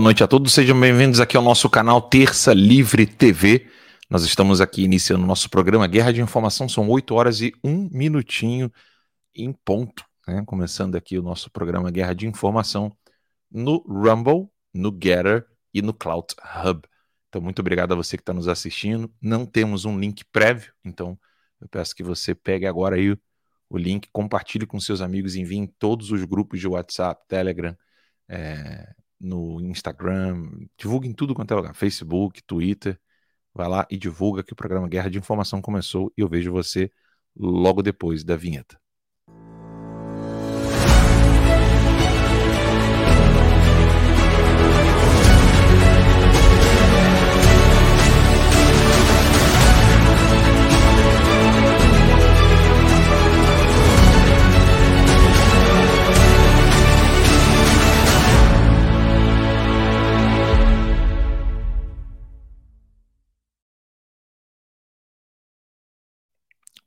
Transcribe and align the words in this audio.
Boa 0.00 0.06
noite 0.06 0.24
a 0.24 0.26
todos, 0.26 0.54
sejam 0.54 0.80
bem-vindos 0.80 1.20
aqui 1.20 1.36
ao 1.36 1.42
nosso 1.42 1.68
canal 1.68 2.00
Terça 2.00 2.54
Livre 2.54 3.04
TV. 3.04 3.68
Nós 4.08 4.24
estamos 4.24 4.58
aqui 4.58 4.82
iniciando 4.82 5.24
o 5.24 5.26
nosso 5.26 5.50
programa 5.50 5.86
Guerra 5.86 6.10
de 6.10 6.22
Informação, 6.22 6.66
são 6.66 6.88
8 6.88 7.14
horas 7.14 7.42
e 7.42 7.52
1 7.62 7.90
minutinho 7.92 8.72
em 9.34 9.52
ponto, 9.52 10.02
né? 10.26 10.42
Começando 10.46 10.96
aqui 10.96 11.18
o 11.18 11.22
nosso 11.22 11.50
programa 11.50 11.90
Guerra 11.90 12.14
de 12.14 12.26
Informação 12.26 12.96
no 13.50 13.84
Rumble, 13.86 14.48
no 14.72 14.90
Getter 14.90 15.46
e 15.74 15.82
no 15.82 15.92
Cloud 15.92 16.28
Hub. 16.64 16.80
Então, 17.28 17.42
muito 17.42 17.58
obrigado 17.58 17.92
a 17.92 17.94
você 17.94 18.16
que 18.16 18.22
está 18.22 18.32
nos 18.32 18.48
assistindo. 18.48 19.12
Não 19.20 19.44
temos 19.44 19.84
um 19.84 20.00
link 20.00 20.24
prévio, 20.32 20.72
então 20.82 21.18
eu 21.60 21.68
peço 21.68 21.94
que 21.94 22.02
você 22.02 22.34
pegue 22.34 22.64
agora 22.64 22.96
aí 22.96 23.14
o 23.68 23.76
link, 23.76 24.08
compartilhe 24.10 24.64
com 24.64 24.80
seus 24.80 25.02
amigos, 25.02 25.36
envie 25.36 25.58
em 25.58 25.66
todos 25.66 26.10
os 26.10 26.24
grupos 26.24 26.58
de 26.58 26.66
WhatsApp, 26.66 27.22
Telegram, 27.28 27.76
é, 28.26 28.94
no 29.20 29.60
Instagram, 29.60 30.50
divulgue 30.78 31.08
em 31.08 31.12
tudo 31.14 31.34
quanto 31.34 31.52
é 31.52 31.56
lugar, 31.56 31.74
Facebook, 31.74 32.42
Twitter. 32.44 32.98
Vai 33.54 33.68
lá 33.68 33.86
e 33.90 33.98
divulga 33.98 34.42
que 34.44 34.52
o 34.52 34.56
programa 34.56 34.88
Guerra 34.88 35.10
de 35.10 35.18
Informação 35.18 35.60
começou 35.62 36.12
e 36.16 36.22
eu 36.22 36.28
vejo 36.28 36.52
você 36.52 36.90
logo 37.36 37.82
depois 37.82 38.24
da 38.24 38.36
vinheta. 38.36 38.79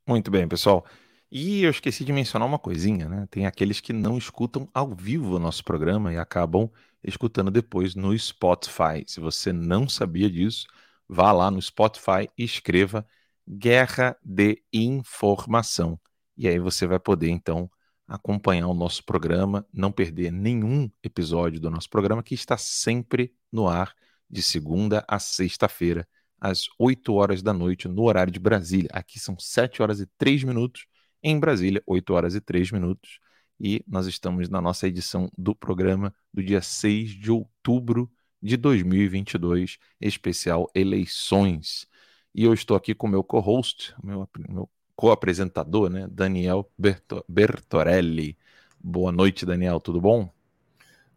Muito 0.07 0.29
bem, 0.29 0.47
pessoal. 0.47 0.85
E 1.31 1.63
eu 1.63 1.71
esqueci 1.71 2.03
de 2.05 2.11
mencionar 2.13 2.47
uma 2.47 2.59
coisinha, 2.59 3.07
né? 3.07 3.25
Tem 3.31 3.45
aqueles 3.45 3.79
que 3.79 3.93
não 3.93 4.17
escutam 4.17 4.69
ao 4.73 4.93
vivo 4.93 5.35
o 5.35 5.39
nosso 5.39 5.63
programa 5.63 6.13
e 6.13 6.17
acabam 6.17 6.69
escutando 7.03 7.49
depois 7.49 7.95
no 7.95 8.17
Spotify. 8.17 9.03
Se 9.07 9.19
você 9.19 9.51
não 9.53 9.87
sabia 9.87 10.29
disso, 10.29 10.67
vá 11.07 11.31
lá 11.31 11.49
no 11.49 11.61
Spotify 11.61 12.29
e 12.37 12.43
escreva 12.43 13.05
Guerra 13.47 14.17
de 14.23 14.61
Informação. 14.73 15.99
E 16.37 16.47
aí 16.47 16.59
você 16.59 16.85
vai 16.85 16.99
poder, 16.99 17.29
então, 17.29 17.69
acompanhar 18.07 18.67
o 18.67 18.73
nosso 18.73 19.03
programa, 19.05 19.65
não 19.73 19.91
perder 19.91 20.31
nenhum 20.31 20.89
episódio 21.01 21.59
do 21.59 21.69
nosso 21.71 21.89
programa, 21.89 22.23
que 22.23 22.35
está 22.35 22.57
sempre 22.57 23.33
no 23.51 23.67
ar, 23.67 23.95
de 24.29 24.41
segunda 24.43 25.05
a 25.07 25.19
sexta-feira, 25.19 26.07
às 26.43 26.67
8 26.77 27.13
horas 27.13 27.41
da 27.41 27.53
noite, 27.53 27.87
no 27.87 28.03
horário 28.03 28.33
de 28.33 28.37
Brasília. 28.37 28.89
Aqui 28.91 29.17
são 29.17 29.39
7 29.39 29.81
horas 29.81 30.01
e 30.01 30.05
3 30.17 30.43
minutos, 30.43 30.85
em 31.23 31.39
Brasília, 31.39 31.81
8 31.87 32.13
horas 32.13 32.35
e 32.35 32.41
3 32.41 32.69
minutos. 32.69 33.19
E 33.57 33.81
nós 33.87 34.07
estamos 34.07 34.49
na 34.49 34.59
nossa 34.59 34.85
edição 34.85 35.29
do 35.37 35.55
programa 35.55 36.13
do 36.33 36.43
dia 36.43 36.61
6 36.61 37.11
de 37.11 37.31
outubro 37.31 38.11
de 38.41 38.57
2022, 38.57 39.77
especial 40.01 40.69
Eleições. 40.75 41.87
E 42.35 42.43
eu 42.43 42.53
estou 42.53 42.75
aqui 42.75 42.93
com 42.93 43.07
meu 43.07 43.23
co-host, 43.23 43.95
meu, 44.03 44.27
meu 44.49 44.69
co-apresentador, 44.97 45.89
né, 45.89 46.09
Daniel 46.11 46.69
Berto 46.77 47.23
Bertorelli. 47.25 48.37
Boa 48.77 49.13
noite, 49.13 49.45
Daniel, 49.45 49.79
tudo 49.79 50.01
bom? 50.01 50.29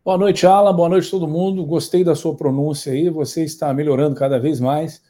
Boa 0.05 0.17
noite, 0.17 0.47
Alan. 0.47 0.73
Boa 0.73 0.89
noite, 0.89 1.11
todo 1.11 1.27
mundo. 1.27 1.67
Gostei 1.67 2.05
da 2.05 2.15
sua 2.15 2.37
pronúncia 2.37 2.93
aí. 2.93 3.11
Você 3.11 3.43
está 3.43 3.75
melhorando 3.75 4.15
cada 4.15 4.39
vez 4.39 4.61
mais. 4.61 5.03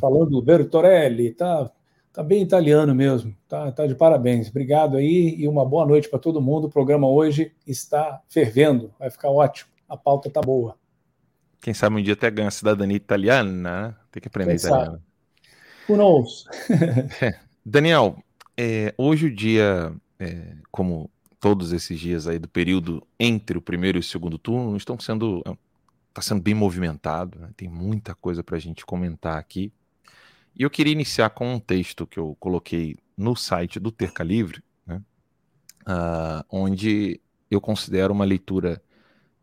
Falando 0.00 0.40
Bertorelli, 0.42 1.32
tá, 1.32 1.70
tá 2.12 2.22
bem 2.22 2.42
italiano 2.42 2.94
mesmo, 2.94 3.34
tá, 3.48 3.70
tá 3.72 3.86
de 3.86 3.94
parabéns. 3.94 4.48
Obrigado 4.48 4.96
aí 4.96 5.36
e 5.38 5.48
uma 5.48 5.64
boa 5.64 5.86
noite 5.86 6.08
para 6.08 6.18
todo 6.18 6.40
mundo. 6.40 6.66
O 6.66 6.70
programa 6.70 7.08
hoje 7.08 7.52
está 7.66 8.20
fervendo, 8.28 8.92
vai 8.98 9.10
ficar 9.10 9.30
ótimo. 9.30 9.70
A 9.88 9.96
pauta 9.96 10.30
tá 10.30 10.40
boa. 10.40 10.76
Quem 11.60 11.72
sabe 11.72 11.96
um 11.96 12.02
dia 12.02 12.14
até 12.14 12.30
ganha 12.30 12.50
cidadania 12.50 12.96
italiana, 12.96 13.50
né? 13.50 13.94
Tem 14.10 14.20
que 14.20 14.28
aprender 14.28 14.58
Quem 14.58 14.66
italiano. 14.66 14.92
Sabe? 14.92 15.02
Who 15.88 15.96
knows? 15.96 16.46
Daniel, 17.64 18.16
é, 18.56 18.92
hoje 18.98 19.26
o 19.26 19.34
dia, 19.34 19.92
é, 20.18 20.54
como 20.70 21.10
todos 21.38 21.72
esses 21.72 21.98
dias 21.98 22.26
aí 22.26 22.38
do 22.38 22.48
período 22.48 23.06
entre 23.18 23.58
o 23.58 23.60
primeiro 23.60 23.98
e 23.98 24.00
o 24.00 24.02
segundo 24.02 24.38
turno, 24.38 24.76
estão 24.76 24.98
sendo 24.98 25.42
está 26.12 26.20
sendo 26.20 26.42
bem 26.42 26.54
movimentado, 26.54 27.38
né? 27.38 27.50
tem 27.56 27.68
muita 27.68 28.14
coisa 28.14 28.44
para 28.44 28.56
a 28.56 28.60
gente 28.60 28.84
comentar 28.84 29.38
aqui. 29.38 29.72
E 30.54 30.62
eu 30.62 30.70
queria 30.70 30.92
iniciar 30.92 31.30
com 31.30 31.54
um 31.54 31.58
texto 31.58 32.06
que 32.06 32.18
eu 32.18 32.36
coloquei 32.38 32.96
no 33.16 33.34
site 33.34 33.80
do 33.80 33.90
Terca 33.90 34.22
Livre, 34.22 34.62
né? 34.86 35.02
uh, 35.86 36.44
onde 36.50 37.20
eu 37.50 37.60
considero 37.60 38.12
uma 38.12 38.24
leitura 38.24 38.82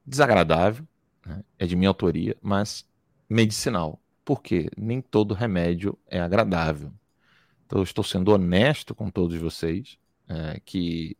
desagradável, 0.05 0.87
né? 1.25 1.43
é 1.57 1.65
de 1.65 1.75
minha 1.75 1.89
autoria, 1.89 2.37
mas 2.41 2.85
medicinal, 3.27 3.99
porque 4.23 4.69
nem 4.77 5.01
todo 5.01 5.33
remédio 5.33 5.97
é 6.07 6.19
agradável. 6.19 6.93
Então 7.65 7.79
eu 7.79 7.83
estou 7.83 8.03
sendo 8.03 8.31
honesto 8.31 8.93
com 8.93 9.09
todos 9.09 9.35
vocês, 9.37 9.97
é, 10.27 10.59
que 10.63 11.17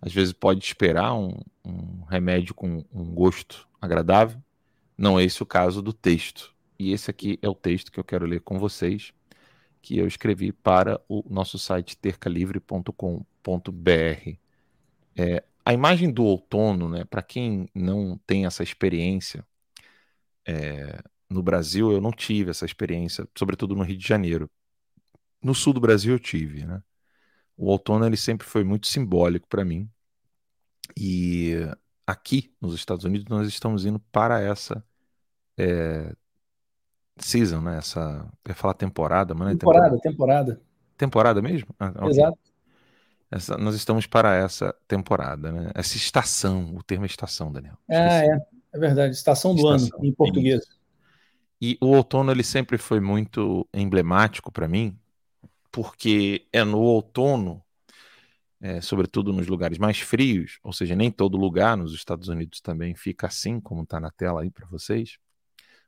às 0.00 0.12
vezes 0.12 0.32
pode 0.32 0.64
esperar 0.64 1.14
um, 1.14 1.36
um 1.64 2.04
remédio 2.08 2.54
com 2.54 2.84
um 2.92 3.04
gosto 3.14 3.68
agradável, 3.80 4.40
não 5.00 5.18
é 5.18 5.24
esse 5.24 5.42
o 5.42 5.46
caso 5.46 5.80
do 5.80 5.94
texto. 5.94 6.54
E 6.78 6.92
esse 6.92 7.10
aqui 7.10 7.38
é 7.40 7.48
o 7.48 7.54
texto 7.54 7.90
que 7.90 7.98
eu 7.98 8.04
quero 8.04 8.26
ler 8.26 8.42
com 8.42 8.58
vocês, 8.58 9.14
que 9.80 9.96
eu 9.98 10.06
escrevi 10.06 10.52
para 10.52 11.00
o 11.08 11.24
nosso 11.30 11.58
site 11.58 11.96
tercalivre.com.br. 11.96 14.38
É, 15.16 15.44
a 15.64 15.72
imagem 15.72 16.12
do 16.12 16.24
outono, 16.24 16.88
né, 16.88 17.04
para 17.04 17.22
quem 17.22 17.68
não 17.74 18.18
tem 18.26 18.44
essa 18.44 18.62
experiência, 18.62 19.46
é, 20.46 21.02
no 21.30 21.42
Brasil 21.42 21.92
eu 21.92 22.00
não 22.00 22.12
tive 22.12 22.50
essa 22.50 22.66
experiência, 22.66 23.26
sobretudo 23.36 23.74
no 23.74 23.84
Rio 23.84 23.96
de 23.96 24.06
Janeiro. 24.06 24.50
No 25.42 25.54
sul 25.54 25.72
do 25.72 25.80
Brasil 25.80 26.14
eu 26.14 26.18
tive, 26.18 26.66
né? 26.66 26.82
O 27.56 27.66
outono 27.70 28.06
ele 28.06 28.16
sempre 28.16 28.46
foi 28.46 28.64
muito 28.64 28.88
simbólico 28.88 29.48
para 29.48 29.64
mim. 29.64 29.90
E 30.96 31.54
aqui 32.06 32.52
nos 32.60 32.74
Estados 32.74 33.04
Unidos 33.04 33.26
nós 33.28 33.48
estamos 33.48 33.84
indo 33.86 34.00
para 34.12 34.40
essa 34.40 34.84
é, 35.60 36.12
season, 37.18 37.60
né? 37.60 37.78
Essa. 37.78 38.26
Eu 38.44 38.50
ia 38.50 38.54
falar 38.54 38.74
temporada, 38.74 39.34
mas 39.34 39.44
não 39.44 39.52
é 39.52 39.56
temporada. 39.56 39.98
Temporada, 39.98 40.60
temporada. 40.96 41.42
mesmo? 41.42 41.68
Ah, 41.78 41.92
okay. 41.96 42.10
Exato. 42.10 42.38
Essa, 43.30 43.56
nós 43.56 43.76
estamos 43.76 44.06
para 44.06 44.34
essa 44.34 44.74
temporada, 44.88 45.52
né? 45.52 45.70
Essa 45.74 45.96
estação, 45.96 46.74
o 46.74 46.82
termo 46.82 47.04
é 47.04 47.06
estação, 47.06 47.52
Daniel. 47.52 47.78
Ah, 47.88 48.24
é, 48.24 48.40
é 48.72 48.78
verdade. 48.78 49.14
Estação 49.14 49.54
do 49.54 49.72
estação, 49.72 49.98
ano, 49.98 50.06
em 50.06 50.12
português. 50.12 50.64
E 51.60 51.76
o 51.80 51.88
outono 51.88 52.32
ele 52.32 52.42
sempre 52.42 52.76
foi 52.78 53.00
muito 53.00 53.68
emblemático 53.72 54.50
para 54.50 54.66
mim, 54.66 54.98
porque 55.70 56.46
é 56.52 56.64
no 56.64 56.80
outono, 56.80 57.62
é, 58.60 58.80
sobretudo 58.80 59.32
nos 59.32 59.46
lugares 59.46 59.78
mais 59.78 60.00
frios, 60.00 60.58
ou 60.64 60.72
seja, 60.72 60.96
nem 60.96 61.10
todo 61.10 61.36
lugar 61.36 61.76
nos 61.76 61.94
Estados 61.94 62.28
Unidos 62.28 62.60
também 62.60 62.94
fica 62.94 63.26
assim, 63.26 63.60
como 63.60 63.82
está 63.82 64.00
na 64.00 64.10
tela 64.10 64.42
aí 64.42 64.50
para 64.50 64.66
vocês. 64.66 65.18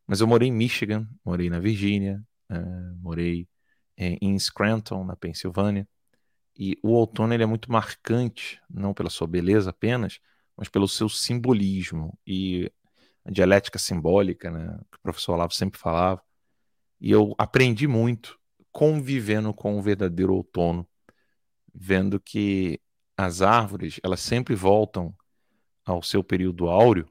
Mas 0.06 0.20
eu 0.20 0.26
morei 0.26 0.49
em 0.49 0.52
Michigan, 0.52 1.08
morei 1.25 1.49
na 1.49 1.60
Virgínia, 1.60 2.22
uh, 2.50 2.96
morei 3.00 3.49
em, 3.96 4.19
em 4.20 4.38
Scranton, 4.38 5.04
na 5.04 5.16
Pensilvânia. 5.16 5.88
E 6.56 6.78
o 6.82 6.90
outono 6.90 7.32
ele 7.32 7.43
é 7.43 7.46
muito 7.46 7.72
marcante, 7.72 8.60
não 8.69 8.93
pela 8.93 9.08
sua 9.08 9.26
beleza 9.26 9.70
apenas, 9.70 10.20
mas 10.56 10.69
pelo 10.69 10.87
seu 10.87 11.08
simbolismo 11.08 12.19
e 12.26 12.70
a 13.25 13.31
dialética 13.31 13.78
simbólica, 13.78 14.50
né, 14.50 14.78
que 14.90 14.99
o 14.99 15.00
professor 15.02 15.34
Olavo 15.34 15.54
sempre 15.54 15.78
falava. 15.78 16.22
E 17.00 17.10
eu 17.10 17.34
aprendi 17.38 17.87
muito 17.87 18.38
convivendo 18.70 19.52
com 19.55 19.78
o 19.78 19.82
verdadeiro 19.82 20.34
outono, 20.34 20.88
vendo 21.75 22.20
que 22.20 22.81
as 23.16 23.43
árvores, 23.43 24.00
elas 24.02 24.20
sempre 24.20 24.55
voltam 24.55 25.14
ao 25.84 26.02
seu 26.02 26.22
período 26.25 26.69
áureo, 26.69 27.08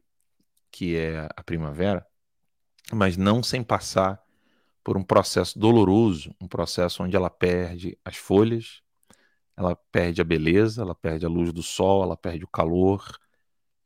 que 0.72 0.96
é 0.96 1.28
a 1.36 1.44
primavera, 1.44 2.06
mas 2.94 3.18
não 3.18 3.44
sem 3.44 3.64
passar 3.64 4.22
por 4.84 4.98
um 4.98 5.04
processo 5.04 5.58
doloroso, 5.60 6.36
um 6.42 6.48
processo 6.48 7.04
onde 7.04 7.16
ela 7.16 7.30
perde 7.30 7.98
as 8.04 8.18
folhas, 8.18 8.82
ela 9.56 9.76
perde 9.76 10.22
a 10.22 10.24
beleza, 10.24 10.82
ela 10.82 10.96
perde 10.96 11.26
a 11.26 11.30
luz 11.30 11.54
do 11.54 11.62
sol, 11.62 12.04
ela 12.04 12.18
perde 12.18 12.44
o 12.44 12.48
calor, 12.48 13.06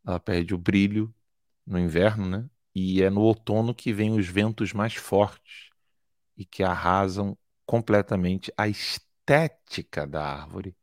ela 0.06 0.20
perde 0.20 0.54
o 0.54 0.58
brilho 0.58 1.14
no 1.66 1.80
inverno, 1.80 2.26
né? 2.26 2.50
E 2.74 3.02
é 3.02 3.10
no 3.10 3.22
outono 3.22 3.74
que 3.74 3.94
vem 3.94 4.12
os 4.18 4.28
ventos 4.28 4.74
mais 4.74 4.96
fortes 4.96 5.70
e 6.38 6.46
que 6.46 6.64
arrasam 6.64 7.38
completamente 7.66 8.54
a 8.58 8.68
estética 8.68 10.06
da 10.06 10.24
árvore, 10.24 10.76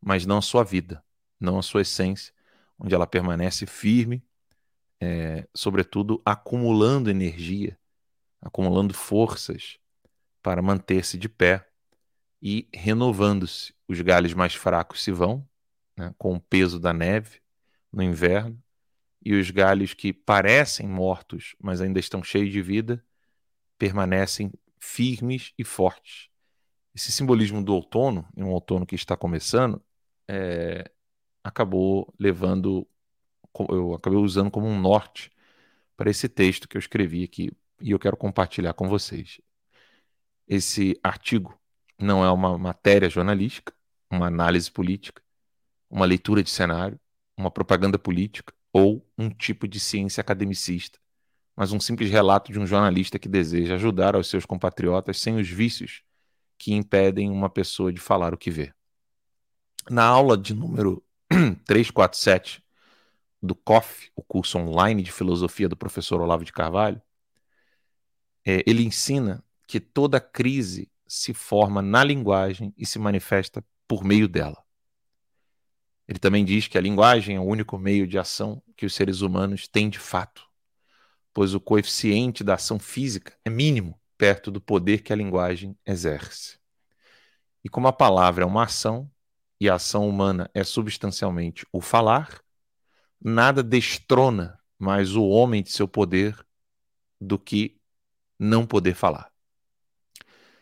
mas 0.00 0.24
não 0.26 0.38
a 0.38 0.42
sua 0.42 0.64
vida, 0.64 1.04
não 1.38 1.58
a 1.58 1.62
sua 1.62 1.82
essência, 1.82 2.32
onde 2.78 2.94
ela 2.94 3.06
permanece 3.06 3.66
firme, 3.66 4.24
é, 5.00 5.48
sobretudo, 5.54 6.20
acumulando 6.24 7.10
energia, 7.10 7.78
acumulando 8.40 8.94
forças 8.94 9.78
para 10.42 10.62
manter-se 10.62 11.18
de 11.18 11.28
pé 11.28 11.66
e 12.42 12.68
renovando-se. 12.72 13.74
Os 13.88 14.00
galhos 14.00 14.34
mais 14.34 14.54
fracos 14.54 15.02
se 15.02 15.10
vão, 15.10 15.46
né, 15.96 16.14
com 16.18 16.34
o 16.34 16.40
peso 16.40 16.78
da 16.78 16.92
neve 16.92 17.40
no 17.92 18.02
inverno, 18.02 18.62
e 19.22 19.34
os 19.34 19.50
galhos 19.50 19.92
que 19.92 20.12
parecem 20.12 20.88
mortos, 20.88 21.54
mas 21.60 21.80
ainda 21.80 21.98
estão 21.98 22.22
cheios 22.22 22.50
de 22.50 22.62
vida, 22.62 23.04
permanecem 23.76 24.52
firmes 24.78 25.52
e 25.58 25.64
fortes. 25.64 26.28
Esse 26.94 27.12
simbolismo 27.12 27.62
do 27.62 27.74
outono, 27.74 28.26
um 28.36 28.48
outono 28.48 28.86
que 28.86 28.94
está 28.94 29.16
começando, 29.16 29.82
é, 30.26 30.90
acabou 31.44 32.12
levando, 32.18 32.86
eu 33.70 33.94
acabei 33.94 34.18
usando 34.18 34.50
como 34.50 34.66
um 34.66 34.78
norte 34.78 35.30
para 35.96 36.10
esse 36.10 36.28
texto 36.28 36.68
que 36.68 36.76
eu 36.76 36.78
escrevi 36.78 37.24
aqui 37.24 37.50
e 37.80 37.90
eu 37.90 37.98
quero 37.98 38.16
compartilhar 38.16 38.72
com 38.74 38.88
vocês. 38.88 39.40
Esse 40.46 40.98
artigo 41.02 41.58
não 41.98 42.24
é 42.24 42.30
uma 42.30 42.56
matéria 42.58 43.08
jornalística, 43.08 43.72
uma 44.10 44.26
análise 44.26 44.70
política, 44.70 45.22
uma 45.88 46.06
leitura 46.06 46.42
de 46.42 46.50
cenário, 46.50 46.98
uma 47.36 47.50
propaganda 47.50 47.98
política 47.98 48.52
ou 48.72 49.06
um 49.18 49.28
tipo 49.28 49.66
de 49.66 49.80
ciência 49.80 50.20
academicista, 50.20 50.98
mas 51.56 51.72
um 51.72 51.80
simples 51.80 52.10
relato 52.10 52.52
de 52.52 52.58
um 52.58 52.66
jornalista 52.66 53.18
que 53.18 53.28
deseja 53.28 53.74
ajudar 53.74 54.14
aos 54.14 54.28
seus 54.28 54.46
compatriotas 54.46 55.20
sem 55.20 55.36
os 55.36 55.48
vícios 55.48 56.02
que 56.56 56.72
impedem 56.72 57.30
uma 57.30 57.50
pessoa 57.50 57.92
de 57.92 58.00
falar 58.00 58.32
o 58.32 58.38
que 58.38 58.50
vê. 58.50 58.72
Na 59.88 60.04
aula 60.04 60.36
de 60.36 60.54
número 60.54 61.02
347 61.64 62.62
do 63.42 63.54
COF, 63.54 64.10
o 64.14 64.22
curso 64.22 64.58
online 64.58 65.02
de 65.02 65.12
filosofia 65.12 65.68
do 65.68 65.76
professor 65.76 66.20
Olavo 66.20 66.44
de 66.44 66.52
Carvalho, 66.52 67.00
é, 68.44 68.62
ele 68.66 68.84
ensina 68.84 69.44
que 69.66 69.80
toda 69.80 70.20
crise 70.20 70.90
se 71.06 71.32
forma 71.32 71.82
na 71.82 72.04
linguagem 72.04 72.74
e 72.76 72.86
se 72.86 72.98
manifesta 72.98 73.64
por 73.86 74.04
meio 74.04 74.28
dela. 74.28 74.62
Ele 76.06 76.18
também 76.18 76.44
diz 76.44 76.66
que 76.66 76.76
a 76.76 76.80
linguagem 76.80 77.36
é 77.36 77.40
o 77.40 77.44
único 77.44 77.78
meio 77.78 78.06
de 78.06 78.18
ação 78.18 78.62
que 78.76 78.84
os 78.84 78.94
seres 78.94 79.20
humanos 79.20 79.68
têm 79.68 79.88
de 79.88 79.98
fato, 79.98 80.48
pois 81.32 81.54
o 81.54 81.60
coeficiente 81.60 82.42
da 82.42 82.54
ação 82.54 82.78
física 82.78 83.36
é 83.44 83.50
mínimo 83.50 84.00
perto 84.18 84.50
do 84.50 84.60
poder 84.60 85.02
que 85.02 85.12
a 85.12 85.16
linguagem 85.16 85.78
exerce. 85.86 86.58
E 87.64 87.68
como 87.68 87.88
a 87.88 87.92
palavra 87.92 88.44
é 88.44 88.46
uma 88.46 88.64
ação, 88.64 89.10
e 89.60 89.68
a 89.68 89.74
ação 89.74 90.08
humana 90.08 90.50
é 90.54 90.64
substancialmente 90.64 91.66
o 91.72 91.80
falar, 91.80 92.42
nada 93.20 93.62
destrona 93.62 94.58
mais 94.78 95.14
o 95.14 95.26
homem 95.28 95.62
de 95.62 95.70
seu 95.70 95.86
poder 95.86 96.38
do 97.20 97.38
que 97.38 97.78
não 98.38 98.66
poder 98.66 98.94
falar. 98.94 99.30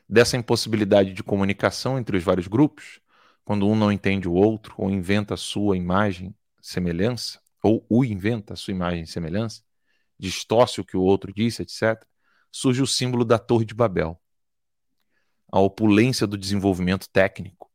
Dessa 0.09 0.37
impossibilidade 0.37 1.13
de 1.13 1.23
comunicação 1.23 1.99
entre 1.99 2.17
os 2.17 2.25
vários 2.25 2.49
grupos, 2.49 3.01
quando 3.45 3.69
um 3.69 3.77
não 3.77 3.93
entende 3.93 4.29
o 4.29 4.33
outro 4.33 4.75
ou 4.77 4.91
inventa 4.91 5.35
a 5.35 5.37
sua 5.37 5.77
imagem, 5.77 6.35
semelhança, 6.61 7.41
ou 7.63 7.87
o 7.89 8.05
inventa 8.05 8.55
a 8.55 8.57
sua 8.57 8.73
imagem 8.73 9.03
e 9.03 9.07
semelhança, 9.07 9.63
distorce 10.19 10.81
o 10.81 10.85
que 10.85 10.97
o 10.97 11.03
outro 11.03 11.33
disse, 11.33 11.63
etc., 11.63 12.05
surge 12.51 12.83
o 12.83 12.87
símbolo 12.87 13.25
da 13.25 13.39
Torre 13.39 13.65
de 13.65 13.75
Babel. 13.75 14.21
A 15.51 15.61
opulência 15.61 16.27
do 16.27 16.37
desenvolvimento 16.37 17.09
técnico, 17.09 17.71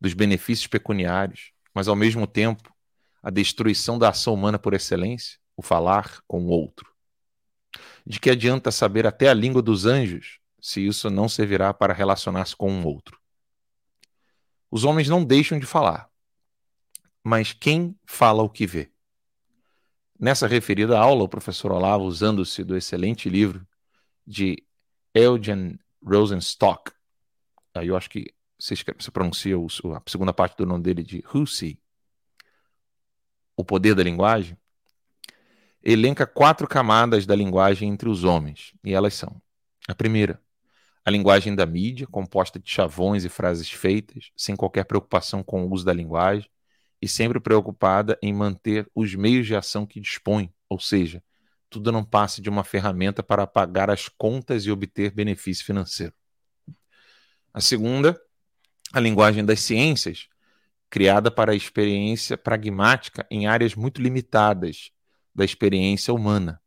dos 0.00 0.12
benefícios 0.12 0.66
pecuniários, 0.66 1.52
mas 1.74 1.88
ao 1.88 1.96
mesmo 1.96 2.26
tempo 2.26 2.74
a 3.22 3.30
destruição 3.30 3.98
da 3.98 4.08
ação 4.08 4.34
humana 4.34 4.58
por 4.58 4.74
excelência, 4.74 5.38
o 5.56 5.62
falar 5.62 6.22
com 6.26 6.44
o 6.44 6.48
outro. 6.48 6.90
De 8.06 8.18
que 8.18 8.30
adianta 8.30 8.70
saber 8.70 9.06
até 9.06 9.28
a 9.28 9.34
língua 9.34 9.62
dos 9.62 9.86
anjos 9.86 10.40
se 10.60 10.86
isso 10.86 11.10
não 11.10 11.28
servirá 11.28 11.72
para 11.72 11.92
relacionar-se 11.92 12.56
com 12.56 12.70
um 12.70 12.84
outro? 12.86 13.18
Os 14.70 14.84
homens 14.84 15.08
não 15.08 15.24
deixam 15.24 15.58
de 15.58 15.66
falar, 15.66 16.08
mas 17.22 17.52
quem 17.52 17.96
fala 18.06 18.42
o 18.42 18.48
que 18.48 18.66
vê? 18.66 18.90
Nessa 20.18 20.46
referida 20.46 20.98
aula, 20.98 21.24
o 21.24 21.28
professor 21.28 21.72
Olavo, 21.72 22.04
usando-se 22.04 22.62
do 22.62 22.76
excelente 22.76 23.28
livro 23.28 23.66
de 24.26 24.62
Eugen 25.14 25.78
Rosenstock, 26.02 26.92
aí 27.74 27.88
eu 27.88 27.96
acho 27.96 28.10
que 28.10 28.32
se, 28.58 28.74
se 28.76 29.10
pronuncia 29.10 29.56
a 29.56 30.10
segunda 30.10 30.32
parte 30.32 30.56
do 30.56 30.66
nome 30.66 30.84
dele 30.84 31.02
de 31.02 31.24
Hussey, 31.34 31.80
o 33.60 33.64
poder 33.64 33.94
da 33.94 34.02
linguagem, 34.02 34.56
elenca 35.82 36.26
quatro 36.26 36.66
camadas 36.66 37.26
da 37.26 37.34
linguagem 37.34 37.88
entre 37.88 38.08
os 38.08 38.24
homens, 38.24 38.72
e 38.84 38.92
elas 38.92 39.14
são: 39.14 39.40
a 39.88 39.94
primeira, 39.94 40.40
a 41.04 41.10
linguagem 41.10 41.54
da 41.54 41.64
mídia, 41.64 42.06
composta 42.06 42.58
de 42.58 42.70
chavões 42.70 43.24
e 43.24 43.28
frases 43.28 43.70
feitas, 43.70 44.30
sem 44.36 44.54
qualquer 44.54 44.84
preocupação 44.84 45.42
com 45.42 45.64
o 45.64 45.72
uso 45.72 45.84
da 45.84 45.92
linguagem, 45.92 46.48
e 47.00 47.08
sempre 47.08 47.40
preocupada 47.40 48.18
em 48.22 48.32
manter 48.32 48.88
os 48.94 49.14
meios 49.14 49.46
de 49.46 49.56
ação 49.56 49.86
que 49.86 50.00
dispõe, 50.00 50.52
ou 50.68 50.78
seja, 50.78 51.22
tudo 51.70 51.90
não 51.90 52.04
passe 52.04 52.42
de 52.42 52.50
uma 52.50 52.64
ferramenta 52.64 53.22
para 53.22 53.46
pagar 53.46 53.90
as 53.90 54.08
contas 54.08 54.66
e 54.66 54.70
obter 54.70 55.12
benefício 55.12 55.64
financeiro. 55.64 56.12
A 57.54 57.60
segunda, 57.60 58.20
a 58.92 59.00
linguagem 59.00 59.44
das 59.44 59.60
ciências, 59.60 60.28
criada 60.90 61.30
para 61.30 61.52
a 61.52 61.56
experiência 61.56 62.36
pragmática 62.36 63.24
em 63.30 63.46
áreas 63.46 63.76
muito 63.76 64.02
limitadas 64.02 64.90
da 65.32 65.44
experiência 65.44 66.12
humana, 66.12 66.60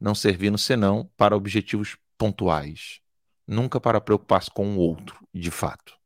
não 0.00 0.14
servindo 0.14 0.58
senão 0.58 1.08
para 1.16 1.36
objetivos 1.36 1.96
pontuais, 2.18 3.00
nunca 3.46 3.80
para 3.80 4.00
preocupar-se 4.00 4.50
com 4.50 4.76
o 4.76 4.78
outro, 4.78 5.24
de 5.32 5.50
fato. 5.50 5.96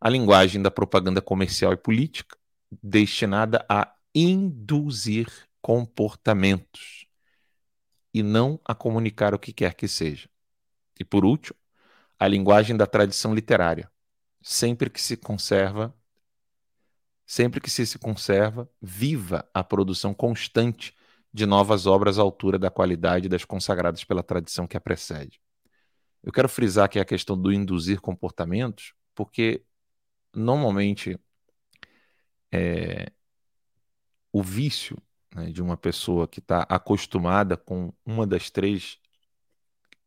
A 0.00 0.08
linguagem 0.08 0.62
da 0.62 0.70
propaganda 0.70 1.20
comercial 1.20 1.74
e 1.74 1.76
política, 1.76 2.36
destinada 2.82 3.64
a 3.68 3.94
induzir 4.14 5.28
comportamentos 5.60 7.06
e 8.14 8.22
não 8.22 8.58
a 8.64 8.74
comunicar 8.74 9.34
o 9.34 9.38
que 9.38 9.52
quer 9.52 9.74
que 9.74 9.86
seja. 9.86 10.28
E 10.98 11.04
por 11.04 11.24
último, 11.24 11.58
a 12.18 12.26
linguagem 12.26 12.76
da 12.76 12.86
tradição 12.86 13.34
literária, 13.34 13.90
sempre 14.42 14.88
que 14.88 15.00
se 15.00 15.16
conserva 15.16 15.94
sempre 17.30 17.60
que 17.60 17.70
se, 17.70 17.86
se 17.86 17.96
conserva 17.96 18.68
viva 18.82 19.48
a 19.54 19.62
produção 19.62 20.12
constante 20.12 20.92
de 21.32 21.46
novas 21.46 21.86
obras 21.86 22.18
à 22.18 22.22
altura 22.22 22.58
da 22.58 22.72
qualidade 22.72 23.28
das 23.28 23.44
consagradas 23.44 24.02
pela 24.02 24.20
tradição 24.20 24.66
que 24.66 24.76
a 24.76 24.80
precede. 24.80 25.40
Eu 26.24 26.32
quero 26.32 26.48
frisar 26.48 26.86
aqui 26.86 26.98
a 26.98 27.04
questão 27.04 27.40
do 27.40 27.52
induzir 27.52 28.00
comportamentos, 28.00 28.94
porque 29.14 29.64
normalmente 30.34 31.16
é, 32.50 33.12
o 34.32 34.42
vício 34.42 34.98
né, 35.32 35.52
de 35.52 35.62
uma 35.62 35.76
pessoa 35.76 36.26
que 36.26 36.40
está 36.40 36.62
acostumada 36.68 37.56
com 37.56 37.92
uma 38.04 38.26
das 38.26 38.50
três 38.50 38.98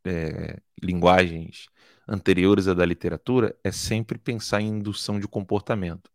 é, 0.04 0.62
linguagens 0.82 1.70
anteriores 2.06 2.68
à 2.68 2.74
da 2.74 2.86
literatura 2.86 3.58
é 3.64 3.72
sempre 3.72 4.18
pensar 4.18 4.60
em 4.60 4.68
indução 4.68 5.22
de 5.22 5.28
comportamento, 5.28 6.12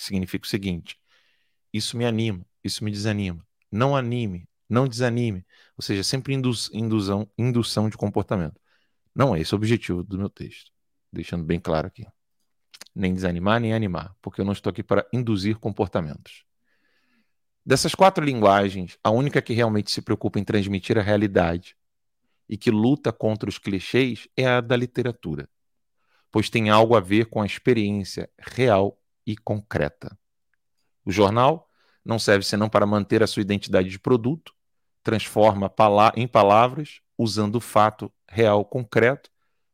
que 0.00 0.06
significa 0.06 0.46
o 0.46 0.48
seguinte: 0.48 0.98
isso 1.72 1.96
me 1.96 2.06
anima, 2.06 2.44
isso 2.64 2.82
me 2.82 2.90
desanima. 2.90 3.46
Não 3.70 3.94
anime, 3.94 4.48
não 4.68 4.88
desanime. 4.88 5.46
Ou 5.76 5.82
seja, 5.82 6.02
sempre 6.02 6.34
indu 6.34 6.50
induzão, 6.72 7.30
indução 7.38 7.88
de 7.88 7.96
comportamento. 7.96 8.58
Não 9.14 9.36
é 9.36 9.40
esse 9.40 9.54
o 9.54 9.56
objetivo 9.56 10.02
do 10.02 10.16
meu 10.16 10.30
texto. 10.30 10.72
Deixando 11.12 11.44
bem 11.44 11.60
claro 11.60 11.86
aqui. 11.86 12.06
Nem 12.94 13.14
desanimar, 13.14 13.60
nem 13.60 13.74
animar, 13.74 14.16
porque 14.22 14.40
eu 14.40 14.44
não 14.44 14.52
estou 14.52 14.70
aqui 14.70 14.82
para 14.82 15.06
induzir 15.12 15.58
comportamentos. 15.58 16.44
Dessas 17.64 17.94
quatro 17.94 18.24
linguagens, 18.24 18.98
a 19.04 19.10
única 19.10 19.42
que 19.42 19.52
realmente 19.52 19.90
se 19.90 20.00
preocupa 20.00 20.38
em 20.38 20.44
transmitir 20.44 20.96
a 20.98 21.02
realidade 21.02 21.76
e 22.48 22.56
que 22.56 22.70
luta 22.70 23.12
contra 23.12 23.48
os 23.48 23.58
clichês 23.58 24.26
é 24.36 24.46
a 24.46 24.60
da 24.60 24.74
literatura, 24.74 25.48
pois 26.32 26.48
tem 26.48 26.70
algo 26.70 26.96
a 26.96 27.00
ver 27.00 27.26
com 27.26 27.42
a 27.42 27.46
experiência 27.46 28.28
real 28.38 28.99
e 29.26 29.36
concreta. 29.36 30.18
O 31.04 31.10
jornal 31.10 31.68
não 32.04 32.18
serve 32.18 32.44
senão 32.44 32.68
para 32.68 32.86
manter 32.86 33.22
a 33.22 33.26
sua 33.26 33.42
identidade 33.42 33.88
de 33.88 33.98
produto, 33.98 34.54
transforma 35.02 35.72
em 36.16 36.26
palavras, 36.26 37.00
usando 37.16 37.56
o 37.56 37.60
fato 37.60 38.12
real 38.28 38.64
concreto, 38.64 39.30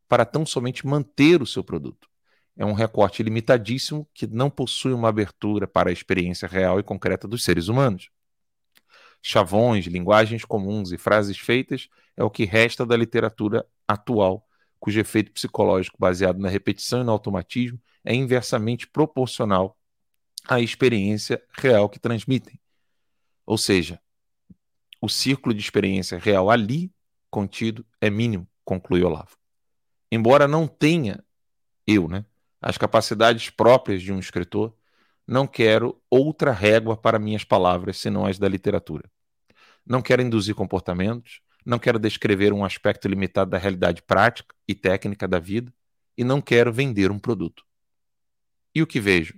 para 0.09 0.25
tão 0.25 0.47
somente 0.47 0.87
manter 0.87 1.43
o 1.43 1.47
seu 1.47 1.65
produto. 1.65 2.09
É 2.57 2.65
um 2.65 2.73
recorte 2.73 3.23
limitadíssimo 3.23 4.09
que 4.15 4.27
não 4.27 4.49
possui 4.49 4.93
uma 4.93 5.09
abertura 5.09 5.67
para 5.67 5.91
a 5.91 5.93
experiência 5.93 6.49
real 6.49 6.81
e 6.81 6.83
concreta 6.83 7.29
dos 7.29 7.45
seres 7.45 7.69
humanos. 7.69 8.09
Chavões, 9.21 9.87
linguagens 9.87 10.45
comuns 10.45 10.93
e 10.93 10.99
frases 10.99 11.39
feitas 11.39 11.89
é 12.17 12.25
o 12.25 12.31
que 12.31 12.45
resta 12.45 12.87
da 12.87 12.97
literatura 12.97 13.67
atual, 13.87 14.46
cujo 14.87 15.01
efeito 15.01 15.33
psicológico 15.33 15.97
baseado 15.99 16.39
na 16.39 16.49
repetição 16.49 17.01
e 17.01 17.05
no 17.05 17.11
automatismo 17.11 17.77
é 18.05 18.15
inversamente 18.15 18.87
proporcional 18.87 19.77
à 20.47 20.61
experiência 20.61 21.43
real 21.59 21.89
que 21.89 21.99
transmitem. 21.99 22.57
Ou 23.45 23.59
seja, 23.59 24.01
o 25.01 25.09
círculo 25.09 25.53
de 25.53 25.61
experiência 25.61 26.21
real 26.21 26.49
ali 26.49 26.93
contido 27.29 27.85
é 28.01 28.09
mínimo, 28.09 28.47
conclui 28.65 29.03
Olavo. 29.03 29.37
Embora 30.09 30.47
não 30.47 30.69
tenha 30.69 31.21
eu, 31.85 32.07
né, 32.07 32.25
as 32.63 32.79
capacidades 32.79 33.51
próprias 33.51 34.01
de 34.01 34.13
um 34.13 34.21
escritor, 34.21 34.73
não 35.27 35.49
quero 35.49 36.01
outra 36.09 36.53
régua 36.53 36.97
para 36.97 37.19
minhas 37.19 37.43
palavras 37.43 37.97
senão 37.97 38.25
as 38.25 38.39
da 38.39 38.49
literatura. 38.49 39.11
Não 39.85 40.01
quero 40.01 40.23
induzir 40.23 40.55
comportamentos, 40.55 41.41
não 41.67 41.81
quero 41.81 41.99
descrever 41.99 42.53
um 42.53 42.65
aspecto 42.65 43.09
limitado 43.09 43.51
da 43.51 43.59
realidade 43.59 44.01
prática 44.01 44.55
e 44.69 44.75
técnica 44.75 45.27
da 45.27 45.41
vida, 45.41 45.75
e 46.17 46.23
não 46.23 46.41
quero 46.41 46.73
vender 46.73 47.11
um 47.11 47.19
produto. 47.19 47.65
E 48.73 48.81
o 48.81 48.87
que 48.87 49.01
vejo? 49.01 49.35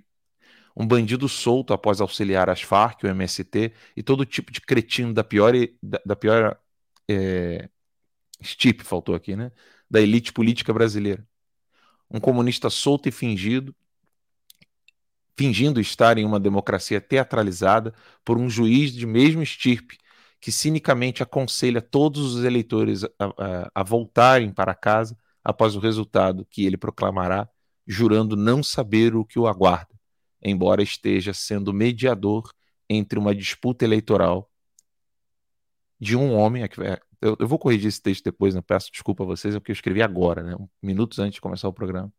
Um 0.75 0.87
bandido 0.87 1.27
solto 1.27 1.73
após 1.73 1.99
auxiliar 1.99 2.47
as 2.47 2.61
Farc, 2.61 3.03
o 3.03 3.07
MST 3.07 3.73
e 3.97 4.03
todo 4.03 4.25
tipo 4.25 4.51
de 4.51 4.61
cretino 4.61 5.11
da 5.11 5.23
pior, 5.23 5.53
da, 5.81 5.99
da 6.05 6.15
pior 6.15 6.57
é, 7.09 7.67
faltou 8.83 9.15
aqui, 9.15 9.35
né? 9.35 9.51
Da 9.89 9.99
elite 9.99 10.31
política 10.31 10.71
brasileira. 10.71 11.27
Um 12.09 12.19
comunista 12.19 12.69
solto 12.69 13.09
e 13.09 13.11
fingido, 13.11 13.75
fingindo 15.35 15.81
estar 15.81 16.17
em 16.17 16.25
uma 16.25 16.39
democracia 16.39 17.01
teatralizada 17.01 17.93
por 18.23 18.37
um 18.37 18.49
juiz 18.49 18.93
de 18.93 19.05
mesmo 19.05 19.41
estirpe 19.41 19.97
que 20.39 20.51
cinicamente 20.51 21.21
aconselha 21.21 21.81
todos 21.81 22.35
os 22.35 22.43
eleitores 22.43 23.03
a, 23.03 23.09
a, 23.19 23.71
a 23.75 23.83
voltarem 23.83 24.51
para 24.51 24.73
casa 24.73 25.17
após 25.43 25.75
o 25.75 25.79
resultado 25.79 26.45
que 26.49 26.65
ele 26.65 26.77
proclamará, 26.77 27.49
jurando 27.85 28.35
não 28.35 28.61
saber 28.63 29.15
o 29.15 29.25
que 29.25 29.39
o 29.39 29.47
aguarda, 29.47 29.93
embora 30.41 30.81
esteja 30.81 31.33
sendo 31.33 31.73
mediador 31.73 32.51
entre 32.89 33.19
uma 33.19 33.35
disputa 33.35 33.83
eleitoral 33.83 34.49
de 35.99 36.15
um 36.15 36.33
homem. 36.33 36.63
É 36.63 36.99
eu, 37.21 37.35
eu 37.39 37.47
vou 37.47 37.59
corrigir 37.59 37.87
esse 37.87 38.01
texto 38.01 38.23
depois, 38.23 38.55
não 38.55 38.61
peço 38.61 38.91
desculpa 38.91 39.23
a 39.23 39.27
vocês, 39.27 39.53
é 39.53 39.59
porque 39.59 39.71
eu 39.71 39.75
escrevi 39.75 40.01
agora, 40.01 40.41
né, 40.41 40.55
minutos 40.81 41.19
antes 41.19 41.35
de 41.35 41.41
começar 41.41 41.67
o 41.67 41.73
programa. 41.73 42.11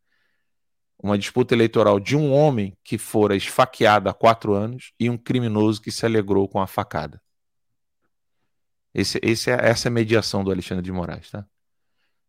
Uma 1.02 1.16
disputa 1.16 1.54
eleitoral 1.54 1.98
de 1.98 2.14
um 2.14 2.30
homem 2.30 2.76
que 2.84 2.98
fora 2.98 3.34
esfaqueado 3.34 4.10
há 4.10 4.12
quatro 4.12 4.52
anos 4.52 4.92
e 5.00 5.08
um 5.08 5.16
criminoso 5.16 5.80
que 5.80 5.90
se 5.90 6.04
alegrou 6.04 6.46
com 6.46 6.60
a 6.60 6.66
facada. 6.66 7.20
Esse, 8.94 9.20
esse 9.22 9.50
é, 9.50 9.54
essa 9.54 9.88
é 9.88 9.90
a 9.90 9.92
mediação 9.92 10.42
do 10.42 10.50
Alexandre 10.50 10.84
de 10.84 10.92
Moraes. 10.92 11.30
Tá? 11.30 11.46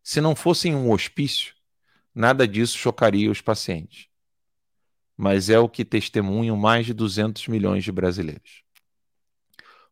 Se 0.02 0.20
não 0.20 0.34
fosse 0.34 0.68
em 0.68 0.74
um 0.74 0.90
hospício, 0.90 1.54
nada 2.14 2.46
disso 2.46 2.78
chocaria 2.78 3.30
os 3.30 3.40
pacientes. 3.40 4.08
Mas 5.16 5.50
é 5.50 5.58
o 5.58 5.68
que 5.68 5.84
testemunham 5.84 6.56
mais 6.56 6.86
de 6.86 6.94
200 6.94 7.48
milhões 7.48 7.84
de 7.84 7.92
brasileiros. 7.92 8.62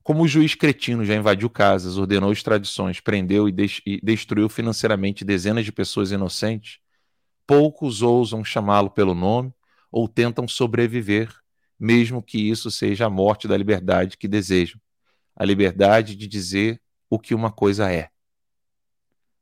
Como 0.03 0.23
o 0.23 0.29
juiz 0.29 0.55
cretino 0.55 1.05
já 1.05 1.15
invadiu 1.15 1.50
casas, 1.50 1.99
ordenou 1.99 2.33
extradições, 2.33 3.00
prendeu 3.00 3.49
e, 3.49 3.55
e 3.87 4.00
destruiu 4.03 4.49
financeiramente 4.49 5.25
dezenas 5.25 5.65
de 5.65 5.71
pessoas 5.71 6.11
inocentes, 6.11 6.79
poucos 7.47 8.00
ousam 8.00 8.43
chamá-lo 8.43 8.91
pelo 8.91 9.15
nome 9.15 9.53
ou 9.93 10.09
tentam 10.09 10.49
sobreviver, 10.49 11.33
mesmo 11.79 12.23
que 12.23 12.39
isso 12.39 12.71
seja 12.71 13.07
a 13.07 13.11
morte 13.11 13.47
da 13.47 13.57
liberdade 13.57 14.17
que 14.17 14.27
desejam 14.27 14.81
a 15.40 15.44
liberdade 15.47 16.16
de 16.16 16.26
dizer 16.26 16.82
o 17.09 17.18
que 17.18 17.35
uma 17.35 17.50
coisa 17.50 17.90
é. 17.90 18.11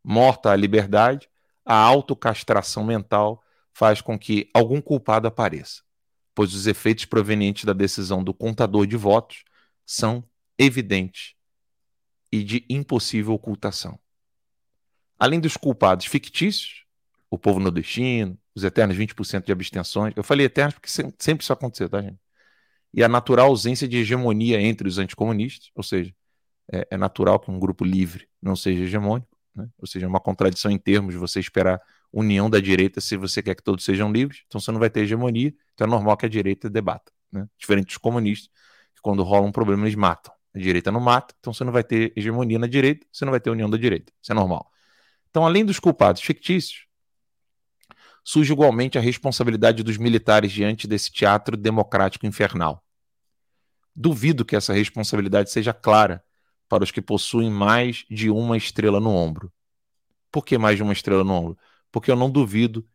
Morta 0.05 0.53
a 0.53 0.55
liberdade, 0.55 1.29
a 1.65 1.75
autocastração 1.75 2.85
mental 2.85 3.43
faz 3.73 4.01
com 4.01 4.17
que 4.17 4.49
algum 4.55 4.81
culpado 4.81 5.27
apareça, 5.27 5.83
pois 6.37 6.55
os 6.55 6.69
efeitos 6.69 7.05
provenientes 7.05 7.65
da 7.65 7.73
decisão 7.73 8.23
do 8.23 8.33
contador 8.33 8.87
de 8.87 8.97
votos 8.97 9.43
são 9.85 10.23
evidentes 10.57 11.35
e 12.31 12.45
de 12.45 12.65
impossível 12.71 13.35
ocultação. 13.35 13.99
Além 15.19 15.41
dos 15.41 15.57
culpados 15.57 16.07
fictícios, 16.07 16.85
o 17.29 17.37
povo 17.37 17.59
nordestino, 17.59 18.39
os 18.55 18.63
eternos 18.63 18.97
20% 18.97 19.45
de 19.45 19.51
abstenções, 19.51 20.15
eu 20.15 20.23
falei 20.23 20.47
eternos 20.47 20.75
porque 20.75 20.89
sempre 21.19 21.43
isso 21.43 21.53
aconteceu, 21.53 21.89
tá, 21.89 22.01
gente? 22.01 22.21
E 22.93 23.03
a 23.03 23.09
natural 23.09 23.49
ausência 23.49 23.87
de 23.87 23.99
hegemonia 23.99 24.61
entre 24.61 24.89
os 24.89 24.99
anticomunistas, 24.99 25.71
ou 25.75 25.83
seja, 25.83 26.15
é, 26.73 26.87
é 26.91 26.97
natural 26.97 27.39
que 27.39 27.51
um 27.51 27.59
grupo 27.59 27.85
livre 27.85 28.29
não 28.41 28.57
seja 28.57 28.85
hegemônico, 28.85 29.29
né? 29.55 29.69
ou 29.79 29.87
seja, 29.87 30.07
é 30.07 30.09
uma 30.09 30.21
contradição 30.21 30.71
em 30.71 30.79
termos 30.79 31.15
você 31.15 31.41
esperar 31.41 31.81
união 32.13 32.49
da 32.49 32.61
direita 32.61 33.01
se 33.01 33.17
você 33.17 33.43
quer 33.43 33.55
que 33.55 33.63
todos 33.63 33.85
sejam 33.85 34.11
livres, 34.11 34.43
então 34.47 34.61
você 34.61 34.73
não 34.73 34.79
vai 34.79 34.91
ter 34.91 35.01
hegemonia, 35.01 35.53
então 35.75 35.87
é 35.87 35.91
normal 35.91 36.17
que 36.17 36.27
a 36.27 36.29
direita 36.29 36.71
debata, 36.71 37.13
né? 37.31 37.47
diferente 37.59 37.87
dos 37.87 37.99
comunistas, 37.99 38.49
que 38.95 39.01
quando 39.03 39.23
rola 39.23 39.47
um 39.47 39.53
problema 39.53 39.85
eles 39.85 39.95
matam, 39.95 40.33
a 40.55 40.59
direita 40.59 40.91
não 40.91 41.01
mata, 41.01 41.35
então 41.39 41.53
você 41.53 41.65
não 41.65 41.73
vai 41.73 41.85
ter 41.85 42.13
hegemonia 42.17 42.59
na 42.59 42.67
direita, 42.67 43.07
você 43.13 43.25
não 43.25 43.31
vai 43.31 43.41
ter 43.41 43.51
união 43.51 43.69
da 43.69 43.77
direita, 43.77 44.13
isso 44.23 44.33
é 44.33 44.35
normal. 44.35 44.71
Então, 45.31 45.45
além 45.45 45.65
dos 45.65 45.79
culpados 45.79 46.23
fictícios, 46.23 46.88
surge 48.29 48.53
igualmente 48.53 48.99
a 48.99 49.01
responsabilidade 49.01 49.83
dos 49.83 49.97
militares 49.97 50.53
diante 50.53 50.87
desse 50.87 51.11
teatro 51.11 51.57
democrático 51.57 52.27
infernal. 52.27 52.85
Duvido 53.97 54.45
que 54.45 54.55
essa 54.55 54.75
responsabilidade 54.75 55.51
seja 55.51 55.73
clara 55.73 56.23
para 56.69 56.85
os 56.85 56.91
que 56.91 57.01
possuem 57.01 57.51
mais 57.51 58.05
de 58.11 58.29
uma 58.29 58.55
estrela 58.55 59.01
no 59.01 59.09
ombro. 59.09 59.51
Por 60.31 60.45
que 60.45 60.59
mais 60.59 60.77
de 60.77 60.83
uma 60.83 60.93
estrela 60.93 61.25
no 61.25 61.33
ombro? 61.33 61.59
Porque 61.91 62.11
eu 62.11 62.17
não 62.17 62.31
duvido 62.31 62.87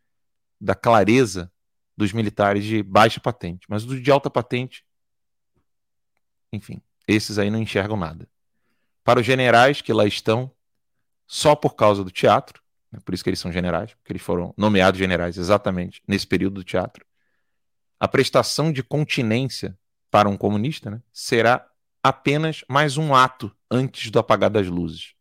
da 0.60 0.76
clareza 0.76 1.52
dos 1.96 2.12
militares 2.12 2.64
de 2.64 2.80
baixa 2.80 3.18
patente, 3.18 3.66
mas 3.68 3.82
os 3.84 4.00
de 4.00 4.10
alta 4.12 4.30
patente, 4.30 4.86
enfim, 6.52 6.80
esses 7.08 7.38
aí 7.38 7.50
não 7.50 7.58
enxergam 7.58 7.96
nada. 7.96 8.28
Para 9.02 9.18
os 9.18 9.26
generais 9.26 9.80
que 9.80 9.92
lá 9.92 10.06
estão, 10.06 10.48
só 11.26 11.56
por 11.56 11.74
causa 11.74 12.04
do 12.04 12.10
teatro, 12.12 12.63
né? 12.94 13.00
Por 13.04 13.12
isso 13.12 13.24
que 13.24 13.30
eles 13.30 13.40
são 13.40 13.50
generais, 13.50 13.92
porque 13.94 14.12
eles 14.12 14.22
foram 14.22 14.54
nomeados 14.56 14.98
generais 14.98 15.36
exatamente 15.36 16.00
nesse 16.06 16.26
período 16.26 16.54
do 16.54 16.64
teatro. 16.64 17.04
A 17.98 18.06
prestação 18.06 18.72
de 18.72 18.82
continência 18.82 19.76
para 20.10 20.28
um 20.28 20.36
comunista 20.36 20.90
né, 20.90 21.02
será 21.12 21.66
apenas 22.02 22.64
mais 22.68 22.96
um 22.96 23.14
ato 23.14 23.54
antes 23.70 24.10
do 24.10 24.18
apagar 24.18 24.50
das 24.50 24.68
luzes. 24.68 25.14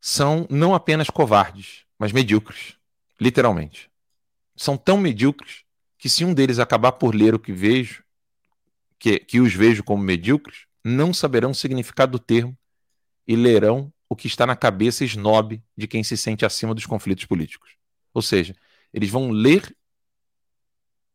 São 0.00 0.46
não 0.48 0.74
apenas 0.74 1.10
covardes, 1.10 1.84
mas 1.98 2.12
medíocres, 2.12 2.76
literalmente. 3.20 3.90
São 4.56 4.76
tão 4.76 4.96
medíocres 4.96 5.64
que 5.98 6.08
se 6.08 6.24
um 6.24 6.32
deles 6.32 6.58
acabar 6.58 6.92
por 6.92 7.14
ler 7.14 7.34
o 7.34 7.38
que 7.38 7.52
vejo, 7.52 8.04
que, 8.98 9.18
que 9.18 9.40
os 9.40 9.52
vejo 9.52 9.84
como 9.84 10.02
medíocres, 10.02 10.66
não 10.84 11.12
saberão 11.12 11.50
o 11.50 11.54
significado 11.54 12.12
do 12.12 12.18
termo 12.18 12.56
e 13.26 13.36
lerão 13.36 13.92
o 14.08 14.16
que 14.16 14.26
está 14.26 14.46
na 14.46 14.56
cabeça 14.56 15.04
snob 15.04 15.62
de 15.76 15.86
quem 15.86 16.02
se 16.02 16.16
sente 16.16 16.44
acima 16.44 16.74
dos 16.74 16.86
conflitos 16.86 17.26
políticos. 17.26 17.76
Ou 18.14 18.22
seja, 18.22 18.56
eles 18.92 19.10
vão 19.10 19.30
ler 19.30 19.76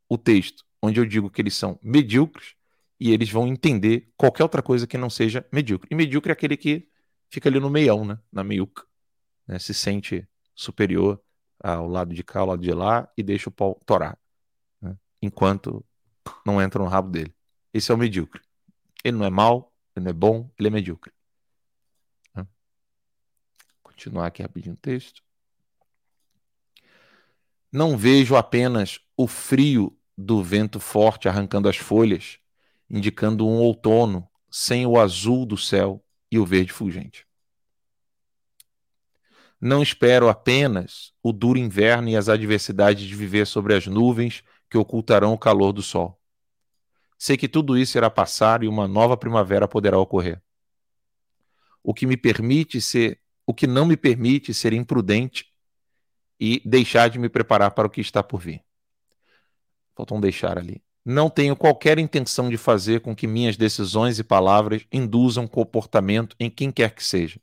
o 0.08 0.18
texto 0.18 0.64
onde 0.82 1.00
eu 1.00 1.06
digo 1.06 1.30
que 1.30 1.42
eles 1.42 1.56
são 1.56 1.80
medíocres 1.82 2.56
e 3.00 3.12
eles 3.12 3.30
vão 3.30 3.48
entender 3.48 4.12
qualquer 4.16 4.44
outra 4.44 4.62
coisa 4.62 4.86
que 4.86 4.98
não 4.98 5.10
seja 5.10 5.46
medíocre. 5.52 5.88
E 5.92 5.96
medíocre 5.96 6.30
é 6.30 6.34
aquele 6.34 6.56
que 6.56 6.88
fica 7.30 7.50
ali 7.50 7.60
no 7.60 7.70
meião, 7.70 8.06
né? 8.06 8.20
na 8.32 8.44
meiuca, 8.44 8.84
né? 9.48 9.58
se 9.58 9.74
sente 9.74 10.28
superior 10.54 11.20
ao 11.60 11.88
lado 11.88 12.14
de 12.14 12.24
cá, 12.24 12.42
ao 12.42 12.48
lado 12.48 12.62
de 12.62 12.72
lá 12.72 13.10
e 13.18 13.24
deixa 13.24 13.50
o 13.50 13.52
pau 13.52 13.82
torar, 13.86 14.20
né? 14.80 14.96
enquanto 15.22 15.84
não 16.46 16.62
entra 16.62 16.84
no 16.84 16.88
rabo 16.88 17.10
dele. 17.10 17.34
Esse 17.74 17.92
é 17.92 17.96
o 17.96 17.98
medíocre. 17.98 18.42
Ele 19.04 19.18
não 19.18 19.26
é 19.26 19.30
mal, 19.30 19.74
ele 19.96 20.04
não 20.04 20.10
é 20.12 20.14
bom, 20.14 20.52
ele 20.60 20.68
é 20.68 20.72
medíocre 20.72 21.12
continuar 24.04 24.28
aqui 24.28 24.42
rapidinho 24.42 24.76
o 24.76 24.78
texto. 24.78 25.24
Não 27.72 27.98
vejo 27.98 28.36
apenas 28.36 29.00
o 29.16 29.28
frio 29.28 29.98
do 30.18 30.44
vento 30.44 30.78
forte 30.78 31.30
arrancando 31.30 31.70
as 31.70 31.78
folhas, 31.78 32.38
indicando 32.90 33.48
um 33.48 33.60
outono 33.60 34.30
sem 34.52 34.86
o 34.86 35.00
azul 35.00 35.46
do 35.46 35.58
céu 35.58 36.04
e 36.30 36.38
o 36.38 36.46
verde 36.46 36.74
fulgente. 36.74 37.26
Não 39.60 39.82
espero 39.82 40.28
apenas 40.28 41.14
o 41.24 41.32
duro 41.32 41.58
inverno 41.58 42.10
e 42.10 42.18
as 42.18 42.28
adversidades 42.28 43.08
de 43.08 43.16
viver 43.16 43.48
sobre 43.48 43.74
as 43.74 43.88
nuvens 43.88 44.44
que 44.70 44.78
ocultarão 44.78 45.32
o 45.32 45.38
calor 45.38 45.72
do 45.72 45.82
sol. 45.82 46.20
Sei 47.18 47.38
que 47.38 47.48
tudo 47.48 47.78
isso 47.78 47.98
irá 47.98 48.10
passar 48.10 48.64
e 48.64 48.68
uma 48.68 48.86
nova 48.86 49.16
primavera 49.16 49.66
poderá 49.66 49.98
ocorrer. 49.98 50.44
O 51.82 51.94
que 51.94 52.06
me 52.06 52.18
permite 52.18 52.82
ser 52.82 53.23
o 53.46 53.54
que 53.54 53.68
não 53.68 53.86
me 53.86 53.98
permite 53.98 54.54
ser 54.54 54.74
imprudente 54.74 55.46
e 56.40 56.62
deixar 56.66 57.10
de 57.10 57.20
me 57.20 57.30
preparar 57.30 57.72
para 57.72 57.88
o 57.88 57.90
que 57.90 58.02
está 58.02 58.24
por 58.24 58.40
vir. 58.40 58.64
Faltou 59.96 60.18
um 60.18 60.22
deixar 60.22 60.58
ali. 60.58 60.84
Não 61.06 61.30
tenho 61.30 61.56
qualquer 61.56 62.00
intenção 62.00 62.50
de 62.50 62.58
fazer 62.58 63.02
com 63.02 63.16
que 63.16 63.28
minhas 63.28 63.58
decisões 63.58 64.20
e 64.20 64.24
palavras 64.24 64.86
induzam 64.92 65.46
comportamento 65.46 66.36
em 66.40 66.50
quem 66.50 66.72
quer 66.72 66.96
que 66.96 67.04
seja. 67.04 67.40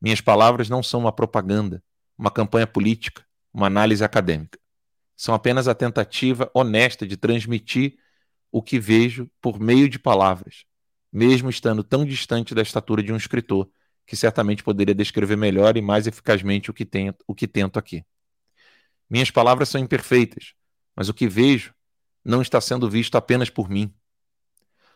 Minhas 0.00 0.20
palavras 0.20 0.70
não 0.70 0.82
são 0.82 1.00
uma 1.00 1.12
propaganda, 1.12 1.82
uma 2.16 2.30
campanha 2.30 2.66
política, 2.66 3.24
uma 3.52 3.66
análise 3.66 4.02
acadêmica. 4.02 4.58
São 5.14 5.34
apenas 5.34 5.68
a 5.68 5.74
tentativa 5.74 6.50
honesta 6.54 7.06
de 7.06 7.18
transmitir 7.18 7.98
o 8.50 8.62
que 8.62 8.80
vejo 8.80 9.30
por 9.40 9.60
meio 9.60 9.88
de 9.88 9.98
palavras, 9.98 10.64
mesmo 11.12 11.50
estando 11.50 11.84
tão 11.84 12.04
distante 12.04 12.54
da 12.54 12.62
estatura 12.62 13.02
de 13.02 13.12
um 13.12 13.16
escritor, 13.16 13.68
que 14.10 14.16
certamente 14.16 14.64
poderia 14.64 14.92
descrever 14.92 15.36
melhor 15.36 15.76
e 15.76 15.80
mais 15.80 16.08
eficazmente 16.08 16.68
o 16.68 16.74
que, 16.74 16.84
tento, 16.84 17.24
o 17.28 17.32
que 17.32 17.46
tento 17.46 17.78
aqui. 17.78 18.04
Minhas 19.08 19.30
palavras 19.30 19.68
são 19.68 19.80
imperfeitas, 19.80 20.52
mas 20.96 21.08
o 21.08 21.14
que 21.14 21.28
vejo 21.28 21.72
não 22.24 22.42
está 22.42 22.60
sendo 22.60 22.90
visto 22.90 23.14
apenas 23.16 23.48
por 23.48 23.70
mim. 23.70 23.94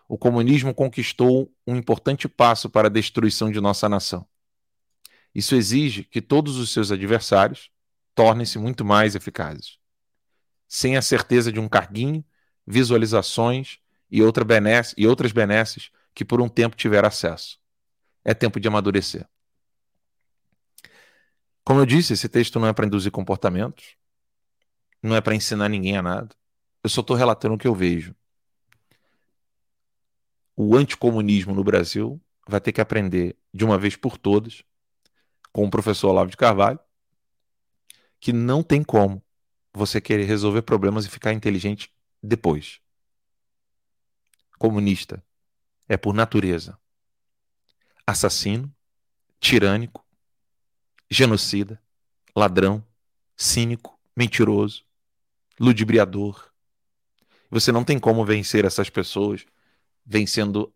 O 0.08 0.18
comunismo 0.18 0.74
conquistou 0.74 1.48
um 1.64 1.76
importante 1.76 2.28
passo 2.28 2.68
para 2.68 2.88
a 2.88 2.90
destruição 2.90 3.52
de 3.52 3.60
nossa 3.60 3.88
nação. 3.88 4.26
Isso 5.32 5.54
exige 5.54 6.02
que 6.02 6.20
todos 6.20 6.56
os 6.56 6.72
seus 6.72 6.90
adversários 6.90 7.70
tornem-se 8.16 8.58
muito 8.58 8.84
mais 8.84 9.14
eficazes. 9.14 9.78
Sem 10.66 10.96
a 10.96 11.02
certeza 11.02 11.52
de 11.52 11.60
um 11.60 11.68
carguinho, 11.68 12.24
visualizações 12.66 13.78
e, 14.10 14.20
outra 14.20 14.44
benesse, 14.44 14.92
e 14.98 15.06
outras 15.06 15.30
benesses 15.30 15.92
que 16.12 16.24
por 16.24 16.40
um 16.40 16.48
tempo 16.48 16.74
tiver 16.74 17.04
acesso. 17.04 17.62
É 18.24 18.32
tempo 18.32 18.58
de 18.58 18.68
amadurecer. 18.68 19.28
Como 21.64 21.80
eu 21.80 21.86
disse, 21.86 22.12
esse 22.12 22.28
texto 22.28 22.58
não 22.58 22.68
é 22.68 22.72
para 22.72 22.86
induzir 22.86 23.10
comportamentos, 23.10 23.96
não 25.02 25.16
é 25.16 25.20
para 25.20 25.34
ensinar 25.34 25.68
ninguém 25.68 25.96
a 25.96 26.02
nada. 26.02 26.34
Eu 26.82 26.90
só 26.90 27.00
estou 27.00 27.16
relatando 27.16 27.54
o 27.54 27.58
que 27.58 27.66
eu 27.66 27.74
vejo. 27.74 28.14
O 30.56 30.76
anticomunismo 30.76 31.54
no 31.54 31.64
Brasil 31.64 32.20
vai 32.46 32.60
ter 32.60 32.72
que 32.72 32.80
aprender 32.80 33.36
de 33.52 33.64
uma 33.64 33.78
vez 33.78 33.96
por 33.96 34.18
todas 34.18 34.62
com 35.52 35.64
o 35.64 35.70
professor 35.70 36.10
Olavo 36.10 36.30
de 36.30 36.36
Carvalho 36.36 36.78
que 38.20 38.32
não 38.32 38.62
tem 38.62 38.82
como 38.82 39.22
você 39.72 40.00
querer 40.00 40.24
resolver 40.24 40.62
problemas 40.62 41.04
e 41.04 41.10
ficar 41.10 41.32
inteligente 41.32 41.92
depois. 42.22 42.80
Comunista 44.58 45.22
é 45.88 45.96
por 45.96 46.14
natureza 46.14 46.78
assassino, 48.06 48.72
tirânico, 49.40 50.04
genocida, 51.10 51.80
ladrão, 52.34 52.84
cínico, 53.36 53.98
mentiroso, 54.16 54.84
ludibriador. 55.58 56.50
Você 57.50 57.70
não 57.70 57.84
tem 57.84 57.98
como 57.98 58.24
vencer 58.24 58.64
essas 58.64 58.90
pessoas 58.90 59.44
vencendo 60.04 60.72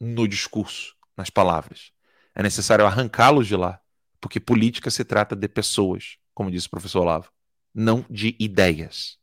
no 0.00 0.26
discurso, 0.28 0.96
nas 1.16 1.30
palavras. 1.30 1.92
É 2.34 2.42
necessário 2.42 2.86
arrancá-los 2.86 3.46
de 3.46 3.56
lá 3.56 3.80
porque 4.20 4.40
política 4.40 4.90
se 4.90 5.04
trata 5.04 5.36
de 5.36 5.48
pessoas, 5.48 6.18
como 6.34 6.50
disse 6.50 6.66
o 6.66 6.70
professor 6.70 7.00
Olavo, 7.00 7.30
não 7.74 8.04
de 8.10 8.36
ideias. 8.38 9.18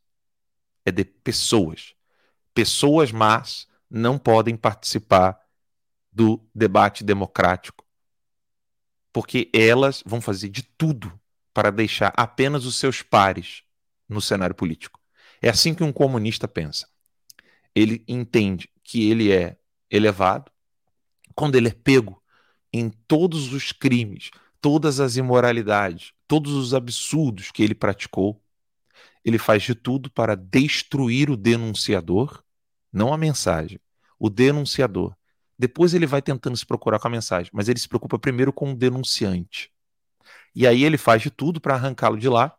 É 0.84 0.90
de 0.90 1.04
pessoas. 1.04 1.94
Pessoas 2.54 3.12
más 3.12 3.66
não 3.90 4.18
podem 4.18 4.56
participar 4.56 5.38
do 6.16 6.40
debate 6.54 7.04
democrático, 7.04 7.84
porque 9.12 9.50
elas 9.52 10.02
vão 10.06 10.18
fazer 10.18 10.48
de 10.48 10.62
tudo 10.62 11.12
para 11.52 11.70
deixar 11.70 12.10
apenas 12.16 12.64
os 12.64 12.76
seus 12.76 13.02
pares 13.02 13.62
no 14.08 14.18
cenário 14.18 14.54
político. 14.54 14.98
É 15.42 15.50
assim 15.50 15.74
que 15.74 15.84
um 15.84 15.92
comunista 15.92 16.48
pensa. 16.48 16.88
Ele 17.74 18.02
entende 18.08 18.70
que 18.82 19.10
ele 19.10 19.30
é 19.30 19.58
elevado 19.90 20.50
quando 21.34 21.56
ele 21.56 21.68
é 21.68 21.74
pego 21.74 22.22
em 22.72 22.88
todos 22.88 23.52
os 23.52 23.70
crimes, 23.70 24.30
todas 24.58 25.00
as 25.00 25.16
imoralidades, 25.16 26.14
todos 26.26 26.54
os 26.54 26.72
absurdos 26.72 27.50
que 27.50 27.62
ele 27.62 27.74
praticou, 27.74 28.42
ele 29.22 29.36
faz 29.36 29.62
de 29.64 29.74
tudo 29.74 30.10
para 30.10 30.34
destruir 30.34 31.28
o 31.28 31.36
denunciador, 31.36 32.42
não 32.90 33.12
a 33.12 33.18
mensagem, 33.18 33.78
o 34.18 34.30
denunciador. 34.30 35.14
Depois 35.58 35.94
ele 35.94 36.06
vai 36.06 36.20
tentando 36.20 36.56
se 36.56 36.66
procurar 36.66 36.98
com 36.98 37.08
a 37.08 37.10
mensagem, 37.10 37.50
mas 37.52 37.68
ele 37.68 37.78
se 37.78 37.88
preocupa 37.88 38.18
primeiro 38.18 38.52
com 38.52 38.72
o 38.72 38.76
denunciante. 38.76 39.72
E 40.54 40.66
aí 40.66 40.84
ele 40.84 40.98
faz 40.98 41.22
de 41.22 41.30
tudo 41.30 41.60
para 41.60 41.74
arrancá-lo 41.74 42.18
de 42.18 42.28
lá, 42.28 42.56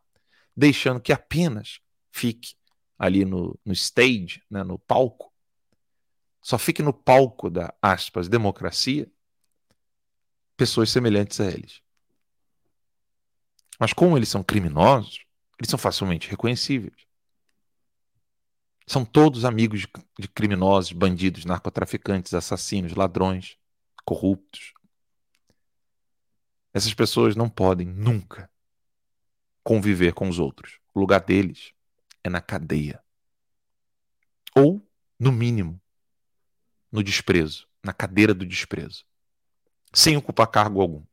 deixando 0.55 0.99
que 0.99 1.13
apenas 1.13 1.79
fique 2.11 2.55
ali 2.97 3.23
no, 3.25 3.57
no 3.63 3.73
stage, 3.73 4.41
né, 4.49 4.63
no 4.63 4.79
palco, 4.79 5.31
só 6.41 6.57
fique 6.57 6.81
no 6.81 6.93
palco 6.93 7.49
da 7.49 7.73
aspas 7.81 8.27
democracia 8.27 9.11
pessoas 10.55 10.89
semelhantes 10.89 11.39
a 11.39 11.45
eles. 11.45 11.81
Mas 13.79 13.93
como 13.93 14.17
eles 14.17 14.29
são 14.29 14.43
criminosos, 14.43 15.25
eles 15.59 15.69
são 15.69 15.77
facilmente 15.77 16.29
reconhecíveis. 16.29 17.06
São 18.87 19.03
todos 19.03 19.45
amigos 19.45 19.85
de, 20.17 20.27
criminosos, 20.29 20.93
bandidos, 20.93 21.45
narcotraficantes, 21.45 22.33
assassinos, 22.33 22.95
ladrões, 22.95 23.57
corruptos. 24.05 24.73
Essas 26.73 26.93
pessoas 26.93 27.35
não 27.35 27.49
podem 27.49 27.85
nunca 27.85 28.49
conviver 29.63 30.13
com 30.13 30.29
os 30.29 30.39
outros. 30.39 30.79
O 30.93 30.99
lugar 30.99 31.19
deles 31.19 31.73
é 32.23 32.29
na 32.29 32.41
cadeia. 32.41 33.03
Ou, 34.55 34.81
no 35.19 35.31
mínimo, 35.31 35.79
no 36.91 37.03
desprezo, 37.03 37.67
na 37.83 37.93
cadeira 37.93 38.33
do 38.33 38.45
desprezo, 38.45 39.05
sem 39.93 40.15
ocupar 40.15 40.47
cargo 40.47 40.81
algum 40.81 41.03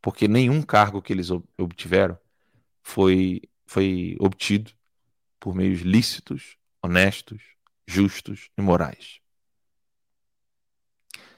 porque 0.00 0.28
nenhum 0.28 0.62
cargo 0.62 1.02
que 1.02 1.12
eles 1.12 1.28
obtiveram 1.56 2.18
foi, 2.82 3.42
foi 3.66 4.16
obtido 4.20 4.72
por 5.38 5.54
meios 5.54 5.80
lícitos, 5.80 6.56
honestos, 6.82 7.42
justos 7.86 8.50
e 8.56 8.62
morais. 8.62 9.20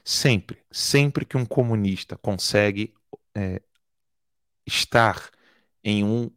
Sempre, 0.03 0.63
sempre 0.71 1.25
que 1.25 1.37
um 1.37 1.45
comunista 1.45 2.17
consegue 2.17 2.93
é, 3.35 3.61
estar 4.65 5.29
em 5.83 6.03
um, 6.03 6.31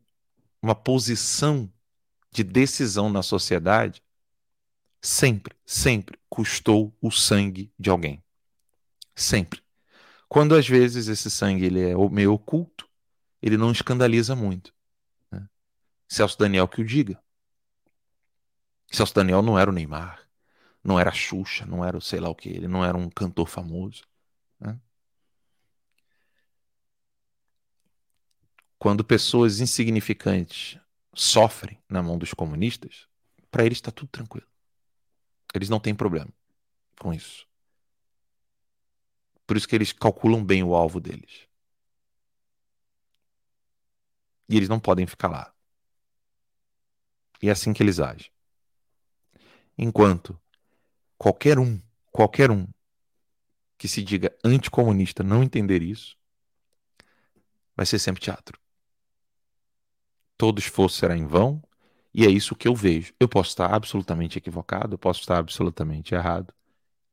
uma 0.63 0.75
posição 0.75 1.71
de 2.31 2.43
decisão 2.43 3.11
na 3.11 3.23
sociedade, 3.23 4.03
sempre, 5.01 5.57
sempre 5.65 6.19
custou 6.29 6.97
o 7.01 7.11
sangue 7.11 7.73
de 7.79 7.91
alguém. 7.91 8.23
Sempre. 9.15 9.63
Quando 10.29 10.55
às 10.55 10.69
vezes 10.69 11.07
esse 11.07 11.31
sangue 11.31 11.65
ele 11.65 11.81
é 11.81 11.95
meio 12.11 12.33
oculto, 12.33 12.89
ele 13.41 13.57
não 13.57 13.71
escandaliza 13.71 14.35
muito. 14.35 14.75
Né? 15.31 15.49
Celso 16.09 16.39
Daniel 16.39 16.67
que 16.67 16.81
o 16.81 16.85
diga. 16.85 17.23
Celso 18.91 19.15
Daniel 19.15 19.43
não 19.43 19.59
era 19.59 19.71
o 19.71 19.73
Neymar, 19.73 20.29
não 20.83 20.99
era 21.01 21.11
a 21.11 21.13
Xuxa, 21.13 21.67
não 21.67 21.85
era 21.85 21.97
o 21.97 22.01
sei 22.01 22.21
lá 22.21 22.29
o 22.29 22.35
que, 22.35 22.49
ele 22.49 22.69
não 22.69 22.85
era 22.85 22.97
um 22.97 23.11
cantor 23.11 23.49
famoso. 23.49 24.05
Né? 24.61 24.79
Quando 28.79 29.05
pessoas 29.05 29.61
insignificantes 29.61 30.79
sofrem 31.15 31.79
na 31.89 32.03
mão 32.03 32.19
dos 32.19 32.35
comunistas, 32.35 33.09
para 33.51 33.65
eles 33.65 33.79
está 33.79 33.91
tudo 33.91 34.09
tranquilo. 34.09 34.47
Eles 35.55 35.69
não 35.69 35.81
têm 35.81 35.95
problema 35.95 36.31
com 36.99 37.13
isso. 37.13 37.47
Por 39.47 39.57
isso 39.57 39.69
que 39.69 39.75
eles 39.75 39.93
calculam 39.93 40.45
bem 40.45 40.63
o 40.63 40.75
alvo 40.75 41.01
deles. 41.01 41.47
E 44.49 44.57
eles 44.57 44.69
não 44.69 44.81
podem 44.81 45.07
ficar 45.07 45.29
lá. 45.29 45.55
E 47.43 47.49
é 47.49 47.53
assim 47.53 47.73
que 47.73 47.83
eles 47.83 48.01
agem. 48.01 48.31
Enquanto 49.77 50.39
qualquer 51.19 51.59
um, 51.59 51.81
qualquer 52.11 52.51
um 52.51 52.67
que 53.77 53.89
se 53.89 54.03
diga 54.03 54.35
anticomunista 54.45 55.23
não 55.23 55.43
entender 55.43 55.83
isso, 55.83 56.17
vai 57.77 57.85
ser 57.85 57.99
sempre 57.99 58.23
teatro. 58.23 58.59
Todo 60.37 60.59
esforço 60.59 60.99
será 60.99 61.17
em 61.17 61.27
vão, 61.27 61.63
e 62.13 62.25
é 62.25 62.31
isso 62.31 62.55
que 62.55 62.69
eu 62.69 62.75
vejo. 62.75 63.13
Eu 63.19 63.29
posso 63.29 63.51
estar 63.51 63.73
absolutamente 63.75 64.39
equivocado, 64.39 64.95
eu 64.95 64.99
posso 64.99 65.21
estar 65.21 65.39
absolutamente 65.39 66.15
errado. 66.15 66.53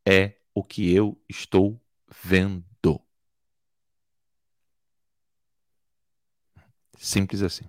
É 0.06 0.36
o 0.54 0.64
que 0.64 0.94
eu 0.94 1.20
estou 1.28 1.80
vendo. 2.24 2.64
Simples 7.02 7.42
assim. 7.42 7.66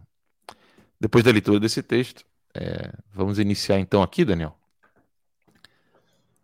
Depois 1.01 1.25
da 1.25 1.31
leitura 1.31 1.59
desse 1.59 1.83
texto, 1.83 2.23
é, 2.55 2.93
vamos 3.11 3.39
iniciar 3.39 3.81
então 3.81 4.03
aqui, 4.03 4.27
Daniel, 4.27 4.55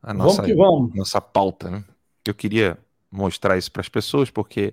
a 0.09 0.14
nossa, 0.14 0.40
vamos 0.40 0.57
vamos. 0.57 0.94
nossa 0.94 1.21
pauta. 1.21 1.71
Né? 1.71 1.85
Eu 2.25 2.35
queria 2.35 2.79
mostrar 3.11 3.59
isso 3.59 3.71
para 3.71 3.83
as 3.83 3.90
pessoas, 3.90 4.31
porque 4.31 4.73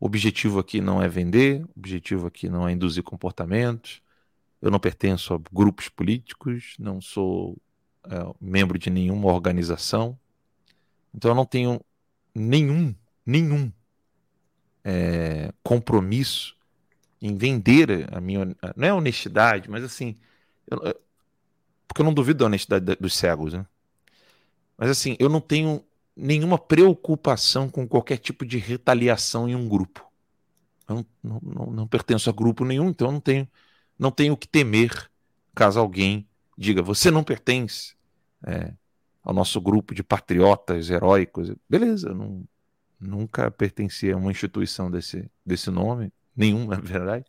o 0.00 0.06
objetivo 0.06 0.58
aqui 0.58 0.80
não 0.80 1.00
é 1.00 1.08
vender, 1.08 1.62
o 1.62 1.78
objetivo 1.78 2.26
aqui 2.26 2.48
não 2.48 2.68
é 2.68 2.72
induzir 2.72 3.04
comportamentos. 3.04 4.02
Eu 4.60 4.68
não 4.68 4.80
pertenço 4.80 5.34
a 5.34 5.40
grupos 5.52 5.88
políticos, 5.88 6.74
não 6.80 7.00
sou 7.00 7.56
é, 8.10 8.34
membro 8.40 8.76
de 8.76 8.90
nenhuma 8.90 9.32
organização. 9.32 10.18
Então 11.14 11.30
eu 11.30 11.34
não 11.36 11.46
tenho 11.46 11.80
nenhum, 12.34 12.92
nenhum 13.24 13.70
é, 14.82 15.52
compromisso 15.62 16.56
em 17.22 17.36
vender 17.36 18.08
a 18.12 18.20
minha. 18.20 18.46
Não 18.74 18.88
é 18.88 18.92
honestidade, 18.92 19.70
mas 19.70 19.84
assim. 19.84 20.16
Eu, 20.66 20.80
porque 21.86 22.00
eu 22.02 22.04
não 22.04 22.12
duvido 22.12 22.40
da 22.40 22.46
honestidade 22.46 22.96
dos 22.96 23.14
cegos, 23.14 23.52
né? 23.52 23.64
Mas 24.76 24.90
assim, 24.90 25.16
eu 25.18 25.28
não 25.28 25.40
tenho 25.40 25.84
nenhuma 26.16 26.58
preocupação 26.58 27.68
com 27.68 27.86
qualquer 27.86 28.18
tipo 28.18 28.44
de 28.44 28.58
retaliação 28.58 29.48
em 29.48 29.54
um 29.54 29.68
grupo. 29.68 30.04
Eu 30.88 31.04
não, 31.22 31.40
não, 31.42 31.66
não 31.66 31.86
pertenço 31.86 32.30
a 32.30 32.32
grupo 32.32 32.64
nenhum, 32.64 32.88
então 32.88 33.08
eu 33.08 33.12
não 33.12 33.20
tenho, 33.20 33.48
não 33.98 34.10
tenho 34.10 34.34
o 34.34 34.36
que 34.36 34.48
temer 34.48 35.10
caso 35.54 35.80
alguém 35.80 36.28
diga, 36.56 36.82
você 36.82 37.10
não 37.10 37.22
pertence 37.22 37.94
é, 38.46 38.72
ao 39.22 39.34
nosso 39.34 39.60
grupo 39.60 39.94
de 39.94 40.02
patriotas 40.02 40.88
heróicos. 40.88 41.52
Beleza, 41.68 42.14
não, 42.14 42.44
nunca 42.98 43.50
pertenci 43.50 44.10
a 44.10 44.16
uma 44.16 44.30
instituição 44.30 44.90
desse, 44.90 45.30
desse 45.44 45.70
nome, 45.70 46.12
nenhum, 46.34 46.66
na 46.68 46.76
verdade. 46.76 47.26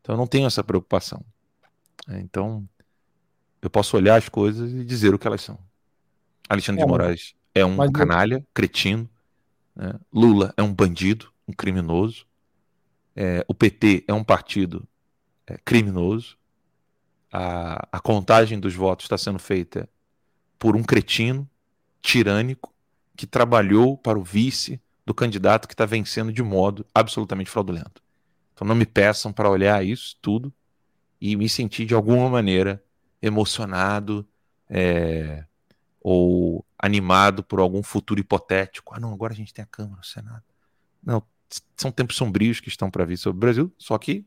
Então 0.00 0.14
eu 0.14 0.18
não 0.18 0.26
tenho 0.26 0.46
essa 0.46 0.64
preocupação. 0.64 1.24
É, 2.08 2.18
então 2.20 2.68
eu 3.62 3.70
posso 3.70 3.96
olhar 3.96 4.16
as 4.16 4.28
coisas 4.28 4.72
e 4.72 4.84
dizer 4.84 5.14
o 5.14 5.18
que 5.18 5.26
elas 5.26 5.42
são. 5.42 5.58
Alexandre 6.48 6.82
é, 6.82 6.84
de 6.84 6.90
Moraes 6.90 7.34
é 7.54 7.64
um 7.64 7.90
canalha, 7.90 8.44
cretino. 8.52 9.08
Né? 9.74 9.94
Lula 10.12 10.52
é 10.56 10.62
um 10.62 10.72
bandido, 10.72 11.32
um 11.46 11.52
criminoso. 11.52 12.26
É, 13.14 13.44
o 13.48 13.54
PT 13.54 14.04
é 14.06 14.12
um 14.12 14.24
partido 14.24 14.86
é, 15.46 15.56
criminoso. 15.64 16.36
A, 17.32 17.88
a 17.92 18.00
contagem 18.00 18.60
dos 18.60 18.74
votos 18.74 19.06
está 19.06 19.18
sendo 19.18 19.38
feita 19.38 19.88
por 20.58 20.76
um 20.76 20.82
cretino, 20.82 21.48
tirânico, 22.00 22.72
que 23.16 23.26
trabalhou 23.26 23.96
para 23.96 24.18
o 24.18 24.22
vice 24.22 24.80
do 25.04 25.14
candidato 25.14 25.66
que 25.66 25.74
está 25.74 25.86
vencendo 25.86 26.32
de 26.32 26.42
modo 26.42 26.84
absolutamente 26.94 27.50
fraudulento. 27.50 28.02
Então 28.52 28.66
não 28.66 28.74
me 28.74 28.86
peçam 28.86 29.32
para 29.32 29.50
olhar 29.50 29.84
isso 29.84 30.16
tudo 30.20 30.52
e 31.20 31.36
me 31.36 31.48
sentir 31.48 31.86
de 31.86 31.94
alguma 31.94 32.28
maneira 32.28 32.82
emocionado 33.22 34.26
é, 34.68 35.44
ou 36.08 36.64
animado 36.78 37.42
por 37.42 37.58
algum 37.58 37.82
futuro 37.82 38.20
hipotético. 38.20 38.94
Ah, 38.94 39.00
não, 39.00 39.12
agora 39.12 39.32
a 39.32 39.36
gente 39.36 39.52
tem 39.52 39.64
a 39.64 39.66
Câmara, 39.66 40.00
o 40.00 40.06
Senado. 40.06 40.44
Não, 41.02 41.20
são 41.76 41.90
tempos 41.90 42.14
sombrios 42.14 42.60
que 42.60 42.68
estão 42.68 42.88
para 42.88 43.04
vir 43.04 43.16
sobre 43.16 43.38
o 43.38 43.40
Brasil, 43.40 43.72
só 43.76 43.98
que, 43.98 44.24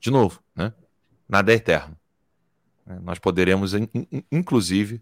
de 0.00 0.10
novo, 0.10 0.42
né, 0.52 0.74
nada 1.28 1.52
é 1.52 1.54
eterno. 1.54 1.96
É, 2.84 2.98
nós 2.98 3.20
poderemos, 3.20 3.72
inclusive, 4.32 5.00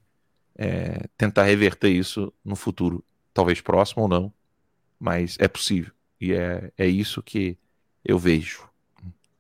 é, 0.57 1.09
tentar 1.17 1.45
reverter 1.45 1.89
isso 1.89 2.31
no 2.45 2.55
futuro, 2.55 3.03
talvez 3.33 3.63
próximo 3.63 4.03
ou 4.03 4.09
não, 4.09 4.31
mas 4.99 5.39
é 5.41 5.49
possível. 5.49 5.91
E 6.21 6.35
é, 6.35 6.71
é 6.77 6.87
isso 6.87 7.23
que 7.23 7.57
eu 8.05 8.19
vejo. 8.19 8.69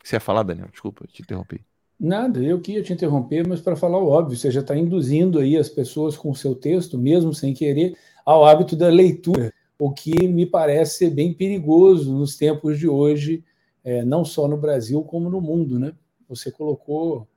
Você 0.02 0.16
ia 0.16 0.20
falar, 0.20 0.44
Daniel? 0.44 0.68
Desculpa, 0.72 1.06
te 1.06 1.20
interrompi. 1.20 1.62
Nada, 2.02 2.42
eu 2.42 2.58
que 2.58 2.72
ia 2.72 2.82
te 2.82 2.94
interromper, 2.94 3.46
mas 3.46 3.60
para 3.60 3.76
falar 3.76 3.98
o 3.98 4.08
óbvio, 4.08 4.34
você 4.34 4.50
já 4.50 4.60
está 4.60 4.74
induzindo 4.74 5.38
aí 5.38 5.58
as 5.58 5.68
pessoas 5.68 6.16
com 6.16 6.30
o 6.30 6.34
seu 6.34 6.54
texto, 6.54 6.96
mesmo 6.96 7.34
sem 7.34 7.52
querer, 7.52 7.94
ao 8.24 8.42
hábito 8.42 8.74
da 8.74 8.88
leitura, 8.88 9.52
o 9.78 9.92
que 9.92 10.26
me 10.26 10.46
parece 10.46 10.96
ser 10.96 11.10
bem 11.10 11.34
perigoso 11.34 12.10
nos 12.14 12.38
tempos 12.38 12.78
de 12.78 12.88
hoje, 12.88 13.44
é, 13.84 14.02
não 14.02 14.24
só 14.24 14.48
no 14.48 14.56
Brasil, 14.56 15.02
como 15.02 15.28
no 15.28 15.42
mundo. 15.42 15.78
Né? 15.78 15.92
Você 16.26 16.50
colocou 16.50 17.28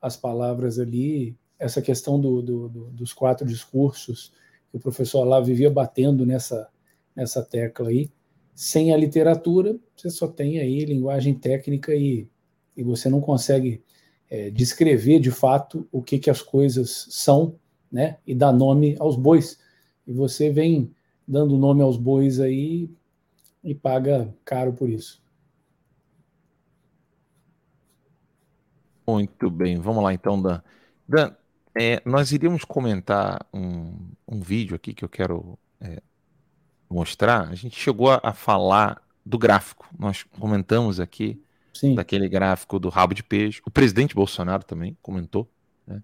as 0.00 0.16
palavras 0.16 0.78
ali, 0.78 1.36
essa 1.58 1.82
questão 1.82 2.20
do, 2.20 2.40
do, 2.40 2.68
do, 2.68 2.84
dos 2.90 3.12
quatro 3.12 3.44
discursos, 3.44 4.32
que 4.70 4.76
o 4.76 4.80
professor 4.80 5.24
lá 5.24 5.40
vivia 5.40 5.68
batendo 5.68 6.24
nessa, 6.24 6.68
nessa 7.14 7.42
tecla 7.42 7.88
aí. 7.88 8.08
Sem 8.54 8.94
a 8.94 8.96
literatura, 8.96 9.76
você 9.96 10.10
só 10.10 10.28
tem 10.28 10.60
aí 10.60 10.84
linguagem 10.84 11.34
técnica 11.34 11.92
e, 11.92 12.28
e 12.76 12.84
você 12.84 13.08
não 13.08 13.20
consegue 13.20 13.82
é, 14.32 14.50
descrever 14.50 15.20
de 15.20 15.30
fato 15.30 15.86
o 15.92 16.02
que, 16.02 16.18
que 16.18 16.30
as 16.30 16.40
coisas 16.40 17.06
são, 17.10 17.54
né? 17.92 18.16
E 18.26 18.34
dar 18.34 18.50
nome 18.50 18.96
aos 18.98 19.14
bois. 19.14 19.60
E 20.06 20.12
você 20.14 20.48
vem 20.48 20.90
dando 21.28 21.58
nome 21.58 21.82
aos 21.82 21.98
bois 21.98 22.40
aí 22.40 22.90
e 23.62 23.74
paga 23.74 24.34
caro 24.42 24.72
por 24.72 24.88
isso. 24.88 25.22
Muito 29.06 29.50
bem, 29.50 29.78
vamos 29.78 30.02
lá 30.02 30.14
então, 30.14 30.40
Dan. 30.40 30.62
Dan, 31.06 31.36
é, 31.78 32.00
nós 32.02 32.32
iríamos 32.32 32.64
comentar 32.64 33.46
um, 33.52 33.92
um 34.26 34.40
vídeo 34.40 34.74
aqui 34.74 34.94
que 34.94 35.04
eu 35.04 35.10
quero 35.10 35.58
é, 35.78 36.00
mostrar. 36.88 37.50
A 37.50 37.54
gente 37.54 37.78
chegou 37.78 38.10
a, 38.10 38.18
a 38.22 38.32
falar 38.32 39.02
do 39.26 39.36
gráfico. 39.36 39.86
Nós 39.98 40.22
comentamos 40.22 40.98
aqui 40.98 41.38
Sim. 41.72 41.94
daquele 41.94 42.28
gráfico 42.28 42.78
do 42.78 42.88
rabo 42.88 43.14
de 43.14 43.22
peixe. 43.22 43.60
O 43.66 43.70
presidente 43.70 44.14
Bolsonaro 44.14 44.64
também 44.64 44.96
comentou. 45.00 45.48
Né? 45.86 46.02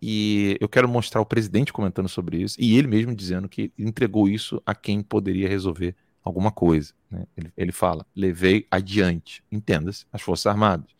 E 0.00 0.56
eu 0.60 0.68
quero 0.68 0.88
mostrar 0.88 1.20
o 1.20 1.26
presidente 1.26 1.72
comentando 1.72 2.08
sobre 2.08 2.42
isso 2.42 2.56
e 2.58 2.78
ele 2.78 2.88
mesmo 2.88 3.14
dizendo 3.14 3.48
que 3.48 3.72
entregou 3.78 4.28
isso 4.28 4.62
a 4.64 4.74
quem 4.74 5.02
poderia 5.02 5.48
resolver 5.48 5.94
alguma 6.24 6.50
coisa. 6.50 6.92
Né? 7.10 7.26
Ele, 7.36 7.52
ele 7.56 7.72
fala: 7.72 8.06
levei 8.14 8.66
adiante, 8.70 9.44
entenda-se, 9.50 10.06
as 10.12 10.22
Forças 10.22 10.46
Armadas. 10.46 10.90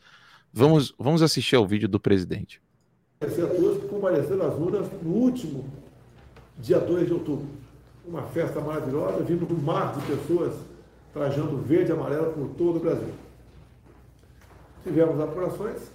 Vamos, 0.52 0.94
vamos 0.98 1.22
assistir 1.22 1.56
ao 1.56 1.66
vídeo 1.66 1.88
do 1.88 1.98
presidente. 1.98 2.60
Agradecer 3.20 3.44
a 3.44 3.54
todos 3.54 3.82
que 3.82 3.88
compareceram 3.88 4.46
às 4.46 4.54
urnas 4.54 4.90
no 5.02 5.10
último 5.10 5.64
dia 6.58 6.78
2 6.78 7.06
de 7.06 7.12
outubro. 7.12 7.46
Uma 8.04 8.22
festa 8.22 8.60
maravilhosa, 8.60 9.22
vindo 9.22 9.46
com 9.46 9.54
um 9.54 9.62
mar 9.62 9.94
de 9.94 10.04
pessoas 10.04 10.54
trajando 11.12 11.58
verde 11.58 11.90
e 11.90 11.92
amarelo 11.92 12.32
por 12.32 12.48
todo 12.56 12.76
o 12.76 12.80
Brasil. 12.80 13.12
Tivemos 14.82 15.20
apurações, 15.20 15.92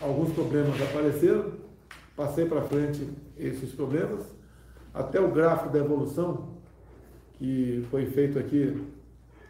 alguns 0.00 0.32
problemas 0.32 0.74
apareceram, 0.82 1.52
passei 2.16 2.46
para 2.46 2.62
frente 2.62 3.08
esses 3.38 3.72
problemas, 3.72 4.24
até 4.92 5.20
o 5.20 5.30
gráfico 5.30 5.70
da 5.70 5.78
evolução 5.78 6.48
que 7.34 7.86
foi 7.92 8.06
feito 8.06 8.40
aqui, 8.40 8.84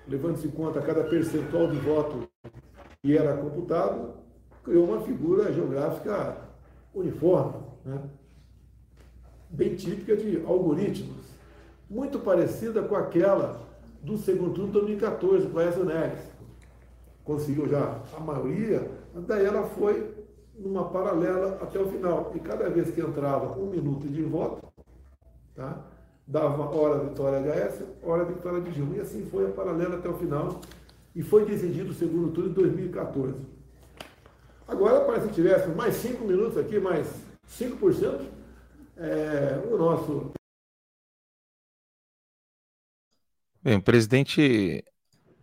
levando-se 0.06 0.48
em 0.48 0.50
conta 0.50 0.82
cada 0.82 1.02
percentual 1.04 1.68
de 1.68 1.78
voto 1.78 2.28
que 3.02 3.16
era 3.16 3.34
computado, 3.38 4.16
criou 4.62 4.84
uma 4.84 5.00
figura 5.00 5.50
geográfica 5.50 6.36
uniforme, 6.94 7.62
né? 7.86 8.02
bem 9.48 9.74
típica 9.74 10.14
de 10.14 10.44
algoritmos, 10.44 11.24
muito 11.88 12.18
parecida 12.18 12.82
com 12.82 12.96
aquela 12.96 13.62
do 14.02 14.18
segundo 14.18 14.52
turno 14.52 14.66
de 14.66 14.72
2014, 14.72 15.48
com 15.48 15.58
a 15.58 15.64
Neves 15.64 16.31
conseguiu 17.24 17.68
já 17.68 18.00
a 18.16 18.20
maioria, 18.20 18.90
daí 19.26 19.44
ela 19.44 19.64
foi 19.64 20.14
numa 20.56 20.88
paralela 20.88 21.58
até 21.60 21.78
o 21.78 21.90
final. 21.90 22.32
E 22.34 22.40
cada 22.40 22.68
vez 22.68 22.90
que 22.90 23.00
entrava 23.00 23.58
um 23.58 23.66
minuto 23.66 24.08
de 24.08 24.22
voto, 24.22 24.66
tá? 25.54 25.84
dava 26.26 26.64
hora 26.74 27.04
vitória 27.04 27.40
HS, 27.40 27.82
hora 28.02 28.24
vitória 28.24 28.60
de 28.60 28.70
Dilma. 28.70 28.96
E 28.96 29.00
assim 29.00 29.26
foi 29.26 29.46
a 29.46 29.52
paralela 29.52 29.96
até 29.96 30.08
o 30.08 30.16
final. 30.16 30.60
E 31.14 31.22
foi 31.22 31.44
decidido 31.44 31.90
o 31.90 31.94
segundo 31.94 32.32
turno 32.32 32.50
em 32.50 32.54
2014. 32.54 33.34
Agora, 34.66 35.04
parece 35.04 35.28
que 35.28 35.34
tivesse 35.34 35.68
mais 35.70 35.94
cinco 35.96 36.24
minutos 36.24 36.56
aqui, 36.56 36.78
mais 36.78 37.06
5%, 37.46 38.24
é, 38.96 39.62
o 39.70 39.76
nosso. 39.76 40.32
Bem, 43.62 43.76
o 43.76 43.82
presidente 43.82 44.82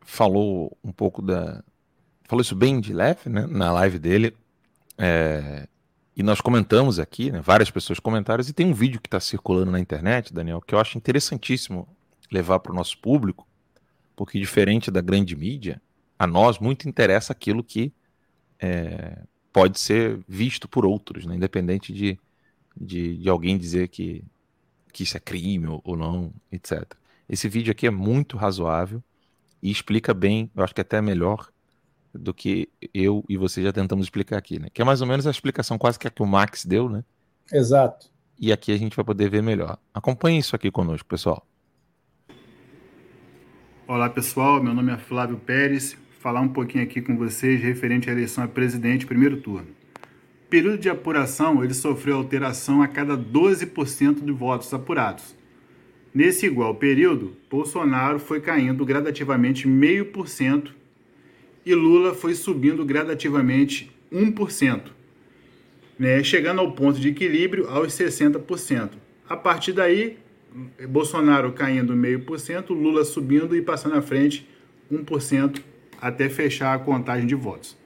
falou 0.09 0.75
um 0.83 0.91
pouco 0.91 1.21
da. 1.21 1.63
Falou 2.27 2.41
isso 2.41 2.55
bem 2.55 2.79
de 2.79 2.93
leve, 2.93 3.29
né? 3.29 3.45
Na 3.47 3.71
live 3.71 3.99
dele. 3.99 4.35
É, 4.97 5.67
e 6.15 6.23
nós 6.23 6.41
comentamos 6.41 6.99
aqui, 6.99 7.31
né, 7.31 7.39
várias 7.39 7.71
pessoas 7.71 7.99
comentaram, 7.99 8.43
e 8.43 8.51
tem 8.51 8.65
um 8.65 8.73
vídeo 8.73 8.99
que 8.99 9.07
está 9.07 9.19
circulando 9.19 9.71
na 9.71 9.79
internet, 9.79 10.33
Daniel, 10.33 10.61
que 10.61 10.75
eu 10.75 10.79
acho 10.79 10.97
interessantíssimo 10.97 11.87
levar 12.29 12.59
para 12.59 12.73
o 12.73 12.75
nosso 12.75 12.97
público, 12.97 13.47
porque 14.15 14.37
diferente 14.37 14.91
da 14.91 14.99
grande 14.99 15.35
mídia, 15.35 15.81
a 16.17 16.27
nós 16.27 16.59
muito 16.59 16.89
interessa 16.89 17.31
aquilo 17.31 17.63
que 17.63 17.93
é, 18.59 19.19
pode 19.53 19.79
ser 19.79 20.19
visto 20.27 20.67
por 20.67 20.85
outros, 20.85 21.25
né, 21.25 21.35
independente 21.35 21.93
de, 21.93 22.19
de, 22.75 23.17
de, 23.17 23.29
alguém 23.29 23.57
dizer 23.57 23.87
que, 23.87 24.21
que 24.91 25.03
isso 25.03 25.15
é 25.15 25.19
crime 25.21 25.67
ou, 25.67 25.81
ou 25.85 25.95
não, 25.95 26.33
etc. 26.51 26.83
Esse 27.29 27.47
vídeo 27.47 27.71
aqui 27.71 27.87
é 27.87 27.91
muito 27.91 28.35
razoável, 28.35 29.01
e 29.61 29.71
explica 29.71 30.13
bem, 30.13 30.49
eu 30.55 30.63
acho 30.63 30.73
que 30.73 30.81
até 30.81 31.01
melhor 31.01 31.49
do 32.13 32.33
que 32.33 32.69
eu 32.93 33.23
e 33.29 33.37
você 33.37 33.61
já 33.61 33.71
tentamos 33.71 34.05
explicar 34.05 34.37
aqui, 34.37 34.59
né? 34.59 34.67
Que 34.73 34.81
é 34.81 34.85
mais 34.85 35.01
ou 35.01 35.07
menos 35.07 35.27
a 35.27 35.31
explicação 35.31 35.77
quase 35.77 35.99
que 35.99 36.07
a 36.07 36.11
que 36.11 36.23
o 36.23 36.25
Max 36.25 36.65
deu, 36.65 36.89
né? 36.89 37.03
Exato. 37.51 38.09
E 38.39 38.51
aqui 38.51 38.71
a 38.71 38.77
gente 38.77 38.95
vai 38.95 39.03
poder 39.03 39.29
ver 39.29 39.43
melhor. 39.43 39.77
Acompanhe 39.93 40.39
isso 40.39 40.55
aqui 40.55 40.71
conosco, 40.71 41.07
pessoal. 41.07 41.45
Olá, 43.87 44.09
pessoal. 44.09 44.61
Meu 44.63 44.73
nome 44.73 44.93
é 44.93 44.97
Flávio 44.97 45.37
Pérez. 45.37 45.97
Falar 46.19 46.41
um 46.41 46.49
pouquinho 46.49 46.83
aqui 46.83 47.01
com 47.01 47.17
vocês 47.17 47.61
referente 47.61 48.09
à 48.09 48.13
eleição 48.13 48.43
a 48.43 48.47
presidente 48.47 49.05
primeiro 49.05 49.41
turno. 49.41 49.67
Período 50.49 50.79
de 50.79 50.89
apuração, 50.89 51.63
ele 51.63 51.73
sofreu 51.73 52.17
alteração 52.17 52.81
a 52.81 52.87
cada 52.87 53.17
12% 53.17 54.23
de 54.23 54.31
votos 54.31 54.73
apurados. 54.73 55.35
Nesse 56.13 56.47
igual 56.47 56.75
período, 56.75 57.35
Bolsonaro 57.49 58.19
foi 58.19 58.41
caindo 58.41 58.83
gradativamente 58.83 59.67
meio 59.67 60.05
por 60.05 60.27
cento 60.27 60.73
e 61.65 61.75
Lula 61.75 62.15
foi 62.15 62.33
subindo 62.33 62.83
gradativamente 62.83 63.91
1%, 64.11 64.91
né, 65.99 66.23
chegando 66.23 66.61
ao 66.61 66.71
ponto 66.71 66.99
de 66.99 67.09
equilíbrio 67.09 67.69
aos 67.69 67.93
60%. 67.93 68.91
A 69.27 69.37
partir 69.37 69.73
daí, 69.73 70.17
Bolsonaro 70.89 71.53
caindo 71.53 71.95
meio 71.95 72.21
por 72.21 72.39
cento, 72.39 72.73
Lula 72.73 73.05
subindo 73.05 73.55
e 73.55 73.61
passando 73.61 73.95
à 73.95 74.01
frente 74.01 74.47
1% 74.91 75.61
até 76.01 76.27
fechar 76.27 76.73
a 76.73 76.79
contagem 76.79 77.27
de 77.27 77.35
votos. 77.35 77.77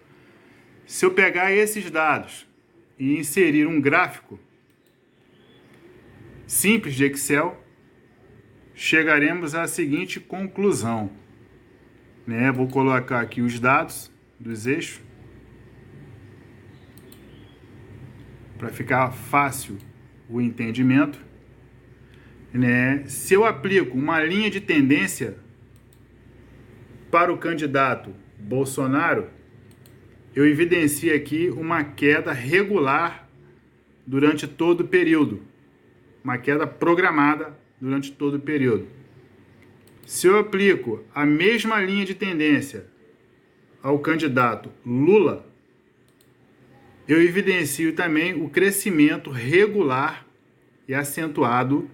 Se 0.86 1.06
eu 1.06 1.12
pegar 1.12 1.52
esses 1.52 1.92
dados 1.92 2.48
e 2.98 3.18
inserir 3.18 3.68
um 3.68 3.82
gráfico 3.82 4.40
simples 6.48 6.96
de 6.96 7.06
Excel, 7.06 7.63
chegaremos 8.74 9.56
à 9.56 9.68
seguinte 9.68 10.20
conclusão. 10.20 11.12
Né? 12.26 12.52
Vou 12.52 12.68
colocar 12.68 13.20
aqui 13.20 13.42
os 13.42 13.60
dados 13.60 14.12
dos 14.40 14.66
eixos 14.66 15.02
para 18.58 18.70
ficar 18.70 19.12
fácil 19.12 19.78
o 20.30 20.40
entendimento. 20.40 21.20
Né? 22.54 23.04
Se 23.08 23.34
eu 23.34 23.46
aplico 23.46 23.98
uma 23.98 24.24
linha 24.24 24.50
de 24.50 24.62
tendência 24.62 25.38
para 27.12 27.32
o 27.32 27.38
candidato 27.38 28.14
Bolsonaro, 28.40 29.28
eu 30.36 30.48
evidencio 30.48 31.16
aqui 31.16 31.50
uma 31.50 31.84
queda 31.84 32.32
regular 32.32 33.30
durante 34.06 34.48
todo 34.48 34.82
o 34.82 34.88
período, 34.88 35.44
uma 36.24 36.38
queda 36.38 36.66
programada 36.66 37.58
durante 37.84 38.14
todo 38.14 38.38
o 38.38 38.40
período. 38.40 38.88
Se 40.06 40.26
eu 40.26 40.40
aplico 40.40 41.04
a 41.14 41.26
mesma 41.26 41.82
linha 41.82 42.06
de 42.06 42.16
tendência 42.16 42.86
ao 43.82 44.00
candidato 44.00 44.72
Lula, 44.86 45.46
eu 47.06 47.22
evidencio 47.22 47.94
também 47.94 48.42
o 48.42 48.48
crescimento 48.48 49.30
regular 49.30 50.26
e 50.88 50.94
acentuado 50.94 51.92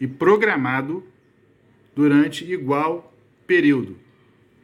e 0.00 0.06
programado 0.06 1.04
durante 1.94 2.50
igual 2.50 3.14
período. 3.46 3.98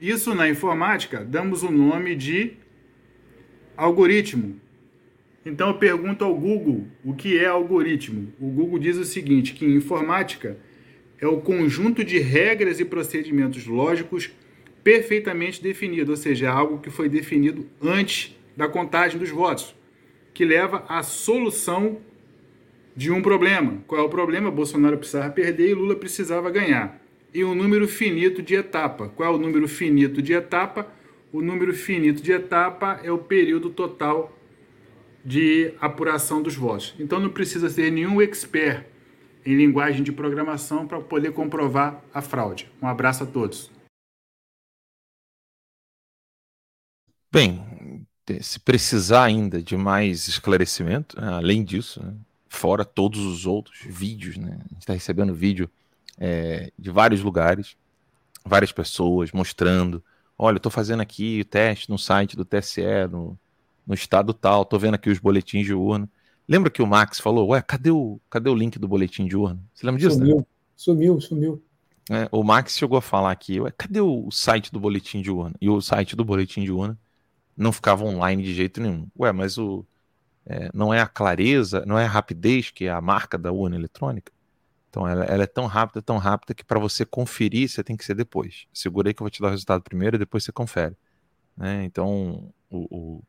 Isso 0.01 0.35
na 0.35 0.49
informática 0.49 1.23
damos 1.23 1.63
o 1.63 1.71
nome 1.71 2.17
de 2.17 2.55
algoritmo. 3.77 4.59
Então 5.45 5.69
eu 5.69 5.75
pergunto 5.75 6.25
ao 6.25 6.35
Google 6.35 6.87
o 7.05 7.15
que 7.15 7.39
é 7.39 7.47
algoritmo. 7.47 8.33
O 8.41 8.49
Google 8.49 8.79
diz 8.79 8.97
o 8.97 9.05
seguinte, 9.05 9.55
que 9.55 9.65
informática 9.65 10.57
é 11.21 11.27
o 11.27 11.41
conjunto 11.41 12.05
de 12.05 12.19
regras 12.19 12.81
e 12.81 12.85
procedimentos 12.85 13.67
lógicos 13.67 14.31
perfeitamente 14.83 15.63
definido, 15.63 16.11
ou 16.11 16.17
seja, 16.17 16.47
é 16.47 16.49
algo 16.49 16.79
que 16.79 16.91
foi 16.91 17.09
definido 17.09 17.67
antes 17.81 18.37
da 18.57 18.69
contagem 18.69 19.19
dos 19.19 19.31
votos, 19.31 19.75
que 20.35 20.45
leva 20.45 20.85
à 20.89 21.03
solução 21.03 21.99
de 22.97 23.11
um 23.11 23.23
problema. 23.23 23.83
Qual 23.87 24.01
é 24.01 24.05
o 24.05 24.09
problema? 24.09 24.51
Bolsonaro 24.51 24.99
precisava 24.99 25.31
perder 25.31 25.71
e 25.71 25.75
Lula 25.75 25.95
precisava 25.95 26.51
ganhar. 26.51 27.01
E 27.33 27.45
um 27.45 27.55
número 27.55 27.89
finito 27.89 28.43
de 28.43 28.55
etapa. 28.55 29.09
Qual 29.09 29.33
é 29.33 29.35
o 29.35 29.39
número 29.39 29.67
finito 29.67 30.21
de 30.21 30.35
etapa? 30.35 30.93
O 31.33 31.41
número 31.41 31.73
finito 31.73 32.23
de 32.23 32.33
etapa 32.33 33.01
é 33.03 33.11
o 33.11 33.19
período 33.19 33.71
total 33.71 34.37
de 35.25 35.75
apuração 35.81 36.43
dos 36.43 36.55
votos. 36.55 36.95
Então 36.99 37.21
não 37.21 37.31
precisa 37.31 37.69
ser 37.69 37.91
nenhum 37.91 38.21
expert 38.21 38.87
em 39.45 39.57
linguagem 39.57 40.03
de 40.03 40.13
programação 40.13 40.87
para 40.87 41.01
poder 41.01 41.33
comprovar 41.33 42.03
a 42.13 42.21
fraude. 42.23 42.71
Um 42.81 42.87
abraço 42.87 43.25
a 43.25 43.27
todos. 43.27 43.71
Bem, 47.31 48.07
se 48.41 48.61
precisar 48.61 49.25
ainda 49.25 49.63
de 49.63 49.77
mais 49.77 50.29
esclarecimento, 50.29 51.21
né, 51.21 51.29
além 51.29 51.65
disso, 51.65 52.05
né, 52.05 52.15
fora 52.49 52.85
todos 52.85 53.21
os 53.21 53.47
outros 53.47 53.79
vídeos, 53.85 54.37
né, 54.37 54.59
a 54.59 54.69
gente 54.75 54.81
está 54.81 54.93
recebendo 54.93 55.35
vídeo 55.35 55.71
é, 56.19 56.71
de 56.79 56.91
vários 56.91 57.23
lugares, 57.23 57.75
várias 58.45 58.71
pessoas 58.71 59.33
mostrando, 59.33 60.05
olha, 60.39 60.59
estou 60.59 60.71
fazendo 60.71 61.01
aqui 61.01 61.41
o 61.41 61.45
teste 61.45 61.89
no 61.89 61.99
site 61.99 62.37
do 62.37 62.45
TSE, 62.45 62.83
no, 63.11 63.39
no 63.87 63.95
estado 63.95 64.33
tal, 64.33 64.63
estou 64.63 64.79
vendo 64.79 64.95
aqui 64.95 65.11
os 65.11 65.19
boletins 65.19 65.67
de 65.67 65.75
urna. 65.75 66.09
Lembra 66.49 66.71
que 66.71 66.83
o 66.83 66.87
Max 66.87 67.21
falou, 67.21 67.49
ué, 67.49 67.63
cadê 67.63 67.91
o, 67.91 68.21
cadê 68.29 68.51
o 68.51 68.55
link 68.55 68.79
do 68.79 68.89
boletim 68.89 69.27
de 69.27 69.37
urna? 69.37 69.63
Você 69.73 69.87
lembra 69.87 70.01
disso? 70.01 70.17
Sumiu, 70.17 70.37
né? 70.37 70.45
sumiu, 70.77 71.21
sumiu. 71.21 71.65
É, 72.11 72.29
o 72.33 72.43
Max 72.43 72.77
chegou 72.77 72.99
a 72.99 73.03
falar 73.03 73.31
aqui, 73.31 73.61
ué, 73.61 73.73
cadê 73.77 74.01
o 74.01 74.31
site 74.31 74.73
do 74.73 74.81
boletim 74.81 75.23
de 75.23 75.31
urna? 75.31 75.55
E 75.61 75.69
o 75.69 75.81
site 75.81 76.17
do 76.17 76.25
boletim 76.25 76.65
de 76.65 76.73
urna 76.73 76.99
não 77.57 77.73
ficava 77.73 78.05
online 78.05 78.43
de 78.43 78.53
jeito 78.53 78.81
nenhum. 78.81 79.07
Ué, 79.19 79.33
mas 79.33 79.59
o 79.59 79.87
é, 80.45 80.71
não 80.75 80.93
é 80.93 81.01
a 81.01 81.07
clareza, 81.07 81.85
não 81.87 81.99
é 81.99 82.05
a 82.05 82.09
rapidez 82.09 82.71
que 82.71 82.87
é 82.87 82.91
a 82.91 83.01
marca 83.01 83.39
da 83.39 83.53
urna 83.53 83.77
eletrônica? 83.77 84.33
Então 84.91 85.09
ela, 85.09 85.25
ela 85.25 85.45
é 85.45 85.47
tão 85.47 85.67
rápida, 85.67 86.03
tão 86.03 86.19
rápida 86.19 86.55
que 86.55 86.65
para 86.65 86.79
você 86.79 87.07
conferir 87.07 87.69
você 87.69 87.83
tem 87.83 87.97
que 87.97 88.05
ser 88.05 88.15
depois. 88.15 88.67
Segura 88.73 89.09
aí 89.09 89.15
que 89.15 89.23
eu 89.23 89.25
vou 89.25 89.31
te 89.31 89.41
dar 89.41 89.49
o 89.49 89.51
resultado 89.51 89.83
primeiro 89.83 90.17
e 90.17 90.19
depois 90.19 90.45
você 90.45 90.53
confere. 90.53 90.97
Né? 91.57 91.85
Então 91.85 92.53
o, 92.71 92.87
o, 92.91 93.23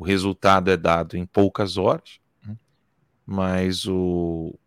o 0.00 0.04
resultado 0.04 0.70
é 0.70 0.76
dado 0.76 1.16
em 1.16 1.26
poucas 1.26 1.76
horas 1.76 2.20
mas 3.30 3.86
o, 3.86 4.58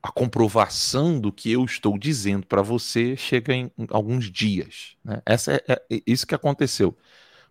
a 0.00 0.12
comprovação 0.12 1.18
do 1.18 1.32
que 1.32 1.50
eu 1.50 1.64
estou 1.64 1.98
dizendo 1.98 2.46
para 2.46 2.62
você 2.62 3.16
chega 3.16 3.52
em, 3.52 3.68
em 3.76 3.84
alguns 3.90 4.30
dias. 4.30 4.96
Né? 5.04 5.20
Essa 5.26 5.54
é, 5.54 5.62
é, 5.68 6.02
isso 6.06 6.24
que 6.24 6.34
aconteceu. 6.34 6.96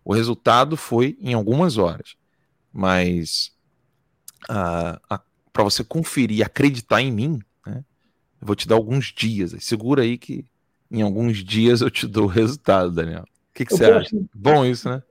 O 0.02 0.14
resultado 0.14 0.78
foi 0.78 1.18
em 1.20 1.34
algumas 1.34 1.76
horas, 1.76 2.16
mas 2.72 3.52
para 4.48 5.62
você 5.62 5.84
conferir 5.84 6.38
e 6.38 6.42
acreditar 6.42 7.02
em 7.02 7.12
mim, 7.12 7.38
né, 7.66 7.84
eu 8.40 8.46
vou 8.46 8.56
te 8.56 8.66
dar 8.66 8.76
alguns 8.76 9.12
dias. 9.12 9.54
Segura 9.62 10.04
aí 10.04 10.16
que 10.16 10.46
em 10.90 11.02
alguns 11.02 11.44
dias 11.44 11.82
eu 11.82 11.90
te 11.90 12.06
dou 12.06 12.24
o 12.24 12.28
resultado, 12.28 12.90
Daniel. 12.90 13.24
O 13.24 13.52
que, 13.52 13.66
que 13.66 13.76
você 13.76 13.84
acha? 13.84 14.16
Bom 14.34 14.64
isso, 14.64 14.88
né? 14.88 15.02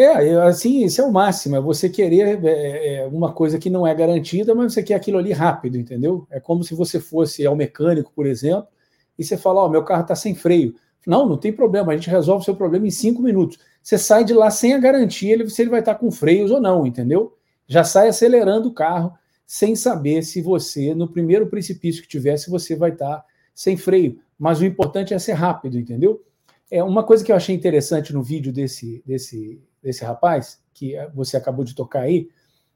É, 0.00 0.36
assim, 0.42 0.84
isso 0.84 1.00
é 1.00 1.04
o 1.04 1.10
máximo, 1.10 1.56
é 1.56 1.60
você 1.60 1.90
querer 1.90 2.38
é, 2.44 2.98
é, 2.98 3.06
uma 3.08 3.32
coisa 3.32 3.58
que 3.58 3.68
não 3.68 3.84
é 3.84 3.92
garantida, 3.92 4.54
mas 4.54 4.72
você 4.72 4.80
quer 4.80 4.94
aquilo 4.94 5.18
ali 5.18 5.32
rápido, 5.32 5.76
entendeu? 5.76 6.24
É 6.30 6.38
como 6.38 6.62
se 6.62 6.72
você 6.72 7.00
fosse 7.00 7.44
ao 7.44 7.56
mecânico, 7.56 8.12
por 8.14 8.24
exemplo, 8.24 8.68
e 9.18 9.24
você 9.24 9.36
fala, 9.36 9.60
ó, 9.60 9.66
oh, 9.66 9.68
meu 9.68 9.82
carro 9.82 10.02
está 10.02 10.14
sem 10.14 10.36
freio. 10.36 10.76
Não, 11.04 11.28
não 11.28 11.36
tem 11.36 11.52
problema, 11.52 11.92
a 11.92 11.96
gente 11.96 12.08
resolve 12.08 12.42
o 12.42 12.44
seu 12.44 12.54
problema 12.54 12.86
em 12.86 12.92
cinco 12.92 13.20
minutos. 13.20 13.58
Você 13.82 13.98
sai 13.98 14.22
de 14.22 14.32
lá 14.32 14.52
sem 14.52 14.72
a 14.72 14.78
garantia 14.78 15.48
se 15.48 15.62
ele 15.62 15.70
vai 15.70 15.80
estar 15.80 15.94
tá 15.94 15.98
com 15.98 16.12
freios 16.12 16.52
ou 16.52 16.60
não, 16.60 16.86
entendeu? 16.86 17.36
Já 17.66 17.82
sai 17.82 18.06
acelerando 18.06 18.68
o 18.68 18.74
carro 18.74 19.12
sem 19.44 19.74
saber 19.74 20.22
se 20.22 20.40
você, 20.40 20.94
no 20.94 21.08
primeiro 21.08 21.48
precipício 21.48 22.02
que 22.02 22.08
tiver, 22.08 22.36
se 22.36 22.48
você 22.48 22.76
vai 22.76 22.90
estar 22.90 23.16
tá 23.16 23.24
sem 23.52 23.76
freio. 23.76 24.20
Mas 24.38 24.60
o 24.60 24.64
importante 24.64 25.12
é 25.12 25.18
ser 25.18 25.32
rápido, 25.32 25.76
entendeu? 25.76 26.22
É 26.70 26.84
uma 26.84 27.02
coisa 27.02 27.24
que 27.24 27.32
eu 27.32 27.36
achei 27.36 27.52
interessante 27.52 28.12
no 28.12 28.22
vídeo 28.22 28.52
desse, 28.52 29.02
desse 29.04 29.60
desse 29.82 30.04
rapaz, 30.04 30.60
que 30.74 30.94
você 31.14 31.36
acabou 31.36 31.64
de 31.64 31.74
tocar 31.74 32.02
aí, 32.02 32.28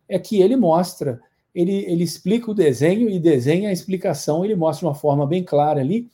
é 0.08 0.18
que 0.18 0.40
ele 0.40 0.56
mostra, 0.56 1.20
ele, 1.54 1.84
ele 1.86 2.04
explica 2.04 2.50
o 2.50 2.54
desenho 2.54 3.08
e 3.08 3.18
desenha 3.18 3.68
a 3.68 3.72
explicação, 3.72 4.44
ele 4.44 4.54
mostra 4.54 4.86
uma 4.86 4.94
forma 4.94 5.26
bem 5.26 5.42
clara 5.42 5.80
ali, 5.80 6.10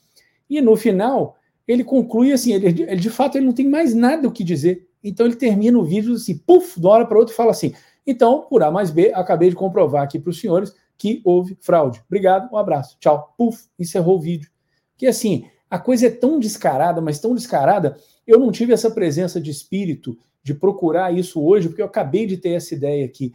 e 0.49 0.61
no 0.61 0.77
final 0.77 1.37
ele 1.67 1.85
conclui 1.85 2.33
assim, 2.33 2.53
ele, 2.53 2.83
ele 2.83 2.97
de 2.97 3.11
fato 3.11 3.37
ele 3.37 3.47
não 3.47 3.53
tem 3.53 3.69
mais 3.69 3.95
nada 3.95 4.27
o 4.27 4.33
que 4.33 4.43
dizer, 4.43 4.89
então 5.03 5.27
ele 5.27 5.37
termina 5.37 5.79
o 5.79 5.85
vídeo 5.85 6.15
assim, 6.15 6.37
puf, 6.39 6.79
de 6.79 6.87
uma 6.87 6.93
hora 6.93 7.07
para 7.07 7.19
outra 7.19 7.33
e 7.33 7.37
fala 7.37 7.51
assim, 7.51 7.75
então, 8.07 8.43
por 8.49 8.63
A 8.63 8.71
mais 8.71 8.91
B, 8.91 9.13
acabei 9.15 9.51
de 9.51 9.55
comprovar 9.55 10.03
aqui 10.03 10.19
para 10.19 10.31
os 10.31 10.41
senhores 10.41 10.75
que 10.97 11.21
houve 11.25 11.57
fraude. 11.61 12.03
Obrigado, 12.07 12.51
um 12.51 12.57
abraço, 12.57 12.97
tchau, 12.99 13.35
puf, 13.37 13.67
encerrou 13.79 14.17
o 14.17 14.21
vídeo. 14.21 14.51
Que 14.97 15.07
assim, 15.07 15.45
a 15.69 15.79
coisa 15.79 16.07
é 16.07 16.11
tão 16.11 16.41
descarada, 16.41 17.03
mas 17.03 17.21
tão 17.21 17.35
descarada, 17.35 17.99
eu 18.27 18.39
não 18.39 18.51
tive 18.51 18.73
essa 18.73 18.91
presença 18.91 19.39
de 19.41 19.51
espírito 19.51 20.19
de 20.43 20.55
procurar 20.55 21.13
isso 21.13 21.43
hoje, 21.43 21.69
porque 21.69 21.83
eu 21.83 21.87
acabei 21.87 22.27
de 22.27 22.37
ter 22.37 22.51
essa 22.51 22.75
ideia 22.75 23.05
aqui, 23.05 23.33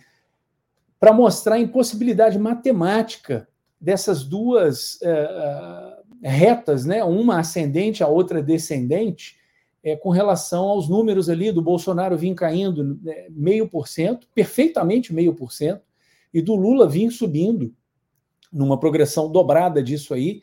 para 0.99 1.13
mostrar 1.13 1.55
a 1.55 1.59
impossibilidade 1.59 2.39
matemática 2.39 3.47
dessas 3.79 4.23
duas 4.23 4.95
uh, 5.01 6.03
retas, 6.21 6.85
né? 6.85 7.03
uma 7.03 7.39
ascendente, 7.39 8.01
a 8.01 8.07
outra 8.07 8.41
descendente, 8.41 9.35
é, 9.83 9.97
com 9.97 10.09
relação 10.09 10.63
aos 10.63 10.87
números 10.87 11.29
ali 11.29 11.51
do 11.51 11.61
Bolsonaro 11.61 12.17
vir 12.17 12.33
caindo 12.33 12.97
né, 13.03 13.27
meio 13.29 13.67
por 13.67 13.87
cento, 13.87 14.27
perfeitamente 14.33 15.13
meio 15.13 15.33
por 15.33 15.51
cento, 15.51 15.81
e 16.33 16.41
do 16.41 16.55
Lula 16.55 16.87
vir 16.87 17.11
subindo 17.11 17.75
numa 18.51 18.79
progressão 18.79 19.29
dobrada 19.29 19.83
disso 19.83 20.13
aí, 20.13 20.41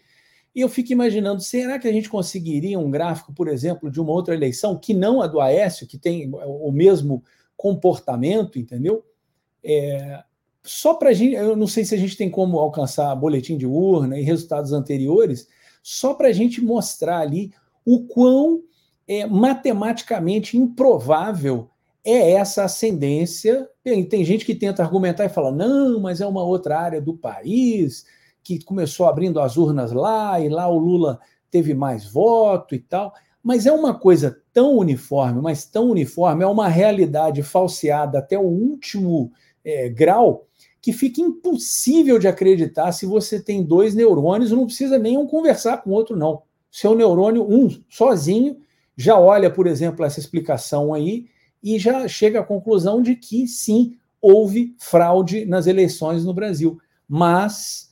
e 0.54 0.60
eu 0.60 0.68
fico 0.68 0.92
imaginando, 0.92 1.40
será 1.40 1.78
que 1.78 1.86
a 1.86 1.92
gente 1.92 2.08
conseguiria 2.08 2.78
um 2.78 2.90
gráfico, 2.90 3.32
por 3.32 3.48
exemplo, 3.48 3.90
de 3.90 4.00
uma 4.00 4.12
outra 4.12 4.34
eleição 4.34 4.76
que 4.76 4.92
não 4.92 5.22
a 5.22 5.26
do 5.26 5.40
Aécio, 5.40 5.86
que 5.86 5.96
tem 5.96 6.30
o 6.32 6.72
mesmo 6.72 7.22
comportamento, 7.56 8.58
entendeu? 8.58 9.04
É, 9.62 10.22
só 10.62 10.94
para 10.94 11.10
a 11.10 11.12
gente, 11.12 11.34
eu 11.34 11.56
não 11.56 11.66
sei 11.66 11.84
se 11.84 11.94
a 11.94 11.98
gente 11.98 12.16
tem 12.16 12.28
como 12.28 12.58
alcançar 12.58 13.14
boletim 13.14 13.56
de 13.56 13.66
urna 13.66 14.18
e 14.18 14.22
resultados 14.22 14.72
anteriores, 14.72 15.46
só 15.82 16.14
para 16.14 16.28
a 16.28 16.32
gente 16.32 16.60
mostrar 16.60 17.20
ali 17.20 17.52
o 17.84 18.04
quão 18.06 18.62
é, 19.06 19.26
matematicamente 19.26 20.56
improvável 20.56 21.70
é 22.04 22.32
essa 22.32 22.64
ascendência. 22.64 23.68
Tem, 23.82 24.04
tem 24.04 24.24
gente 24.24 24.44
que 24.44 24.54
tenta 24.54 24.82
argumentar 24.82 25.24
e 25.24 25.30
fala: 25.30 25.50
não, 25.50 26.00
mas 26.00 26.20
é 26.20 26.26
uma 26.26 26.42
outra 26.42 26.78
área 26.78 27.00
do 27.00 27.16
país, 27.16 28.04
que 28.58 28.64
começou 28.64 29.06
abrindo 29.06 29.40
as 29.40 29.56
urnas 29.56 29.92
lá, 29.92 30.40
e 30.40 30.48
lá 30.48 30.68
o 30.68 30.78
Lula 30.78 31.20
teve 31.50 31.74
mais 31.74 32.10
voto 32.10 32.74
e 32.74 32.78
tal. 32.78 33.12
Mas 33.42 33.66
é 33.66 33.72
uma 33.72 33.94
coisa 33.94 34.38
tão 34.52 34.76
uniforme, 34.76 35.40
mas 35.40 35.64
tão 35.64 35.90
uniforme, 35.90 36.44
é 36.44 36.46
uma 36.46 36.68
realidade 36.68 37.42
falseada 37.42 38.18
até 38.18 38.38
o 38.38 38.42
último 38.42 39.32
é, 39.64 39.88
grau, 39.88 40.46
que 40.80 40.92
fica 40.92 41.20
impossível 41.20 42.18
de 42.18 42.28
acreditar 42.28 42.92
se 42.92 43.06
você 43.06 43.42
tem 43.42 43.62
dois 43.62 43.94
neurônios, 43.94 44.50
não 44.50 44.66
precisa 44.66 44.98
nem 44.98 45.16
um 45.16 45.26
conversar 45.26 45.78
com 45.78 45.90
o 45.90 45.92
outro, 45.92 46.16
não. 46.16 46.42
Seu 46.70 46.94
neurônio, 46.94 47.42
um 47.42 47.68
sozinho, 47.88 48.58
já 48.96 49.18
olha, 49.18 49.50
por 49.50 49.66
exemplo, 49.66 50.04
essa 50.04 50.20
explicação 50.20 50.94
aí 50.94 51.26
e 51.62 51.78
já 51.78 52.06
chega 52.08 52.40
à 52.40 52.44
conclusão 52.44 53.02
de 53.02 53.16
que 53.16 53.46
sim, 53.46 53.96
houve 54.20 54.74
fraude 54.78 55.46
nas 55.46 55.66
eleições 55.66 56.24
no 56.24 56.34
Brasil. 56.34 56.78
Mas 57.08 57.89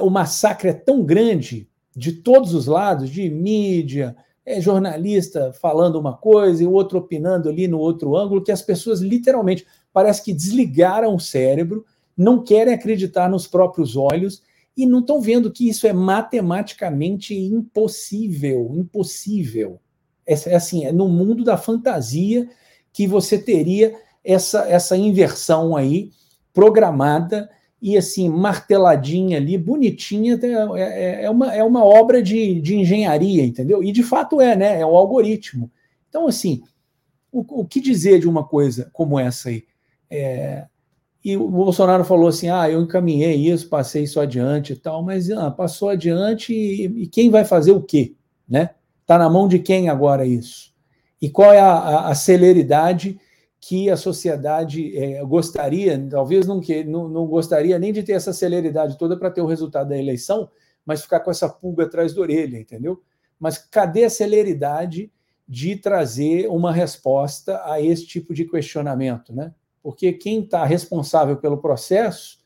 o 0.00 0.10
massacre 0.10 0.68
é 0.68 0.72
tão 0.72 1.02
grande 1.02 1.68
de 1.94 2.12
todos 2.12 2.54
os 2.54 2.66
lados, 2.66 3.10
de 3.10 3.28
mídia, 3.28 4.16
é 4.44 4.60
jornalista 4.60 5.52
falando 5.52 5.98
uma 5.98 6.16
coisa 6.16 6.62
e 6.62 6.66
o 6.66 6.72
outro 6.72 6.98
opinando 6.98 7.48
ali 7.48 7.66
no 7.66 7.78
outro 7.78 8.16
ângulo, 8.16 8.42
que 8.42 8.52
as 8.52 8.60
pessoas 8.60 9.00
literalmente 9.00 9.66
parece 9.92 10.22
que 10.22 10.32
desligaram 10.32 11.14
o 11.14 11.20
cérebro, 11.20 11.84
não 12.16 12.42
querem 12.42 12.74
acreditar 12.74 13.28
nos 13.28 13.46
próprios 13.46 13.96
olhos 13.96 14.42
e 14.76 14.86
não 14.86 14.98
estão 15.00 15.20
vendo 15.20 15.52
que 15.52 15.68
isso 15.68 15.86
é 15.86 15.92
matematicamente 15.92 17.34
impossível, 17.34 18.70
impossível. 18.74 19.80
É, 20.26 20.34
é 20.50 20.54
assim, 20.54 20.84
é 20.84 20.92
no 20.92 21.08
mundo 21.08 21.44
da 21.44 21.56
fantasia 21.56 22.48
que 22.92 23.06
você 23.06 23.38
teria 23.38 23.94
essa, 24.24 24.68
essa 24.68 24.96
inversão 24.96 25.76
aí 25.76 26.10
programada 26.52 27.48
e 27.86 27.98
assim, 27.98 28.30
marteladinha 28.30 29.36
ali, 29.36 29.58
bonitinha, 29.58 30.40
é, 30.42 30.80
é, 30.80 31.24
é, 31.24 31.30
uma, 31.30 31.54
é 31.54 31.62
uma 31.62 31.84
obra 31.84 32.22
de, 32.22 32.58
de 32.58 32.76
engenharia, 32.76 33.44
entendeu? 33.44 33.84
E 33.84 33.92
de 33.92 34.02
fato 34.02 34.40
é, 34.40 34.56
né? 34.56 34.80
É 34.80 34.86
o 34.86 34.96
algoritmo. 34.96 35.70
Então, 36.08 36.26
assim, 36.26 36.62
o, 37.30 37.60
o 37.60 37.66
que 37.66 37.82
dizer 37.82 38.20
de 38.20 38.26
uma 38.26 38.42
coisa 38.42 38.88
como 38.90 39.20
essa 39.20 39.50
aí? 39.50 39.64
É, 40.10 40.64
e 41.22 41.36
o 41.36 41.46
Bolsonaro 41.50 42.06
falou 42.06 42.28
assim: 42.28 42.48
ah, 42.48 42.70
eu 42.70 42.80
encaminhei 42.80 43.34
isso, 43.34 43.68
passei 43.68 44.04
isso 44.04 44.18
adiante 44.18 44.72
e 44.72 44.76
tal, 44.76 45.02
mas 45.02 45.30
ah, 45.30 45.50
passou 45.50 45.90
adiante 45.90 46.54
e, 46.54 46.86
e, 47.02 47.06
quem 47.06 47.28
vai 47.28 47.44
fazer 47.44 47.72
o 47.72 47.82
quê? 47.82 48.14
Né? 48.48 48.70
Está 49.02 49.18
na 49.18 49.28
mão 49.28 49.46
de 49.46 49.58
quem 49.58 49.90
agora 49.90 50.24
isso? 50.24 50.72
E 51.20 51.28
qual 51.28 51.52
é 51.52 51.60
a, 51.60 51.74
a, 51.74 52.08
a 52.08 52.14
celeridade 52.14 53.20
que 53.66 53.88
a 53.88 53.96
sociedade 53.96 54.94
é, 54.94 55.24
gostaria, 55.24 55.98
talvez 56.10 56.46
não, 56.46 56.60
que, 56.60 56.84
não, 56.84 57.08
não 57.08 57.26
gostaria 57.26 57.78
nem 57.78 57.94
de 57.94 58.02
ter 58.02 58.12
essa 58.12 58.30
celeridade 58.30 58.98
toda 58.98 59.16
para 59.16 59.30
ter 59.30 59.40
o 59.40 59.46
resultado 59.46 59.88
da 59.88 59.96
eleição, 59.96 60.50
mas 60.84 61.00
ficar 61.00 61.20
com 61.20 61.30
essa 61.30 61.48
pulga 61.48 61.84
atrás 61.84 62.12
da 62.12 62.20
orelha, 62.20 62.58
entendeu? 62.58 63.02
Mas 63.40 63.56
cadê 63.56 64.04
a 64.04 64.10
celeridade 64.10 65.10
de 65.48 65.76
trazer 65.76 66.46
uma 66.48 66.70
resposta 66.70 67.62
a 67.64 67.80
esse 67.80 68.06
tipo 68.06 68.34
de 68.34 68.44
questionamento, 68.44 69.34
né? 69.34 69.54
Porque 69.82 70.12
quem 70.12 70.42
está 70.42 70.66
responsável 70.66 71.38
pelo 71.38 71.56
processo, 71.56 72.40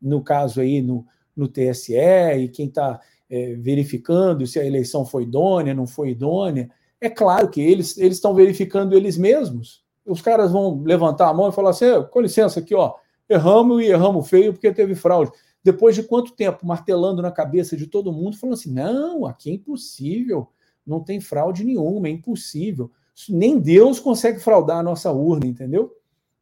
no 0.00 0.22
caso 0.22 0.58
aí 0.58 0.80
no, 0.80 1.04
no 1.36 1.48
TSE, 1.48 1.92
e 2.38 2.48
quem 2.48 2.68
está 2.68 2.98
é, 3.28 3.56
verificando 3.56 4.46
se 4.46 4.58
a 4.58 4.64
eleição 4.64 5.04
foi 5.04 5.24
idônea, 5.24 5.74
não 5.74 5.86
foi 5.86 6.12
idônea, 6.12 6.70
é 6.98 7.10
claro 7.10 7.50
que 7.50 7.60
eles 7.60 7.98
estão 7.98 8.34
verificando 8.34 8.96
eles 8.96 9.18
mesmos, 9.18 9.82
os 10.06 10.20
caras 10.20 10.52
vão 10.52 10.82
levantar 10.82 11.28
a 11.28 11.34
mão 11.34 11.48
e 11.48 11.52
falar 11.52 11.70
assim: 11.70 11.86
com 12.10 12.20
licença 12.20 12.60
aqui, 12.60 12.74
ó, 12.74 12.94
erramos 13.28 13.82
e 13.82 13.86
erramos 13.86 14.28
feio 14.28 14.52
porque 14.52 14.72
teve 14.72 14.94
fraude. 14.94 15.32
Depois 15.64 15.94
de 15.94 16.02
quanto 16.02 16.34
tempo 16.34 16.66
martelando 16.66 17.22
na 17.22 17.30
cabeça 17.30 17.76
de 17.76 17.86
todo 17.86 18.12
mundo, 18.12 18.36
falando 18.36 18.54
assim: 18.54 18.72
não, 18.72 19.26
aqui 19.26 19.50
é 19.50 19.54
impossível, 19.54 20.48
não 20.86 21.00
tem 21.00 21.20
fraude 21.20 21.64
nenhuma, 21.64 22.08
é 22.08 22.10
impossível. 22.10 22.90
Nem 23.28 23.58
Deus 23.58 24.00
consegue 24.00 24.40
fraudar 24.40 24.78
a 24.78 24.82
nossa 24.82 25.12
urna, 25.12 25.46
entendeu? 25.46 25.94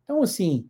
Então, 0.04 0.22
assim, 0.22 0.68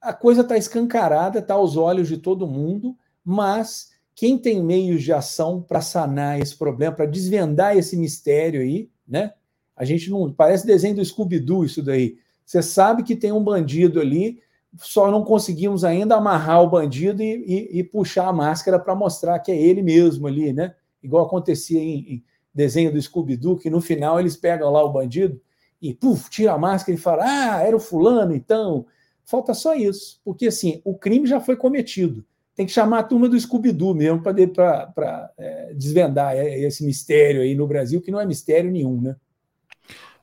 a 0.00 0.12
coisa 0.12 0.42
está 0.42 0.56
escancarada, 0.56 1.38
está 1.38 1.54
aos 1.54 1.76
olhos 1.76 2.08
de 2.08 2.18
todo 2.18 2.46
mundo, 2.46 2.96
mas 3.24 3.90
quem 4.14 4.38
tem 4.38 4.62
meios 4.62 5.02
de 5.02 5.12
ação 5.12 5.62
para 5.62 5.80
sanar 5.80 6.40
esse 6.40 6.56
problema, 6.56 6.94
para 6.94 7.06
desvendar 7.06 7.76
esse 7.76 7.96
mistério 7.96 8.60
aí, 8.60 8.90
né? 9.06 9.32
A 9.76 9.84
gente 9.84 10.10
não. 10.10 10.32
Parece 10.32 10.66
desenho 10.66 10.96
do 10.96 11.04
Scooby-Doo 11.04 11.64
isso 11.64 11.82
daí. 11.82 12.18
Você 12.44 12.62
sabe 12.62 13.02
que 13.02 13.16
tem 13.16 13.32
um 13.32 13.42
bandido 13.42 14.00
ali, 14.00 14.40
só 14.78 15.10
não 15.10 15.24
conseguimos 15.24 15.84
ainda 15.84 16.16
amarrar 16.16 16.62
o 16.62 16.68
bandido 16.68 17.22
e, 17.22 17.44
e, 17.46 17.78
e 17.78 17.84
puxar 17.84 18.28
a 18.28 18.32
máscara 18.32 18.78
para 18.78 18.94
mostrar 18.94 19.38
que 19.38 19.52
é 19.52 19.56
ele 19.56 19.82
mesmo 19.82 20.26
ali, 20.26 20.52
né? 20.52 20.74
Igual 21.02 21.26
acontecia 21.26 21.80
em, 21.80 21.98
em 21.98 22.24
desenho 22.54 22.92
do 22.92 23.00
Scooby-Doo, 23.00 23.58
que 23.58 23.70
no 23.70 23.80
final 23.80 24.20
eles 24.20 24.36
pegam 24.36 24.70
lá 24.70 24.82
o 24.82 24.92
bandido 24.92 25.40
e 25.80 25.92
puf, 25.92 26.30
tira 26.30 26.52
a 26.52 26.58
máscara 26.58 26.96
e 26.96 27.00
fala: 27.00 27.24
Ah, 27.24 27.62
era 27.62 27.76
o 27.76 27.80
fulano, 27.80 28.34
então. 28.34 28.86
Falta 29.24 29.54
só 29.54 29.74
isso, 29.74 30.20
porque 30.24 30.48
assim, 30.48 30.80
o 30.84 30.94
crime 30.94 31.26
já 31.26 31.40
foi 31.40 31.56
cometido. 31.56 32.24
Tem 32.54 32.66
que 32.66 32.72
chamar 32.72 32.98
a 32.98 33.02
turma 33.02 33.28
do 33.28 33.38
Scooby-Doo 33.38 33.94
mesmo 33.94 34.22
para 34.22 35.32
é, 35.38 35.72
desvendar 35.74 36.36
é, 36.36 36.60
esse 36.60 36.84
mistério 36.84 37.40
aí 37.40 37.54
no 37.54 37.66
Brasil, 37.66 38.00
que 38.02 38.10
não 38.10 38.20
é 38.20 38.26
mistério 38.26 38.70
nenhum, 38.70 39.00
né? 39.00 39.16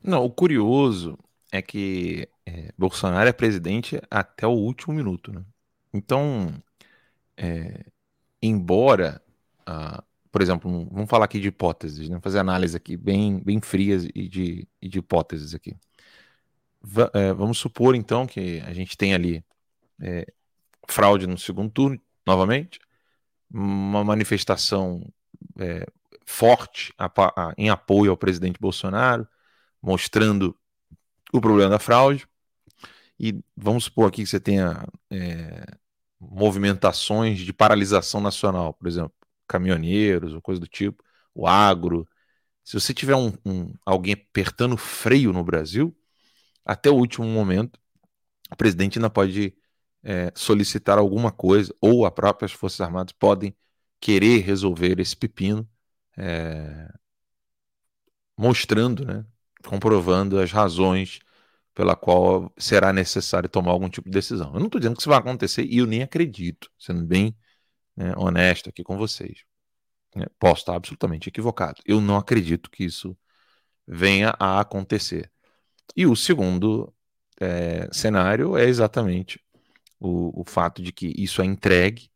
Não, 0.02 0.24
o 0.24 0.30
curioso 0.30 1.18
é 1.52 1.60
que 1.60 2.28
é, 2.46 2.72
Bolsonaro 2.76 3.28
é 3.28 3.32
presidente 3.32 4.00
até 4.10 4.46
o 4.46 4.50
último 4.50 4.94
minuto, 4.94 5.32
né? 5.32 5.44
Então, 5.92 6.54
é, 7.36 7.84
embora, 8.42 9.22
ah, 9.66 10.02
por 10.30 10.42
exemplo, 10.42 10.88
vamos 10.90 11.10
falar 11.10 11.24
aqui 11.26 11.40
de 11.40 11.48
hipóteses, 11.48 12.08
né? 12.08 12.20
fazer 12.22 12.38
análise 12.38 12.76
aqui 12.76 12.96
bem, 12.96 13.40
bem 13.40 13.60
frias 13.60 14.04
e 14.14 14.28
de, 14.28 14.68
e 14.80 14.88
de 14.88 14.98
hipóteses 14.98 15.54
aqui. 15.54 15.76
É, 17.14 17.32
vamos 17.32 17.58
supor 17.58 17.94
então 17.94 18.26
que 18.26 18.60
a 18.60 18.72
gente 18.72 18.96
tem 18.96 19.12
ali 19.14 19.44
é, 20.00 20.26
fraude 20.88 21.26
no 21.26 21.38
segundo 21.38 21.70
turno, 21.70 22.00
novamente, 22.26 22.80
uma 23.50 24.04
manifestação 24.04 25.02
é, 25.58 25.86
forte 26.24 26.94
a, 26.98 27.06
a, 27.06 27.54
em 27.58 27.70
apoio 27.70 28.10
ao 28.10 28.16
presidente 28.16 28.60
Bolsonaro 28.60 29.26
mostrando 29.82 30.56
o 31.32 31.40
problema 31.40 31.70
da 31.70 31.78
fraude. 31.78 32.26
E 33.18 33.38
vamos 33.56 33.84
supor 33.84 34.08
aqui 34.08 34.22
que 34.22 34.28
você 34.28 34.40
tenha 34.40 34.86
é, 35.10 35.64
movimentações 36.18 37.40
de 37.40 37.52
paralisação 37.52 38.20
nacional, 38.20 38.74
por 38.74 38.88
exemplo, 38.88 39.12
caminhoneiros 39.46 40.32
ou 40.32 40.40
coisa 40.40 40.60
do 40.60 40.66
tipo, 40.66 41.02
o 41.34 41.46
agro. 41.46 42.08
Se 42.64 42.78
você 42.78 42.94
tiver 42.94 43.16
um, 43.16 43.32
um, 43.44 43.74
alguém 43.84 44.14
apertando 44.14 44.76
freio 44.76 45.32
no 45.32 45.44
Brasil, 45.44 45.96
até 46.64 46.90
o 46.90 46.94
último 46.94 47.26
momento, 47.26 47.78
o 48.52 48.56
presidente 48.56 48.98
ainda 48.98 49.10
pode 49.10 49.54
é, 50.02 50.32
solicitar 50.34 50.98
alguma 50.98 51.30
coisa, 51.32 51.74
ou 51.80 52.06
as 52.06 52.12
próprias 52.12 52.52
Forças 52.52 52.80
Armadas 52.80 53.12
podem 53.12 53.54
querer 54.00 54.40
resolver 54.40 54.98
esse 55.00 55.16
pepino, 55.16 55.68
é, 56.16 56.88
mostrando 58.36 59.04
né, 59.04 59.24
comprovando 59.66 60.38
as 60.38 60.52
razões 60.52 61.20
pela 61.74 61.96
qual 61.96 62.52
será 62.58 62.92
necessário 62.92 63.48
tomar 63.48 63.72
algum 63.72 63.88
tipo 63.88 64.08
de 64.08 64.14
decisão. 64.14 64.52
Eu 64.54 64.60
não 64.60 64.66
estou 64.66 64.80
dizendo 64.80 64.96
que 64.96 65.02
isso 65.02 65.08
vai 65.08 65.18
acontecer 65.18 65.64
e 65.64 65.78
eu 65.78 65.86
nem 65.86 66.02
acredito, 66.02 66.70
sendo 66.78 67.04
bem 67.04 67.36
né, 67.96 68.12
honesto 68.16 68.68
aqui 68.68 68.82
com 68.82 68.96
vocês. 68.96 69.44
É, 70.16 70.28
posso 70.38 70.62
estar 70.62 70.74
absolutamente 70.74 71.28
equivocado. 71.28 71.80
Eu 71.86 72.00
não 72.00 72.16
acredito 72.16 72.70
que 72.70 72.84
isso 72.84 73.16
venha 73.86 74.34
a 74.38 74.60
acontecer. 74.60 75.30
E 75.96 76.06
o 76.06 76.16
segundo 76.16 76.92
é, 77.40 77.88
cenário 77.92 78.56
é 78.56 78.64
exatamente 78.64 79.40
o, 79.98 80.42
o, 80.42 80.44
fato 80.44 80.82
de 80.82 80.92
que 80.92 81.14
isso 81.16 81.42
é 81.42 81.44
entregue. 81.44 82.10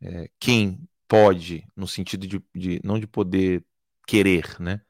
É, 0.00 0.30
quem 0.38 0.88
pode, 1.08 1.66
no 1.76 1.86
sentido 1.88 2.26
de, 2.26 2.42
de, 2.54 2.80
não 2.84 2.98
de 2.98 3.06
poder 3.06 3.64
querer, 4.06 4.60
né? 4.60 4.80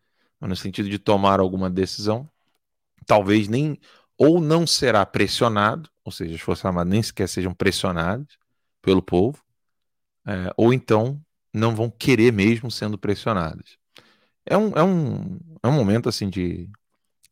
No 0.40 0.56
sentido 0.56 0.88
de 0.88 0.98
tomar 0.98 1.40
alguma 1.40 1.70
decisão, 1.70 2.28
talvez 3.06 3.48
nem 3.48 3.78
ou 4.18 4.40
não 4.40 4.66
será 4.66 5.04
pressionado, 5.04 5.90
ou 6.04 6.12
seja, 6.12 6.34
as 6.34 6.40
Forças 6.40 6.64
Armadas 6.64 6.90
nem 6.90 7.02
sequer 7.02 7.28
sejam 7.28 7.52
pressionadas 7.52 8.38
pelo 8.80 9.02
povo, 9.02 9.42
é, 10.26 10.52
ou 10.56 10.72
então 10.72 11.20
não 11.52 11.74
vão 11.74 11.90
querer 11.90 12.32
mesmo 12.32 12.70
sendo 12.70 12.98
pressionadas. 12.98 13.78
É 14.44 14.56
um, 14.56 14.70
é 14.76 14.82
um, 14.82 15.38
é 15.62 15.68
um 15.68 15.72
momento 15.72 16.08
assim 16.08 16.28
de, 16.28 16.68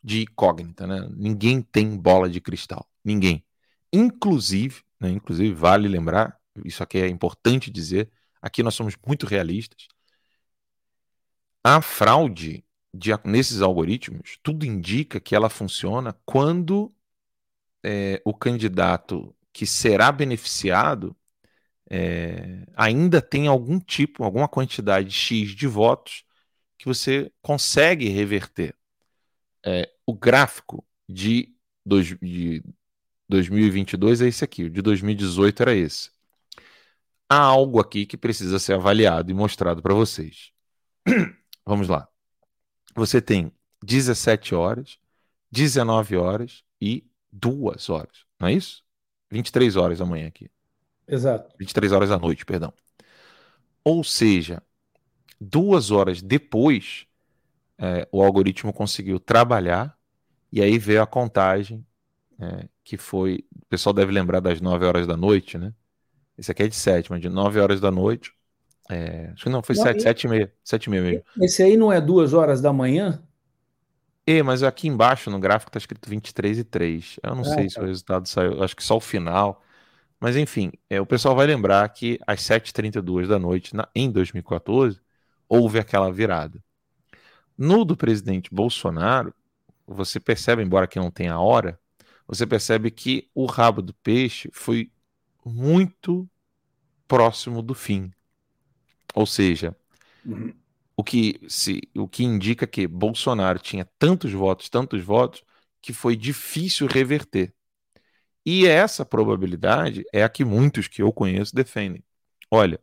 de 0.03 0.23
incógnita, 0.23 0.87
né? 0.87 1.09
Ninguém 1.17 1.63
tem 1.63 1.97
bola 1.97 2.29
de 2.29 2.41
cristal, 2.41 2.89
ninguém. 3.05 3.45
Inclusive, 3.93 4.83
né, 5.01 5.11
inclusive 5.11 5.55
vale 5.55 5.89
lembrar, 5.89 6.39
isso 6.65 6.83
aqui 6.83 6.99
é 6.99 7.09
importante 7.09 7.71
dizer, 7.71 8.11
aqui 8.43 8.63
nós 8.63 8.75
somos 8.75 8.97
muito 9.07 9.27
realistas. 9.27 9.87
A 11.63 11.81
fraude 11.81 12.65
de, 12.95 13.11
nesses 13.25 13.61
algoritmos, 13.61 14.39
tudo 14.43 14.65
indica 14.65 15.19
que 15.19 15.35
ela 15.35 15.51
funciona 15.51 16.17
quando 16.25 16.95
é, 17.83 18.23
o 18.25 18.33
candidato 18.33 19.35
que 19.53 19.67
será 19.67 20.13
beneficiado 20.13 21.17
é, 21.91 22.67
ainda 22.75 23.21
tem 23.21 23.47
algum 23.49 23.79
tipo, 23.81 24.25
alguma 24.25 24.49
quantidade 24.49 25.11
X 25.11 25.51
de 25.51 25.67
votos 25.67 26.25
que 26.79 26.87
você 26.87 27.33
consegue 27.43 28.09
reverter. 28.09 28.75
É, 29.65 29.91
o 30.07 30.15
gráfico 30.15 30.85
de, 31.09 31.55
dois, 31.85 32.17
de 32.21 32.63
2022 33.29 34.23
é 34.23 34.29
esse 34.29 34.45
aqui, 34.45 34.65
o 34.65 34.71
de 34.71 34.83
2018 34.83 35.63
era 35.63 35.75
esse. 35.75 36.11
Há 37.29 37.39
algo 37.39 37.81
aqui 37.81 38.07
que 38.07 38.17
precisa 38.17 38.59
ser 38.59 38.75
avaliado 38.75 39.31
e 39.31 39.35
mostrado 39.35 39.83
para 39.83 39.95
vocês. 39.95 40.53
Vamos 41.67 41.89
lá. 41.89 42.09
Você 42.95 43.21
tem 43.21 43.53
17 43.83 44.55
horas, 44.55 44.99
19 45.51 46.17
horas 46.17 46.63
e 46.81 47.05
2 47.33 47.89
horas, 47.89 48.25
não 48.39 48.49
é 48.49 48.53
isso? 48.53 48.83
23 49.31 49.77
horas 49.77 49.99
da 49.99 50.07
manhã 50.07 50.29
aqui. 50.29 50.51
Exato. 51.07 51.55
23 51.59 51.93
horas 51.93 52.09
da 52.09 52.19
noite, 52.19 52.45
perdão. 52.45 52.73
Ou 53.83 54.03
seja, 54.03 54.63
duas 55.41 55.91
horas 55.91 56.23
depois, 56.23 57.07
é, 57.79 58.09
o 58.11 58.23
algoritmo 58.23 58.73
conseguiu 58.73 59.21
trabalhar 59.21 59.99
e 60.51 60.63
aí 60.63 60.79
veio 60.79 61.03
a 61.03 61.07
contagem, 61.07 61.85
é, 62.39 62.69
que 62.83 62.97
foi. 62.97 63.45
O 63.63 63.67
pessoal 63.67 63.93
deve 63.93 64.13
lembrar 64.13 64.41
das 64.41 64.61
9 64.61 64.85
horas 64.87 65.07
da 65.07 65.17
noite, 65.17 65.59
né? 65.59 65.75
Esse 66.39 66.51
aqui 66.51 66.65
é 66.65 66.69
de 66.69 66.75
7, 66.75 67.11
mas 67.11 67.21
de 67.21 67.29
9 67.29 67.61
horas 67.61 67.81
da 67.81 67.91
noite. 67.91 68.33
É, 68.91 69.31
acho 69.33 69.45
que 69.45 69.51
não, 69.51 69.63
foi 69.63 69.75
7, 69.75 70.03
7 70.03 70.25
e 70.25 70.29
meia. 70.29 70.53
7 70.63 70.85
e 70.85 70.91
meia 70.91 71.03
mesmo. 71.03 71.23
Esse 71.41 71.63
aí 71.63 71.77
não 71.77 71.93
é 71.93 72.01
2 72.01 72.35
horas 72.35 72.61
da 72.61 72.73
manhã? 72.73 73.23
É, 74.27 74.43
mas 74.43 74.63
aqui 74.63 74.89
embaixo 74.89 75.31
no 75.31 75.39
gráfico 75.39 75.69
está 75.71 75.79
escrito 75.79 76.09
23 76.09 76.59
e 76.59 76.65
3. 76.65 77.21
Eu 77.23 77.35
não 77.35 77.43
ah, 77.43 77.45
sei 77.45 77.65
tá. 77.65 77.71
se 77.71 77.81
o 77.81 77.85
resultado 77.85 78.29
saiu, 78.29 78.63
acho 78.63 78.75
que 78.77 78.85
só 78.85 78.97
o 78.97 79.01
final. 79.01 79.63
Mas 80.19 80.37
enfim, 80.37 80.73
é, 80.89 81.01
o 81.01 81.07
pessoal 81.07 81.37
vai 81.37 81.47
lembrar 81.47 81.87
que 81.91 82.19
às 82.27 82.41
7h32 82.41 83.27
da 83.27 83.39
noite, 83.39 83.77
na, 83.77 83.87
em 83.95 84.11
2014, 84.11 84.99
houve 85.49 85.79
aquela 85.79 86.11
virada. 86.11 86.63
No 87.57 87.85
do 87.85 87.97
presidente 87.97 88.53
Bolsonaro, 88.53 89.35
você 89.87 90.19
percebe, 90.19 90.63
embora 90.63 90.87
que 90.87 90.99
não 90.99 91.11
tenha 91.11 91.39
hora, 91.39 91.79
você 92.27 92.47
percebe 92.47 92.91
que 92.91 93.29
o 93.35 93.45
rabo 93.45 93.83
do 93.83 93.93
peixe 93.95 94.49
foi 94.53 94.91
muito 95.45 96.29
próximo 97.07 97.61
do 97.61 97.75
fim. 97.75 98.11
Ou 99.15 99.27
seja, 99.27 99.77
uhum. 100.25 100.53
o, 100.97 101.05
que, 101.05 101.41
se, 101.49 101.81
o 101.97 102.09
que 102.09 102.25
indica 102.25 102.67
que 102.67 102.87
Bolsonaro 102.87 103.59
tinha 103.59 103.89
tantos 103.99 104.33
votos, 104.33 104.69
tantos 104.69 105.03
votos, 105.03 105.43
que 105.81 105.93
foi 105.93 106.17
difícil 106.17 106.87
reverter. 106.87 107.55
E 108.45 108.67
essa 108.67 109.05
probabilidade 109.05 110.05
é 110.13 110.23
a 110.25 110.29
que 110.29 110.45
muitos 110.45 110.89
que 110.89 111.03
eu 111.03 111.13
conheço 111.13 111.55
defendem. 111.55 112.03
Olha, 112.51 112.81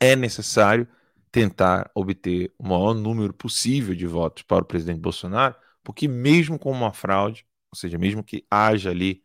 é 0.00 0.14
necessário 0.14 0.86
tentar 1.30 1.90
obter 1.94 2.52
o 2.58 2.66
maior 2.66 2.94
número 2.94 3.32
possível 3.32 3.94
de 3.94 4.06
votos 4.06 4.42
para 4.42 4.62
o 4.62 4.66
presidente 4.66 5.00
Bolsonaro, 5.00 5.54
porque 5.82 6.08
mesmo 6.08 6.58
com 6.58 6.70
uma 6.70 6.92
fraude, 6.92 7.46
ou 7.70 7.76
seja, 7.76 7.98
mesmo 7.98 8.22
que 8.22 8.44
haja 8.50 8.90
ali 8.90 9.22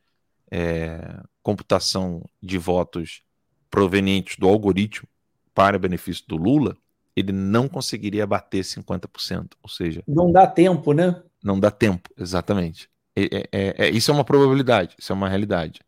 é, 0.51 1.21
computação 1.41 2.23
de 2.41 2.57
votos 2.57 3.23
provenientes 3.69 4.37
do 4.37 4.47
algoritmo 4.47 5.07
para 5.53 5.79
benefício 5.79 6.25
do 6.27 6.35
Lula, 6.35 6.75
ele 7.15 7.31
não 7.31 7.67
conseguiria 7.67 8.25
bater 8.25 8.63
50%. 8.63 9.51
Ou 9.61 9.69
seja. 9.69 10.03
Não 10.07 10.31
dá 10.31 10.47
tempo, 10.47 10.93
né? 10.93 11.21
Não 11.43 11.59
dá 11.59 11.69
tempo, 11.69 12.09
exatamente. 12.17 12.89
É, 13.15 13.47
é, 13.51 13.75
é, 13.85 13.89
isso 13.89 14.09
é 14.09 14.13
uma 14.13 14.23
probabilidade, 14.23 14.95
isso 14.97 15.11
é 15.11 15.15
uma 15.15 15.29
realidade. 15.29 15.81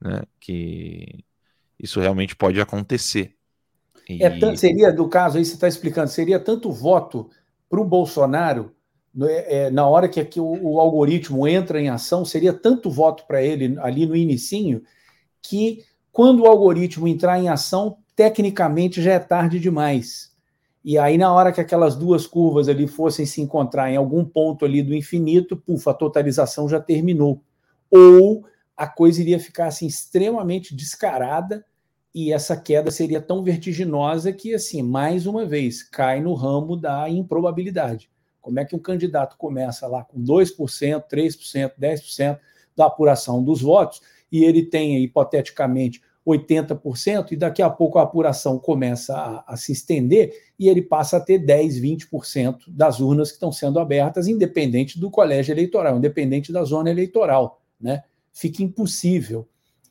Né? 0.00 0.22
Que 0.40 1.24
isso 1.78 2.00
realmente 2.00 2.34
pode 2.34 2.60
acontecer. 2.60 3.34
E... 4.08 4.22
É, 4.22 4.56
seria, 4.56 4.92
do 4.92 5.08
caso 5.08 5.38
aí, 5.38 5.44
você 5.44 5.54
está 5.54 5.68
explicando, 5.68 6.08
seria 6.08 6.38
tanto 6.38 6.70
voto 6.70 7.28
para 7.68 7.80
o 7.80 7.84
Bolsonaro, 7.84 8.74
né, 9.14 9.44
é, 9.46 9.70
na 9.70 9.86
hora 9.86 10.08
que 10.08 10.20
aqui 10.20 10.40
o, 10.40 10.58
o, 10.62 10.80
algoritmo 10.80 11.46
entra 11.46 11.80
em 11.80 11.88
ação, 11.88 12.24
seria 12.24 12.52
tanto 12.52 12.90
voto 12.90 13.24
para 13.26 13.42
ele 13.42 13.76
ali 13.80 14.06
no 14.06 14.16
inicinho, 14.16 14.82
que 15.42 15.84
quando 16.12 16.42
o 16.42 16.46
algoritmo 16.46 17.08
entrar 17.08 17.38
em 17.38 17.48
ação, 17.48 17.98
tecnicamente 18.16 19.02
já 19.02 19.12
é 19.12 19.18
tarde 19.18 19.58
demais. 19.58 20.32
E 20.84 20.98
aí, 20.98 21.16
na 21.16 21.32
hora 21.32 21.50
que 21.50 21.60
aquelas 21.60 21.96
duas 21.96 22.26
curvas 22.26 22.68
ali 22.68 22.86
fossem 22.86 23.24
se 23.24 23.40
encontrar 23.40 23.90
em 23.90 23.96
algum 23.96 24.24
ponto 24.24 24.64
ali 24.64 24.82
do 24.82 24.94
infinito, 24.94 25.56
puf, 25.56 25.88
a 25.88 25.94
totalização 25.94 26.68
já 26.68 26.78
terminou. 26.78 27.42
Ou 27.90 28.44
a 28.76 28.86
coisa 28.86 29.20
iria 29.20 29.38
ficar 29.38 29.66
assim 29.68 29.86
extremamente 29.86 30.74
descarada 30.74 31.64
e 32.14 32.32
essa 32.32 32.56
queda 32.56 32.90
seria 32.90 33.20
tão 33.20 33.42
vertiginosa 33.42 34.32
que, 34.32 34.54
assim, 34.54 34.82
mais 34.82 35.26
uma 35.26 35.44
vez, 35.44 35.82
cai 35.82 36.20
no 36.20 36.34
ramo 36.34 36.76
da 36.76 37.08
improbabilidade. 37.08 38.10
Como 38.40 38.60
é 38.60 38.64
que 38.64 38.76
um 38.76 38.78
candidato 38.78 39.36
começa 39.38 39.86
lá 39.86 40.04
com 40.04 40.22
2%, 40.22 41.02
3%, 41.10 41.72
10% 41.80 42.38
da 42.76 42.86
apuração 42.86 43.42
dos 43.42 43.62
votos 43.62 44.00
e 44.30 44.44
ele 44.44 44.64
tem, 44.66 45.02
hipoteticamente, 45.02 46.02
80%, 46.26 47.32
e 47.32 47.36
daqui 47.36 47.60
a 47.60 47.68
pouco 47.68 47.98
a 47.98 48.02
apuração 48.02 48.58
começa 48.58 49.14
a, 49.14 49.52
a, 49.52 49.56
se 49.56 49.72
estender 49.72 50.32
e 50.58 50.68
ele 50.68 50.80
passa 50.80 51.18
a 51.18 51.20
ter 51.20 51.38
10, 51.38 51.80
20% 51.80 52.56
das 52.68 52.98
urnas 52.98 53.28
que 53.28 53.34
estão 53.34 53.52
sendo 53.52 53.78
abertas, 53.78 54.26
independente 54.26 54.98
do 54.98 55.10
colégio 55.10 55.52
eleitoral, 55.52 55.98
independente 55.98 56.50
da 56.50 56.64
zona 56.64 56.90
eleitoral, 56.90 57.60
né? 57.78 58.02
Fica 58.32 58.62
impossível. 58.62 59.46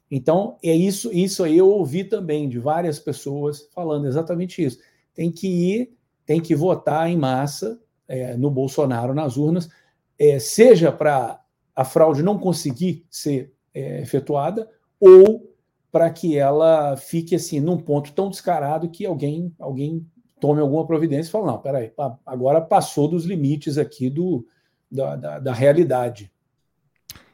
Então, 0.09 0.57
é 0.63 0.75
isso, 0.75 1.11
isso 1.13 1.43
aí 1.43 1.57
eu 1.57 1.69
ouvi 1.69 2.03
também 2.03 2.49
de 2.49 2.59
várias 2.59 2.99
pessoas 2.99 3.67
falando 3.73 4.07
exatamente 4.07 4.63
isso. 4.63 4.79
Tem 5.13 5.31
que 5.31 5.47
ir, 5.47 5.93
tem 6.25 6.41
que 6.41 6.55
votar 6.55 7.09
em 7.09 7.17
massa 7.17 7.79
é, 8.07 8.35
no 8.35 8.49
Bolsonaro 8.49 9.13
nas 9.13 9.37
urnas, 9.37 9.69
é, 10.17 10.39
seja 10.39 10.91
para 10.91 11.39
a 11.75 11.85
fraude 11.85 12.21
não 12.21 12.37
conseguir 12.37 13.05
ser 13.09 13.51
é, 13.73 14.01
efetuada, 14.01 14.69
ou 14.99 15.52
para 15.93 16.09
que 16.09 16.35
ela 16.35 16.97
fique 16.97 17.35
assim 17.35 17.59
num 17.59 17.77
ponto 17.77 18.11
tão 18.13 18.27
descarado 18.27 18.89
que 18.89 19.05
alguém 19.05 19.53
alguém 19.59 20.03
tome 20.39 20.59
alguma 20.59 20.87
providência 20.87 21.29
e 21.29 21.31
fale, 21.31 21.45
não, 21.45 21.59
peraí, 21.59 21.93
agora 22.25 22.59
passou 22.59 23.07
dos 23.07 23.25
limites 23.25 23.77
aqui 23.77 24.09
do, 24.09 24.45
da, 24.91 25.15
da, 25.15 25.39
da 25.39 25.53
realidade. 25.53 26.31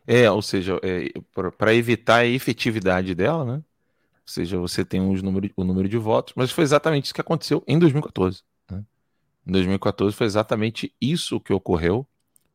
É, 0.06 0.30
ou 0.30 0.42
seja, 0.42 0.78
é, 0.84 1.10
para 1.58 1.74
evitar 1.74 2.18
a 2.18 2.26
efetividade 2.26 3.16
dela, 3.16 3.46
né? 3.46 3.54
Ou 3.56 3.64
seja, 4.26 4.60
você 4.60 4.84
tem 4.84 5.10
os 5.10 5.24
número, 5.24 5.50
o 5.56 5.64
número 5.64 5.88
de 5.88 5.98
votos, 5.98 6.34
mas 6.36 6.52
foi 6.52 6.64
exatamente 6.64 7.06
isso 7.06 7.14
que 7.14 7.22
aconteceu 7.22 7.64
em 7.66 7.80
2014. 7.80 8.44
Né? 8.70 8.84
Em 9.48 9.52
2014 9.54 10.16
foi 10.16 10.28
exatamente 10.28 10.94
isso 11.00 11.40
que 11.40 11.54
ocorreu. 11.54 12.06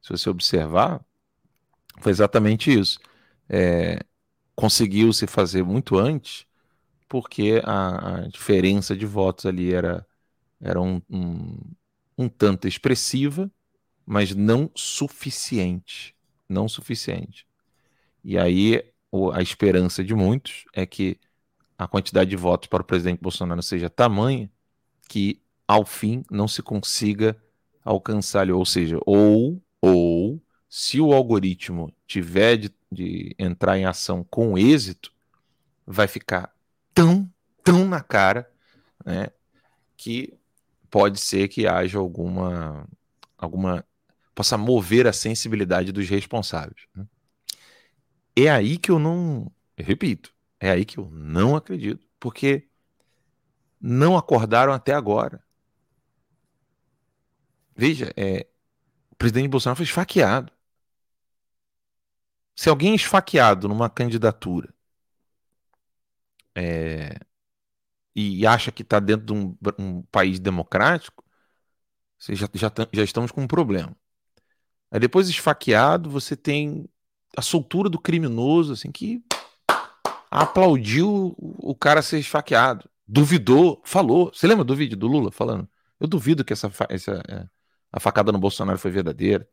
Se 0.02 0.10
você 0.10 0.28
observar, 0.28 1.00
foi 1.98 2.12
exatamente 2.12 2.72
isso. 2.72 3.00
É, 3.48 4.00
conseguiu 4.54 5.12
se 5.12 5.26
fazer 5.26 5.64
muito 5.64 5.98
antes, 5.98 6.46
porque 7.08 7.60
a, 7.64 8.16
a 8.24 8.28
diferença 8.28 8.96
de 8.96 9.06
votos 9.06 9.46
ali 9.46 9.72
era, 9.72 10.06
era 10.60 10.80
um, 10.80 11.00
um, 11.10 11.58
um 12.18 12.28
tanto 12.28 12.68
expressiva, 12.68 13.50
mas 14.06 14.34
não 14.34 14.70
suficiente. 14.74 16.14
Não 16.48 16.68
suficiente. 16.68 17.46
E 18.22 18.38
aí 18.38 18.82
a 19.32 19.42
esperança 19.42 20.02
de 20.02 20.14
muitos 20.14 20.64
é 20.72 20.84
que 20.84 21.18
a 21.78 21.86
quantidade 21.86 22.30
de 22.30 22.36
votos 22.36 22.68
para 22.68 22.82
o 22.82 22.86
presidente 22.86 23.20
Bolsonaro 23.20 23.62
seja 23.62 23.90
tamanha 23.90 24.50
que 25.08 25.40
ao 25.66 25.84
fim 25.84 26.24
não 26.30 26.48
se 26.48 26.62
consiga 26.62 27.36
alcançar, 27.84 28.50
ou 28.50 28.64
seja, 28.64 28.98
ou 29.06 29.62
ou 29.80 30.40
se 30.76 31.00
o 31.00 31.12
algoritmo 31.12 31.94
tiver 32.06 32.56
de 32.56 32.74
de 32.94 33.34
entrar 33.38 33.76
em 33.76 33.84
ação 33.84 34.24
com 34.24 34.56
êxito, 34.56 35.12
vai 35.84 36.06
ficar 36.06 36.54
tão, 36.94 37.30
tão 37.62 37.86
na 37.86 38.00
cara, 38.00 38.50
né, 39.04 39.28
que 39.96 40.32
pode 40.90 41.18
ser 41.18 41.48
que 41.48 41.66
haja 41.66 41.98
alguma, 41.98 42.88
alguma 43.36 43.84
possa 44.34 44.56
mover 44.56 45.06
a 45.06 45.12
sensibilidade 45.12 45.92
dos 45.92 46.08
responsáveis. 46.08 46.86
Né? 46.94 47.06
É 48.36 48.50
aí 48.50 48.78
que 48.78 48.90
eu 48.90 48.98
não, 48.98 49.50
eu 49.76 49.84
repito, 49.84 50.32
é 50.60 50.70
aí 50.70 50.84
que 50.84 50.98
eu 50.98 51.10
não 51.10 51.56
acredito, 51.56 52.06
porque 52.18 52.68
não 53.80 54.16
acordaram 54.16 54.72
até 54.72 54.94
agora. 54.94 55.42
Veja, 57.76 58.12
é, 58.16 58.46
o 59.10 59.16
presidente 59.16 59.48
Bolsonaro 59.48 59.76
foi 59.76 59.84
esfaqueado. 59.84 60.53
Se 62.54 62.68
alguém 62.68 62.92
é 62.92 62.96
esfaqueado 62.96 63.68
numa 63.68 63.90
candidatura 63.90 64.72
é, 66.54 67.18
e 68.14 68.46
acha 68.46 68.70
que 68.70 68.82
está 68.82 69.00
dentro 69.00 69.26
de 69.26 69.32
um, 69.32 69.56
um, 69.78 70.02
país 70.02 70.38
democrático, 70.38 71.24
você 72.18 72.34
já, 72.34 72.48
já, 72.54 72.72
já 72.92 73.02
estamos 73.02 73.32
com 73.32 73.42
um 73.42 73.46
problema. 73.46 73.94
Aí 74.90 75.00
depois 75.00 75.28
esfaqueado, 75.28 76.08
você 76.08 76.36
tem 76.36 76.88
a 77.36 77.42
soltura 77.42 77.88
do 77.90 77.98
criminoso, 77.98 78.72
assim, 78.74 78.92
que 78.92 79.24
aplaudiu 80.30 81.34
o 81.38 81.74
cara 81.74 82.02
ser 82.02 82.18
esfaqueado, 82.18 82.88
duvidou, 83.06 83.82
falou. 83.84 84.32
Você 84.32 84.46
lembra 84.46 84.64
do 84.64 84.76
vídeo 84.76 84.96
do 84.96 85.06
Lula 85.06 85.30
falando? 85.32 85.68
Eu 86.00 86.06
duvido 86.08 86.44
que 86.44 86.52
essa, 86.52 86.70
essa 86.88 87.22
é, 87.28 87.46
a 87.92 88.00
facada 88.00 88.32
no 88.32 88.38
Bolsonaro 88.38 88.78
foi 88.78 88.90
verdadeira. 88.90 89.48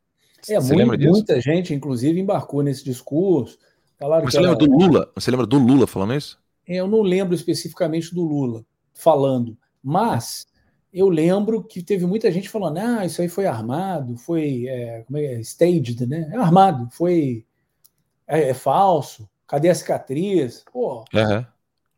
É, 0.50 0.56
Você 0.56 0.60
muito, 0.60 0.76
lembra 0.76 0.98
disso? 0.98 1.12
muita 1.12 1.40
gente, 1.40 1.74
inclusive, 1.74 2.20
embarcou 2.20 2.62
nesse 2.64 2.84
discurso. 2.84 3.58
Falaram 4.00 4.26
Você 4.26 4.40
lembra 4.40 4.52
ela... 4.52 4.58
do 4.58 4.78
Lula? 4.78 5.12
Você 5.16 5.32
lembra 5.32 5.46
do 5.46 5.58
Lula 5.60 5.88
falando 5.88 6.16
isso? 6.16 6.40
É, 6.68 6.76
eu 6.76 6.88
não 6.88 7.02
lembro 7.02 7.36
especificamente 7.36 8.14
do 8.14 8.24
Lula 8.24 8.66
falando, 8.94 9.58
mas 9.84 10.46
eu 10.94 11.10
lembro 11.10 11.64
que 11.64 11.82
teve 11.82 12.06
muita 12.06 12.32
gente 12.32 12.50
falando: 12.50 12.78
ah, 12.78 13.06
isso 13.06 13.22
aí 13.22 13.30
foi 13.30 13.46
armado, 13.46 14.18
foi 14.18 14.68
é, 14.68 15.04
como 15.04 15.18
é, 15.18 15.40
staged, 15.42 16.06
né? 16.08 16.30
É 16.32 16.38
armado, 16.38 16.90
foi 16.92 17.46
é, 18.28 18.50
é 18.50 18.54
falso. 18.54 19.30
Cadê 19.48 19.70
a 19.70 19.76
cicatriz? 19.76 20.64
Pô, 20.72 21.04
uhum. 21.14 21.46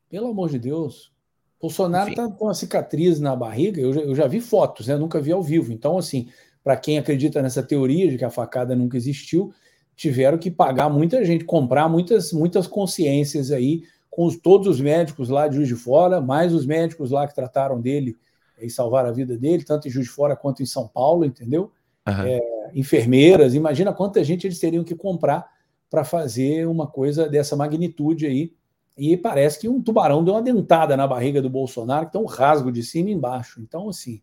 pelo 0.09 0.29
amor 0.29 0.49
de 0.49 0.59
Deus. 0.59 1.13
Bolsonaro 1.61 2.09
está 2.09 2.27
com 2.27 2.45
uma 2.45 2.53
cicatriz 2.53 3.21
na 3.21 3.35
barriga. 3.35 3.79
Eu 3.79 3.93
já, 3.93 4.01
eu 4.01 4.15
já 4.15 4.27
vi 4.27 4.41
fotos, 4.41 4.87
né? 4.87 4.97
Nunca 4.97 5.21
vi 5.21 5.31
ao 5.31 5.41
vivo. 5.41 5.71
Então, 5.71 5.97
assim, 5.97 6.29
para 6.63 6.77
quem 6.77 6.97
acredita 6.97 7.41
nessa 7.41 7.61
teoria 7.61 8.09
de 8.09 8.17
que 8.17 8.25
a 8.25 8.29
facada 8.29 8.75
nunca 8.75 8.95
existiu, 8.95 9.53
tiveram 9.95 10.37
que 10.37 10.49
pagar 10.49 10.89
muita 10.89 11.23
gente, 11.23 11.43
comprar 11.43 11.89
muitas, 11.89 12.31
muitas 12.31 12.67
consciências 12.67 13.51
aí 13.51 13.83
com 14.09 14.25
os, 14.25 14.37
todos 14.37 14.67
os 14.67 14.79
médicos 14.79 15.29
lá 15.29 15.47
de 15.47 15.55
Juiz 15.55 15.67
de 15.67 15.75
Fora, 15.75 16.21
mais 16.21 16.53
os 16.53 16.65
médicos 16.65 17.11
lá 17.11 17.27
que 17.27 17.35
trataram 17.35 17.81
dele 17.81 18.17
e 18.59 18.69
salvaram 18.69 19.09
a 19.09 19.11
vida 19.11 19.37
dele, 19.37 19.63
tanto 19.63 19.87
em 19.87 19.91
Juiz 19.91 20.07
de 20.07 20.11
Fora 20.11 20.35
quanto 20.35 20.63
em 20.63 20.65
São 20.65 20.87
Paulo, 20.87 21.25
entendeu? 21.25 21.71
Uhum. 22.07 22.23
É, 22.23 22.71
enfermeiras, 22.73 23.53
imagina 23.53 23.93
quanta 23.93 24.23
gente 24.23 24.45
eles 24.45 24.59
teriam 24.59 24.83
que 24.83 24.95
comprar 24.95 25.47
para 25.89 26.03
fazer 26.03 26.67
uma 26.67 26.87
coisa 26.87 27.27
dessa 27.27 27.55
magnitude 27.55 28.25
aí 28.25 28.53
e 28.97 29.17
parece 29.17 29.59
que 29.59 29.67
um 29.67 29.81
tubarão 29.81 30.23
deu 30.23 30.35
uma 30.35 30.41
dentada 30.41 30.95
na 30.95 31.07
barriga 31.07 31.41
do 31.41 31.49
Bolsonaro, 31.49 32.05
que 32.05 32.11
tem 32.11 32.21
um 32.21 32.25
rasgo 32.25 32.71
de 32.71 32.83
cima 32.83 33.09
e 33.09 33.13
embaixo. 33.13 33.59
Então, 33.61 33.89
assim, 33.89 34.21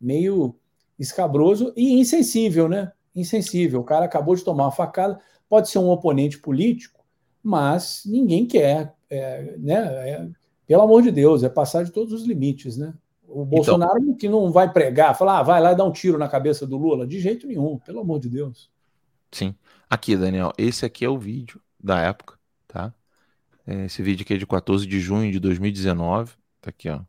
meio 0.00 0.54
escabroso 1.02 1.72
e 1.76 2.00
insensível, 2.00 2.68
né? 2.68 2.92
Insensível. 3.14 3.80
O 3.80 3.84
cara 3.84 4.04
acabou 4.04 4.34
de 4.34 4.44
tomar 4.44 4.64
uma 4.64 4.70
facada, 4.70 5.18
pode 5.48 5.68
ser 5.68 5.78
um 5.78 5.90
oponente 5.90 6.38
político, 6.38 7.04
mas 7.42 8.02
ninguém 8.06 8.46
quer, 8.46 8.94
é, 9.10 9.56
né? 9.58 10.08
É, 10.08 10.28
pelo 10.66 10.82
amor 10.82 11.02
de 11.02 11.10
Deus, 11.10 11.42
é 11.42 11.48
passar 11.48 11.84
de 11.84 11.90
todos 11.90 12.12
os 12.12 12.24
limites, 12.24 12.76
né? 12.76 12.94
O 13.26 13.42
então 13.42 13.46
Bolsonaro 13.46 13.98
então, 13.98 14.14
que 14.14 14.28
não 14.28 14.52
vai 14.52 14.72
pregar, 14.72 15.16
falar, 15.16 15.40
ah, 15.40 15.42
vai 15.42 15.60
lá 15.60 15.72
e 15.72 15.76
dar 15.76 15.84
um 15.84 15.92
tiro 15.92 16.18
na 16.18 16.28
cabeça 16.28 16.66
do 16.66 16.76
Lula, 16.76 17.06
de 17.06 17.18
jeito 17.18 17.46
nenhum, 17.46 17.78
pelo 17.78 18.00
amor 18.00 18.20
de 18.20 18.28
Deus. 18.28 18.70
Sim. 19.30 19.54
Aqui, 19.90 20.16
Daniel, 20.16 20.52
esse 20.56 20.86
aqui 20.86 21.04
é 21.04 21.08
o 21.08 21.18
vídeo 21.18 21.60
da 21.82 22.00
época, 22.00 22.38
tá? 22.68 22.94
É, 23.66 23.86
esse 23.86 24.02
vídeo 24.02 24.22
aqui 24.22 24.34
é 24.34 24.38
de 24.38 24.46
14 24.46 24.86
de 24.86 25.00
junho 25.00 25.32
de 25.32 25.40
2019. 25.40 26.32
Tá 26.60 26.70
aqui, 26.70 26.88
ó. 26.88 27.00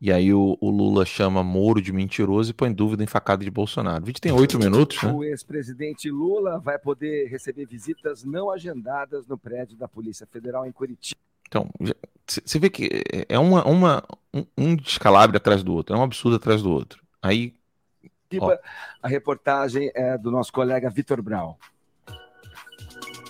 E 0.00 0.10
aí 0.10 0.32
o, 0.32 0.56
o, 0.60 0.70
Lula 0.70 1.04
chama 1.04 1.44
Moro 1.44 1.82
de 1.82 1.92
mentiroso 1.92 2.50
e 2.50 2.54
põe 2.54 2.72
dúvida 2.72 3.04
em 3.04 3.06
facada 3.06 3.44
de 3.44 3.50
Bolsonaro. 3.50 4.02
O 4.02 4.06
vídeo 4.06 4.20
tem 4.20 4.32
oito 4.32 4.58
minutos, 4.58 5.02
né? 5.02 5.12
O 5.12 5.22
ex-presidente 5.22 6.10
Lula 6.10 6.58
vai 6.58 6.78
poder 6.78 7.28
receber 7.28 7.66
visitas 7.66 8.24
não 8.24 8.50
agendadas 8.50 9.26
no 9.26 9.36
prédio 9.36 9.76
da 9.76 9.86
Polícia 9.86 10.26
Federal 10.26 10.66
em 10.66 10.72
Curitiba. 10.72 11.20
Então, 11.46 11.68
você 12.26 12.58
vê 12.58 12.70
que 12.70 13.02
é 13.28 13.38
uma, 13.38 13.62
uma, 13.66 14.02
um, 14.32 14.46
um 14.56 14.76
descalabro 14.76 15.36
atrás 15.36 15.62
do 15.62 15.74
outro, 15.74 15.94
é 15.94 15.98
um 15.98 16.02
absurdo 16.02 16.36
atrás 16.36 16.62
do 16.62 16.70
outro. 16.70 17.02
Aí. 17.20 17.52
Ó. 18.38 18.56
A 19.02 19.08
reportagem 19.08 19.90
é 19.94 20.16
do 20.16 20.30
nosso 20.30 20.52
colega 20.52 20.88
Vitor 20.88 21.20
Brown. 21.20 21.56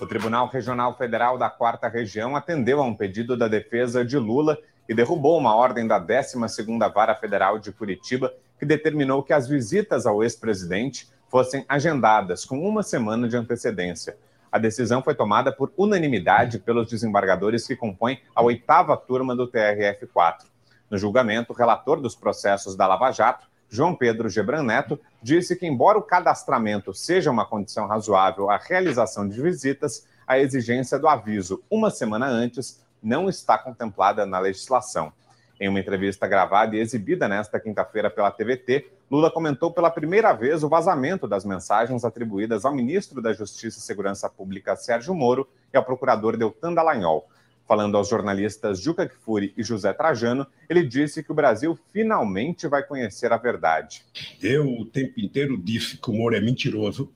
O 0.01 0.07
Tribunal 0.07 0.49
Regional 0.49 0.97
Federal 0.97 1.37
da 1.37 1.51
Quarta 1.51 1.89
Região 1.89 2.37
atendeu 2.37 2.81
a 2.81 2.85
um 2.85 2.95
pedido 2.95 3.37
da 3.37 3.49
defesa 3.49 4.05
de 4.05 4.17
Lula 4.17 4.57
e 4.91 4.95
derrubou 4.95 5.39
uma 5.39 5.55
ordem 5.55 5.87
da 5.87 6.05
12ª 6.05 6.93
Vara 6.93 7.15
Federal 7.15 7.61
de 7.61 7.71
Curitiba 7.71 8.35
que 8.59 8.67
determinou 8.67 9.23
que 9.23 9.33
as 9.33 9.47
visitas 9.47 10.05
ao 10.05 10.21
ex-presidente 10.21 11.09
fossem 11.29 11.65
agendadas 11.69 12.45
com 12.45 12.59
uma 12.69 12.83
semana 12.83 13.29
de 13.29 13.37
antecedência. 13.37 14.19
A 14.51 14.59
decisão 14.59 15.01
foi 15.01 15.15
tomada 15.15 15.53
por 15.53 15.73
unanimidade 15.77 16.59
pelos 16.59 16.89
desembargadores 16.89 17.69
que 17.69 17.77
compõem 17.77 18.21
a 18.35 18.43
oitava 18.43 18.97
turma 18.97 19.37
do 19.37 19.47
TRF-4. 19.47 20.47
No 20.91 20.99
julgamento, 20.99 21.53
o 21.53 21.57
relator 21.57 22.01
dos 22.01 22.17
processos 22.17 22.75
da 22.75 22.89
Lava 22.89 23.13
Jato, 23.13 23.47
João 23.69 23.95
Pedro 23.95 24.29
Gebran 24.29 24.65
Neto, 24.65 24.99
disse 25.23 25.55
que, 25.55 25.69
embora 25.69 25.99
o 25.99 26.03
cadastramento 26.03 26.93
seja 26.93 27.31
uma 27.31 27.47
condição 27.47 27.87
razoável 27.87 28.51
à 28.51 28.57
realização 28.57 29.29
de 29.29 29.41
visitas, 29.41 30.05
a 30.27 30.37
exigência 30.37 30.99
do 30.99 31.07
aviso 31.07 31.63
uma 31.71 31.91
semana 31.91 32.27
antes 32.27 32.83
não 33.03 33.29
está 33.29 33.59
contemplada 33.59 34.27
na 34.27 34.39
legislação. 34.39 35.13
Em 35.61 35.69
uma 35.69 35.79
entrevista 35.79 36.27
gravada 36.27 36.75
e 36.75 36.81
exibida 36.81 37.29
nesta 37.29 37.61
quinta-feira 37.61 38.09
pela 38.09 38.31
TVT, 38.31 38.91
Lula 39.11 39.31
comentou 39.31 39.71
pela 39.71 39.91
primeira 39.91 40.33
vez 40.33 40.63
o 40.63 40.69
vazamento 40.69 41.29
das 41.29 41.45
mensagens 41.45 42.05
atribuídas 42.05 42.65
ao 42.65 42.75
ministro 42.75 43.21
da 43.21 43.33
Justiça 43.33 43.79
e 43.79 43.83
Segurança 43.83 44.29
Pública, 44.29 44.75
Sérgio 44.77 45.15
Moro, 45.15 45.49
e 45.73 45.77
ao 45.77 45.85
procurador 45.85 46.37
Deltan 46.37 46.73
Dallagnol. 46.73 47.29
Falando 47.67 47.97
aos 47.97 48.09
jornalistas 48.09 48.81
Juca 48.81 49.09
Kfouri 49.09 49.53
e 49.57 49.63
José 49.63 49.93
Trajano, 49.93 50.47
ele 50.69 50.83
disse 50.83 51.23
que 51.23 51.31
o 51.31 51.35
Brasil 51.35 51.79
finalmente 51.93 52.67
vai 52.67 52.83
conhecer 52.83 53.33
a 53.33 53.37
verdade. 53.37 54.05
Eu 54.43 54.67
o 54.67 54.85
tempo 54.85 55.21
inteiro 55.21 55.57
disse 55.57 55.97
que 55.97 56.11
o 56.11 56.15
Moro 56.15 56.35
é 56.35 56.41
mentiroso. 56.41 57.13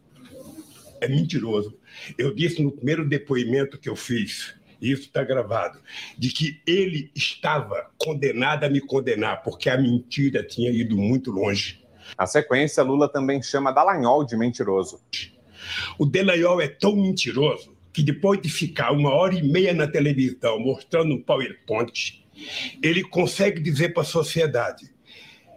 É 1.00 1.08
mentiroso. 1.08 1.76
Eu 2.16 2.34
disse 2.34 2.62
no 2.62 2.70
primeiro 2.70 3.08
depoimento 3.08 3.78
que 3.78 3.88
eu 3.88 3.96
fiz, 3.96 4.54
isso 4.80 5.02
está 5.02 5.22
gravado, 5.22 5.78
de 6.16 6.30
que 6.30 6.60
ele 6.66 7.10
estava 7.14 7.90
condenado 7.98 8.64
a 8.64 8.68
me 8.68 8.80
condenar, 8.80 9.42
porque 9.42 9.68
a 9.68 9.76
mentira 9.76 10.42
tinha 10.42 10.70
ido 10.70 10.96
muito 10.96 11.30
longe. 11.30 11.84
Na 12.18 12.26
sequência, 12.26 12.82
Lula 12.82 13.08
também 13.08 13.42
chama 13.42 13.72
Dallagnol 13.72 14.24
de 14.24 14.36
mentiroso. 14.36 15.00
O 15.98 16.04
Dallagnol 16.04 16.60
é 16.60 16.68
tão 16.68 16.94
mentiroso 16.94 17.74
que 17.92 18.02
depois 18.02 18.40
de 18.40 18.48
ficar 18.48 18.92
uma 18.92 19.14
hora 19.14 19.34
e 19.34 19.42
meia 19.42 19.72
na 19.72 19.86
televisão 19.86 20.58
mostrando 20.58 21.14
um 21.14 21.22
PowerPoint, 21.22 22.24
ele 22.82 23.04
consegue 23.04 23.60
dizer 23.60 23.94
para 23.94 24.02
a 24.02 24.06
sociedade: 24.06 24.92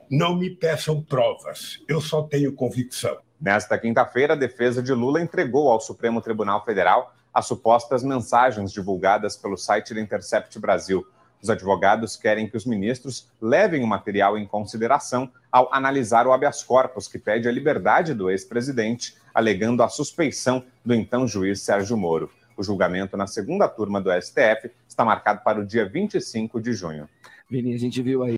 não 0.09 0.37
me 0.37 0.49
peçam 0.49 1.01
provas, 1.01 1.83
eu 1.87 1.99
só 1.99 2.21
tenho 2.21 2.53
convicção. 2.53 3.17
Nesta 3.39 3.77
quinta-feira, 3.77 4.33
a 4.33 4.37
defesa 4.37 4.81
de 4.81 4.93
Lula 4.93 5.21
entregou 5.21 5.69
ao 5.69 5.79
Supremo 5.79 6.21
Tribunal 6.21 6.63
Federal 6.63 7.13
as 7.37 7.45
supostas 7.45 8.03
mensagens 8.03 8.71
divulgadas 8.71 9.37
pelo 9.37 9.55
site 9.55 9.93
da 9.93 10.01
Intercept 10.01 10.57
Brasil. 10.57 11.05
Os 11.39 11.51
advogados 11.51 12.15
querem 12.15 12.49
que 12.49 12.57
os 12.57 12.65
ministros 12.65 13.29
levem 13.39 13.83
o 13.83 13.87
material 13.87 14.39
em 14.39 14.47
consideração 14.47 15.31
ao 15.51 15.71
analisar 15.71 16.25
o 16.25 16.33
habeas 16.33 16.63
corpus 16.63 17.07
que 17.07 17.19
pede 17.19 17.47
a 17.47 17.51
liberdade 17.51 18.15
do 18.15 18.31
ex-presidente 18.31 19.15
alegando 19.35 19.83
a 19.83 19.87
suspeição 19.87 20.63
do 20.83 20.95
então 20.95 21.27
juiz 21.27 21.61
Sérgio 21.61 21.95
Moro. 21.95 22.31
O 22.57 22.63
julgamento 22.63 23.15
na 23.15 23.27
segunda 23.27 23.67
turma 23.67 24.01
do 24.01 24.09
STF 24.19 24.71
está 24.89 25.05
marcado 25.05 25.43
para 25.43 25.59
o 25.59 25.65
dia 25.65 25.87
25 25.87 26.59
de 26.59 26.73
junho. 26.73 27.07
Vini, 27.47 27.75
a 27.75 27.77
gente 27.77 28.01
viu 28.01 28.23
aí. 28.23 28.37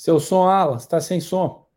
Seu 0.00 0.18
som, 0.18 0.48
Alas, 0.48 0.84
está 0.84 0.98
sem 0.98 1.20
som. 1.20 1.68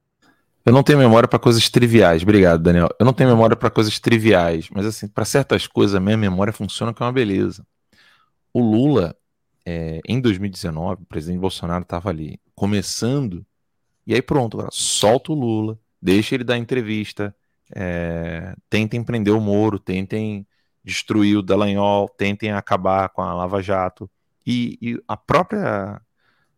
Eu 0.66 0.72
não 0.72 0.82
tenho 0.82 0.98
memória 0.98 1.28
para 1.28 1.38
coisas 1.38 1.70
triviais. 1.70 2.24
Obrigado, 2.24 2.64
Daniel. 2.64 2.88
Eu 2.98 3.06
não 3.06 3.12
tenho 3.12 3.30
memória 3.30 3.54
para 3.54 3.70
coisas 3.70 4.00
triviais, 4.00 4.70
mas 4.72 4.86
assim, 4.86 5.10
para 5.10 5.26
certas 5.26 5.68
coisas 5.68 5.94
a 5.94 6.00
minha 6.00 6.16
memória 6.16 6.54
funciona 6.54 6.94
que 6.94 7.04
é 7.04 7.06
uma 7.06 7.12
beleza. 7.12 7.68
O 8.54 8.62
Lula, 8.62 9.14
é, 9.66 10.00
em 10.08 10.22
2019, 10.22 11.04
o 11.04 11.06
presidente 11.06 11.42
Bolsonaro 11.42 11.84
estava 11.84 12.12
ali 12.12 12.40
começando, 12.56 13.46
e 14.08 14.14
aí 14.14 14.22
pronto, 14.22 14.66
solta 14.72 15.34
o 15.34 15.36
Lula, 15.36 15.78
deixa 16.02 16.34
ele 16.34 16.46
dar 16.46 16.58
entrevista, 16.58 17.36
é, 17.76 18.56
tentem 18.70 19.04
prender 19.04 19.34
o 19.34 19.42
Moro, 19.42 19.78
tentem 19.78 20.48
destruir 20.82 21.36
o 21.36 21.44
Dallagnol, 21.44 22.08
tentem 22.08 22.54
acabar 22.54 23.10
com 23.10 23.22
a 23.22 23.34
Lava 23.34 23.62
Jato. 23.62 24.10
E, 24.48 24.78
e 24.82 25.04
a 25.10 25.18
própria 25.18 26.02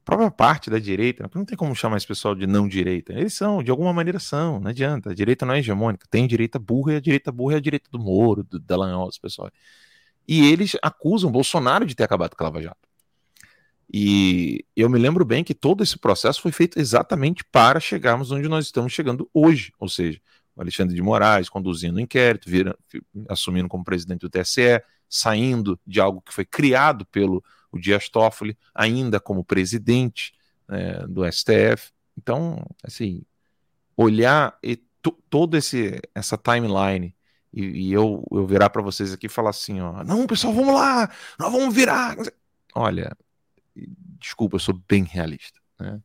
própria 0.06 0.30
parte 0.30 0.70
da 0.70 0.78
direita, 0.78 1.30
não 1.34 1.44
tem 1.44 1.58
como 1.58 1.76
chamar 1.76 1.98
esse 1.98 2.08
pessoal 2.08 2.36
de 2.36 2.46
não 2.46 2.68
direita. 2.68 3.12
Eles 3.12 3.34
são, 3.34 3.64
de 3.64 3.72
alguma 3.72 3.92
maneira 3.92 4.20
são, 4.20 4.60
não 4.60 4.70
adianta. 4.70 5.10
A 5.10 5.14
direita 5.16 5.46
não 5.46 5.56
é 5.56 5.60
hegemônica. 5.60 6.08
Tem 6.10 6.28
direita 6.28 6.60
burra 6.60 6.94
e 6.94 6.96
a 6.98 7.02
direita 7.02 7.32
burra 7.32 7.56
é 7.56 7.58
a 7.58 7.62
direita 7.62 7.90
do 7.92 7.98
Moro, 7.98 8.44
do 8.44 8.60
Dallagnol, 8.60 9.10
pessoal. 9.20 9.52
E 10.28 10.48
eles 10.48 10.78
acusam 10.82 11.32
Bolsonaro 11.32 11.86
de 11.86 11.96
ter 11.96 12.04
acabado 12.04 12.36
com 12.36 12.44
a 12.44 12.48
Lava 12.48 12.62
Jato. 12.62 12.88
E 13.92 14.64
eu 14.76 14.90
me 14.90 14.98
lembro 15.00 15.26
bem 15.26 15.44
que 15.44 15.54
todo 15.54 15.84
esse 15.84 15.98
processo 15.98 16.42
foi 16.42 16.52
feito 16.52 16.80
exatamente 16.80 17.44
para 17.44 17.80
chegarmos 17.80 18.32
onde 18.32 18.48
nós 18.48 18.66
estamos 18.66 18.94
chegando 18.94 19.30
hoje, 19.34 19.72
ou 19.80 19.88
seja, 19.88 20.20
o 20.56 20.62
Alexandre 20.62 20.96
de 20.96 21.02
Moraes 21.02 21.50
conduzindo 21.50 21.98
o 21.98 22.00
inquérito, 22.00 22.50
vira, 22.50 22.76
assumindo 23.30 23.68
como 23.68 23.84
presidente 23.84 24.22
do 24.22 24.30
TSE, 24.30 24.82
saindo 25.10 25.80
de 25.86 26.00
algo 26.00 26.22
que 26.22 26.34
foi 26.34 26.46
criado 26.46 27.06
pelo 27.06 27.44
o 27.78 27.82
Dias 27.82 28.10
Toffoli, 28.10 28.58
ainda 28.74 29.20
como 29.20 29.44
presidente 29.44 30.34
né, 30.68 31.06
do 31.08 31.30
STF. 31.32 31.92
Então, 32.18 32.66
assim, 32.84 33.24
olhar 33.96 34.58
toda 35.30 35.58
essa 35.58 36.38
timeline 36.38 37.16
e, 37.54 37.88
e, 37.88 37.94
eu, 37.94 38.26
eu 38.32 38.46
virar 38.46 38.70
para 38.70 38.82
vocês 38.82 39.14
aqui 39.14 39.28
e 39.28 39.30
falar 39.30 39.52
assim, 39.52 39.80
ó, 39.80 40.04
não, 40.04 40.28
pessoal, 40.28 40.54
vamos 40.54 40.74
lá, 40.74 41.10
nós 41.40 41.52
vamos 41.52 41.74
virar. 41.74 42.16
Olha, 42.74 43.16
desculpa, 44.20 44.56
eu 44.56 44.60
sou 44.60 44.82
bem 44.88 45.04
realista, 45.04 45.60
né? 45.80 46.02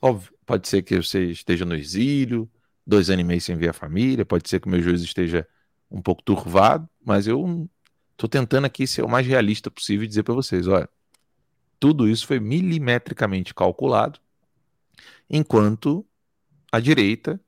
Óbvio, 0.00 0.32
pode 0.44 0.68
ser 0.68 0.82
que 0.82 0.96
você 0.96 1.30
esteja 1.30 1.64
no 1.64 1.74
exílio, 1.74 2.50
dois 2.86 3.10
anos 3.10 3.22
e 3.22 3.24
meio 3.24 3.40
sem 3.40 3.56
ver 3.56 3.70
a 3.70 3.72
família, 3.72 4.24
pode 4.24 4.48
ser 4.48 4.60
que 4.60 4.68
o 4.68 4.70
meu 4.70 4.80
juízo 4.80 5.04
esteja 5.04 5.46
um 5.90 6.00
pouco 6.00 6.22
turvado, 6.22 6.88
mas 7.04 7.26
eu 7.26 7.68
estou 8.12 8.28
tentando 8.28 8.64
aqui 8.64 8.86
ser 8.86 9.02
o 9.02 9.08
mais 9.08 9.26
realista 9.26 9.70
possível 9.70 10.04
e 10.04 10.08
dizer 10.08 10.22
para 10.22 10.34
vocês, 10.34 10.66
olha, 10.66 10.88
tudo 11.78 12.08
isso 12.08 12.26
foi 12.26 12.40
milimetricamente 12.40 13.54
calculado, 13.54 14.20
enquanto 15.28 16.06
a 16.70 16.80
direita 16.80 17.40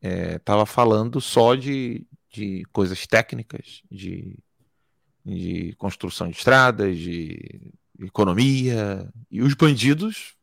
estava 0.00 0.62
né, 0.62 0.62
é, 0.62 0.66
falando 0.66 1.20
só 1.20 1.54
de, 1.54 2.06
de 2.30 2.64
coisas 2.72 3.06
técnicas, 3.06 3.82
de, 3.90 4.38
de 5.24 5.74
construção 5.78 6.28
de 6.28 6.36
estradas, 6.36 6.96
de 6.96 7.72
economia, 8.00 9.08
e 9.30 9.42
os 9.42 9.54
bandidos 9.54 10.36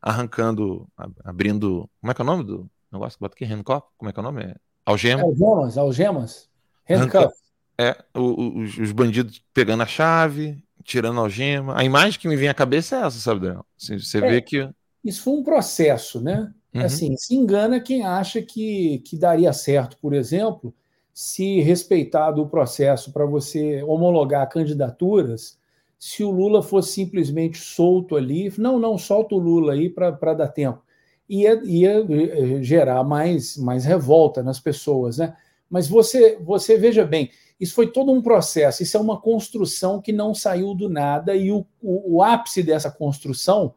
arrancando, 0.00 0.86
abrindo. 1.24 1.88
Como 2.00 2.10
é 2.10 2.14
que 2.14 2.20
é 2.20 2.24
o 2.24 2.26
nome 2.26 2.44
do 2.44 2.70
negócio 2.92 3.16
que 3.18 3.22
bota 3.22 3.34
aqui? 3.34 3.44
Handcuff? 3.44 3.86
Como 3.96 4.10
é 4.10 4.12
que 4.12 4.18
é 4.18 4.22
o 4.22 4.24
nome? 4.24 4.42
É 4.42 4.56
algema? 4.84 5.22
Algemas, 5.22 5.78
algemas. 5.78 6.50
Handcuff. 6.88 7.34
É, 7.78 8.04
os, 8.14 8.78
os 8.78 8.92
bandidos 8.92 9.42
pegando 9.52 9.82
a 9.82 9.86
chave, 9.86 10.62
tirando 10.84 11.18
a 11.18 11.22
algema. 11.22 11.78
A 11.78 11.84
imagem 11.84 12.20
que 12.20 12.28
me 12.28 12.36
vem 12.36 12.48
à 12.48 12.54
cabeça 12.54 12.96
é 12.96 13.06
essa, 13.06 13.18
sabe, 13.18 13.40
Daniel? 13.40 13.66
Você, 13.76 13.98
você 13.98 14.18
é, 14.18 14.20
vê 14.20 14.40
que. 14.40 14.68
Isso 15.02 15.22
foi 15.22 15.34
um 15.34 15.42
processo, 15.42 16.20
né? 16.20 16.52
Uhum. 16.74 16.82
Assim, 16.82 17.16
se 17.16 17.34
engana 17.34 17.80
quem 17.80 18.04
acha 18.04 18.42
que, 18.42 18.98
que 18.98 19.16
daria 19.16 19.52
certo, 19.52 19.96
por 19.98 20.12
exemplo, 20.12 20.74
se 21.12 21.60
respeitado 21.60 22.42
o 22.42 22.48
processo 22.48 23.12
para 23.12 23.24
você 23.24 23.82
homologar 23.84 24.48
candidaturas, 24.48 25.56
se 25.98 26.24
o 26.24 26.30
Lula 26.30 26.62
fosse 26.62 26.92
simplesmente 26.92 27.58
solto 27.58 28.16
ali, 28.16 28.52
não, 28.58 28.78
não, 28.78 28.98
solta 28.98 29.34
o 29.34 29.38
Lula 29.38 29.72
aí 29.72 29.88
para 29.88 30.34
dar 30.34 30.48
tempo. 30.48 30.82
Ia, 31.28 31.62
ia 31.64 32.00
eh, 32.00 32.62
gerar 32.62 33.02
mais, 33.04 33.56
mais 33.56 33.84
revolta 33.84 34.42
nas 34.42 34.60
pessoas, 34.60 35.18
né? 35.18 35.34
Mas 35.68 35.88
você, 35.88 36.36
você 36.40 36.76
veja 36.76 37.04
bem, 37.04 37.30
isso 37.58 37.74
foi 37.74 37.90
todo 37.90 38.12
um 38.12 38.20
processo, 38.20 38.82
isso 38.82 38.96
é 38.96 39.00
uma 39.00 39.20
construção 39.20 40.00
que 40.00 40.12
não 40.12 40.34
saiu 40.34 40.74
do 40.74 40.88
nada, 40.88 41.34
e 41.36 41.50
o, 41.50 41.66
o, 41.80 42.16
o 42.16 42.22
ápice 42.22 42.62
dessa 42.62 42.90
construção 42.90 43.74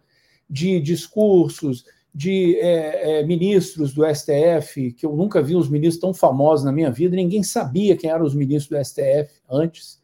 de 0.49 0.79
discursos, 0.79 1.85
de 2.13 2.57
é, 2.59 3.19
é, 3.19 3.23
ministros 3.23 3.93
do 3.93 4.03
STF, 4.03 4.91
que 4.93 5.05
eu 5.05 5.15
nunca 5.15 5.41
vi 5.41 5.55
uns 5.55 5.69
ministros 5.69 6.01
tão 6.01 6.13
famosos 6.13 6.65
na 6.65 6.71
minha 6.71 6.91
vida, 6.91 7.15
ninguém 7.15 7.43
sabia 7.43 7.95
quem 7.95 8.09
eram 8.09 8.25
os 8.25 8.33
ministros 8.33 8.79
do 8.79 8.83
STF 8.83 9.29
antes, 9.49 10.01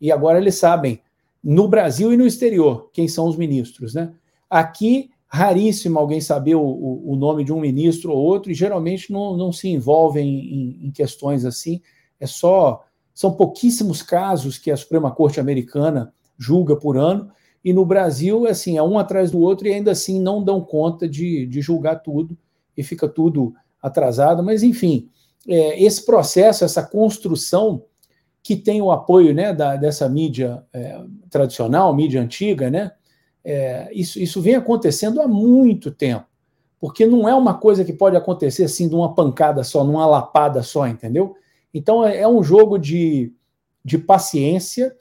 e 0.00 0.12
agora 0.12 0.38
eles 0.38 0.54
sabem, 0.54 1.00
no 1.42 1.66
Brasil 1.66 2.12
e 2.12 2.16
no 2.16 2.26
exterior, 2.26 2.90
quem 2.92 3.08
são 3.08 3.26
os 3.26 3.36
ministros. 3.36 3.94
Né? 3.94 4.12
Aqui, 4.48 5.10
raríssimo 5.28 5.98
alguém 5.98 6.20
saber 6.20 6.54
o, 6.54 6.62
o, 7.04 7.14
nome 7.14 7.44
de 7.44 7.52
um 7.52 7.60
ministro 7.60 8.12
ou 8.12 8.18
outro, 8.18 8.50
e 8.50 8.54
geralmente 8.54 9.12
não, 9.12 9.36
não 9.36 9.52
se 9.52 9.68
envolvem 9.68 10.26
em, 10.26 10.86
em 10.86 10.90
questões 10.90 11.44
assim, 11.44 11.80
é 12.18 12.26
só. 12.26 12.84
São 13.14 13.32
pouquíssimos 13.32 14.00
casos 14.00 14.58
que 14.58 14.70
a 14.70 14.76
Suprema 14.76 15.10
Corte 15.10 15.40
Americana 15.40 16.14
julga 16.38 16.76
por 16.76 16.96
ano, 16.96 17.30
e 17.64 17.72
no 17.72 17.84
Brasil, 17.84 18.46
assim, 18.46 18.78
é 18.78 18.82
um 18.82 18.98
atrás 18.98 19.30
do 19.30 19.40
outro 19.40 19.66
e 19.66 19.72
ainda 19.72 19.90
assim 19.90 20.20
não 20.20 20.42
dão 20.42 20.60
conta 20.60 21.08
de, 21.08 21.44
de 21.46 21.60
julgar 21.60 21.96
tudo 21.96 22.38
e 22.76 22.82
fica 22.82 23.08
tudo 23.08 23.52
atrasado. 23.82 24.42
Mas, 24.42 24.62
enfim, 24.62 25.08
é, 25.46 25.82
esse 25.82 26.06
processo, 26.06 26.64
essa 26.64 26.82
construção 26.82 27.82
que 28.42 28.56
tem 28.56 28.80
o 28.80 28.90
apoio 28.90 29.34
né, 29.34 29.52
da, 29.52 29.76
dessa 29.76 30.08
mídia 30.08 30.64
é, 30.72 31.00
tradicional, 31.28 31.94
mídia 31.94 32.22
antiga, 32.22 32.70
né, 32.70 32.92
é, 33.44 33.88
isso, 33.92 34.18
isso 34.18 34.40
vem 34.40 34.54
acontecendo 34.54 35.20
há 35.20 35.28
muito 35.28 35.90
tempo. 35.90 36.26
Porque 36.80 37.06
não 37.06 37.28
é 37.28 37.34
uma 37.34 37.54
coisa 37.54 37.84
que 37.84 37.92
pode 37.92 38.16
acontecer 38.16 38.64
assim 38.64 38.88
de 38.88 38.94
uma 38.94 39.14
pancada 39.14 39.64
só, 39.64 39.82
numa 39.82 40.06
lapada 40.06 40.62
só, 40.62 40.86
entendeu? 40.86 41.34
Então 41.72 42.06
é, 42.06 42.18
é 42.18 42.28
um 42.28 42.42
jogo 42.42 42.78
de, 42.78 43.32
de 43.84 43.98
paciência 43.98 44.94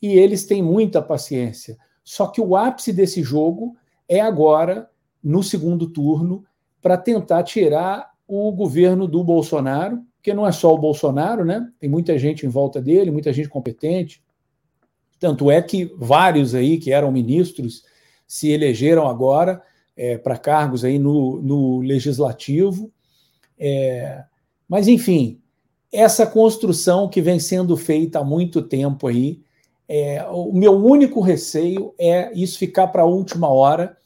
e 0.00 0.18
eles 0.18 0.44
têm 0.44 0.62
muita 0.62 1.00
paciência. 1.00 1.78
Só 2.04 2.26
que 2.26 2.40
o 2.40 2.56
ápice 2.56 2.92
desse 2.92 3.22
jogo 3.22 3.76
é 4.08 4.20
agora, 4.20 4.90
no 5.22 5.42
segundo 5.42 5.88
turno, 5.88 6.44
para 6.80 6.98
tentar 6.98 7.44
tirar 7.44 8.10
o 8.26 8.50
governo 8.52 9.06
do 9.06 9.22
Bolsonaro, 9.22 10.02
porque 10.16 10.34
não 10.34 10.46
é 10.46 10.52
só 10.52 10.74
o 10.74 10.78
Bolsonaro, 10.78 11.44
né? 11.44 11.68
Tem 11.78 11.88
muita 11.88 12.18
gente 12.18 12.44
em 12.44 12.48
volta 12.48 12.80
dele, 12.80 13.10
muita 13.10 13.32
gente 13.32 13.48
competente. 13.48 14.21
Tanto 15.22 15.52
é 15.52 15.62
que 15.62 15.84
vários 15.96 16.52
aí 16.52 16.78
que 16.78 16.90
eram 16.90 17.12
ministros 17.12 17.84
se 18.26 18.50
elegeram 18.50 19.06
agora 19.06 19.62
é, 19.96 20.18
para 20.18 20.36
cargos 20.36 20.84
aí 20.84 20.98
no, 20.98 21.40
no 21.40 21.78
legislativo. 21.78 22.90
É, 23.56 24.24
mas, 24.68 24.88
enfim, 24.88 25.40
essa 25.92 26.26
construção 26.26 27.08
que 27.08 27.20
vem 27.20 27.38
sendo 27.38 27.76
feita 27.76 28.18
há 28.18 28.24
muito 28.24 28.62
tempo 28.62 29.06
aí, 29.06 29.40
é, 29.88 30.26
o 30.28 30.52
meu 30.52 30.72
único 30.72 31.20
receio 31.20 31.94
é 31.96 32.32
isso 32.34 32.58
ficar 32.58 32.88
para 32.88 33.02
a 33.02 33.06
última 33.06 33.46
hora, 33.48 33.96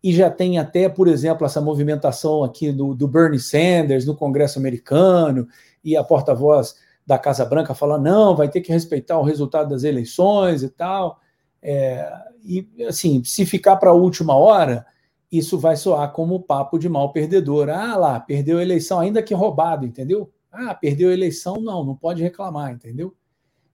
e 0.00 0.12
já 0.12 0.30
tem 0.30 0.56
até, 0.56 0.88
por 0.88 1.08
exemplo, 1.08 1.44
essa 1.44 1.60
movimentação 1.60 2.44
aqui 2.44 2.70
do, 2.70 2.94
do 2.94 3.08
Bernie 3.08 3.40
Sanders 3.40 4.06
no 4.06 4.14
Congresso 4.14 4.60
americano, 4.60 5.48
e 5.82 5.96
a 5.96 6.04
porta-voz 6.04 6.76
da 7.10 7.18
Casa 7.18 7.44
Branca 7.44 7.74
falando, 7.74 8.04
não, 8.04 8.36
vai 8.36 8.48
ter 8.48 8.60
que 8.60 8.70
respeitar 8.70 9.18
o 9.18 9.24
resultado 9.24 9.70
das 9.70 9.82
eleições 9.82 10.62
e 10.62 10.68
tal. 10.68 11.18
É, 11.60 12.08
e, 12.44 12.68
assim, 12.88 13.24
se 13.24 13.44
ficar 13.44 13.74
para 13.78 13.90
a 13.90 13.94
última 13.94 14.36
hora, 14.36 14.86
isso 15.30 15.58
vai 15.58 15.74
soar 15.74 16.12
como 16.12 16.38
papo 16.38 16.78
de 16.78 16.88
mal 16.88 17.12
perdedor. 17.12 17.68
Ah 17.68 17.96
lá, 17.96 18.20
perdeu 18.20 18.58
a 18.58 18.62
eleição, 18.62 19.00
ainda 19.00 19.24
que 19.24 19.34
roubado, 19.34 19.84
entendeu? 19.84 20.30
Ah, 20.52 20.72
perdeu 20.72 21.10
a 21.10 21.12
eleição, 21.12 21.60
não, 21.60 21.84
não 21.84 21.96
pode 21.96 22.22
reclamar, 22.22 22.70
entendeu? 22.70 23.12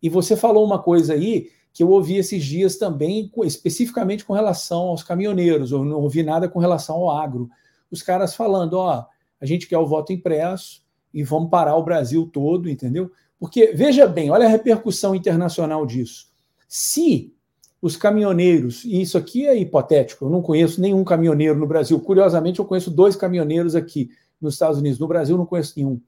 E 0.03 0.09
você 0.09 0.35
falou 0.35 0.65
uma 0.65 0.83
coisa 0.83 1.13
aí 1.13 1.51
que 1.75 1.83
eu 1.83 1.91
ouvi 1.91 2.17
esses 2.17 2.43
dias 2.43 2.79
também, 2.79 3.31
especificamente 3.45 4.25
com 4.25 4.33
relação 4.33 4.85
aos 4.85 5.03
caminhoneiros, 5.03 5.73
eu 5.73 5.85
não 5.85 6.01
ouvi 6.01 6.23
nada 6.23 6.49
com 6.49 6.59
relação 6.59 6.97
ao 6.97 7.11
agro. 7.11 7.51
Os 7.91 8.03
caras 8.03 8.35
falando, 8.35 8.79
ó, 8.79 9.05
a 9.39 9.45
gente 9.45 9.69
quer 9.69 9.77
o 9.77 9.87
voto 9.87 10.11
impresso 10.11 10.81
e 11.13 11.23
vamos 11.23 11.51
parar 11.51 11.77
o 11.77 11.85
Brasil 11.85 12.27
todo, 12.33 12.71
entendeu? 12.71 13.11
Porque, 13.39 13.73
veja 13.75 14.07
bem, 14.07 14.31
olha 14.31 14.47
a 14.47 14.51
repercussão 14.51 15.15
internacional 15.15 15.85
disso. 15.87 16.29
Se 16.69 17.35
os 17.81 17.97
caminhoneiros, 17.97 18.85
e 18.85 19.01
isso 19.01 19.19
aqui 19.19 19.47
é 19.47 19.57
hipotético, 19.57 20.25
eu 20.25 20.31
não 20.31 20.43
conheço 20.43 20.81
nenhum 20.81 21.05
caminhoneiro 21.05 21.59
no 21.59 21.67
Brasil, 21.67 22.01
curiosamente 22.01 22.59
eu 22.59 22.65
conheço 22.65 22.91
dois 22.91 23.15
caminhoneiros 23.15 23.75
aqui 23.75 24.11
nos 24.41 24.55
Estados 24.55 24.79
Unidos, 24.79 24.99
no 24.99 25.07
Brasil 25.07 25.37
não 25.37 25.47
conheço 25.47 25.75
nenhum. 25.77 26.01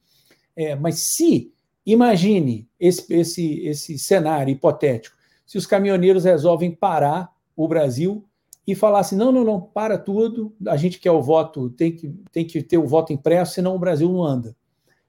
É, 0.57 0.75
mas 0.75 1.01
se 1.01 1.53
Imagine 1.89 2.69
esse, 2.79 3.15
esse, 3.15 3.67
esse 3.67 3.99
cenário 3.99 4.53
hipotético. 4.53 5.17
Se 5.47 5.57
os 5.57 5.65
caminhoneiros 5.65 6.25
resolvem 6.25 6.71
parar 6.71 7.33
o 7.57 7.67
Brasil 7.67 8.27
e 8.67 8.75
falar 8.75 8.99
assim: 8.99 9.17
não, 9.17 9.33
não, 9.33 9.43
não, 9.43 9.59
para 9.59 9.97
tudo, 9.97 10.55
a 10.67 10.77
gente 10.77 10.99
quer 10.99 11.13
o 11.13 11.23
voto, 11.23 11.71
tem 11.71 11.91
que, 11.91 12.15
tem 12.31 12.45
que 12.45 12.63
ter 12.63 12.77
o 12.77 12.87
voto 12.87 13.11
impresso, 13.11 13.55
senão 13.55 13.75
o 13.75 13.79
Brasil 13.79 14.07
não 14.13 14.23
anda. 14.23 14.55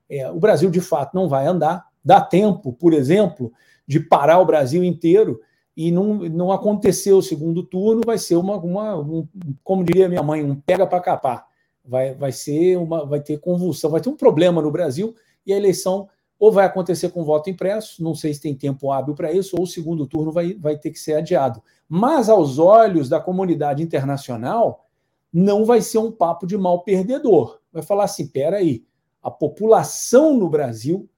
É, 0.09 0.31
o 0.31 0.39
Brasil, 0.39 0.69
de 0.69 0.79
fato, 0.79 1.13
não 1.13 1.27
vai 1.27 1.45
andar. 1.45 1.85
Dá 2.03 2.21
tempo, 2.21 2.73
por 2.73 2.93
exemplo, 2.93 3.51
de 3.87 3.99
parar 3.99 4.39
o 4.39 4.45
Brasil 4.45 4.83
inteiro 4.83 5.41
e 5.75 5.91
não, 5.91 6.15
não 6.15 6.51
acontecer 6.51 7.13
o 7.13 7.21
segundo 7.21 7.63
turno, 7.63 8.01
vai 8.05 8.17
ser 8.17 8.35
uma, 8.35 8.57
uma 8.57 8.99
um, 8.99 9.27
como 9.63 9.83
diria 9.83 10.09
minha 10.09 10.23
mãe, 10.23 10.43
um 10.43 10.55
pega 10.55 10.85
para 10.85 10.99
capar. 10.99 11.47
Vai, 11.83 12.13
vai 12.13 12.31
ser 12.31 12.77
uma, 12.77 13.05
vai 13.05 13.21
ter 13.21 13.39
convulsão, 13.39 13.89
vai 13.89 14.01
ter 14.01 14.09
um 14.09 14.15
problema 14.15 14.61
no 14.61 14.71
Brasil 14.71 15.15
e 15.45 15.53
a 15.53 15.57
eleição 15.57 16.07
ou 16.39 16.51
vai 16.51 16.65
acontecer 16.65 17.09
com 17.09 17.23
voto 17.23 17.49
impresso, 17.49 18.01
não 18.01 18.15
sei 18.15 18.33
se 18.33 18.39
tem 18.39 18.55
tempo 18.55 18.91
hábil 18.91 19.13
para 19.13 19.31
isso, 19.31 19.57
ou 19.57 19.63
o 19.63 19.67
segundo 19.67 20.07
turno 20.07 20.31
vai, 20.31 20.53
vai 20.53 20.77
ter 20.77 20.89
que 20.91 20.99
ser 20.99 21.15
adiado. 21.15 21.61
Mas, 21.87 22.29
aos 22.29 22.57
olhos 22.57 23.09
da 23.09 23.19
comunidade 23.19 23.83
internacional, 23.83 24.85
não 25.33 25.65
vai 25.65 25.81
ser 25.81 25.97
um 25.97 26.11
papo 26.11 26.47
de 26.47 26.57
mal 26.57 26.83
perdedor. 26.83 27.59
Vai 27.73 27.83
falar 27.83 28.05
assim: 28.05 28.27
peraí, 28.27 28.85
a 29.21 29.29
população 29.29 30.37
no 30.37 30.49
Brasil 30.49 31.09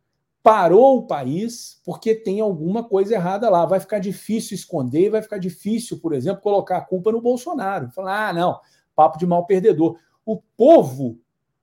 parou 0.44 0.98
o 0.98 1.08
país 1.08 1.80
porque 1.86 2.16
tem 2.16 2.40
alguma 2.40 2.84
coisa 2.84 3.16
errada 3.16 3.50
lá. 3.50 3.66
Vai 3.66 3.80
ficar 3.80 4.00
difícil 4.00 4.56
esconder, 4.56 5.10
vai 5.10 5.22
ficar 5.22 5.38
difícil, 5.38 6.00
por 6.00 6.14
exemplo, 6.14 6.42
colocar 6.42 6.78
a 6.78 6.86
culpa 6.86 7.12
no 7.12 7.22
Bolsonaro. 7.22 7.92
Falar, 7.92 8.30
ah, 8.30 8.34
não, 8.34 8.60
papo 8.96 9.18
de 9.18 9.26
mal 9.26 9.46
perdedor. 9.46 9.98
O 10.26 10.42
povo 10.58 11.20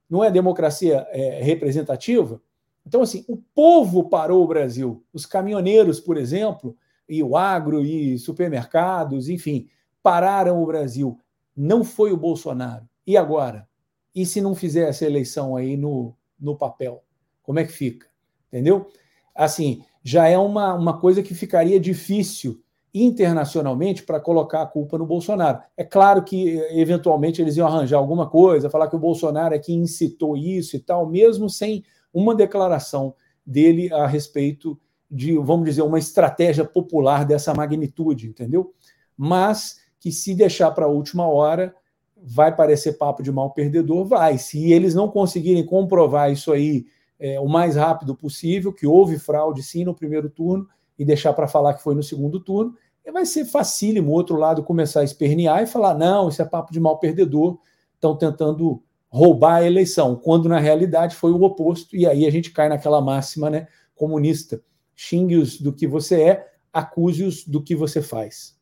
não 0.09 0.23
é 0.23 0.31
democracia 0.31 1.05
é, 1.09 1.41
representativa? 1.41 2.41
Então, 2.85 3.01
assim, 3.01 3.23
o 3.27 3.37
povo 3.37 4.09
parou 4.09 4.43
o 4.43 4.47
Brasil. 4.47 5.03
Os 5.13 5.25
caminhoneiros, 5.25 5.99
por 5.99 6.17
exemplo, 6.17 6.75
e 7.07 7.21
o 7.21 7.35
agro 7.35 7.83
e 7.83 8.17
supermercados, 8.17 9.29
enfim, 9.29 9.67
pararam 10.01 10.61
o 10.61 10.65
Brasil. 10.65 11.19
Não 11.55 11.83
foi 11.83 12.11
o 12.11 12.17
Bolsonaro. 12.17 12.87
E 13.05 13.17
agora? 13.17 13.67
E 14.15 14.25
se 14.25 14.41
não 14.41 14.55
fizer 14.55 14.89
essa 14.89 15.05
eleição 15.05 15.55
aí 15.55 15.77
no, 15.77 16.15
no 16.39 16.57
papel? 16.57 17.03
Como 17.43 17.59
é 17.59 17.65
que 17.65 17.71
fica? 17.71 18.07
Entendeu? 18.49 18.87
Assim, 19.33 19.83
já 20.03 20.27
é 20.27 20.37
uma, 20.37 20.73
uma 20.73 20.99
coisa 20.99 21.23
que 21.23 21.33
ficaria 21.33 21.79
difícil 21.79 22.61
internacionalmente 22.93 24.03
para 24.03 24.19
colocar 24.19 24.63
a 24.63 24.65
culpa 24.65 24.97
no 24.97 25.05
Bolsonaro. 25.05 25.59
É 25.77 25.83
claro 25.83 26.23
que, 26.23 26.57
eventualmente, 26.71 27.41
eles 27.41 27.55
iam 27.55 27.67
arranjar 27.67 27.97
alguma 27.97 28.27
coisa, 28.27 28.69
falar 28.69 28.87
que 28.87 28.95
o 28.95 28.99
Bolsonaro 28.99 29.53
é 29.53 29.59
que 29.59 29.73
incitou 29.73 30.35
isso 30.35 30.75
e 30.75 30.79
tal, 30.79 31.07
mesmo 31.07 31.49
sem 31.49 31.83
uma 32.13 32.33
declaração 32.33 33.13
dele 33.45 33.93
a 33.93 34.07
respeito 34.07 34.79
de, 35.09 35.37
vamos 35.37 35.65
dizer, 35.65 35.81
uma 35.81 35.99
estratégia 35.99 36.65
popular 36.65 37.25
dessa 37.25 37.53
magnitude, 37.53 38.27
entendeu? 38.27 38.73
Mas 39.15 39.77
que 39.99 40.11
se 40.11 40.33
deixar 40.33 40.71
para 40.71 40.85
a 40.85 40.89
última 40.89 41.27
hora, 41.27 41.75
vai 42.21 42.55
parecer 42.55 42.93
papo 42.93 43.21
de 43.21 43.31
mal 43.31 43.51
perdedor, 43.51 44.05
vai. 44.05 44.37
Se 44.37 44.71
eles 44.71 44.93
não 44.93 45.09
conseguirem 45.09 45.65
comprovar 45.65 46.31
isso 46.31 46.51
aí 46.51 46.85
é, 47.19 47.39
o 47.39 47.47
mais 47.47 47.75
rápido 47.75 48.15
possível, 48.15 48.71
que 48.71 48.87
houve 48.87 49.19
fraude 49.19 49.61
sim 49.61 49.83
no 49.83 49.93
primeiro 49.93 50.29
turno, 50.29 50.67
e 50.97 51.05
deixar 51.05 51.33
para 51.33 51.47
falar 51.47 51.73
que 51.73 51.83
foi 51.83 51.95
no 51.95 52.03
segundo 52.03 52.39
turno, 52.39 52.75
vai 53.11 53.25
ser 53.25 53.45
facílimo 53.45 54.11
o 54.11 54.13
outro 54.13 54.35
lado 54.35 54.63
começar 54.63 55.01
a 55.01 55.03
espernear 55.03 55.61
e 55.63 55.67
falar: 55.67 55.97
não, 55.97 56.29
isso 56.29 56.41
é 56.41 56.45
papo 56.45 56.71
de 56.71 56.79
mal 56.79 56.99
perdedor, 56.99 57.57
estão 57.95 58.15
tentando 58.15 58.81
roubar 59.07 59.55
a 59.55 59.65
eleição, 59.65 60.15
quando 60.15 60.47
na 60.47 60.59
realidade 60.59 61.15
foi 61.15 61.31
o 61.31 61.41
oposto, 61.41 61.95
e 61.95 62.05
aí 62.05 62.27
a 62.27 62.31
gente 62.31 62.51
cai 62.51 62.69
naquela 62.69 63.01
máxima 63.01 63.49
né, 63.49 63.67
comunista: 63.95 64.61
xingue-os 64.95 65.59
do 65.59 65.73
que 65.73 65.87
você 65.87 66.21
é, 66.21 66.47
acuse-os 66.71 67.45
do 67.45 67.61
que 67.61 67.75
você 67.75 68.01
faz. 68.01 68.57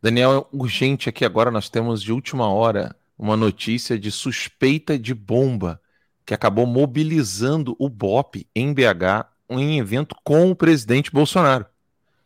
Daniel, 0.00 0.46
urgente 0.52 1.08
aqui 1.08 1.24
agora, 1.24 1.50
nós 1.50 1.68
temos 1.68 2.02
de 2.02 2.12
última 2.12 2.48
hora 2.48 2.94
uma 3.18 3.36
notícia 3.36 3.98
de 3.98 4.10
suspeita 4.10 4.98
de 4.98 5.14
bomba 5.14 5.80
que 6.26 6.34
acabou 6.34 6.66
mobilizando 6.66 7.76
o 7.78 7.88
BOP 7.88 8.48
em 8.54 8.74
BH 8.74 9.26
em 9.48 9.78
evento 9.78 10.16
com 10.24 10.50
o 10.50 10.56
presidente 10.56 11.12
Bolsonaro. 11.12 11.64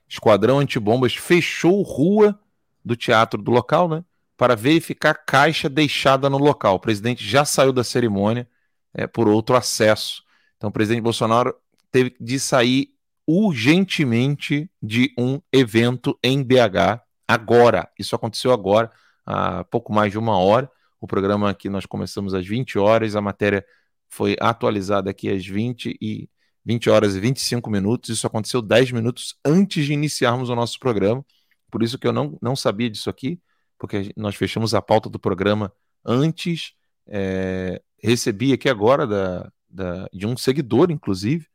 Esquadrão 0.09 0.59
Antibombas 0.59 1.15
fechou 1.15 1.83
rua 1.83 2.41
do 2.83 2.97
teatro 2.97 3.41
do 3.41 3.51
local, 3.51 3.89
né? 3.89 4.03
Para 4.39 4.57
verificar 4.57 5.15
caixa 5.15 5.69
deixada 5.69 6.31
no 6.31 6.39
local. 6.39 6.77
O 6.77 6.81
presidente 6.81 7.23
já 7.23 7.45
saiu 7.45 7.75
da 7.75 7.85
cerimônia 7.85 8.49
é, 8.95 9.07
por 9.07 9.29
outro 9.29 9.55
acesso. 9.55 10.23
Então, 10.57 10.71
o 10.71 10.73
presidente 10.73 11.03
Bolsonaro 11.03 11.55
teve 11.93 12.17
de 12.19 12.41
sair 12.41 12.95
urgentemente 13.27 14.69
de 14.83 15.13
um 15.17 15.41
evento 15.53 16.19
em 16.23 16.43
BH 16.43 17.03
agora. 17.29 17.89
Isso 17.99 18.17
aconteceu 18.17 18.51
agora, 18.51 18.91
há 19.27 19.63
pouco 19.65 19.93
mais 19.93 20.11
de 20.11 20.19
uma 20.19 20.39
hora. 20.39 20.71
O 21.01 21.07
programa 21.07 21.51
aqui 21.51 21.69
nós 21.69 21.87
começamos 21.87 22.35
às 22.35 22.47
20 22.47 22.79
horas, 22.79 23.15
a 23.15 23.21
matéria 23.21 23.65
foi 24.11 24.37
atualizada 24.41 25.09
aqui 25.11 25.31
às 25.31 25.47
20 25.47 25.97
e 26.01 26.29
20 26.65 26.91
horas 26.91 27.17
e 27.17 27.21
25 27.21 27.71
minutos. 27.71 28.11
Isso 28.11 28.27
aconteceu 28.27 28.61
10 28.61 28.93
minutos 28.93 29.37
antes 29.45 29.87
de 29.87 29.93
iniciarmos 29.93 30.51
o 30.51 30.55
nosso 30.55 30.79
programa. 30.79 31.25
Por 31.71 31.83
isso 31.83 31.99
que 31.99 32.07
eu 32.07 32.13
não, 32.13 32.37
não 32.43 32.55
sabia 32.57 32.91
disso 32.91 33.09
aqui, 33.09 33.41
porque 33.79 34.13
nós 34.17 34.35
fechamos 34.35 34.75
a 34.75 34.83
pauta 34.83 35.09
do 35.09 35.19
programa 35.19 35.73
antes. 36.05 36.75
É, 37.07 37.81
recebi 38.03 38.53
aqui 38.53 38.69
agora 38.69 39.07
da, 39.07 39.51
da, 39.69 40.09
de 40.13 40.27
um 40.27 40.37
seguidor, 40.37 40.91
inclusive, 40.91 41.47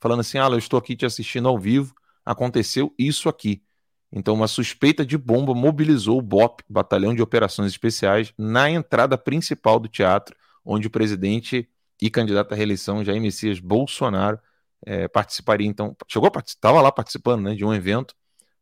falando 0.00 0.20
assim: 0.20 0.38
Ah, 0.38 0.46
eu 0.46 0.58
estou 0.58 0.78
aqui 0.78 0.96
te 0.96 1.04
assistindo 1.04 1.48
ao 1.48 1.58
vivo. 1.58 1.94
Aconteceu 2.24 2.94
isso 2.98 3.28
aqui. 3.28 3.62
Então, 4.10 4.34
uma 4.34 4.46
suspeita 4.46 5.04
de 5.04 5.18
bomba 5.18 5.52
mobilizou 5.52 6.18
o 6.18 6.22
BOP, 6.22 6.62
Batalhão 6.68 7.12
de 7.14 7.20
Operações 7.20 7.72
Especiais, 7.72 8.32
na 8.38 8.70
entrada 8.70 9.18
principal 9.18 9.80
do 9.80 9.88
teatro, 9.88 10.36
onde 10.64 10.86
o 10.86 10.90
presidente 10.90 11.68
e 12.00 12.10
candidato 12.10 12.52
à 12.52 12.56
reeleição 12.56 13.04
Jair 13.04 13.20
Messias 13.20 13.60
Bolsonaro 13.60 14.38
é, 14.84 15.08
participaria, 15.08 15.66
então, 15.66 15.96
chegou 16.08 16.30
estava 16.44 16.80
lá 16.82 16.92
participando 16.92 17.42
né, 17.44 17.54
de 17.54 17.64
um 17.64 17.72
evento 17.72 18.14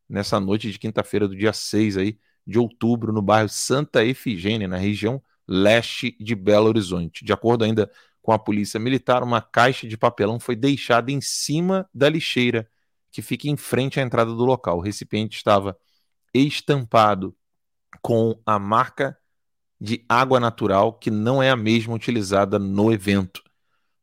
nessa 0.07 0.39
noite 0.39 0.71
de 0.71 0.79
quinta-feira 0.79 1.27
do 1.27 1.35
dia 1.35 1.51
6 1.51 1.97
aí, 1.97 2.17
de 2.45 2.59
outubro, 2.59 3.11
no 3.11 3.21
bairro 3.21 3.49
Santa 3.49 4.05
Efigênia, 4.05 4.67
na 4.67 4.77
região 4.77 5.21
leste 5.47 6.15
de 6.19 6.35
Belo 6.35 6.67
Horizonte. 6.67 7.25
De 7.25 7.33
acordo 7.33 7.63
ainda 7.63 7.91
com 8.21 8.31
a 8.31 8.39
polícia 8.39 8.79
militar, 8.79 9.23
uma 9.23 9.41
caixa 9.41 9.87
de 9.87 9.97
papelão 9.97 10.39
foi 10.39 10.55
deixada 10.55 11.11
em 11.11 11.19
cima 11.19 11.89
da 11.93 12.09
lixeira 12.09 12.69
que 13.11 13.21
fica 13.21 13.47
em 13.47 13.57
frente 13.57 13.99
à 13.99 14.03
entrada 14.03 14.33
do 14.33 14.45
local. 14.45 14.77
O 14.77 14.81
recipiente 14.81 15.37
estava 15.37 15.77
estampado 16.33 17.35
com 18.01 18.39
a 18.45 18.57
marca 18.57 19.17
de 19.83 20.05
água 20.07 20.39
natural, 20.39 20.93
que 20.93 21.11
não 21.11 21.43
é 21.43 21.49
a 21.49 21.57
mesma 21.57 21.93
utilizada 21.93 22.57
no 22.57 22.89
evento 22.89 23.43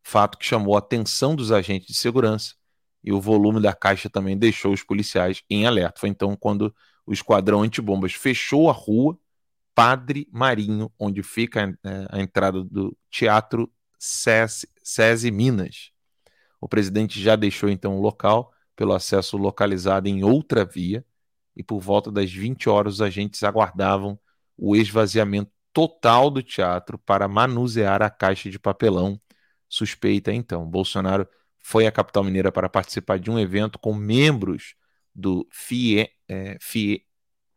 fato 0.02 0.36
que 0.36 0.44
chamou 0.44 0.74
a 0.74 0.78
atenção 0.78 1.34
dos 1.34 1.50
agentes 1.50 1.86
de 1.86 1.94
segurança 1.94 2.54
e 3.02 3.12
o 3.12 3.20
volume 3.20 3.62
da 3.62 3.72
caixa 3.72 4.10
também 4.10 4.36
deixou 4.36 4.74
os 4.74 4.82
policiais 4.82 5.42
em 5.48 5.66
alerta. 5.66 6.00
Foi 6.00 6.10
então 6.10 6.36
quando 6.36 6.74
o 7.06 7.14
esquadrão 7.14 7.62
antibombas 7.62 8.12
fechou 8.12 8.68
a 8.68 8.74
rua 8.74 9.18
Padre 9.74 10.28
Marinho, 10.30 10.92
onde 10.98 11.22
fica 11.22 11.64
a, 11.64 11.88
é, 11.88 12.06
a 12.10 12.20
entrada 12.20 12.62
do 12.62 12.94
Teatro 13.10 13.72
SESI 13.98 15.30
Minas. 15.30 15.92
O 16.60 16.68
presidente 16.68 17.18
já 17.18 17.36
deixou 17.36 17.70
então 17.70 17.96
o 17.96 18.02
local 18.02 18.52
pelo 18.76 18.92
acesso 18.92 19.38
localizado 19.38 20.08
em 20.08 20.22
outra 20.24 20.62
via 20.62 21.02
e 21.56 21.62
por 21.62 21.80
volta 21.80 22.12
das 22.12 22.30
20 22.30 22.68
horas 22.68 22.94
os 22.94 23.02
agentes 23.02 23.42
aguardavam 23.42 24.18
o 24.58 24.76
esvaziamento 24.76 25.50
total 25.72 26.30
do 26.30 26.42
teatro 26.42 26.98
para 26.98 27.28
manusear 27.28 28.02
a 28.02 28.10
caixa 28.10 28.50
de 28.50 28.58
papelão 28.58 29.20
suspeita 29.68 30.32
então. 30.32 30.66
Bolsonaro 30.66 31.28
foi 31.58 31.86
à 31.86 31.92
capital 31.92 32.24
mineira 32.24 32.50
para 32.50 32.68
participar 32.68 33.18
de 33.18 33.30
um 33.30 33.38
evento 33.38 33.78
com 33.78 33.94
membros 33.94 34.74
do 35.14 35.46
FIE, 35.50 36.08
é, 36.28 36.56
FIE 36.60 37.06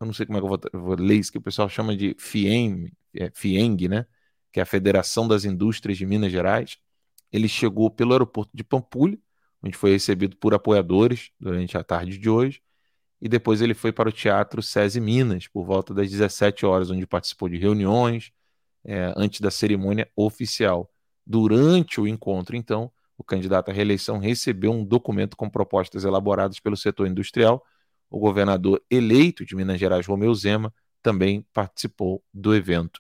eu 0.04 0.06
não 0.08 0.14
sei 0.14 0.26
como 0.26 0.38
é 0.38 0.42
que 0.42 0.46
eu 0.46 0.50
vou, 0.50 0.60
vou 0.82 0.96
ler 0.96 1.16
isso, 1.16 1.32
que 1.32 1.38
o 1.38 1.42
pessoal 1.42 1.70
chama 1.70 1.96
de 1.96 2.16
FIEM, 2.20 2.92
é, 3.16 3.32
FIENG, 3.34 3.88
né? 3.88 4.06
Que 4.52 4.60
é 4.60 4.64
a 4.64 4.66
Federação 4.66 5.28
das 5.28 5.46
Indústrias 5.46 5.98
de 5.98 6.06
Minas 6.06 6.32
Gerais. 6.32 6.78
Ele 7.32 7.48
chegou 7.48 7.90
pelo 7.90 8.12
aeroporto 8.12 8.52
de 8.54 8.64
Pampulha, 8.64 9.18
onde 9.62 9.78
foi 9.78 9.92
recebido 9.92 10.36
por 10.38 10.54
apoiadores 10.54 11.32
durante 11.40 11.78
a 11.78 11.84
tarde 11.84 12.18
de 12.18 12.30
hoje, 12.30 12.62
e 13.24 13.30
depois 13.30 13.62
ele 13.62 13.74
foi 13.74 13.94
para 13.94 14.10
o 14.10 14.12
Teatro 14.12 14.62
SESI 14.62 15.00
Minas, 15.00 15.48
por 15.48 15.64
volta 15.64 15.94
das 15.94 16.12
17 16.12 16.66
horas, 16.66 16.92
onde 16.92 17.08
participou 17.08 17.48
de 17.48 17.58
reuniões 17.58 18.34
é, 18.84 19.14
antes 19.16 19.40
da 19.40 19.50
cerimônia 19.50 20.12
oficial. 20.14 20.92
Durante 21.26 22.02
o 22.02 22.06
encontro, 22.06 22.54
então, 22.54 22.92
o 23.18 23.24
candidato 23.24 23.72
à 23.72 23.74
reeleição 23.74 24.18
recebeu 24.18 24.74
um 24.74 24.84
documento 24.84 25.38
com 25.38 25.50
propostas 25.50 26.04
elaboradas 26.04 26.60
pelo 26.60 26.76
setor 26.76 27.08
industrial. 27.08 27.66
O 28.10 28.20
governador 28.20 28.84
eleito 28.92 29.46
de 29.46 29.56
Minas 29.56 29.80
Gerais, 29.80 30.06
Romeu 30.06 30.36
Zema, 30.36 30.74
também 31.02 31.48
participou 31.54 32.22
do 32.34 32.54
evento. 32.54 33.00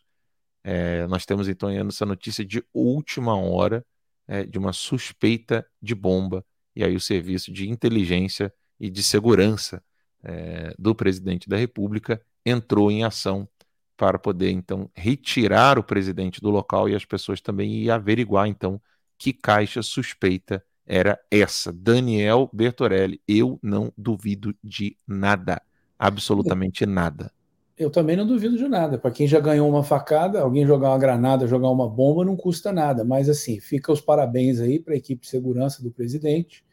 É, 0.63 1.05
nós 1.07 1.25
temos 1.25 1.49
então 1.49 1.69
essa 1.69 2.05
notícia 2.05 2.45
de 2.45 2.63
última 2.73 3.35
hora 3.35 3.85
é, 4.25 4.45
de 4.45 4.57
uma 4.57 4.71
suspeita 4.71 5.67
de 5.81 5.93
bomba, 5.93 6.45
e 6.73 6.81
aí 6.81 6.95
o 6.95 7.01
serviço 7.01 7.51
de 7.51 7.69
inteligência 7.69 8.53
e 8.79 8.89
de 8.89 9.03
segurança 9.03 9.83
é, 10.23 10.73
do 10.79 10.95
presidente 10.95 11.49
da 11.49 11.57
República 11.57 12.21
entrou 12.45 12.91
em 12.91 13.03
ação 13.03 13.47
para 13.95 14.17
poder 14.17 14.51
então 14.51 14.89
retirar 14.95 15.77
o 15.77 15.83
presidente 15.83 16.41
do 16.41 16.49
local 16.49 16.89
e 16.89 16.95
as 16.95 17.05
pessoas 17.05 17.41
também 17.41 17.73
ir 17.73 17.91
averiguar 17.91 18.47
então 18.47 18.81
que 19.17 19.31
caixa 19.31 19.81
suspeita 19.81 20.63
era 20.85 21.19
essa. 21.31 21.71
Daniel 21.71 22.49
Bertorelli, 22.51 23.21
eu 23.27 23.59
não 23.61 23.91
duvido 23.97 24.53
de 24.63 24.97
nada, 25.07 25.61
absolutamente 25.97 26.85
nada. 26.85 27.31
Eu 27.77 27.89
também 27.89 28.15
não 28.15 28.27
duvido 28.27 28.57
de 28.57 28.67
nada. 28.67 28.97
Para 28.97 29.11
quem 29.11 29.25
já 29.27 29.39
ganhou 29.39 29.67
uma 29.67 29.83
facada, 29.83 30.41
alguém 30.41 30.65
jogar 30.65 30.89
uma 30.89 30.97
granada, 30.97 31.47
jogar 31.47 31.69
uma 31.69 31.89
bomba, 31.89 32.23
não 32.23 32.35
custa 32.35 32.71
nada. 32.71 33.03
Mas 33.03 33.27
assim, 33.29 33.59
fica 33.59 33.91
os 33.91 34.01
parabéns 34.01 34.59
aí 34.59 34.79
para 34.79 34.93
a 34.93 34.97
equipe 34.97 35.21
de 35.21 35.29
segurança 35.29 35.81
do 35.81 35.89
presidente 35.89 36.63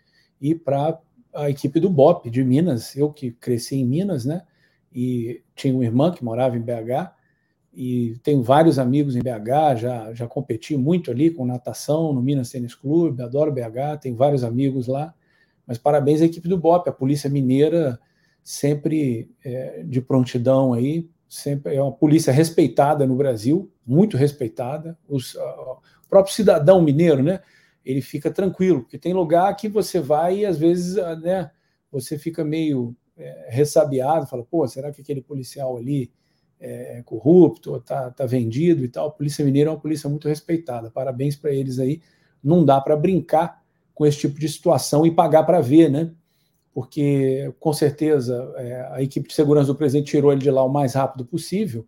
e 0.41 0.55
para 0.55 0.99
a 1.35 1.49
equipe 1.51 1.81
do 1.81 1.91
BOP 1.91 2.31
de 2.31 2.45
Minas. 2.45 2.97
Eu 2.97 3.13
que 3.13 3.31
cresci 3.31 3.77
em 3.77 3.87
Minas, 3.87 4.25
né? 4.25 4.43
E 4.93 5.43
tinha 5.55 5.75
uma 5.75 5.85
irmã 5.85 6.11
que 6.13 6.25
morava 6.25 6.57
em 6.57 6.61
BH 6.61 7.13
e 7.73 8.19
tenho 8.23 8.43
vários 8.43 8.79
amigos 8.79 9.15
em 9.15 9.21
BH, 9.21 9.77
já, 9.77 10.13
já 10.13 10.27
competi 10.27 10.77
muito 10.77 11.11
ali 11.11 11.31
com 11.31 11.47
natação 11.47 12.13
no 12.13 12.21
Minas 12.21 12.51
Tênis 12.51 12.75
Clube, 12.75 13.23
adoro 13.23 13.53
BH, 13.53 14.01
tenho 14.01 14.17
vários 14.17 14.43
amigos 14.43 14.89
lá, 14.89 15.15
mas 15.67 15.79
parabéns 15.79 16.21
à 16.21 16.25
equipe 16.25 16.49
do 16.49 16.59
BOP, 16.59 16.89
a 16.89 16.93
Polícia 16.93 17.31
Mineira 17.31 17.99
sempre 18.43 19.31
é, 19.45 19.85
de 19.85 20.01
prontidão 20.01 20.73
aí, 20.73 21.09
sempre 21.29 21.77
é 21.77 21.83
uma 21.83 21.93
polícia 21.93 22.33
respeitada 22.33 23.07
no 23.07 23.15
Brasil, 23.15 23.71
muito 23.87 24.17
respeitada, 24.17 24.99
Os, 25.09 25.37
o 25.37 25.81
próprio 26.09 26.35
cidadão 26.35 26.83
mineiro, 26.83 27.23
né, 27.23 27.41
ele 27.85 28.01
fica 28.01 28.31
tranquilo, 28.31 28.83
porque 28.83 28.99
tem 28.99 29.13
lugar 29.13 29.55
que 29.57 29.69
você 29.69 30.01
vai 30.01 30.39
e 30.39 30.47
às 30.47 30.59
vezes, 30.59 30.97
né, 31.23 31.51
você 31.91 32.19
fica 32.19 32.45
meio 32.45 32.95
é, 33.17 33.49
ressabiado, 33.51 34.27
fala, 34.27 34.45
pô, 34.45 34.67
será 34.69 34.93
que 34.93 35.01
aquele 35.01 35.23
policial 35.23 35.77
ali 35.77 36.13
é 36.61 37.03
corrupto, 37.05 37.77
está 37.77 38.11
tá 38.11 38.27
vendido 38.27 38.85
e 38.85 38.89
tal. 38.89 39.09
A 39.09 39.11
Polícia 39.11 39.45
Mineira 39.45 39.71
é 39.71 39.73
uma 39.73 39.81
polícia 39.81 40.11
muito 40.11 40.29
respeitada. 40.29 40.91
Parabéns 40.91 41.35
para 41.35 41.51
eles 41.51 41.79
aí. 41.79 42.03
não 42.45 42.65
dá 42.65 42.81
para 42.81 42.97
brincar 42.97 43.63
com 43.95 44.07
esse 44.07 44.19
tipo 44.19 44.39
de 44.39 44.49
situação 44.49 45.07
e 45.07 45.11
pagar 45.11 45.45
para 45.45 45.61
ver, 45.61 45.91
né? 45.91 46.13
Porque, 46.73 47.53
com 47.59 47.73
certeza, 47.73 48.53
é, 48.57 48.89
a 48.93 49.03
equipe 49.03 49.29
de 49.29 49.35
segurança 49.35 49.69
do 49.69 49.75
presidente 49.75 50.11
tirou 50.11 50.33
ele 50.33 50.41
de 50.41 50.51
lá 50.51 50.65
o 50.65 50.69
mais 50.69 50.95
rápido 50.95 51.25
possível. 51.25 51.87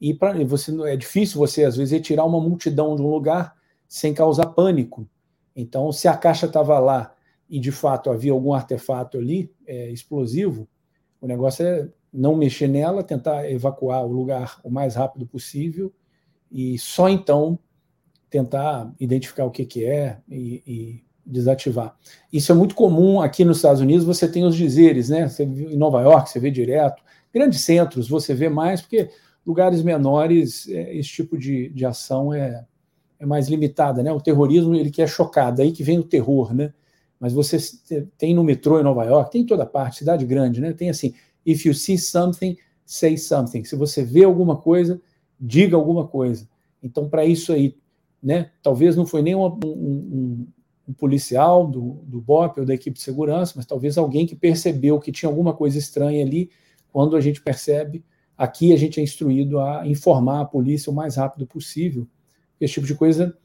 E 0.00 0.14
pra, 0.14 0.32
você, 0.44 0.72
é 0.88 0.96
difícil 0.96 1.38
você, 1.38 1.64
às 1.64 1.76
vezes, 1.76 1.92
retirar 1.92 2.24
uma 2.24 2.40
multidão 2.40 2.94
de 2.96 3.02
um 3.02 3.10
lugar 3.10 3.54
sem 3.88 4.14
causar 4.14 4.46
pânico. 4.46 5.08
Então, 5.54 5.92
se 5.92 6.08
a 6.08 6.16
caixa 6.16 6.46
estava 6.46 6.78
lá 6.78 7.14
e, 7.48 7.58
de 7.58 7.72
fato, 7.72 8.10
havia 8.10 8.32
algum 8.32 8.52
artefato 8.52 9.18
ali 9.18 9.52
é, 9.66 9.90
explosivo, 9.90 10.68
o 11.20 11.26
negócio 11.26 11.66
é 11.66 11.88
não 12.12 12.34
mexer 12.34 12.68
nela, 12.68 13.04
tentar 13.04 13.48
evacuar 13.50 14.04
o 14.04 14.12
lugar 14.12 14.60
o 14.64 14.70
mais 14.70 14.94
rápido 14.94 15.26
possível 15.26 15.92
e 16.50 16.78
só 16.78 17.08
então 17.08 17.58
tentar 18.28 18.92
identificar 18.98 19.44
o 19.44 19.50
que, 19.50 19.64
que 19.64 19.84
é 19.84 20.18
e, 20.28 20.62
e, 20.66 21.04
desativar. 21.24 21.96
Isso 22.32 22.50
é 22.50 22.54
muito 22.54 22.74
comum 22.74 23.20
aqui 23.20 23.44
nos 23.44 23.58
Estados 23.58 23.80
Unidos, 23.80 24.04
você 24.04 24.26
tem 24.26 24.44
os 24.44 24.56
dizeres, 24.56 25.10
né? 25.10 25.28
Você, 25.28 25.44
em 25.44 25.76
Nova 25.76 26.00
York 26.00 26.28
você 26.28 26.40
vê 26.40 26.50
direto, 26.50 27.02
grandes 27.32 27.60
centros 27.60 28.08
você 28.08 28.34
vê 28.34 28.48
mais, 28.48 28.80
porque 28.80 29.10
lugares 29.46 29.82
menores 29.82 30.68
é, 30.68 30.94
esse 30.96 31.08
tipo 31.08 31.38
de, 31.38 31.68
de 31.68 31.86
ação 31.86 32.32
é, 32.34 32.64
é 33.20 33.26
mais 33.26 33.48
limitada, 33.48 34.02
né? 34.02 34.10
O 34.10 34.20
terrorismo 34.20 34.74
ele 34.74 34.90
quer 34.90 35.06
chocar, 35.06 35.54
daí 35.54 35.70
que 35.72 35.84
vem 35.84 35.98
o 35.98 36.02
terror, 36.02 36.54
né? 36.54 36.72
Mas 37.20 37.34
você 37.34 37.58
tem 38.16 38.34
no 38.34 38.42
metrô 38.42 38.80
em 38.80 38.82
Nova 38.82 39.04
York, 39.04 39.30
tem 39.30 39.42
em 39.42 39.46
toda 39.46 39.66
parte, 39.66 39.98
cidade 39.98 40.24
grande, 40.24 40.58
né? 40.58 40.72
Tem 40.72 40.88
assim, 40.88 41.12
if 41.44 41.66
you 41.66 41.74
see 41.74 41.98
something, 41.98 42.56
say 42.84 43.18
something. 43.18 43.62
Se 43.62 43.76
você 43.76 44.02
vê 44.02 44.24
alguma 44.24 44.56
coisa, 44.56 44.98
diga 45.38 45.76
alguma 45.76 46.08
coisa. 46.08 46.48
Então, 46.82 47.10
para 47.10 47.26
isso 47.26 47.52
aí, 47.52 47.76
né? 48.22 48.50
Talvez 48.62 48.96
não 48.96 49.04
foi 49.04 49.20
nem 49.20 49.34
um, 49.34 49.44
um, 49.44 50.46
um, 50.88 50.92
policial 50.94 51.66
do, 51.66 52.02
do 52.06 52.22
BOP 52.22 52.60
ou 52.60 52.66
da 52.66 52.74
equipe 52.74 52.96
de 52.96 53.02
segurança, 53.02 53.52
mas 53.54 53.66
talvez 53.66 53.98
alguém 53.98 54.26
que 54.26 54.34
percebeu 54.34 54.98
que 54.98 55.12
tinha 55.12 55.28
alguma 55.28 55.52
coisa 55.52 55.76
estranha 55.78 56.24
ali. 56.24 56.50
Quando 56.90 57.16
a 57.16 57.20
gente 57.20 57.42
percebe, 57.42 58.02
aqui 58.36 58.72
a 58.72 58.76
gente 58.78 58.98
é 58.98 59.02
instruído 59.02 59.60
a 59.60 59.86
informar 59.86 60.40
a 60.40 60.44
polícia 60.46 60.90
o 60.90 60.94
mais 60.94 61.16
rápido 61.16 61.46
possível. 61.46 62.08
Esse 62.60 62.74
tipo 62.74 62.86
de 62.86 62.94
coisa 62.94 63.36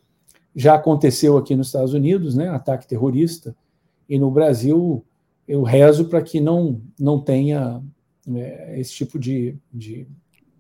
já 0.55 0.76
aconteceu 0.76 1.38
aqui 1.38 1.55
nos 1.55 1.68
Estados 1.68 1.93
Unidos, 1.93 2.36
né? 2.36 2.49
Ataque 2.49 2.88
terrorista. 2.88 3.55
E 4.07 4.20
no 4.20 4.30
Brasil, 4.30 5.03
eu 5.47 5.63
rezo 5.63 6.05
para 6.05 6.22
que 6.22 6.39
não, 6.39 6.82
não 6.99 7.20
tenha 7.20 7.82
né, 8.26 8.80
esse 8.80 8.93
tipo 8.93 9.20
de, 9.20 9.57
de 9.72 10.07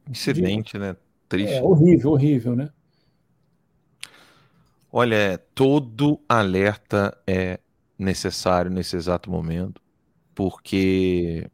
incidente, 0.09 0.73
de, 0.73 0.79
né? 0.79 0.95
Triste. 1.27 1.55
É 1.55 1.63
horrível, 1.63 2.11
horrível, 2.11 2.55
né? 2.55 2.69
Olha, 4.91 5.37
todo 5.53 6.19
alerta 6.29 7.17
é 7.27 7.59
necessário 7.97 8.71
nesse 8.71 8.95
exato 8.95 9.29
momento, 9.29 9.81
porque 10.33 11.49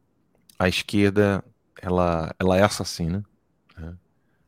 a 0.58 0.68
esquerda 0.68 1.42
ela, 1.80 2.34
ela 2.38 2.56
é 2.56 2.62
assassina. 2.62 3.24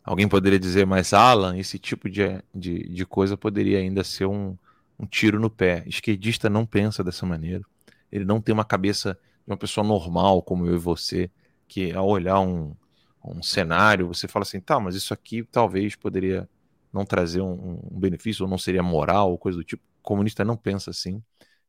Alguém 0.04 0.28
poderia 0.28 0.58
dizer, 0.58 0.86
mas 0.86 1.14
Alan, 1.14 1.56
esse 1.56 1.78
tipo 1.78 2.10
de, 2.10 2.22
de, 2.54 2.88
de 2.90 3.06
coisa 3.06 3.38
poderia 3.38 3.78
ainda 3.78 4.04
ser 4.04 4.26
um, 4.26 4.56
um 4.98 5.06
tiro 5.06 5.40
no 5.40 5.48
pé. 5.48 5.82
Esquerdista 5.86 6.50
não 6.50 6.66
pensa 6.66 7.02
dessa 7.02 7.24
maneira. 7.24 7.64
Ele 8.12 8.24
não 8.24 8.38
tem 8.40 8.52
uma 8.52 8.66
cabeça 8.66 9.18
de 9.46 9.50
uma 9.50 9.56
pessoa 9.56 9.86
normal 9.86 10.42
como 10.42 10.66
eu 10.66 10.74
e 10.74 10.78
você, 10.78 11.30
que 11.66 11.90
ao 11.92 12.06
olhar 12.06 12.38
um, 12.40 12.76
um 13.24 13.42
cenário, 13.42 14.06
você 14.06 14.28
fala 14.28 14.42
assim, 14.42 14.60
tá, 14.60 14.78
mas 14.78 14.94
isso 14.94 15.14
aqui 15.14 15.42
talvez 15.42 15.96
poderia 15.96 16.46
não 16.92 17.06
trazer 17.06 17.40
um, 17.40 17.80
um 17.90 17.98
benefício, 17.98 18.44
ou 18.44 18.50
não 18.50 18.58
seria 18.58 18.82
moral, 18.82 19.30
ou 19.30 19.38
coisa 19.38 19.56
do 19.58 19.64
tipo. 19.64 19.82
O 20.00 20.02
comunista 20.02 20.44
não 20.44 20.56
pensa 20.56 20.90
assim. 20.90 21.22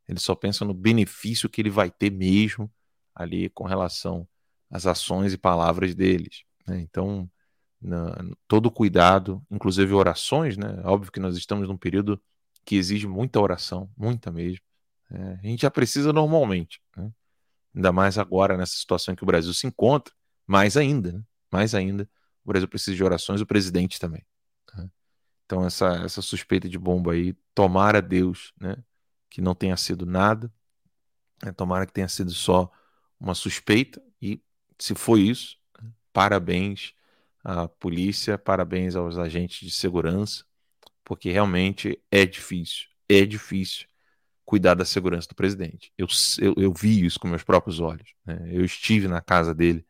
Ele 0.07 0.19
só 0.19 0.35
pensa 0.35 0.65
no 0.65 0.73
benefício 0.73 1.49
que 1.49 1.61
ele 1.61 1.69
vai 1.69 1.89
ter 1.89 2.11
mesmo 2.11 2.69
ali 3.15 3.49
com 3.49 3.63
relação 3.63 4.27
às 4.69 4.85
ações 4.85 5.31
e 5.31 5.37
palavras 5.37 5.95
deles. 5.95 6.43
Né? 6.67 6.81
Então, 6.81 7.29
na, 7.81 8.15
todo 8.47 8.71
cuidado, 8.71 9.45
inclusive 9.49 9.93
orações, 9.93 10.57
né? 10.57 10.81
Óbvio 10.83 11.11
que 11.11 11.19
nós 11.19 11.37
estamos 11.37 11.67
num 11.67 11.77
período 11.77 12.21
que 12.65 12.75
exige 12.75 13.07
muita 13.07 13.39
oração, 13.39 13.89
muita 13.95 14.31
mesmo. 14.31 14.61
É, 15.11 15.39
a 15.43 15.47
gente 15.47 15.61
já 15.61 15.71
precisa 15.71 16.11
normalmente, 16.11 16.81
né? 16.97 17.11
ainda 17.75 17.91
mais 17.91 18.17
agora 18.17 18.57
nessa 18.57 18.75
situação 18.75 19.13
em 19.13 19.15
que 19.15 19.23
o 19.23 19.27
Brasil 19.27 19.53
se 19.53 19.67
encontra, 19.67 20.13
mais 20.47 20.75
ainda, 20.75 21.11
né? 21.11 21.23
mais 21.51 21.75
ainda, 21.75 22.09
o 22.43 22.49
Brasil 22.49 22.67
precisa 22.67 22.95
de 22.95 23.03
orações, 23.03 23.39
o 23.39 23.45
presidente 23.45 23.99
também. 23.99 24.25
Né? 24.73 24.89
Então 25.45 25.63
essa, 25.65 25.95
essa 26.03 26.21
suspeita 26.21 26.67
de 26.67 26.79
bomba 26.79 27.13
aí, 27.13 27.35
tomara 27.53 28.01
Deus, 28.01 28.51
né, 28.59 28.75
que 29.29 29.41
não 29.41 29.53
tenha 29.53 29.77
sido 29.77 30.05
nada, 30.05 30.51
né? 31.43 31.51
tomara 31.51 31.85
que 31.85 31.93
tenha 31.93 32.07
sido 32.07 32.31
só 32.31 32.71
uma 33.19 33.35
suspeita 33.35 34.01
e 34.19 34.41
se 34.79 34.95
foi 34.95 35.21
isso, 35.21 35.57
né? 35.79 35.91
parabéns 36.11 36.93
à 37.45 37.67
polícia, 37.67 38.37
parabéns 38.37 38.95
aos 38.95 39.17
agentes 39.17 39.59
de 39.59 39.73
segurança, 39.73 40.43
porque 41.03 41.31
realmente 41.31 42.01
é 42.11 42.25
difícil, 42.25 42.87
é 43.07 43.23
difícil 43.25 43.87
cuidar 44.43 44.73
da 44.73 44.85
segurança 44.85 45.27
do 45.27 45.35
presidente. 45.35 45.93
Eu, 45.97 46.07
eu, 46.39 46.53
eu 46.57 46.73
vi 46.73 47.05
isso 47.05 47.19
com 47.19 47.27
meus 47.27 47.43
próprios 47.43 47.79
olhos. 47.79 48.13
Né? 48.25 48.49
Eu 48.51 48.65
estive 48.65 49.07
na 49.07 49.21
casa 49.21 49.53
dele 49.53 49.85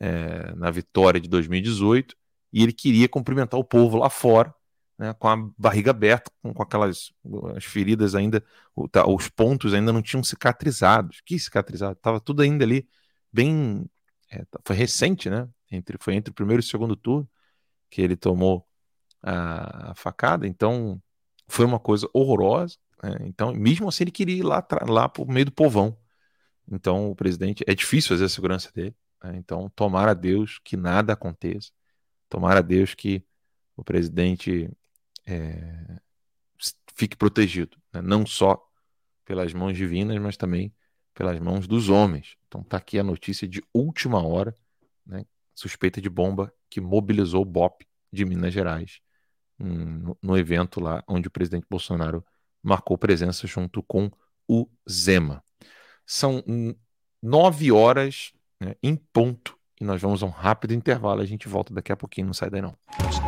é, 0.00 0.54
na 0.54 0.70
vitória 0.70 1.20
de 1.20 1.28
2018 1.28 2.16
e 2.52 2.62
ele 2.62 2.72
queria 2.72 3.08
cumprimentar 3.08 3.58
o 3.60 3.64
povo 3.64 3.98
lá 3.98 4.10
fora, 4.10 4.54
né, 4.98 5.12
com 5.14 5.28
a 5.28 5.36
barriga 5.58 5.90
aberta, 5.90 6.30
com, 6.42 6.54
com 6.54 6.62
aquelas 6.62 7.12
as 7.54 7.64
feridas 7.64 8.14
ainda, 8.14 8.42
tá, 8.90 9.06
os 9.06 9.28
pontos 9.28 9.74
ainda 9.74 9.92
não 9.92 10.02
tinham 10.02 10.22
cicatrizados. 10.22 11.20
Que 11.24 11.38
cicatrizado? 11.38 11.96
Tava 11.96 12.20
tudo 12.20 12.42
ainda 12.42 12.64
ali 12.64 12.88
bem. 13.32 13.86
É, 14.30 14.44
foi 14.64 14.76
recente, 14.76 15.30
né? 15.30 15.48
Entre, 15.70 15.96
foi 16.00 16.14
entre 16.14 16.30
o 16.30 16.34
primeiro 16.34 16.62
e 16.62 16.64
o 16.64 16.66
segundo 16.66 16.96
turno 16.96 17.28
que 17.90 18.02
ele 18.02 18.16
tomou 18.16 18.66
a, 19.22 19.92
a 19.92 19.94
facada, 19.94 20.46
então 20.46 21.00
foi 21.48 21.64
uma 21.64 21.78
coisa 21.78 22.08
horrorosa. 22.12 22.76
Né? 23.02 23.16
Então, 23.22 23.52
mesmo 23.54 23.88
assim, 23.88 24.04
ele 24.04 24.10
queria 24.10 24.36
ir 24.36 24.42
lá, 24.42 24.66
lá 24.88 25.08
por 25.08 25.28
meio 25.28 25.46
do 25.46 25.52
povão. 25.52 25.96
Então, 26.70 27.10
o 27.10 27.16
presidente, 27.16 27.64
é 27.66 27.74
difícil 27.74 28.08
fazer 28.10 28.24
a 28.24 28.28
segurança 28.28 28.70
dele. 28.72 28.96
Né? 29.22 29.36
Então, 29.36 29.70
tomara 29.74 30.12
a 30.12 30.14
Deus 30.14 30.58
que 30.64 30.76
nada 30.76 31.12
aconteça. 31.12 31.70
Tomara 32.28 32.58
a 32.60 32.62
Deus 32.62 32.94
que 32.94 33.24
o 33.76 33.84
presidente 33.84 34.68
é, 35.26 36.00
fique 36.94 37.16
protegido, 37.16 37.76
né? 37.92 38.00
não 38.02 38.26
só 38.26 38.60
pelas 39.24 39.52
mãos 39.52 39.76
divinas, 39.76 40.18
mas 40.18 40.36
também 40.36 40.74
pelas 41.16 41.40
mãos 41.40 41.66
dos 41.66 41.88
homens. 41.88 42.36
Então, 42.46 42.60
está 42.60 42.76
aqui 42.76 42.98
a 42.98 43.02
notícia 43.02 43.48
de 43.48 43.64
última 43.72 44.22
hora, 44.22 44.54
né? 45.04 45.24
suspeita 45.54 46.00
de 46.00 46.10
bomba 46.10 46.52
que 46.68 46.78
mobilizou 46.78 47.40
o 47.40 47.46
BOP 47.46 47.86
de 48.12 48.24
Minas 48.26 48.52
Gerais 48.52 49.00
no, 49.58 50.16
no 50.22 50.36
evento 50.36 50.78
lá 50.78 51.02
onde 51.08 51.28
o 51.28 51.30
presidente 51.30 51.66
Bolsonaro 51.68 52.22
marcou 52.62 52.98
presença 52.98 53.46
junto 53.46 53.82
com 53.82 54.10
o 54.46 54.68
Zema. 54.88 55.42
São 56.04 56.44
nove 57.22 57.72
horas 57.72 58.32
né, 58.60 58.74
em 58.82 58.94
ponto 58.94 59.56
e 59.80 59.84
nós 59.84 60.02
vamos 60.02 60.22
a 60.22 60.26
um 60.26 60.30
rápido 60.30 60.74
intervalo. 60.74 61.22
A 61.22 61.26
gente 61.26 61.48
volta 61.48 61.72
daqui 61.72 61.92
a 61.92 61.96
pouquinho, 61.96 62.26
não 62.26 62.34
sai 62.34 62.50
daí 62.50 62.60
não. 62.60 62.76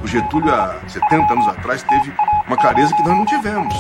O 0.03 0.07
Getúlio, 0.07 0.53
há 0.53 0.87
70 0.87 1.33
anos 1.33 1.47
atrás, 1.47 1.83
teve 1.83 2.13
uma 2.47 2.57
clareza 2.57 2.95
que 2.95 3.03
nós 3.03 3.17
não 3.17 3.25
tivemos. 3.25 3.75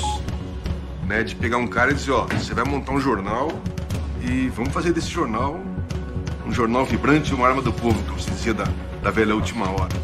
Né, 1.06 1.22
de 1.22 1.34
pegar 1.36 1.56
um 1.56 1.66
cara 1.66 1.90
e 1.90 1.94
dizer, 1.94 2.12
ó, 2.12 2.26
você 2.26 2.52
vai 2.52 2.64
montar 2.64 2.92
um 2.92 3.00
jornal 3.00 3.48
e 4.22 4.48
vamos 4.48 4.72
fazer 4.72 4.92
desse 4.92 5.10
jornal 5.10 5.60
um 6.46 6.52
jornal 6.52 6.84
vibrante 6.86 7.30
e 7.30 7.34
uma 7.34 7.46
arma 7.46 7.60
do 7.60 7.72
povo, 7.72 8.02
como 8.04 8.18
se 8.18 8.30
dizia 8.30 8.54
da, 8.54 8.64
da 9.02 9.10
velha 9.10 9.34
última 9.34 9.68
hora. 9.68 9.94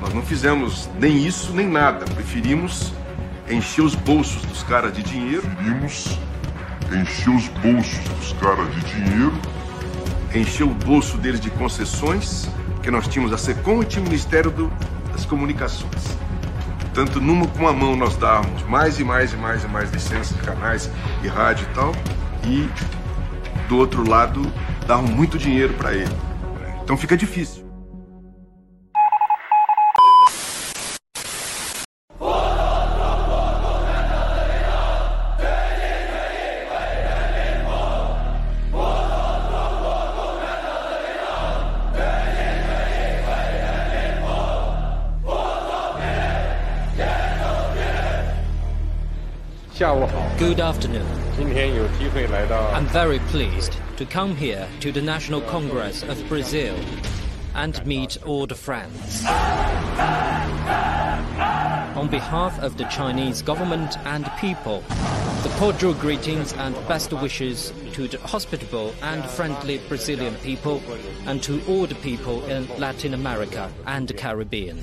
Nós 0.00 0.14
não 0.14 0.22
fizemos 0.22 0.88
nem 0.98 1.26
isso, 1.26 1.52
nem 1.52 1.68
nada. 1.68 2.06
Preferimos 2.06 2.92
encher 3.50 3.82
os 3.82 3.94
bolsos 3.94 4.42
dos 4.46 4.62
caras 4.62 4.94
de 4.94 5.02
dinheiro. 5.02 5.42
Preferimos 5.42 6.18
encher 6.90 7.34
os 7.34 7.48
bolsos 7.48 7.98
dos 8.18 8.32
caras 8.34 8.74
de 8.74 8.80
dinheiro. 8.80 9.32
Encher 10.34 10.64
o 10.64 10.74
bolso 10.74 11.18
deles 11.18 11.40
de 11.40 11.50
concessões, 11.50 12.48
que 12.82 12.90
nós 12.90 13.06
tínhamos 13.06 13.32
a 13.32 13.38
SECOM 13.38 13.82
e 13.82 13.84
tinha 13.84 14.02
o 14.02 14.04
Ministério 14.04 14.50
do, 14.50 14.72
das 15.12 15.24
Comunicações. 15.26 16.23
Tanto 16.94 17.20
numa 17.20 17.48
com 17.48 17.66
a 17.66 17.72
mão 17.72 17.96
nós 17.96 18.16
dávamos 18.16 18.62
mais 18.62 19.00
e 19.00 19.04
mais 19.04 19.32
e 19.32 19.36
mais 19.36 19.64
e 19.64 19.68
mais 19.68 19.90
licenças, 19.90 20.40
canais 20.40 20.88
e 21.24 21.28
rádio 21.28 21.66
e 21.68 21.74
tal, 21.74 21.92
e 22.44 22.68
do 23.68 23.76
outro 23.76 24.08
lado 24.08 24.40
davam 24.86 25.08
muito 25.08 25.36
dinheiro 25.36 25.74
para 25.74 25.92
ele. 25.92 26.16
Então 26.82 26.96
fica 26.96 27.16
difícil. 27.16 27.63
Good 49.84 50.60
afternoon. 50.60 51.06
I'm 51.38 52.86
very 52.86 53.18
pleased 53.18 53.76
to 53.98 54.06
come 54.06 54.34
here 54.34 54.66
to 54.80 54.90
the 54.90 55.02
National 55.02 55.42
Congress 55.42 56.02
of 56.04 56.26
Brazil 56.26 56.74
and 57.54 57.84
meet 57.84 58.16
all 58.24 58.46
the 58.46 58.54
friends. 58.54 59.22
On 61.96 62.08
behalf 62.08 62.58
of 62.60 62.78
the 62.78 62.84
Chinese 62.84 63.42
government 63.42 63.98
and 64.06 64.24
people, 64.38 64.82
the 65.42 65.54
cordial 65.58 65.92
greetings 65.92 66.54
and 66.54 66.74
best 66.88 67.12
wishes 67.12 67.70
to 67.92 68.08
the 68.08 68.18
hospitable 68.20 68.94
and 69.02 69.22
friendly 69.22 69.82
Brazilian 69.86 70.34
people 70.36 70.82
and 71.26 71.42
to 71.42 71.62
all 71.68 71.86
the 71.86 71.94
people 71.96 72.42
in 72.46 72.66
Latin 72.78 73.12
America 73.12 73.70
and 73.84 74.08
the 74.08 74.14
Caribbean. 74.14 74.82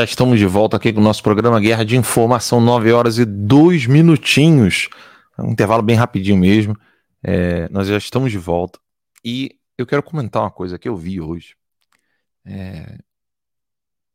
Já 0.00 0.04
estamos 0.04 0.38
de 0.38 0.46
volta 0.46 0.78
aqui 0.78 0.94
com 0.94 1.00
o 1.00 1.04
nosso 1.04 1.22
programa 1.22 1.60
Guerra 1.60 1.84
de 1.84 1.94
Informação, 1.94 2.58
9 2.58 2.90
horas 2.90 3.18
e 3.18 3.26
2 3.26 3.84
minutinhos. 3.84 4.88
Um 5.38 5.50
intervalo 5.50 5.82
bem 5.82 5.94
rapidinho 5.94 6.38
mesmo. 6.38 6.74
É, 7.22 7.68
nós 7.68 7.86
já 7.86 7.98
estamos 7.98 8.32
de 8.32 8.38
volta. 8.38 8.80
E 9.22 9.58
eu 9.76 9.84
quero 9.84 10.02
comentar 10.02 10.40
uma 10.42 10.50
coisa 10.50 10.78
que 10.78 10.88
eu 10.88 10.96
vi 10.96 11.20
hoje. 11.20 11.54
É, 12.46 12.96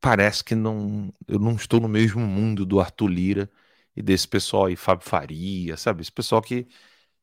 parece 0.02 0.44
que 0.44 0.56
não, 0.56 1.14
eu 1.28 1.38
não 1.38 1.54
estou 1.54 1.80
no 1.80 1.88
mesmo 1.88 2.22
mundo 2.22 2.66
do 2.66 2.80
Arthur 2.80 3.08
Lira 3.08 3.52
e 3.96 4.02
desse 4.02 4.28
pessoal 4.28 4.66
aí, 4.66 4.76
Fábio 4.76 5.08
Faria, 5.08 5.78
sabe? 5.78 6.02
Esse 6.02 6.12
pessoal 6.12 6.42
que, 6.42 6.68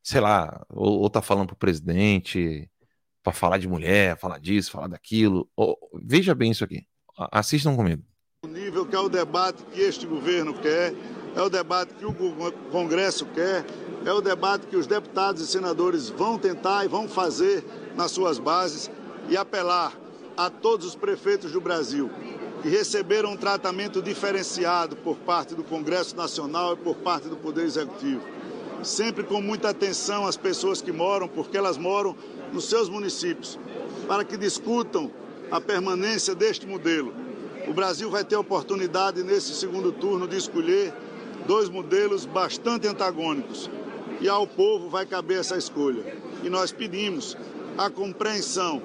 sei 0.04 0.20
lá, 0.20 0.64
ou, 0.68 1.00
ou 1.00 1.10
tá 1.10 1.20
falando 1.20 1.48
pro 1.48 1.56
presidente 1.56 2.70
para 3.24 3.32
falar 3.32 3.58
de 3.58 3.66
mulher, 3.66 4.16
falar 4.18 4.38
disso, 4.38 4.70
falar 4.70 4.86
daquilo. 4.86 5.50
Ou, 5.56 5.76
veja 6.00 6.32
bem 6.32 6.52
isso 6.52 6.62
aqui. 6.62 6.86
Assistam 7.32 7.74
comigo. 7.74 8.11
O 8.44 8.48
nível 8.48 8.84
que 8.84 8.96
é 8.96 8.98
o 8.98 9.08
debate 9.08 9.62
que 9.72 9.80
este 9.80 10.04
governo 10.04 10.52
quer, 10.52 10.92
é 11.36 11.40
o 11.40 11.48
debate 11.48 11.94
que 11.94 12.04
o 12.04 12.12
Congresso 12.72 13.24
quer, 13.26 13.64
é 14.04 14.12
o 14.12 14.20
debate 14.20 14.66
que 14.66 14.76
os 14.76 14.84
deputados 14.84 15.40
e 15.40 15.46
senadores 15.46 16.08
vão 16.08 16.36
tentar 16.36 16.84
e 16.84 16.88
vão 16.88 17.06
fazer 17.06 17.64
nas 17.94 18.10
suas 18.10 18.40
bases 18.40 18.90
e 19.28 19.36
apelar 19.36 19.96
a 20.36 20.50
todos 20.50 20.88
os 20.88 20.96
prefeitos 20.96 21.52
do 21.52 21.60
Brasil 21.60 22.10
que 22.62 22.68
receberam 22.68 23.30
um 23.30 23.36
tratamento 23.36 24.02
diferenciado 24.02 24.96
por 24.96 25.18
parte 25.18 25.54
do 25.54 25.62
Congresso 25.62 26.16
Nacional 26.16 26.72
e 26.72 26.78
por 26.78 26.96
parte 26.96 27.28
do 27.28 27.36
Poder 27.36 27.62
Executivo. 27.62 28.22
Sempre 28.82 29.22
com 29.22 29.40
muita 29.40 29.68
atenção 29.68 30.26
às 30.26 30.36
pessoas 30.36 30.82
que 30.82 30.90
moram, 30.90 31.28
porque 31.28 31.56
elas 31.56 31.78
moram 31.78 32.16
nos 32.52 32.64
seus 32.64 32.88
municípios, 32.88 33.56
para 34.08 34.24
que 34.24 34.36
discutam 34.36 35.12
a 35.48 35.60
permanência 35.60 36.34
deste 36.34 36.66
modelo 36.66 37.21
o 37.66 37.72
Brasil 37.72 38.10
vai 38.10 38.24
ter 38.24 38.34
a 38.34 38.40
oportunidade 38.40 39.22
nesse 39.22 39.54
segundo 39.54 39.92
turno 39.92 40.26
de 40.26 40.36
escolher 40.36 40.92
dois 41.46 41.68
modelos 41.68 42.26
bastante 42.26 42.86
antagônicos. 42.86 43.70
E 44.20 44.28
ao 44.28 44.46
povo 44.46 44.88
vai 44.88 45.04
caber 45.06 45.40
essa 45.40 45.56
escolha. 45.56 46.16
E 46.42 46.48
nós 46.48 46.72
pedimos 46.72 47.36
a 47.76 47.90
compreensão 47.90 48.82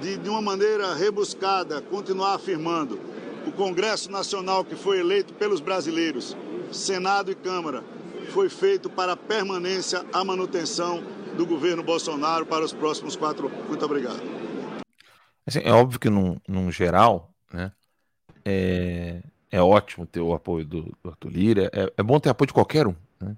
de, 0.00 0.16
de 0.16 0.28
uma 0.28 0.42
maneira 0.42 0.94
rebuscada, 0.94 1.80
continuar 1.80 2.34
afirmando: 2.34 2.98
o 3.46 3.52
Congresso 3.52 4.10
Nacional 4.10 4.64
que 4.64 4.74
foi 4.74 4.98
eleito 4.98 5.34
pelos 5.34 5.60
brasileiros, 5.60 6.36
Senado 6.72 7.30
e 7.30 7.34
Câmara, 7.34 7.84
foi 8.30 8.48
feito 8.48 8.90
para 8.90 9.12
a 9.12 9.16
permanência, 9.16 10.04
a 10.12 10.24
manutenção 10.24 11.02
do 11.36 11.46
governo 11.46 11.82
Bolsonaro 11.82 12.46
para 12.46 12.64
os 12.64 12.72
próximos 12.72 13.16
quatro. 13.16 13.50
Muito 13.68 13.84
obrigado. 13.84 14.22
Assim, 15.46 15.60
é 15.62 15.72
óbvio 15.72 16.00
que, 16.00 16.08
num, 16.08 16.40
num 16.48 16.70
geral, 16.70 17.30
né, 17.52 17.70
é, 18.44 19.22
é 19.50 19.60
ótimo 19.62 20.06
ter 20.06 20.20
o 20.20 20.34
apoio 20.34 20.64
do, 20.64 20.82
do 21.02 21.10
Arthur 21.10 21.30
Lira, 21.30 21.70
é, 21.72 21.92
é, 21.96 22.02
bom 22.02 22.18
ter 22.20 22.28
apoio 22.28 22.48
de 22.48 22.52
qualquer 22.52 22.86
um. 22.86 22.94
Né? 23.20 23.36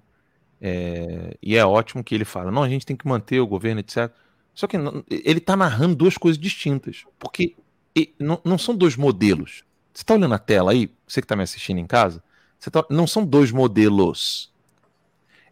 É, 0.59 1.37
e 1.41 1.55
é 1.55 1.65
ótimo 1.65 2.03
que 2.03 2.15
ele 2.15 2.25
fala: 2.25 2.51
não, 2.51 2.63
a 2.63 2.69
gente 2.69 2.85
tem 2.85 2.95
que 2.95 3.07
manter 3.07 3.39
o 3.39 3.47
governo, 3.47 3.79
etc. 3.79 4.11
Só 4.53 4.65
que 4.67 4.77
não, 4.77 5.03
ele 5.09 5.37
está 5.37 5.55
narrando 5.55 5.95
duas 5.95 6.17
coisas 6.17 6.39
distintas, 6.39 7.05
porque 7.19 7.55
e, 7.95 8.13
não, 8.19 8.41
não, 8.43 8.57
são 8.57 8.75
dois 8.75 8.95
modelos. 8.95 9.63
Você 9.93 10.03
está 10.03 10.13
olhando 10.13 10.33
a 10.35 10.39
tela 10.39 10.71
aí, 10.71 10.91
você 11.07 11.21
que 11.21 11.25
está 11.25 11.35
me 11.35 11.43
assistindo 11.43 11.79
em 11.79 11.87
casa, 11.87 12.23
tá, 12.71 12.85
não 12.89 13.07
são 13.07 13.25
dois 13.25 13.51
modelos. 13.51 14.53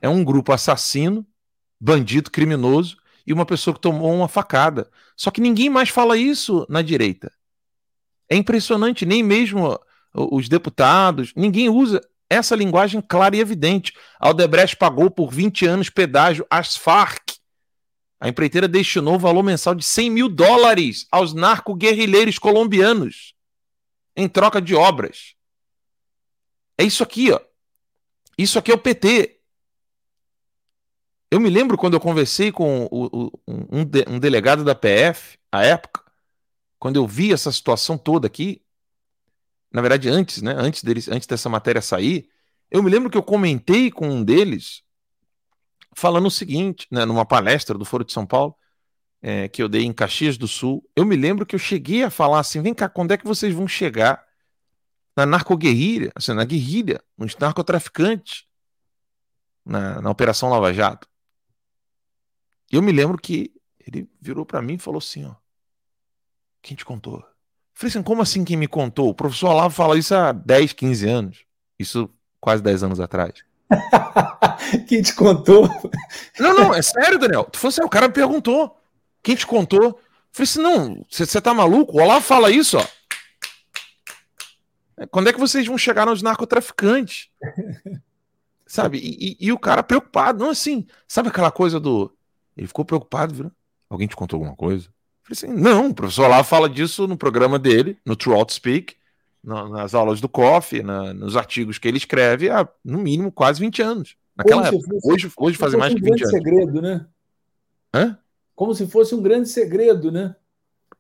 É 0.01 0.10
um 0.10 0.24
grupo 0.24 0.51
assassino, 0.51 1.26
bandido, 1.80 2.30
criminoso 2.30 2.97
e 3.26 3.34
uma 3.34 3.45
pessoa 3.45 3.74
que 3.74 3.80
tomou 3.80 4.14
uma 4.14 4.28
facada. 4.28 4.89
Só 5.16 5.32
que 5.32 5.41
ninguém 5.41 5.70
mais 5.70 5.89
fala 5.89 6.18
isso 6.18 6.66
na 6.70 6.82
direita. 6.82 7.32
É 8.30 8.36
impressionante, 8.36 9.05
nem 9.05 9.21
mesmo 9.21 9.80
os 10.13 10.47
deputados, 10.47 11.34
ninguém 11.36 11.69
usa 11.69 12.01
essa 12.30 12.55
linguagem 12.55 13.01
clara 13.01 13.36
e 13.36 13.39
evidente. 13.39 13.93
A 14.19 14.28
Aldebrecht 14.28 14.78
pagou 14.78 15.11
por 15.11 15.32
20 15.32 15.65
anos 15.65 15.89
pedágio 15.89 16.45
às 16.49 16.76
Farc. 16.76 17.36
A 18.19 18.30
empreiteira 18.30 18.67
destinou 18.67 19.19
valor 19.19 19.43
mensal 19.43 19.76
de 19.76 19.84
100 19.84 20.09
mil 20.09 20.30
dólares 20.30 21.05
aos 21.11 21.34
narco-guerrilheiros 21.34 22.39
colombianos 22.39 23.34
em 24.15 24.28
troca 24.28 24.61
de 24.61 24.73
obras. 24.73 25.36
É 26.78 26.84
isso 26.84 27.03
aqui, 27.03 27.32
ó. 27.32 27.39
Isso 28.38 28.57
aqui 28.57 28.71
é 28.71 28.76
o 28.76 28.80
PT. 28.80 29.39
Eu 31.30 31.39
me 31.39 31.49
lembro 31.49 31.78
quando 31.78 31.95
eu 31.95 31.99
conversei 31.99 32.51
com 32.51 32.88
o, 32.89 33.05
o, 33.05 33.32
um, 33.47 33.84
de, 33.84 34.05
um 34.07 34.19
delegado 34.19 34.63
da 34.63 34.73
PF, 34.73 35.38
à 35.51 35.63
época, 35.63 36.05
quando 36.86 36.97
eu 36.97 37.07
vi 37.07 37.33
essa 37.33 37.51
situação 37.51 37.97
toda 37.97 38.27
aqui, 38.27 38.61
na 39.73 39.81
verdade 39.81 40.07
antes, 40.07 40.43
né, 40.43 40.53
antes 40.55 40.83
deles, 40.83 41.07
antes 41.07 41.25
dessa 41.25 41.49
matéria 41.49 41.81
sair, 41.81 42.29
eu 42.69 42.83
me 42.83 42.91
lembro 42.91 43.09
que 43.09 43.17
eu 43.17 43.23
comentei 43.23 43.89
com 43.89 44.07
um 44.07 44.23
deles 44.23 44.83
falando 45.95 46.27
o 46.27 46.29
seguinte, 46.29 46.86
né, 46.91 47.03
numa 47.03 47.25
palestra 47.25 47.75
do 47.75 47.86
Foro 47.86 48.05
de 48.05 48.13
São 48.13 48.23
Paulo, 48.23 48.55
é, 49.19 49.47
que 49.47 49.63
eu 49.63 49.67
dei 49.67 49.81
em 49.81 49.91
Caxias 49.91 50.38
do 50.38 50.47
Sul, 50.47 50.88
eu 50.95 51.03
me 51.03 51.15
lembro 51.15 51.43
que 51.43 51.55
eu 51.55 51.59
cheguei 51.59 52.03
a 52.03 52.11
falar 52.11 52.39
assim, 52.39 52.61
vem 52.61 52.71
cá, 52.71 52.88
quando 52.88 53.13
é 53.13 53.17
que 53.17 53.25
vocês 53.25 53.51
vão 53.51 53.67
chegar 53.67 54.23
na 55.17 55.25
narcoguerrilha, 55.25 56.11
assim, 56.13 56.33
na 56.33 56.45
guerrilha, 56.45 57.01
nos 57.17 57.36
narcotraficantes, 57.36 58.45
na, 59.65 60.03
na 60.03 60.11
Operação 60.11 60.49
Lava 60.49 60.71
Jato? 60.71 61.09
E 62.71 62.75
eu 62.75 62.83
me 62.83 62.91
lembro 62.91 63.17
que 63.17 63.51
ele 63.79 64.07
virou 64.21 64.45
para 64.45 64.61
mim 64.61 64.75
e 64.75 64.77
falou 64.77 64.99
assim, 64.99 65.25
ó, 65.25 65.33
quem 66.66 66.76
te 66.76 66.84
contou? 66.84 67.24
falei 67.76 67.89
assim, 67.89 68.01
como 68.01 68.22
assim 68.24 68.43
quem 68.43 68.57
me 68.57 68.68
contou? 68.68 69.09
O 69.09 69.13
professor 69.13 69.49
Olavo 69.49 69.76
fala 69.76 69.97
isso 69.97 70.16
há 70.16 70.32
10, 70.32 70.74
15 70.74 71.07
anos. 71.07 71.45
Isso 71.78 72.09
quase 72.41 72.63
10 72.63 72.84
anos 72.84 72.99
atrás. 72.99 73.43
quem 74.88 75.01
te 75.03 75.13
contou? 75.13 75.70
Não, 76.39 76.55
não, 76.55 76.74
é 76.74 76.82
sério, 76.82 77.20
Daniel. 77.20 77.43
Tu 77.43 77.59
falou 77.59 77.70
assim, 77.70 77.84
o 77.84 77.89
cara 77.89 78.07
me 78.07 78.13
perguntou. 78.13 78.76
Quem 79.22 79.36
te 79.36 79.45
contou? 79.45 79.99
falei 80.32 80.49
assim, 80.49 80.61
não, 80.61 81.05
você 81.07 81.39
tá 81.39 81.53
maluco? 81.53 81.97
O 81.97 82.01
Olavo 82.01 82.26
fala 82.26 82.49
isso, 82.49 82.78
ó. 82.78 82.86
Quando 85.11 85.30
é 85.30 85.34
que 85.34 85.39
vocês 85.39 85.68
vão 85.68 85.78
chegar 85.78 86.05
nos 86.05 86.24
narcotraficantes? 86.24 87.30
sabe? 88.66 88.97
E, 88.97 89.34
e, 89.34 89.38
e, 89.47 89.51
o 89.51 89.59
cara 89.59 89.84
preocupado, 89.84 90.43
não 90.43 90.49
assim, 90.49 90.88
sabe 91.07 91.30
aquela 91.30 91.51
coisa 91.51 91.80
do. 91.80 92.11
Ele 92.57 92.68
ficou 92.68 92.86
preocupado, 92.86 93.36
viu? 93.36 93.51
Alguém 93.89 94.07
te 94.07 94.16
contou 94.16 94.38
alguma 94.38 94.55
coisa? 94.55 94.89
Falei 95.26 95.32
assim, 95.32 95.47
não, 95.47 95.89
o 95.89 95.93
professor 95.93 96.28
lá 96.28 96.43
fala 96.43 96.69
disso 96.69 97.07
no 97.07 97.17
programa 97.17 97.57
dele, 97.57 97.97
no 98.05 98.15
True 98.15 98.45
Speak, 98.47 98.95
nas 99.43 99.95
aulas 99.95 100.21
do 100.21 100.30
COF, 100.30 100.84
na, 100.84 101.15
nos 101.15 101.36
artigos 101.36 101.80
que 101.80 101.88
ele 101.88 101.97
escreve 101.97 102.49
há, 102.49 102.67
no 102.84 102.99
mínimo, 102.99 103.32
quase 103.32 103.59
20 103.59 103.82
anos. 103.82 104.15
Naquela 104.36 104.69
Como 104.69 104.78
época. 104.78 104.99
Hoje, 105.03 105.32
hoje 105.36 105.57
fazem 105.57 105.80
mais 105.80 105.93
um 105.93 105.95
que 105.95 106.03
20 106.03 106.21
anos. 106.21 106.30
segredo, 106.30 106.82
né? 106.82 107.07
Hã? 107.91 108.17
Como 108.55 108.76
se 108.76 108.86
fosse 108.86 109.15
um 109.15 109.21
grande 109.21 109.49
segredo, 109.49 110.11
né? 110.11 110.36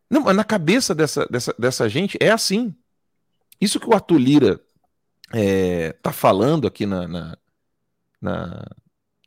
Não, 0.09 0.21
mas 0.21 0.35
na 0.35 0.43
cabeça 0.43 0.95
dessa, 0.95 1.27
dessa, 1.27 1.53
dessa 1.57 1.87
gente 1.87 2.17
é 2.19 2.31
assim. 2.31 2.73
Isso 3.61 3.79
que 3.79 3.87
o 3.87 3.93
Arthur 3.93 4.17
Lira 4.17 4.61
é, 5.33 5.91
tá 6.01 6.11
falando 6.11 6.65
aqui 6.65 6.85
na, 6.87 7.07
na, 7.07 7.37
na, 8.19 8.65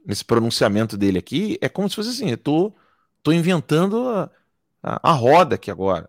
nesse 0.04 0.24
pronunciamento 0.24 0.96
dele 0.96 1.18
aqui 1.18 1.56
é 1.60 1.68
como 1.68 1.88
se 1.88 1.96
fosse 1.96 2.10
assim: 2.10 2.30
eu 2.30 2.38
tô, 2.38 2.72
tô 3.22 3.32
inventando 3.32 4.08
a, 4.08 4.30
a, 4.82 5.10
a 5.10 5.12
roda 5.12 5.54
aqui 5.54 5.70
agora. 5.70 6.08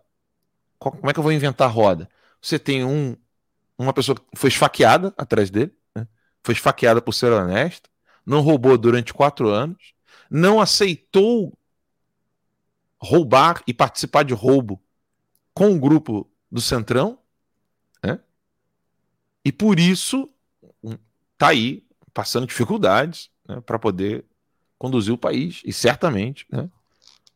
Como 0.78 1.10
é 1.10 1.12
que 1.12 1.18
eu 1.18 1.22
vou 1.22 1.32
inventar 1.32 1.68
a 1.68 1.70
roda? 1.70 2.08
Você 2.40 2.58
tem 2.58 2.84
um, 2.84 3.16
uma 3.76 3.92
pessoa 3.92 4.16
que 4.16 4.24
foi 4.34 4.48
esfaqueada 4.48 5.12
atrás 5.16 5.50
dele, 5.50 5.74
né? 5.94 6.06
foi 6.42 6.54
esfaqueada 6.54 7.02
por 7.02 7.12
ser 7.12 7.32
honesto, 7.32 7.90
não 8.24 8.40
roubou 8.40 8.76
durante 8.78 9.12
quatro 9.12 9.48
anos, 9.48 9.92
não 10.30 10.60
aceitou 10.60 11.56
roubar 12.98 13.62
e 13.66 13.74
participar 13.74 14.22
de 14.22 14.34
roubo 14.34 14.82
com 15.52 15.72
o 15.72 15.78
grupo 15.78 16.30
do 16.50 16.60
Centrão, 16.60 17.18
né? 18.02 18.20
e 19.44 19.50
por 19.50 19.78
isso 19.78 20.30
tá 21.36 21.48
aí 21.48 21.82
passando 22.12 22.46
dificuldades 22.46 23.30
né, 23.48 23.60
para 23.62 23.78
poder 23.78 24.24
conduzir 24.78 25.12
o 25.12 25.18
país 25.18 25.62
e 25.64 25.72
certamente 25.72 26.46
né, 26.50 26.70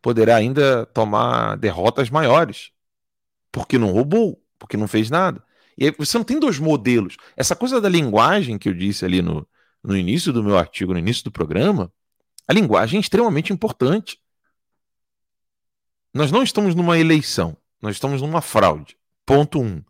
poderá 0.05 0.37
ainda 0.37 0.85
tomar 0.85 1.57
derrotas 1.57 2.11
maiores 2.11 2.73
porque 3.51 3.79
não 3.79 3.91
roubou, 3.91 4.39
porque 4.59 4.77
não 4.77 4.87
fez 4.87 5.09
nada. 5.09 5.43
E 5.79 5.87
aí 5.87 5.95
você 5.97 6.19
não 6.19 6.25
tem 6.27 6.39
dois 6.39 6.59
modelos. 6.59 7.17
Essa 7.35 7.57
coisa 7.57 7.81
da 7.81 7.89
linguagem 7.89 8.59
que 8.59 8.69
eu 8.69 8.75
disse 8.75 9.03
ali 9.07 9.23
no, 9.23 9.49
no 9.83 9.97
início 9.97 10.31
do 10.31 10.45
meu 10.45 10.59
artigo, 10.59 10.93
no 10.93 10.99
início 10.99 11.25
do 11.25 11.33
programa, 11.33 11.91
a 12.47 12.53
linguagem 12.53 12.99
é 12.99 13.01
extremamente 13.01 13.51
importante. 13.51 14.21
Nós 16.13 16.31
não 16.31 16.43
estamos 16.43 16.75
numa 16.75 16.99
eleição, 16.99 17.57
nós 17.81 17.97
estamos 17.97 18.21
numa 18.21 18.43
fraude. 18.43 18.99
Ponto 19.25 19.59
um. 19.59 19.83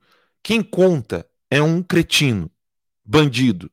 Quem 0.44 0.62
conta 0.62 1.28
é 1.50 1.60
um 1.60 1.82
cretino, 1.82 2.48
bandido, 3.04 3.68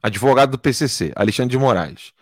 advogado 0.00 0.52
do 0.52 0.58
PCC, 0.58 1.10
Alexandre 1.16 1.50
de 1.50 1.58
Moraes. 1.58 2.12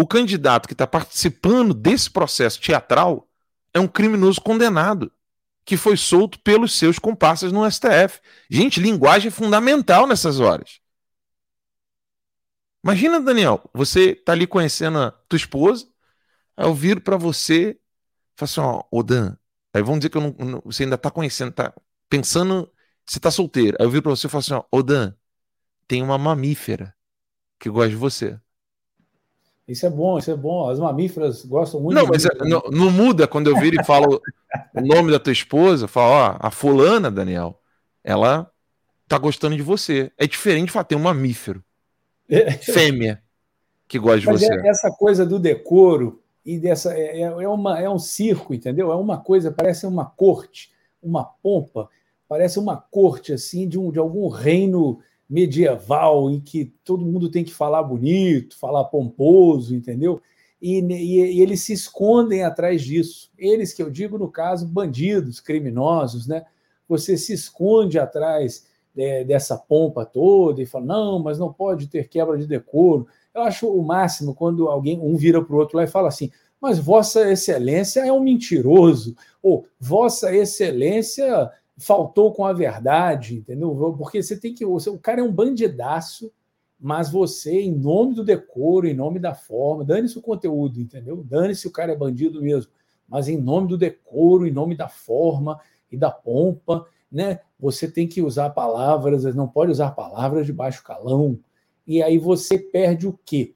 O 0.00 0.06
candidato 0.06 0.66
que 0.66 0.72
está 0.72 0.86
participando 0.86 1.74
desse 1.74 2.10
processo 2.10 2.58
teatral 2.58 3.28
é 3.74 3.78
um 3.78 3.86
criminoso 3.86 4.40
condenado 4.40 5.12
que 5.62 5.76
foi 5.76 5.94
solto 5.94 6.40
pelos 6.40 6.72
seus 6.72 6.98
comparsas 6.98 7.52
no 7.52 7.70
STF. 7.70 8.18
Gente, 8.48 8.80
linguagem 8.80 9.28
é 9.28 9.30
fundamental 9.30 10.06
nessas 10.06 10.40
horas. 10.40 10.80
Imagina, 12.82 13.20
Daniel, 13.20 13.62
você 13.74 14.14
tá 14.14 14.32
ali 14.32 14.46
conhecendo 14.46 14.98
a 15.00 15.10
tua 15.10 15.36
esposa, 15.36 15.86
aí 16.56 16.64
eu 16.64 16.74
viro 16.74 17.02
para 17.02 17.18
você, 17.18 17.78
falo 18.36 18.50
assim, 18.50 18.60
ó, 18.62 18.82
ô 18.90 19.02
Dan, 19.02 19.36
aí 19.74 19.82
vamos 19.82 20.00
dizer 20.00 20.08
que 20.08 20.18
não, 20.18 20.34
não, 20.38 20.62
você 20.64 20.84
ainda 20.84 20.96
tá 20.96 21.10
conhecendo, 21.10 21.52
tá 21.52 21.74
pensando, 22.08 22.72
você 23.04 23.20
tá 23.20 23.30
solteiro. 23.30 23.76
Aí 23.78 23.84
eu 23.84 23.90
viro 23.90 24.02
para 24.02 24.12
você 24.12 24.28
e 24.28 24.30
falo 24.30 24.40
assim, 24.40 24.54
ó, 24.54 24.64
ô 24.72 24.82
Dan, 24.82 25.12
tem 25.86 26.02
uma 26.02 26.16
mamífera 26.16 26.96
que 27.58 27.68
gosta 27.68 27.90
de 27.90 27.96
você. 27.96 28.40
Isso 29.70 29.86
é 29.86 29.90
bom, 29.90 30.18
isso 30.18 30.30
é 30.30 30.36
bom. 30.36 30.68
As 30.68 30.80
mamíferas 30.80 31.44
gostam 31.44 31.80
muito. 31.80 31.94
Não, 31.94 32.06
mas 32.06 32.24
é, 32.24 32.30
não, 32.40 32.60
não, 32.70 32.90
muda 32.90 33.28
quando 33.28 33.48
eu 33.48 33.56
viro 33.56 33.80
e 33.80 33.84
falo 33.84 34.20
o 34.74 34.80
nome 34.80 35.12
da 35.12 35.20
tua 35.20 35.32
esposa, 35.32 35.86
falo, 35.86 36.12
ó, 36.12 36.36
a 36.40 36.50
fulana, 36.50 37.08
Daniel, 37.08 37.60
ela 38.02 38.50
tá 39.06 39.16
gostando 39.16 39.56
de 39.56 39.62
você. 39.62 40.10
É 40.18 40.26
diferente 40.26 40.66
de 40.66 40.72
falar, 40.72 40.84
tem 40.84 40.98
um 40.98 41.02
mamífero. 41.02 41.62
Fêmea 42.62 43.22
que 43.86 43.98
gosta 43.98 44.20
de 44.20 44.26
mas 44.26 44.40
você. 44.40 44.52
É 44.52 44.68
essa 44.68 44.90
coisa 44.90 45.24
do 45.24 45.38
decoro 45.38 46.20
e 46.44 46.58
dessa 46.58 46.92
é, 46.92 47.20
é, 47.20 47.22
é, 47.22 47.48
uma, 47.48 47.78
é 47.78 47.88
um 47.88 47.98
circo, 47.98 48.52
entendeu? 48.52 48.90
É 48.90 48.96
uma 48.96 49.18
coisa, 49.18 49.52
parece 49.52 49.86
uma 49.86 50.04
corte, 50.04 50.72
uma 51.00 51.24
pompa, 51.24 51.88
parece 52.28 52.58
uma 52.58 52.76
corte 52.76 53.32
assim 53.32 53.68
de, 53.68 53.78
um, 53.78 53.92
de 53.92 54.00
algum 54.00 54.28
reino 54.28 55.00
medieval 55.30 56.28
em 56.28 56.40
que 56.40 56.74
todo 56.84 57.06
mundo 57.06 57.30
tem 57.30 57.44
que 57.44 57.54
falar 57.54 57.84
bonito, 57.84 58.58
falar 58.58 58.84
pomposo, 58.84 59.76
entendeu? 59.76 60.20
E, 60.60 60.80
e, 60.80 61.36
e, 61.36 61.40
eles 61.40 61.62
se 61.62 61.72
escondem 61.72 62.42
atrás 62.42 62.82
disso. 62.82 63.30
Eles 63.38 63.72
que 63.72 63.80
eu 63.80 63.88
digo, 63.88 64.18
no 64.18 64.28
caso, 64.28 64.66
bandidos, 64.66 65.38
criminosos, 65.38 66.26
né? 66.26 66.44
Você 66.88 67.16
se 67.16 67.32
esconde 67.32 67.98
atrás 67.98 68.66
é, 68.96 69.22
dessa 69.22 69.56
pompa 69.56 70.04
toda 70.04 70.60
e 70.60 70.66
fala, 70.66 70.84
não, 70.84 71.18
mas 71.20 71.38
não 71.38 71.52
pode 71.52 71.86
ter 71.86 72.08
quebra 72.08 72.36
de 72.36 72.46
decoro. 72.46 73.06
Eu 73.32 73.42
acho 73.42 73.68
o 73.68 73.82
máximo 73.84 74.34
quando 74.34 74.68
alguém, 74.68 74.98
um 75.00 75.16
vira 75.16 75.42
para 75.42 75.54
o 75.54 75.58
outro 75.58 75.76
lá 75.76 75.84
e 75.84 75.86
fala 75.86 76.08
assim, 76.08 76.30
mas 76.60 76.78
Vossa 76.78 77.30
Excelência 77.30 78.00
é 78.00 78.12
um 78.12 78.20
mentiroso, 78.20 79.16
ou 79.42 79.66
Vossa 79.78 80.34
Excelência 80.34 81.50
faltou 81.80 82.32
com 82.32 82.44
a 82.44 82.52
verdade, 82.52 83.36
entendeu? 83.36 83.74
Porque 83.96 84.22
você 84.22 84.38
tem 84.38 84.54
que. 84.54 84.64
o 84.64 84.98
cara 84.98 85.20
é 85.20 85.24
um 85.24 85.32
bandidaço, 85.32 86.30
mas 86.78 87.10
você, 87.10 87.62
em 87.62 87.72
nome 87.72 88.14
do 88.14 88.22
decoro, 88.22 88.86
em 88.86 88.94
nome 88.94 89.18
da 89.18 89.34
forma, 89.34 89.84
dane-se 89.84 90.18
o 90.18 90.22
conteúdo, 90.22 90.78
entendeu? 90.78 91.24
Dane-se 91.24 91.66
o 91.66 91.70
cara 91.70 91.92
é 91.92 91.96
bandido 91.96 92.42
mesmo, 92.42 92.70
mas 93.08 93.28
em 93.28 93.38
nome 93.38 93.68
do 93.68 93.78
decoro, 93.78 94.46
em 94.46 94.52
nome 94.52 94.76
da 94.76 94.88
forma 94.88 95.58
e 95.90 95.96
da 95.96 96.10
pompa, 96.10 96.86
né? 97.10 97.40
Você 97.58 97.90
tem 97.90 98.06
que 98.06 98.22
usar 98.22 98.50
palavras, 98.50 99.24
não 99.34 99.48
pode 99.48 99.72
usar 99.72 99.90
palavras 99.92 100.46
de 100.46 100.52
baixo 100.52 100.84
calão. 100.84 101.38
E 101.86 102.02
aí 102.02 102.18
você 102.18 102.58
perde 102.58 103.08
o 103.08 103.18
quê? 103.24 103.54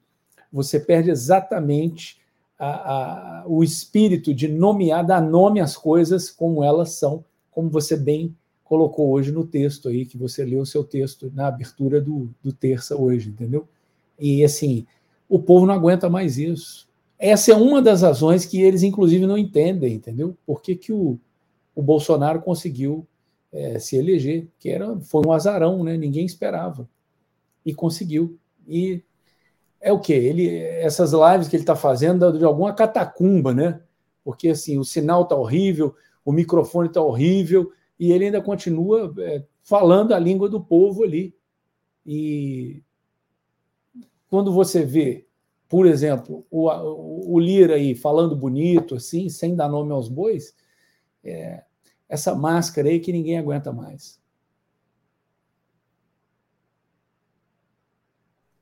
Você 0.51 0.79
perde 0.79 1.11
exatamente 1.11 2.19
a, 2.57 3.41
a, 3.41 3.47
o 3.47 3.63
espírito 3.63 4.33
de 4.33 4.47
nomear, 4.47 5.05
dar 5.05 5.21
nome 5.21 5.59
às 5.59 5.77
coisas 5.77 6.31
como 6.31 6.63
elas 6.63 6.91
são 6.91 7.23
como 7.55 7.69
você 7.69 7.95
bem 7.95 8.35
colocou 8.65 9.11
hoje 9.11 9.31
no 9.31 9.45
texto 9.47 9.87
aí, 9.87 10.05
que 10.05 10.17
você 10.17 10.43
leu 10.43 10.59
o 10.59 10.65
seu 10.65 10.83
texto 10.83 11.31
na 11.33 11.47
abertura 11.47 12.01
do, 12.01 12.29
do 12.43 12.51
terça 12.51 12.99
hoje, 12.99 13.29
entendeu? 13.29 13.65
E 14.19 14.43
assim, 14.43 14.85
o 15.29 15.39
povo 15.39 15.65
não 15.65 15.73
aguenta 15.73 16.09
mais 16.09 16.37
isso. 16.37 16.85
Essa 17.17 17.53
é 17.53 17.55
uma 17.55 17.81
das 17.81 18.01
razões 18.01 18.45
que 18.45 18.61
eles, 18.61 18.83
inclusive, 18.83 19.25
não 19.25 19.37
entendem, 19.37 19.93
entendeu? 19.93 20.35
Por 20.45 20.61
que, 20.61 20.75
que 20.75 20.91
o, 20.91 21.17
o 21.73 21.81
Bolsonaro 21.81 22.41
conseguiu 22.41 23.07
é, 23.53 23.79
se 23.79 23.95
eleger, 23.95 24.49
que 24.59 24.69
era, 24.69 24.99
foi 24.99 25.25
um 25.25 25.31
azarão, 25.31 25.81
né? 25.81 25.95
Ninguém 25.95 26.25
esperava. 26.25 26.89
E 27.65 27.73
conseguiu. 27.73 28.37
E 28.67 29.01
é 29.79 29.93
o 29.93 29.99
quê? 29.99 30.13
Ele, 30.13 30.57
essas 30.57 31.13
lives 31.13 31.47
que 31.47 31.55
ele 31.55 31.63
está 31.63 31.75
fazendo 31.75 32.37
de 32.37 32.43
alguma 32.43 32.73
catacumba, 32.73 33.53
né? 33.53 33.79
Porque 34.25 34.49
assim, 34.49 34.77
o 34.77 34.83
sinal 34.83 35.23
está 35.23 35.35
horrível, 35.35 35.95
o 36.25 36.31
microfone 36.33 36.87
está 36.87 37.01
horrível, 37.01 37.71
e 37.99 38.11
ele 38.11 38.25
ainda 38.25 38.41
continua 38.41 39.13
é, 39.19 39.45
falando 39.61 40.13
a 40.13 40.19
língua 40.19 40.49
do 40.49 40.59
povo 40.59 41.03
ali. 41.03 41.37
E 42.05 42.83
quando 44.27 44.51
você 44.51 44.83
vê, 44.83 45.27
por 45.69 45.85
exemplo, 45.85 46.45
o, 46.49 46.67
o, 47.33 47.39
Lira 47.39 47.75
aí 47.75 47.95
falando 47.95 48.35
bonito, 48.35 48.95
assim, 48.95 49.29
sem 49.29 49.55
dar 49.55 49.69
nome 49.69 49.91
aos 49.91 50.09
bois, 50.09 50.55
é, 51.23 51.63
essa 52.09 52.35
máscara 52.35 52.89
aí 52.89 52.99
que 52.99 53.11
ninguém 53.11 53.37
aguenta 53.37 53.71
mais. 53.71 54.19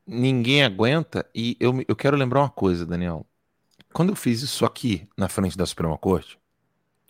Ninguém 0.06 0.62
aguenta, 0.62 1.28
e 1.34 1.56
eu, 1.58 1.82
eu 1.88 1.96
quero 1.96 2.16
lembrar 2.16 2.40
uma 2.40 2.50
coisa, 2.50 2.84
Daniel. 2.84 3.26
Quando 3.92 4.10
eu 4.10 4.16
fiz 4.16 4.42
isso 4.42 4.66
aqui 4.66 5.08
na 5.16 5.30
frente 5.30 5.56
da 5.56 5.64
Suprema 5.64 5.96
Corte, 5.96 6.38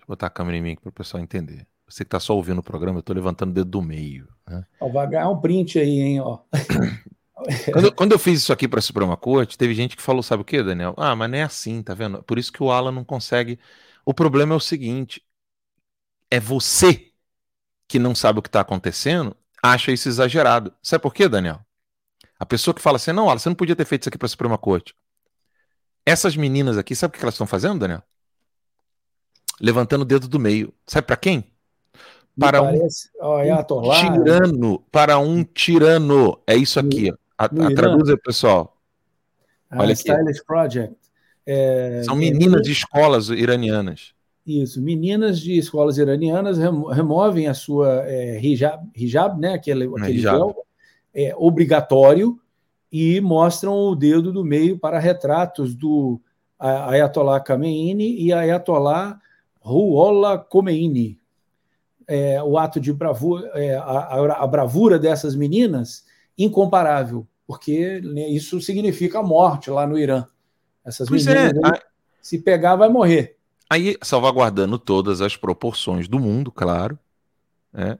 Deixa 0.04 0.10
eu 0.10 0.12
botar 0.12 0.26
a 0.26 0.30
câmera 0.30 0.58
em 0.58 0.60
mim 0.60 0.76
para 0.76 0.90
o 0.90 0.92
pessoal 0.92 1.22
entender. 1.22 1.66
Você 1.88 2.04
que 2.04 2.08
está 2.08 2.20
só 2.20 2.34
ouvindo 2.36 2.58
o 2.58 2.62
programa, 2.62 2.98
eu 2.98 3.00
estou 3.00 3.16
levantando 3.16 3.50
o 3.50 3.54
dedo 3.54 3.70
do 3.70 3.82
meio. 3.82 4.28
Né? 4.46 4.64
Ó, 4.80 4.88
vai 4.88 5.08
ganhar 5.08 5.30
um 5.30 5.40
print 5.40 5.78
aí, 5.78 6.00
hein? 6.00 6.20
Ó. 6.20 6.40
quando, 7.72 7.92
quando, 7.94 8.12
eu 8.12 8.18
fiz 8.18 8.40
isso 8.40 8.52
aqui 8.52 8.68
para 8.68 8.78
a 8.78 8.82
Suprema 8.82 9.16
Corte, 9.16 9.56
teve 9.56 9.74
gente 9.74 9.96
que 9.96 10.02
falou: 10.02 10.22
sabe 10.22 10.42
o 10.42 10.44
que, 10.44 10.62
Daniel? 10.62 10.94
Ah, 10.98 11.16
mas 11.16 11.30
não 11.30 11.38
é 11.38 11.42
assim, 11.42 11.82
tá 11.82 11.94
vendo? 11.94 12.22
Por 12.22 12.38
isso 12.38 12.52
que 12.52 12.62
o 12.62 12.70
Alan 12.70 12.92
não 12.92 13.04
consegue. 13.04 13.58
O 14.04 14.12
problema 14.12 14.54
é 14.54 14.56
o 14.56 14.60
seguinte: 14.60 15.22
é 16.30 16.38
você 16.38 17.10
que 17.88 17.98
não 17.98 18.14
sabe 18.14 18.40
o 18.40 18.42
que 18.42 18.48
está 18.48 18.60
acontecendo, 18.60 19.36
acha 19.62 19.90
isso 19.90 20.08
exagerado. 20.08 20.72
Sabe 20.82 21.02
por 21.02 21.14
quê, 21.14 21.28
Daniel? 21.28 21.60
A 22.38 22.44
pessoa 22.44 22.74
que 22.74 22.82
fala 22.82 22.96
assim: 22.96 23.12
não, 23.12 23.30
Alan, 23.30 23.38
você 23.38 23.48
não 23.48 23.56
podia 23.56 23.76
ter 23.76 23.84
feito 23.86 24.02
isso 24.02 24.08
aqui 24.10 24.18
para 24.18 24.26
a 24.26 24.28
Suprema 24.28 24.58
Corte. 24.58 24.94
Essas 26.04 26.36
meninas 26.36 26.76
aqui, 26.76 26.94
sabe 26.94 27.14
o 27.14 27.18
que 27.18 27.24
elas 27.24 27.34
estão 27.34 27.46
fazendo, 27.46 27.80
Daniel? 27.80 28.02
Levantando 29.60 30.02
o 30.02 30.04
dedo 30.04 30.28
do 30.28 30.38
meio. 30.38 30.72
Sabe 30.86 31.06
para 31.06 31.16
quem? 31.16 31.44
Para 32.38 32.62
um, 32.62 32.88
oh, 33.20 33.38
é 33.38 33.54
um 33.54 33.62
tirano. 33.62 34.84
Para 34.90 35.18
um 35.18 35.44
tirano. 35.44 36.38
É 36.46 36.56
isso 36.56 36.80
aqui. 36.80 37.12
A, 37.38 37.44
a 37.44 37.74
traduza, 37.74 38.16
pessoal. 38.16 38.76
Ah, 39.70 39.78
Olha 39.80 39.92
aqui. 39.92 40.00
Stylish 40.00 40.44
Project. 40.44 40.96
É, 41.46 42.02
São 42.04 42.16
meninas 42.16 42.62
de 42.62 42.72
escolas 42.72 43.28
iranianas. 43.28 44.14
Isso, 44.46 44.80
meninas 44.80 45.40
de 45.40 45.56
escolas 45.56 45.96
iranianas 45.96 46.58
removem 46.58 47.46
a 47.46 47.54
sua 47.54 48.02
é, 48.04 48.38
hijab, 48.38 48.86
hijab, 48.94 49.40
né, 49.40 49.54
aquele, 49.54 49.84
é 49.84 49.88
aquele 49.88 50.18
hijab. 50.18 50.36
véu 50.36 50.64
é, 51.14 51.34
obrigatório 51.36 52.38
e 52.92 53.20
mostram 53.20 53.74
o 53.74 53.94
dedo 53.94 54.32
do 54.32 54.44
meio 54.44 54.78
para 54.78 54.98
retratos 54.98 55.74
do 55.74 56.20
Ayatollah 56.58 57.40
Khamenei 57.40 58.16
e 58.18 58.32
Ayatollah 58.32 59.18
Ruola 59.64 60.38
Khomeini. 60.38 61.18
É, 62.06 62.42
o 62.42 62.58
ato 62.58 62.78
de 62.78 62.92
bravura, 62.92 63.50
é, 63.54 63.76
a, 63.76 64.42
a, 64.42 64.46
bravura 64.46 64.98
dessas 64.98 65.34
meninas, 65.34 66.04
incomparável, 66.36 67.26
porque 67.46 67.98
né, 68.02 68.28
isso 68.28 68.60
significa 68.60 69.20
a 69.20 69.22
morte 69.22 69.70
lá 69.70 69.86
no 69.86 69.98
Irã. 69.98 70.26
Essas 70.84 71.08
pois 71.08 71.24
meninas, 71.24 71.56
é. 71.56 71.80
se 72.20 72.38
pegar, 72.38 72.76
vai 72.76 72.90
morrer. 72.90 73.38
Aí, 73.70 73.96
salvaguardando 74.02 74.78
todas 74.78 75.22
as 75.22 75.34
proporções 75.34 76.06
do 76.06 76.20
mundo, 76.20 76.52
claro, 76.52 76.98
né? 77.72 77.98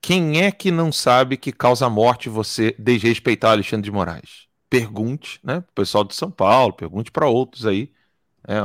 quem 0.00 0.40
é 0.40 0.50
que 0.50 0.70
não 0.70 0.90
sabe 0.90 1.36
que 1.36 1.52
causa 1.52 1.90
morte 1.90 2.30
você 2.30 2.74
desrespeitar 2.78 3.52
Alexandre 3.52 3.84
de 3.84 3.92
Moraes? 3.92 4.48
Pergunte, 4.70 5.38
né? 5.44 5.58
O 5.58 5.72
pessoal 5.74 6.04
de 6.04 6.14
São 6.14 6.30
Paulo, 6.30 6.72
pergunte 6.72 7.10
para 7.10 7.28
outros 7.28 7.66
aí. 7.66 7.92
É, 8.48 8.56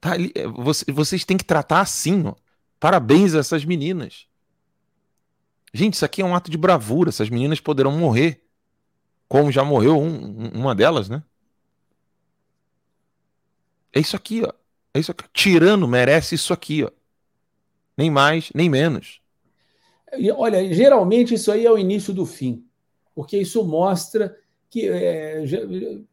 tá 0.00 0.12
ali, 0.12 0.32
é, 0.34 0.46
você, 0.46 0.90
vocês 0.90 1.24
têm 1.24 1.36
que 1.36 1.44
tratar 1.44 1.80
assim, 1.80 2.26
ó. 2.26 2.34
Parabéns 2.80 3.34
a 3.34 3.40
essas 3.40 3.64
meninas. 3.64 4.26
Gente, 5.74 5.94
isso 5.94 6.04
aqui 6.04 6.22
é 6.22 6.24
um 6.24 6.34
ato 6.34 6.50
de 6.50 6.56
bravura. 6.56 7.10
Essas 7.10 7.28
meninas 7.28 7.60
poderão 7.60 7.92
morrer. 7.92 8.42
Como 9.28 9.52
já 9.52 9.64
morreu 9.64 9.98
um, 9.98 10.48
uma 10.54 10.74
delas, 10.74 11.08
né? 11.08 11.22
É 13.92 14.00
isso 14.00 14.16
aqui, 14.16 14.42
ó. 14.42 14.52
É 14.94 15.00
isso 15.00 15.10
aqui. 15.10 15.24
Tirano 15.32 15.88
merece 15.88 16.34
isso 16.34 16.52
aqui, 16.52 16.84
ó. 16.84 16.90
Nem 17.96 18.10
mais, 18.10 18.50
nem 18.54 18.70
menos. 18.70 19.20
Olha, 20.36 20.72
geralmente 20.72 21.34
isso 21.34 21.50
aí 21.50 21.66
é 21.66 21.70
o 21.70 21.76
início 21.76 22.14
do 22.14 22.24
fim, 22.24 22.64
porque 23.14 23.36
isso 23.36 23.62
mostra 23.64 24.34
que 24.70 24.88
é, 24.88 25.44
já, 25.44 25.58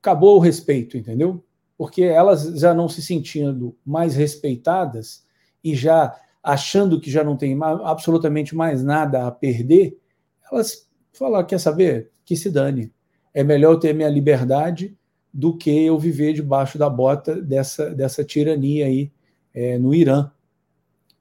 acabou 0.02 0.38
o 0.38 0.40
respeito, 0.40 0.98
entendeu? 0.98 1.45
Porque 1.78 2.04
elas 2.04 2.60
já 2.60 2.74
não 2.74 2.88
se 2.88 3.02
sentindo 3.02 3.76
mais 3.86 4.16
respeitadas 4.16 5.26
e 5.64 5.76
já 5.76 6.16
achando 6.42 7.02
que 7.02 7.10
já 7.10 7.24
não 7.24 7.36
tem 7.36 7.58
absolutamente 7.84 8.56
mais 8.56 8.84
nada 8.84 9.28
a 9.28 9.32
perder, 9.32 9.98
elas 10.52 10.88
falam: 11.12 11.44
quer 11.44 11.60
saber? 11.60 12.12
Que 12.24 12.36
se 12.36 12.50
dane. 12.50 12.94
É 13.34 13.44
melhor 13.44 13.74
eu 13.74 13.80
ter 13.80 13.94
minha 13.94 14.10
liberdade 14.10 14.96
do 15.34 15.58
que 15.58 15.70
eu 15.70 16.00
viver 16.00 16.34
debaixo 16.34 16.78
da 16.78 16.90
bota 16.90 17.42
dessa, 17.42 17.94
dessa 17.94 18.24
tirania 18.24 18.86
aí 18.86 19.12
é, 19.54 19.78
no 19.78 19.94
Irã. 19.94 20.32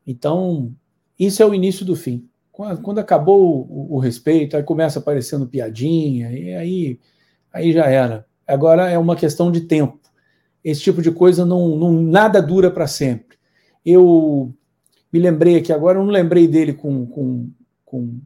Então, 0.07 0.73
isso 1.19 1.43
é 1.43 1.47
o 1.47 1.55
início 1.55 1.85
do 1.85 1.97
fim. 1.97 2.29
Quando 2.53 3.01
acabou 3.01 3.67
o, 3.69 3.95
o, 3.97 3.99
respeito, 3.99 4.57
aí 4.57 4.63
começa 4.63 5.01
aparecendo 5.01 5.49
piadinha, 5.49 6.31
e 6.31 6.55
aí, 6.55 7.01
aí 7.53 7.73
já 7.73 7.87
era. 7.87 8.25
Agora 8.47 8.89
é 8.89 8.97
uma 8.97 9.17
questão 9.17 9.51
de 9.51 9.63
tempo. 9.63 9.99
Esse 10.65 10.81
tipo 10.81 11.03
de 11.03 11.11
coisa 11.11 11.45
não, 11.45 11.77
não 11.77 11.93
nada 11.93 12.41
dura 12.41 12.71
para 12.71 12.87
sempre. 12.87 13.37
Eu 13.85 14.55
me 15.13 15.21
lembrei 15.21 15.57
aqui 15.57 15.73
agora, 15.73 15.99
eu 15.99 16.05
não 16.05 16.11
lembrei 16.11 16.49
dele 16.49 16.73
com, 16.73 17.07
com, 17.07 17.51
com 17.85 18.21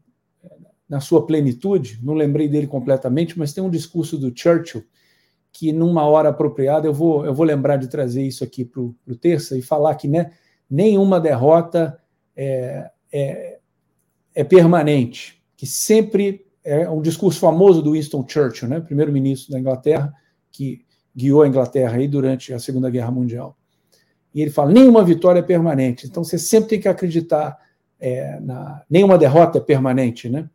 na 0.89 1.01
sua 1.01 1.27
plenitude, 1.27 1.99
não 2.03 2.15
lembrei 2.15 2.49
dele 2.49 2.67
completamente, 2.67 3.39
mas 3.39 3.53
tem 3.53 3.63
um 3.63 3.69
discurso 3.69 4.17
do 4.17 4.33
Churchill 4.35 4.85
que 5.53 5.73
numa 5.73 6.05
hora 6.05 6.29
apropriada 6.29 6.87
eu 6.87 6.95
vou, 6.95 7.27
eu 7.27 7.35
vou 7.35 7.45
lembrar 7.45 7.77
de 7.77 7.89
trazer 7.89 8.23
isso 8.23 8.45
aqui 8.45 8.65
para 8.65 8.81
o 8.81 8.95
terça 9.21 9.59
e 9.59 9.63
falar 9.63 9.95
que 9.97 10.07
né, 10.07 10.33
nenhuma 10.71 11.21
derrota 11.21 12.01
é, 12.37 12.91
é, 13.13 13.59
é 14.35 14.45
permanente, 14.45 15.43
que 15.57 15.67
sempre 15.67 16.47
é 16.63 16.89
um 16.89 17.03
discurso 17.03 17.41
famoso 17.41 17.83
do 17.83 17.93
Winston 17.93 18.25
Churchill, 18.27 18.69
né, 18.69 18.81
primeiro-ministro 18.81 19.53
da 19.53 19.59
Inglaterra, 19.59 20.15
que 20.53 20.87
guiou 21.19 21.43
a 21.43 21.49
Inglaterra 21.49 21.97
aí 21.97 22.07
durante 22.07 22.55
a 22.55 22.61
Segunda 22.61 22.89
Guerra 22.89 23.11
Mundial. 23.11 23.57
E 24.33 24.41
ele 24.41 24.53
fala: 24.53 24.71
nenhuma 24.71 25.03
vitória 25.03 25.41
é 25.41 25.43
permanente. 25.43 26.07
Então 26.07 26.23
você 26.23 26.39
sempre 26.39 26.71
tem 26.71 26.81
que 26.81 26.89
acreditar 26.89 27.59
é, 27.99 28.39
na. 28.39 28.85
Nenhuma 28.89 29.19
derrota 29.19 29.59
é 29.59 29.61
permanente, 29.61 30.29
né? 30.29 30.49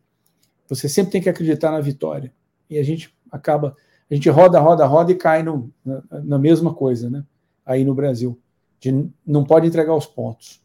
Você 0.70 0.88
sempre 0.88 1.12
tem 1.12 1.22
que 1.22 1.30
acreditar 1.30 1.70
na 1.72 1.82
vitória. 1.82 2.34
E 2.70 2.80
a 2.80 2.84
gente 2.84 3.14
acaba. 3.30 3.76
A 4.10 4.16
gente 4.16 4.30
roda, 4.30 4.60
roda, 4.60 4.86
roda 4.86 5.12
e 5.12 5.16
cai 5.16 5.44
no, 5.44 5.70
na, 5.84 6.02
na 6.10 6.40
mesma 6.40 6.74
coisa, 6.74 7.10
né? 7.10 7.26
Aí 7.66 7.84
no 7.84 7.94
Brasil. 7.94 8.40
De, 8.80 9.10
não 9.26 9.44
pode 9.44 9.68
entregar 9.68 9.94
os 9.94 10.06
pontos. 10.06 10.63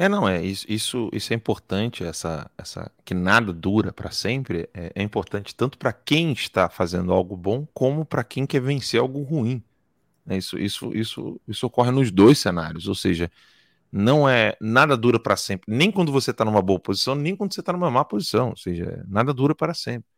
É, 0.00 0.08
não, 0.08 0.26
é 0.26 0.42
isso, 0.42 1.10
isso, 1.12 1.30
é 1.30 1.36
importante, 1.36 2.02
essa, 2.02 2.50
essa 2.56 2.90
que 3.04 3.12
nada 3.12 3.52
dura 3.52 3.92
para 3.92 4.10
sempre, 4.10 4.66
é, 4.72 4.90
é, 4.94 5.02
importante 5.02 5.54
tanto 5.54 5.76
para 5.76 5.92
quem 5.92 6.32
está 6.32 6.70
fazendo 6.70 7.12
algo 7.12 7.36
bom, 7.36 7.66
como 7.74 8.06
para 8.06 8.24
quem 8.24 8.46
quer 8.46 8.62
vencer 8.62 8.98
algo 8.98 9.22
ruim. 9.22 9.62
Né? 10.24 10.38
Isso, 10.38 10.58
isso, 10.58 10.96
isso, 10.96 11.38
isso 11.46 11.66
ocorre 11.66 11.90
nos 11.90 12.10
dois 12.10 12.38
cenários, 12.38 12.88
ou 12.88 12.94
seja, 12.94 13.30
não 13.92 14.26
é 14.26 14.56
nada 14.58 14.96
dura 14.96 15.20
para 15.20 15.36
sempre, 15.36 15.70
nem 15.70 15.92
quando 15.92 16.10
você 16.10 16.30
está 16.30 16.46
numa 16.46 16.62
boa 16.62 16.80
posição, 16.80 17.14
nem 17.14 17.36
quando 17.36 17.52
você 17.52 17.60
está 17.60 17.70
numa 17.70 17.90
má 17.90 18.02
posição, 18.02 18.50
ou 18.50 18.56
seja, 18.56 19.04
nada 19.06 19.34
dura 19.34 19.54
para 19.54 19.74
sempre. 19.74 20.08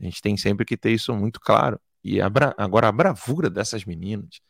A 0.00 0.04
gente 0.04 0.20
tem 0.20 0.36
sempre 0.36 0.64
que 0.64 0.76
ter 0.76 0.90
isso 0.90 1.14
muito 1.14 1.38
claro. 1.40 1.80
E 2.02 2.20
a 2.20 2.28
bra... 2.28 2.54
agora 2.58 2.88
a 2.88 2.92
bravura 2.92 3.48
dessas 3.48 3.84
meninas, 3.84 4.40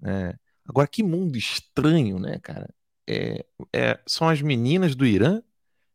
né? 0.00 0.34
Agora 0.64 0.86
que 0.86 1.02
mundo 1.02 1.36
estranho, 1.36 2.20
né, 2.20 2.38
cara? 2.40 2.68
É, 3.08 3.46
é, 3.72 3.98
são 4.06 4.28
as 4.28 4.42
meninas 4.42 4.94
do 4.94 5.06
Irã 5.06 5.42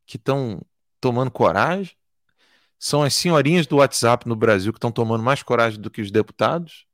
que 0.04 0.18
estão 0.18 0.60
tomando 1.00 1.30
coragem, 1.30 1.96
são 2.80 3.04
as 3.04 3.14
senhorinhas 3.14 3.68
do 3.68 3.78
WhatsApp 3.78 4.28
no 4.28 4.36
Brasil 4.36 4.74
que 4.74 4.78
estão 4.78 4.92
tomando 4.92 5.24
mais 5.24 5.44
coragem 5.44 5.80
do 5.80 5.92
que 5.92 6.02
os 6.02 6.10
deputados, 6.10 6.88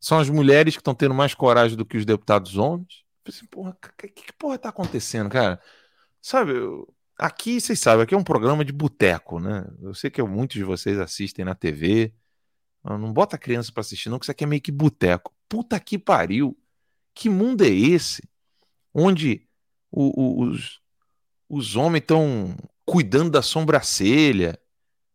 são 0.00 0.18
as 0.18 0.28
mulheres 0.28 0.74
que 0.74 0.80
estão 0.80 0.96
tendo 0.96 1.14
mais 1.14 1.32
coragem 1.32 1.76
do 1.76 1.86
que 1.86 1.96
os 1.96 2.04
deputados 2.04 2.56
homens. 2.56 3.04
Assim, 3.26 3.46
porra, 3.46 3.78
que, 3.96 4.08
que 4.08 4.32
porra 4.32 4.58
tá 4.58 4.68
acontecendo, 4.68 5.30
cara? 5.30 5.60
Sabe, 6.20 6.52
eu, 6.56 6.92
aqui 7.16 7.60
vocês 7.60 7.78
sabem, 7.78 8.02
aqui 8.02 8.14
é 8.14 8.18
um 8.18 8.24
programa 8.24 8.64
de 8.64 8.72
boteco, 8.72 9.38
né? 9.38 9.64
Eu 9.80 9.94
sei 9.94 10.10
que 10.10 10.20
muitos 10.24 10.56
de 10.56 10.64
vocês 10.64 10.98
assistem 10.98 11.44
na 11.44 11.54
TV. 11.54 12.12
Não 12.82 13.12
bota 13.12 13.38
criança 13.38 13.70
para 13.70 13.82
assistir, 13.82 14.08
não, 14.08 14.18
que 14.18 14.24
isso 14.24 14.32
aqui 14.32 14.42
é 14.42 14.46
meio 14.46 14.60
que 14.60 14.72
boteco. 14.72 15.32
Puta 15.48 15.78
que 15.78 15.96
pariu. 15.96 16.58
Que 17.14 17.28
mundo 17.28 17.62
é 17.62 17.68
esse? 17.68 18.22
Onde 18.94 19.46
o, 19.90 20.20
o, 20.20 20.42
os, 20.48 20.80
os 21.48 21.76
homens 21.76 22.02
estão 22.02 22.56
cuidando 22.84 23.30
da 23.30 23.42
sobrancelha, 23.42 24.58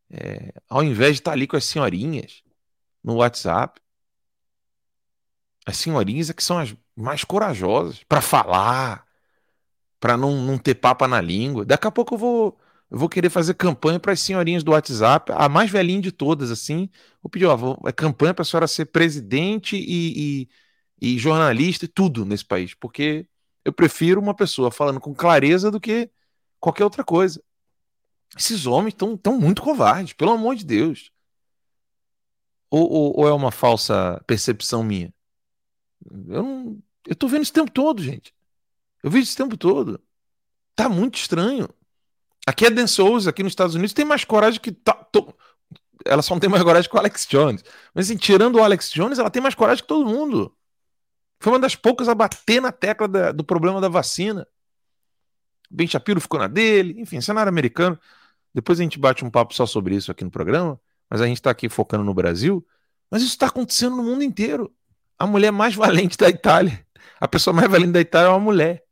é, 0.09 0.53
ao 0.69 0.83
invés 0.83 1.13
de 1.13 1.21
estar 1.21 1.31
tá 1.31 1.35
ali 1.35 1.47
com 1.47 1.57
as 1.57 1.65
senhorinhas 1.65 2.43
no 3.03 3.15
WhatsApp. 3.15 3.81
As 5.65 5.77
senhorinhas 5.77 6.29
é 6.29 6.33
que 6.33 6.43
são 6.43 6.57
as 6.57 6.75
mais 6.95 7.23
corajosas 7.23 8.03
para 8.03 8.21
falar, 8.21 9.05
para 9.99 10.15
não, 10.15 10.41
não 10.41 10.57
ter 10.57 10.75
papa 10.75 11.07
na 11.07 11.19
língua. 11.19 11.65
Daqui 11.65 11.87
a 11.87 11.91
pouco 11.91 12.15
eu 12.15 12.17
vou, 12.17 12.59
eu 12.89 12.97
vou 12.97 13.09
querer 13.09 13.29
fazer 13.29 13.53
campanha 13.53 13.99
para 13.99 14.13
as 14.13 14.19
senhorinhas 14.19 14.63
do 14.63 14.71
WhatsApp, 14.71 15.31
a 15.35 15.49
mais 15.49 15.69
velhinha 15.69 16.01
de 16.01 16.11
todas, 16.11 16.51
assim. 16.51 16.89
Vou 17.21 17.29
pedir, 17.29 17.45
ó, 17.45 17.55
vou, 17.55 17.79
é 17.85 17.91
campanha 17.91 18.33
para 18.33 18.43
a 18.43 18.45
senhora 18.45 18.67
ser 18.67 18.85
presidente 18.85 19.75
e, 19.75 20.47
e, 21.01 21.15
e 21.15 21.19
jornalista 21.19 21.85
e 21.85 21.87
tudo 21.87 22.25
nesse 22.25 22.45
país, 22.45 22.73
porque 22.73 23.27
eu 23.67 23.73
prefiro 23.73 24.21
uma 24.21 24.33
pessoa 24.33 24.71
falando 24.71 24.97
com 24.97 25.13
clareza 25.13 25.69
do 25.69 25.77
que 25.77 26.09
qualquer 26.57 26.85
outra 26.85 27.03
coisa. 27.03 27.43
Esses 28.37 28.65
homens 28.65 28.93
estão 28.93 29.17
tão 29.17 29.37
muito 29.37 29.61
covardes, 29.61 30.13
pelo 30.13 30.31
amor 30.31 30.55
de 30.55 30.65
Deus. 30.65 31.11
Ou, 32.69 32.89
ou, 32.89 33.19
ou, 33.19 33.27
é 33.27 33.33
uma 33.33 33.51
falsa 33.51 34.23
percepção 34.25 34.83
minha? 34.83 35.13
Eu 36.29 36.43
não. 36.43 36.81
Eu 37.05 37.13
tô 37.13 37.27
vendo 37.27 37.41
esse 37.41 37.51
tempo 37.51 37.69
todo, 37.69 38.01
gente. 38.01 38.33
Eu 39.03 39.11
vejo 39.11 39.23
esse 39.23 39.35
tempo 39.35 39.57
todo. 39.57 40.01
Tá 40.73 40.87
muito 40.87 41.15
estranho. 41.15 41.67
Aqui 42.45 42.65
é 42.65 42.69
Dan 42.69 42.87
Souza, 42.87 43.31
aqui 43.31 43.43
nos 43.43 43.51
Estados 43.51 43.75
Unidos, 43.75 43.91
tem 43.91 44.05
mais 44.05 44.23
coragem 44.23 44.61
que. 44.61 44.71
Tá. 44.71 45.05
Ela 46.05 46.21
só 46.21 46.33
não 46.33 46.39
tem 46.39 46.49
mais 46.49 46.63
coragem 46.63 46.89
que 46.89 46.95
o 46.95 46.99
Alex 46.99 47.27
Jones. 47.29 47.65
Mas 47.93 48.05
assim, 48.05 48.15
tirando 48.15 48.55
o 48.55 48.63
Alex 48.63 48.91
Jones, 48.91 49.19
ela 49.19 49.29
tem 49.29 49.41
mais 49.41 49.55
coragem 49.55 49.83
que 49.83 49.89
todo 49.89 50.09
mundo. 50.09 50.55
Foi 51.39 51.53
uma 51.53 51.59
das 51.59 51.75
poucas 51.75 52.09
a 52.09 52.15
bater 52.15 52.61
na 52.61 52.71
tecla 52.71 53.07
da, 53.07 53.31
do 53.31 53.43
problema 53.43 53.79
da 53.79 53.87
vacina. 53.87 54.47
Ben 55.69 55.87
Shapiro 55.87 56.21
ficou 56.21 56.39
na 56.39 56.47
dele, 56.47 56.99
enfim, 56.99 57.21
cenário 57.21 57.49
americano. 57.49 57.99
Depois 58.53 58.79
a 58.79 58.83
gente 58.83 58.97
bate 58.97 59.23
um 59.23 59.29
papo 59.29 59.53
só 59.53 59.65
sobre 59.65 59.95
isso 59.95 60.11
aqui 60.11 60.23
no 60.23 60.31
programa, 60.31 60.79
mas 61.09 61.21
a 61.21 61.27
gente 61.27 61.37
está 61.37 61.51
aqui 61.51 61.69
focando 61.69 62.03
no 62.03 62.13
Brasil. 62.13 62.65
Mas 63.09 63.21
isso 63.21 63.31
está 63.31 63.47
acontecendo 63.47 63.95
no 63.95 64.03
mundo 64.03 64.23
inteiro. 64.23 64.73
A 65.17 65.27
mulher 65.27 65.51
mais 65.51 65.75
valente 65.75 66.17
da 66.17 66.29
Itália, 66.29 66.85
a 67.19 67.27
pessoa 67.27 67.53
mais 67.53 67.69
valente 67.69 67.91
da 67.91 68.01
Itália 68.01 68.27
é 68.27 68.31
uma 68.31 68.39
mulher. 68.39 68.83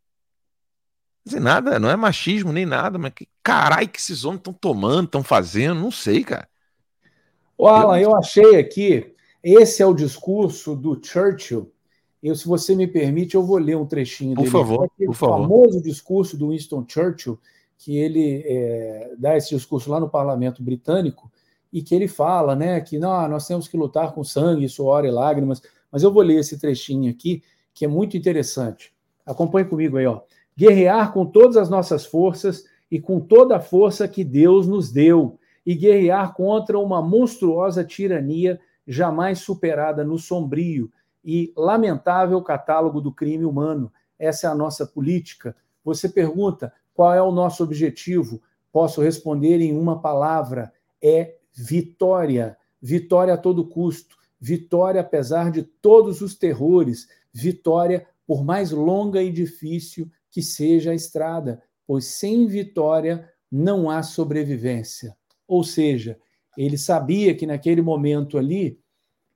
Não 1.26 1.40
nada, 1.40 1.80
não 1.80 1.90
é 1.90 1.96
machismo 1.96 2.54
nem 2.54 2.68
nada, 2.68 3.00
mas 3.00 3.12
que 3.14 3.28
caralho 3.42 3.90
que 3.90 4.00
esses 4.00 4.24
homens 4.24 4.42
estão 4.42 4.54
tomando, 4.54 5.06
estão 5.06 5.24
fazendo, 5.24 5.82
não 5.82 5.90
sei, 5.90 6.24
cara. 6.24 6.48
O 7.58 7.68
Alan, 7.68 8.00
eu 8.00 8.16
achei 8.16 8.58
aqui, 8.58 9.16
esse 9.44 9.82
é 9.82 9.86
o 9.86 9.94
discurso 9.94 10.76
do 10.76 11.00
Churchill 11.04 11.74
eu, 12.28 12.36
se 12.36 12.48
você 12.48 12.76
me 12.76 12.88
permite, 12.88 13.36
eu 13.36 13.44
vou 13.44 13.58
ler 13.58 13.78
um 13.78 13.86
trechinho 13.86 14.34
por 14.34 14.42
dele. 14.42 14.52
Favor, 14.52 14.90
por 14.98 15.14
favor. 15.14 15.36
O 15.36 15.44
famoso 15.44 15.82
discurso 15.82 16.36
do 16.36 16.50
Winston 16.50 16.84
Churchill, 16.88 17.40
que 17.78 17.98
ele 17.98 18.44
é, 18.48 19.14
dá 19.16 19.38
esse 19.38 19.54
discurso 19.54 19.92
lá 19.92 20.00
no 20.00 20.10
parlamento 20.10 20.64
britânico, 20.64 21.32
e 21.72 21.84
que 21.84 21.94
ele 21.94 22.08
fala 22.08 22.56
né, 22.56 22.82
que 22.82 22.98
não, 22.98 23.28
nós 23.28 23.46
temos 23.48 23.68
que 23.68 23.78
lutar 23.78 24.12
com 24.12 24.24
sangue, 24.24 24.68
suor 24.68 25.06
e 25.06 25.12
lágrimas. 25.12 25.62
Mas 25.92 26.02
eu 26.02 26.12
vou 26.12 26.24
ler 26.24 26.40
esse 26.40 26.60
trechinho 26.60 27.12
aqui, 27.12 27.44
que 27.76 27.86
é 27.86 27.88
muito 27.88 28.18
interessante. 28.18 28.92
Acompanhe 29.24 29.68
comigo 29.68 29.98
aí, 29.98 30.08
ó. 30.08 30.22
Guerrear 30.58 31.14
com 31.14 31.28
todas 31.28 31.58
as 31.58 31.70
nossas 31.70 32.08
forças 32.08 32.64
e 32.90 33.00
com 33.00 33.20
toda 33.20 33.58
a 33.58 33.60
força 33.60 34.08
que 34.08 34.24
Deus 34.24 34.68
nos 34.68 34.92
deu, 34.92 35.38
e 35.64 35.76
guerrear 35.76 36.34
contra 36.34 36.80
uma 36.80 37.04
monstruosa 37.04 37.84
tirania 37.84 38.60
jamais 38.88 39.40
superada 39.40 40.04
no 40.04 40.18
sombrio 40.18 40.90
e 41.26 41.52
lamentável 41.58 42.40
catálogo 42.44 43.02
do 43.02 43.12
crime 43.12 43.44
humano. 43.44 43.92
Essa 44.20 44.48
é 44.48 44.50
a 44.50 44.56
nossa 44.56 44.86
política. 44.86 45.56
Você 45.84 46.08
pergunta 46.08 46.72
qual 46.94 47.14
é 47.14 47.22
o 47.22 47.32
nosso 47.32 47.64
objetivo? 47.64 48.42
Posso 48.72 49.02
responder 49.02 49.60
em 49.60 49.76
uma 49.76 50.00
palavra: 50.00 50.72
é 51.02 51.36
vitória. 51.52 52.56
Vitória 52.82 53.34
a 53.34 53.38
todo 53.38 53.68
custo, 53.68 54.16
vitória 54.40 55.02
apesar 55.02 55.50
de 55.50 55.64
todos 55.64 56.22
os 56.22 56.36
terrores, 56.36 57.08
vitória 57.34 58.06
por 58.28 58.44
mais 58.44 58.70
longa 58.70 59.24
e 59.24 59.32
difícil 59.32 60.12
que 60.30 60.44
seja 60.44 60.92
a 60.92 60.96
estrada, 60.96 61.64
pois 61.88 62.06
sem 62.06 62.46
vitória 62.46 63.28
não 63.52 63.90
há 63.90 64.04
sobrevivência. 64.04 65.16
Ou 65.48 65.64
seja, 65.64 66.20
ele 66.58 66.78
sabia 66.78 67.34
que 67.34 67.48
naquele 67.48 67.82
momento 67.82 68.38
ali, 68.38 68.80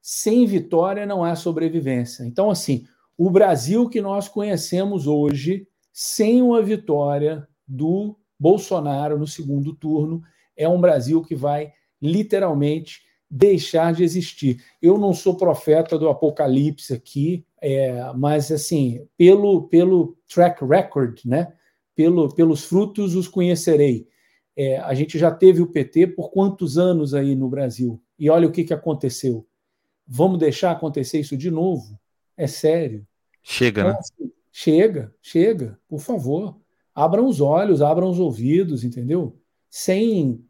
sem 0.02 0.46
vitória 0.46 1.06
não 1.06 1.24
há 1.24 1.36
sobrevivência. 1.36 2.24
Então, 2.24 2.50
assim, 2.50 2.86
o 3.18 3.30
Brasil 3.30 3.90
que 3.90 4.02
nós 4.02 4.28
conhecemos 4.28 5.06
hoje, 5.06 5.68
sem 5.92 6.42
uma 6.42 6.62
vitória 6.62 7.48
do 7.68 8.18
Bolsonaro 8.40 9.20
no 9.20 9.28
segundo 9.28 9.76
turno, 9.76 10.22
é 10.56 10.68
um 10.68 10.80
Brasil 10.80 11.22
que 11.22 11.36
vai 11.36 11.74
literalmente 12.02 13.02
deixar 13.30 13.94
de 13.94 14.04
existir. 14.04 14.64
Eu 14.82 14.98
não 14.98 15.14
sou 15.14 15.36
profeta 15.36 15.98
do 15.98 16.10
apocalipse 16.10 16.94
aqui, 16.94 17.46
é, 17.62 18.12
mas 18.14 18.52
assim, 18.52 19.06
pelo, 19.18 19.68
pelo 19.68 20.18
track 20.28 20.64
record, 20.66 21.20
né? 21.26 21.54
Pelo, 21.96 22.34
pelos 22.34 22.64
frutos 22.64 23.16
os 23.16 23.28
conhecerei. 23.28 24.08
É, 24.56 24.78
a 24.78 24.94
gente 24.94 25.20
já 25.20 25.30
teve 25.30 25.62
o 25.62 25.68
PT 25.68 26.08
por 26.08 26.32
quantos 26.32 26.78
anos 26.78 27.14
aí 27.14 27.36
no 27.36 27.50
Brasil? 27.50 28.02
E 28.18 28.30
olha 28.30 28.48
o 28.48 28.52
que, 28.52 28.64
que 28.64 28.74
aconteceu. 28.74 29.46
Vamos 30.12 30.40
deixar 30.40 30.72
acontecer 30.72 31.20
isso 31.20 31.38
de 31.38 31.52
novo? 31.52 32.00
É 32.36 32.48
sério. 32.48 33.06
Chega, 33.44 33.82
então, 33.82 33.94
né? 33.94 34.00
Assim, 34.00 34.32
chega, 34.52 35.14
chega, 35.22 35.80
por 35.88 36.00
favor. 36.00 36.60
Abram 36.96 37.28
os 37.28 37.40
olhos, 37.40 37.80
abram 37.80 38.10
os 38.10 38.20
ouvidos, 38.20 38.84
entendeu? 38.84 39.40
Sem 39.70 40.44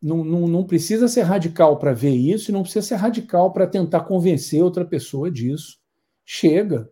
não, 0.00 0.24
não, 0.24 0.46
não 0.46 0.64
precisa 0.64 1.08
ser 1.08 1.22
radical 1.22 1.76
para 1.76 1.92
ver 1.92 2.14
isso 2.14 2.50
e 2.50 2.52
não 2.52 2.62
precisa 2.62 2.86
ser 2.86 2.94
radical 2.94 3.52
para 3.52 3.66
tentar 3.66 4.02
convencer 4.02 4.62
outra 4.62 4.84
pessoa 4.84 5.30
disso. 5.30 5.78
Chega, 6.24 6.88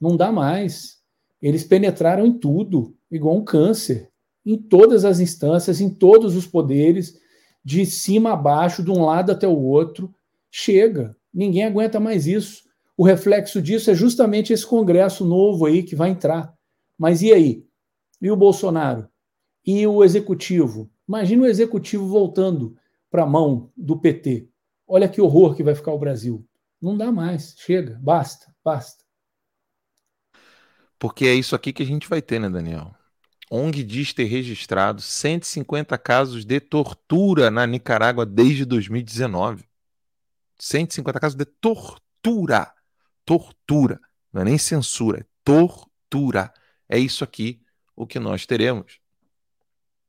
não 0.00 0.16
dá 0.16 0.32
mais. 0.32 1.00
Eles 1.40 1.64
penetraram 1.64 2.26
em 2.26 2.32
tudo, 2.32 2.94
igual 3.10 3.36
um 3.36 3.44
câncer, 3.44 4.10
em 4.44 4.58
todas 4.58 5.04
as 5.04 5.20
instâncias, 5.20 5.80
em 5.80 5.88
todos 5.88 6.34
os 6.34 6.46
poderes, 6.46 7.18
de 7.64 7.86
cima 7.86 8.32
a 8.32 8.36
baixo, 8.36 8.82
de 8.82 8.90
um 8.90 9.04
lado 9.04 9.30
até 9.30 9.46
o 9.46 9.58
outro. 9.58 10.12
Chega, 10.50 11.16
ninguém 11.32 11.64
aguenta 11.64 11.98
mais 11.98 12.26
isso. 12.26 12.64
O 12.96 13.04
reflexo 13.04 13.60
disso 13.60 13.90
é 13.90 13.94
justamente 13.94 14.52
esse 14.52 14.66
Congresso 14.66 15.24
novo 15.24 15.66
aí 15.66 15.82
que 15.82 15.96
vai 15.96 16.10
entrar. 16.10 16.52
Mas 16.98 17.22
e 17.22 17.32
aí? 17.32 17.66
E 18.20 18.30
o 18.30 18.36
Bolsonaro? 18.36 19.08
E 19.64 19.86
o 19.86 20.04
Executivo? 20.04 20.90
Imagina 21.08 21.42
o 21.42 21.46
executivo 21.46 22.06
voltando 22.06 22.76
para 23.10 23.24
a 23.24 23.26
mão 23.26 23.70
do 23.76 23.98
PT. 23.98 24.48
Olha 24.86 25.08
que 25.08 25.20
horror 25.20 25.54
que 25.54 25.62
vai 25.62 25.74
ficar 25.74 25.92
o 25.92 25.98
Brasil. 25.98 26.46
Não 26.80 26.96
dá 26.96 27.12
mais. 27.12 27.54
Chega. 27.58 27.98
Basta. 28.02 28.54
Basta. 28.64 29.04
Porque 30.98 31.26
é 31.26 31.34
isso 31.34 31.54
aqui 31.54 31.72
que 31.72 31.82
a 31.82 31.86
gente 31.86 32.08
vai 32.08 32.22
ter, 32.22 32.38
né, 32.38 32.48
Daniel? 32.48 32.94
ONG 33.50 33.82
diz 33.82 34.14
ter 34.14 34.24
registrado 34.24 35.02
150 35.02 35.98
casos 35.98 36.44
de 36.44 36.58
tortura 36.60 37.50
na 37.50 37.66
Nicarágua 37.66 38.24
desde 38.24 38.64
2019. 38.64 39.64
150 40.62 41.18
casos 41.18 41.36
de 41.36 41.44
tortura. 41.44 42.72
Tortura. 43.24 44.00
Não 44.32 44.42
é 44.42 44.44
nem 44.44 44.56
censura, 44.56 45.20
é 45.20 45.24
tortura. 45.44 46.52
É 46.88 46.96
isso 46.98 47.24
aqui 47.24 47.60
o 47.96 48.06
que 48.06 48.20
nós 48.20 48.46
teremos. 48.46 49.00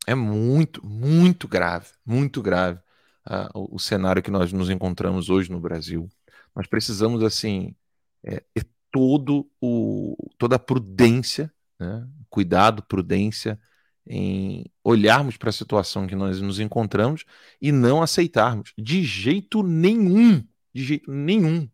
É 0.06 0.14
muito, 0.14 0.86
muito 0.86 1.48
grave, 1.48 1.88
muito 2.06 2.42
grave 2.42 2.80
uh, 3.28 3.50
o, 3.58 3.76
o, 3.76 3.80
cenário 3.80 4.22
que 4.22 4.30
nós 4.30 4.54
nos 4.54 4.70
encontramos 4.70 5.30
hoje 5.30 5.50
no 5.50 5.60
Brasil. 5.60 6.08
Nós 6.56 6.68
precisamos, 6.68 7.24
assim, 7.24 7.76
é, 8.24 8.44
ter 8.54 8.68
todo 8.92 9.50
o, 9.60 10.16
toda 10.38 10.58
a 10.58 10.60
prudência, 10.60 11.52
né? 11.80 12.08
cuidado, 12.30 12.84
prudência 12.84 13.60
em 14.06 14.66
olharmos 14.84 15.38
para 15.38 15.50
a 15.50 15.54
situação 15.54 16.06
que 16.08 16.16
nós 16.16 16.42
nos 16.42 16.60
encontramos 16.60 17.24
e 17.62 17.72
não 17.72 18.02
aceitarmos 18.02 18.74
de 18.78 19.04
jeito 19.04 19.64
nenhum, 19.64 20.46
de 20.74 20.84
jeito 20.84 21.12
nenhum, 21.12 21.70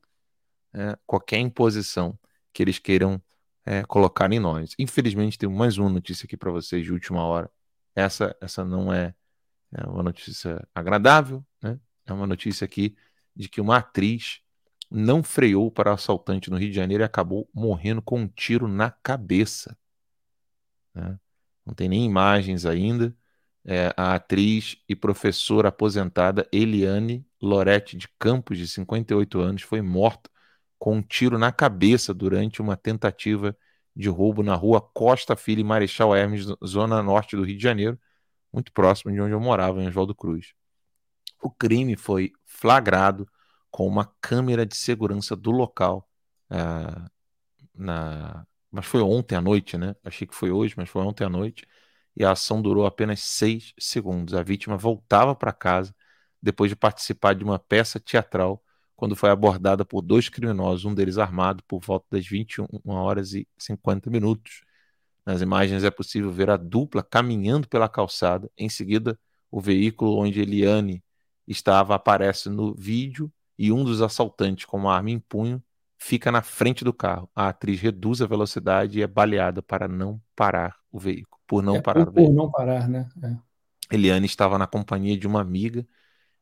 é, 0.74 0.98
qualquer 1.06 1.40
imposição 1.40 2.18
que 2.54 2.62
eles 2.62 2.78
queiram 2.78 3.22
é, 3.66 3.84
colocar 3.84 4.32
em 4.32 4.40
nós. 4.40 4.76
Infelizmente, 4.78 5.38
tem 5.38 5.50
mais 5.50 5.78
uma 5.78 5.90
notícia 5.90 6.26
aqui 6.26 6.38
para 6.38 6.52
vocês 6.52 6.84
de 6.84 6.92
última 6.92 7.24
hora 7.24 7.50
essa, 8.00 8.36
essa 8.42 8.64
não 8.64 8.92
é, 8.92 9.14
é 9.74 9.86
uma 9.88 10.04
notícia 10.04 10.66
agradável, 10.74 11.46
né? 11.62 11.80
É 12.06 12.14
uma 12.14 12.26
notícia 12.26 12.66
aqui 12.66 12.96
de 13.36 13.48
que 13.48 13.62
uma 13.62 13.78
atriz 13.78 14.42
não 14.90 15.22
freou 15.22 15.70
para 15.72 15.94
assaltante 15.94 16.50
no 16.50 16.58
Rio 16.58 16.70
de 16.70 16.76
Janeiro 16.76 17.04
e 17.04 17.06
acabou 17.06 17.48
morrendo 17.54 18.02
com 18.02 18.22
um 18.22 18.28
tiro 18.28 18.68
na 18.68 18.90
cabeça. 18.90 19.78
Né? 20.94 21.20
Não 21.70 21.76
tem 21.76 21.88
nem 21.88 22.04
imagens 22.04 22.66
ainda. 22.66 23.16
É, 23.64 23.94
a 23.96 24.16
atriz 24.16 24.78
e 24.90 24.96
professora 24.96 25.70
aposentada 25.70 26.48
Eliane 26.52 27.24
Lorete 27.40 27.96
de 27.96 28.08
Campos, 28.18 28.58
de 28.58 28.68
58 28.68 29.40
anos, 29.40 29.62
foi 29.62 29.80
morta 29.80 30.32
com 30.80 30.96
um 30.96 31.02
tiro 31.04 31.38
na 31.38 31.52
cabeça 31.52 32.12
durante 32.12 32.60
uma 32.60 32.76
tentativa 32.76 33.56
de 33.96 34.10
roubo 34.10 34.42
na 34.42 34.56
rua 34.56 34.82
Costa 34.82 35.36
Filho 35.36 35.60
e 35.60 35.64
Marechal 35.64 36.16
Hermes, 36.16 36.48
zona 36.66 37.04
norte 37.04 37.36
do 37.36 37.44
Rio 37.44 37.58
de 37.58 37.62
Janeiro, 37.62 38.00
muito 38.52 38.74
próximo 38.74 39.12
de 39.12 39.22
onde 39.22 39.34
eu 39.34 39.40
morava, 39.40 39.80
em 39.84 39.88
Oswaldo 39.88 40.16
Cruz. 40.16 40.54
O 41.40 41.52
crime 41.52 41.96
foi 41.96 42.32
flagrado 42.46 43.30
com 43.70 43.86
uma 43.86 44.06
câmera 44.20 44.66
de 44.66 44.76
segurança 44.76 45.36
do 45.36 45.52
local. 45.52 46.10
Uh, 46.50 47.10
na... 47.76 48.48
Mas 48.72 48.86
foi 48.86 49.02
ontem 49.02 49.36
à 49.36 49.42
noite, 49.42 49.78
né? 49.78 49.96
Achei 50.04 50.28
que 50.28 50.36
foi 50.36 50.52
hoje, 50.52 50.76
mas 50.78 50.90
foi 50.90 51.02
ontem 51.02 51.24
à 51.26 51.30
noite. 51.30 51.66
E 52.16 52.24
a 52.24 52.32
ação 52.32 52.62
durou 52.62 52.86
apenas 52.86 53.22
seis 53.22 53.74
segundos. 53.80 54.34
A 54.34 54.44
vítima 54.44 54.78
voltava 54.78 55.36
para 55.36 55.52
casa 55.54 55.96
depois 56.42 56.70
de 56.70 56.76
participar 56.76 57.34
de 57.36 57.44
uma 57.44 57.60
peça 57.60 58.00
teatral 58.00 58.64
quando 58.96 59.16
foi 59.16 59.30
abordada 59.30 59.86
por 59.86 60.02
dois 60.02 60.28
criminosos, 60.28 60.84
um 60.86 60.94
deles 60.94 61.18
armado, 61.18 61.64
por 61.66 61.80
volta 61.80 62.06
das 62.12 62.28
21 62.28 62.68
horas 62.92 63.34
e 63.34 63.48
50 63.58 64.10
minutos. 64.10 64.62
Nas 65.26 65.42
imagens 65.42 65.84
é 65.86 65.92
possível 65.92 66.32
ver 66.32 66.50
a 66.50 66.58
dupla 66.58 67.02
caminhando 67.04 67.68
pela 67.70 67.88
calçada. 67.88 68.52
Em 68.58 68.68
seguida, 68.68 69.18
o 69.50 69.62
veículo 69.62 70.18
onde 70.18 70.42
Eliane 70.42 71.04
estava 71.48 71.96
aparece 71.96 72.50
no 72.50 72.74
vídeo 72.76 73.32
e 73.58 73.72
um 73.72 73.84
dos 73.86 74.02
assaltantes, 74.02 74.66
com 74.66 74.78
uma 74.78 74.94
arma 74.96 75.12
em 75.12 75.20
punho, 75.20 75.64
fica 76.00 76.32
na 76.32 76.42
frente 76.42 76.84
do 76.84 76.94
carro. 76.94 77.30
A 77.36 77.50
atriz 77.50 77.80
reduz 77.80 78.22
a 78.22 78.26
velocidade 78.26 78.98
e 78.98 79.02
é 79.04 79.08
baleada 79.08 79.62
para 79.62 79.88
não 79.88 80.20
parar 80.36 80.78
o 80.92 80.98
veículo. 80.98 81.40
Por 81.46 81.62
não 81.62 81.76
é, 81.76 81.82
parar 81.82 82.06
por, 82.06 82.12
o 82.12 82.14
veículo. 82.14 82.36
Por 82.36 82.44
não 82.44 82.52
parar, 82.52 82.88
né? 82.88 83.08
É. 83.22 83.96
Eliane 83.96 84.26
estava 84.26 84.58
na 84.58 84.66
companhia 84.66 85.18
de 85.18 85.28
uma 85.28 85.42
amiga 85.42 85.86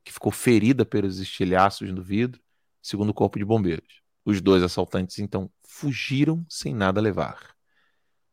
que 0.04 0.14
ficou 0.14 0.32
ferida 0.32 0.86
pelos 0.86 1.20
estilhaços 1.20 1.92
no 1.92 2.02
vidro 2.02 2.42
segundo 2.82 3.10
o 3.10 3.14
Corpo 3.14 3.38
de 3.38 3.44
Bombeiros. 3.44 4.02
Os 4.24 4.40
dois 4.42 4.64
assaltantes 4.64 5.20
então 5.20 5.50
fugiram 5.68 6.46
sem 6.48 6.74
nada 6.74 7.02
levar. 7.02 7.56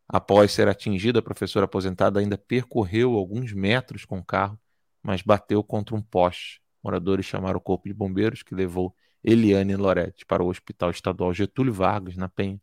Após 0.08 0.52
ser 0.52 0.68
atingida, 0.68 1.18
a 1.18 1.22
professora 1.22 1.64
aposentada 1.64 2.20
ainda 2.20 2.36
percorreu 2.36 3.14
alguns 3.14 3.52
metros 3.52 4.04
com 4.04 4.18
o 4.18 4.24
carro, 4.24 4.58
mas 5.02 5.22
bateu 5.22 5.62
contra 5.64 5.94
um 5.96 6.02
poste. 6.02 6.60
Moradores 6.82 7.24
chamaram 7.24 7.56
o 7.56 7.60
Corpo 7.60 7.88
de 7.88 7.94
Bombeiros, 7.94 8.42
que 8.42 8.54
levou 8.54 8.94
Eliane 9.24 9.74
Loretti 9.76 10.24
para 10.26 10.42
o 10.42 10.48
Hospital 10.48 10.90
Estadual 10.90 11.32
Getúlio 11.32 11.72
Vargas, 11.72 12.16
na 12.16 12.28
Penha. 12.28 12.60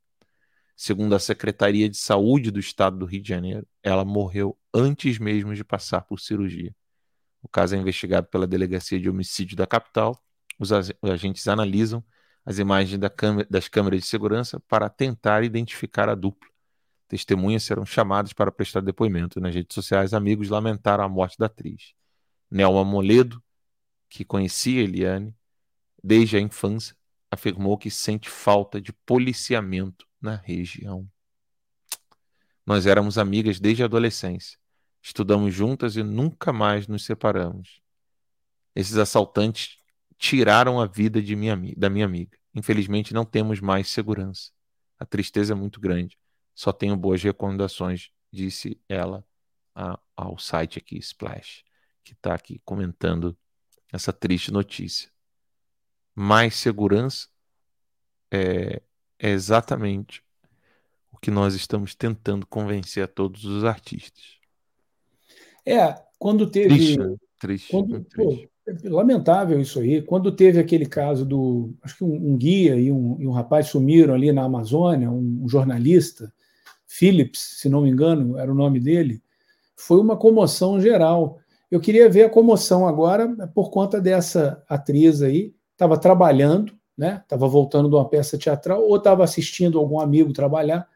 Segundo 0.75 1.13
a 1.15 1.19
Secretaria 1.19 1.89
de 1.89 1.97
Saúde 1.97 2.51
do 2.51 2.59
Estado 2.59 2.99
do 2.99 3.05
Rio 3.05 3.21
de 3.21 3.29
Janeiro, 3.29 3.67
ela 3.83 4.05
morreu 4.05 4.57
antes 4.73 5.19
mesmo 5.19 5.53
de 5.53 5.63
passar 5.63 6.01
por 6.01 6.19
cirurgia. 6.19 6.75
O 7.41 7.47
caso 7.47 7.75
é 7.75 7.77
investigado 7.77 8.27
pela 8.27 8.47
Delegacia 8.47 8.99
de 8.99 9.09
Homicídio 9.09 9.57
da 9.57 9.67
capital 9.67 10.21
os 10.61 10.71
agentes 10.71 11.47
analisam 11.47 12.03
as 12.45 12.59
imagens 12.59 12.99
da 12.99 13.09
câmera, 13.09 13.47
das 13.49 13.67
câmeras 13.67 14.01
de 14.01 14.05
segurança 14.05 14.59
para 14.59 14.87
tentar 14.89 15.43
identificar 15.43 16.07
a 16.07 16.13
dupla. 16.13 16.47
Testemunhas 17.07 17.63
serão 17.63 17.83
chamadas 17.83 18.31
para 18.31 18.51
prestar 18.51 18.81
depoimento. 18.81 19.39
Nas 19.39 19.55
redes 19.55 19.73
sociais, 19.73 20.13
amigos 20.13 20.49
lamentaram 20.49 21.03
a 21.03 21.09
morte 21.09 21.35
da 21.37 21.47
atriz. 21.47 21.93
Nelma 22.49 22.85
Moledo, 22.85 23.43
que 24.07 24.23
conhecia 24.23 24.83
Eliane 24.83 25.35
desde 26.03 26.37
a 26.37 26.39
infância, 26.39 26.95
afirmou 27.29 27.77
que 27.77 27.89
sente 27.89 28.29
falta 28.29 28.81
de 28.81 28.91
policiamento 28.91 30.05
na 30.21 30.35
região. 30.35 31.09
Nós 32.65 32.85
éramos 32.85 33.17
amigas 33.17 33.59
desde 33.59 33.83
a 33.83 33.85
adolescência. 33.85 34.59
Estudamos 35.01 35.53
juntas 35.53 35.95
e 35.95 36.03
nunca 36.03 36.53
mais 36.53 36.87
nos 36.87 37.05
separamos. 37.05 37.81
Esses 38.75 38.97
assaltantes 38.97 39.77
tiraram 40.17 40.79
a 40.79 40.85
vida 40.85 41.21
de 41.21 41.35
minha, 41.35 41.57
da 41.75 41.89
minha 41.89 42.05
amiga. 42.05 42.37
Infelizmente, 42.53 43.13
não 43.13 43.25
temos 43.25 43.59
mais 43.59 43.89
segurança. 43.89 44.51
A 44.99 45.05
tristeza 45.05 45.53
é 45.53 45.55
muito 45.55 45.79
grande. 45.79 46.17
Só 46.53 46.71
tenho 46.71 46.95
boas 46.95 47.23
recomendações, 47.23 48.11
disse 48.31 48.79
ela 48.87 49.25
ao 50.15 50.37
site 50.37 50.77
aqui, 50.77 50.97
Splash, 50.97 51.63
que 52.03 52.13
está 52.13 52.35
aqui 52.35 52.61
comentando 52.63 53.35
essa 53.91 54.13
triste 54.13 54.51
notícia. 54.51 55.10
Mais 56.15 56.55
segurança 56.55 57.27
é, 58.31 58.81
é 59.19 59.29
exatamente 59.29 60.23
o 61.11 61.17
que 61.17 61.31
nós 61.31 61.53
estamos 61.53 61.95
tentando 61.95 62.45
convencer 62.45 63.03
a 63.03 63.07
todos 63.07 63.45
os 63.45 63.63
artistas. 63.63 64.23
É, 65.65 65.95
quando 66.17 66.49
teve. 66.49 66.69
Triste, 66.69 66.97
né? 66.97 67.15
triste, 67.39 67.71
quando, 67.71 68.03
triste. 68.03 68.15
Pô, 68.15 68.51
é 68.67 68.89
lamentável 68.89 69.59
isso 69.59 69.79
aí. 69.79 70.01
Quando 70.01 70.31
teve 70.31 70.59
aquele 70.59 70.85
caso 70.85 71.25
do. 71.25 71.73
Acho 71.81 71.97
que 71.97 72.03
um, 72.03 72.31
um 72.33 72.37
guia 72.37 72.75
e 72.75 72.91
um, 72.91 73.17
e 73.19 73.27
um, 73.27 73.31
rapaz 73.31 73.67
sumiram 73.67 74.13
ali 74.13 74.31
na 74.31 74.43
Amazônia, 74.43 75.09
um, 75.09 75.41
um 75.43 75.49
jornalista, 75.49 76.31
Phillips, 76.87 77.39
se 77.59 77.69
não 77.69 77.81
me 77.81 77.89
engano, 77.89 78.37
era 78.37 78.51
o 78.51 78.55
nome 78.55 78.79
dele, 78.79 79.21
foi 79.75 79.99
uma 79.99 80.17
comoção 80.17 80.79
geral. 80.79 81.39
Eu 81.69 81.79
queria 81.79 82.09
ver 82.09 82.23
a 82.23 82.29
comoção 82.29 82.87
agora 82.87 83.27
por 83.55 83.71
conta 83.71 83.99
dessa 83.99 84.61
atriz 84.67 85.21
aí, 85.21 85.53
estava 85.81 85.97
trabalhando, 85.97 86.73
né? 86.95 87.21
Estava 87.23 87.47
voltando 87.47 87.89
de 87.89 87.95
uma 87.95 88.07
peça 88.07 88.37
teatral, 88.37 88.83
ou 88.83 88.97
estava 88.97 89.23
assistindo 89.23 89.79
algum 89.79 89.99
amigo 89.99 90.31
trabalhar, 90.31 90.87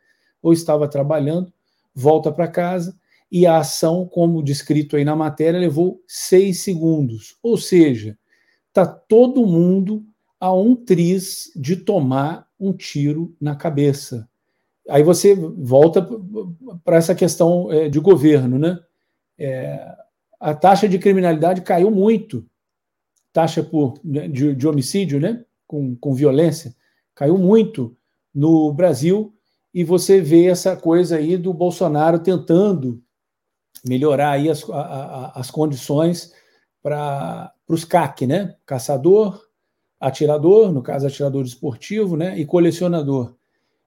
ou 0.44 0.53
estava 0.53 0.88
trabalhando, 0.88 1.52
volta 1.94 2.32
para 2.32 2.48
casa 2.48 2.95
e 3.32 3.48
a 3.48 3.57
ação, 3.57 4.07
como 4.07 4.44
descrito 4.44 4.95
aí 4.95 5.03
na 5.03 5.16
matéria, 5.16 5.60
levou 5.60 6.03
seis 6.07 6.62
segundos. 6.62 7.36
Ou 7.41 7.57
seja, 7.57 8.16
está 8.68 8.86
todo 8.86 9.48
mundo 9.48 10.06
a 10.40 10.53
um 10.53 10.76
tris 10.76 11.52
de 11.56 11.76
tomar 11.76 12.48
um 12.60 12.72
tiro 12.72 13.36
na 13.41 13.56
cabeça. 13.56 14.30
Aí 14.88 15.02
você 15.02 15.34
volta 15.34 16.07
para 16.84 16.98
essa 16.98 17.16
questão 17.16 17.72
é, 17.72 17.90
de 17.90 17.99
governo, 17.99 18.60
né? 18.60 18.80
É, 19.36 19.95
a 20.40 20.53
taxa 20.53 20.88
de 20.88 20.99
criminalidade 20.99 21.62
caiu 21.62 21.90
muito, 21.90 22.45
taxa 23.36 23.62
por, 23.62 23.99
né, 24.02 24.30
de, 24.30 24.56
de 24.56 24.66
homicídio, 24.66 25.20
né? 25.20 25.44
Com, 25.68 25.94
com 25.98 26.14
violência, 26.14 26.74
caiu 27.14 27.38
muito 27.38 27.98
no 28.34 28.72
Brasil 28.72 29.34
e 29.74 29.84
você 29.84 30.22
vê 30.22 30.45
essa 30.45 30.78
coisa 30.78 31.18
aí 31.18 31.36
do 31.36 31.53
Bolsonaro 31.53 32.20
tentando 32.20 33.03
melhorar 33.86 34.32
aí 34.32 34.49
as, 34.49 34.64
a, 34.70 34.80
a, 34.80 35.40
as 35.40 35.52
condições 35.52 36.32
para 36.82 37.52
os 37.68 37.84
CAC, 37.84 38.26
né? 38.26 38.56
Caçador, 38.66 39.41
atirador, 39.99 40.72
no 40.72 40.82
caso 40.82 41.06
atirador 41.06 41.44
esportivo, 41.44 42.16
né? 42.16 42.40
E 42.40 42.45
colecionador. 42.45 43.36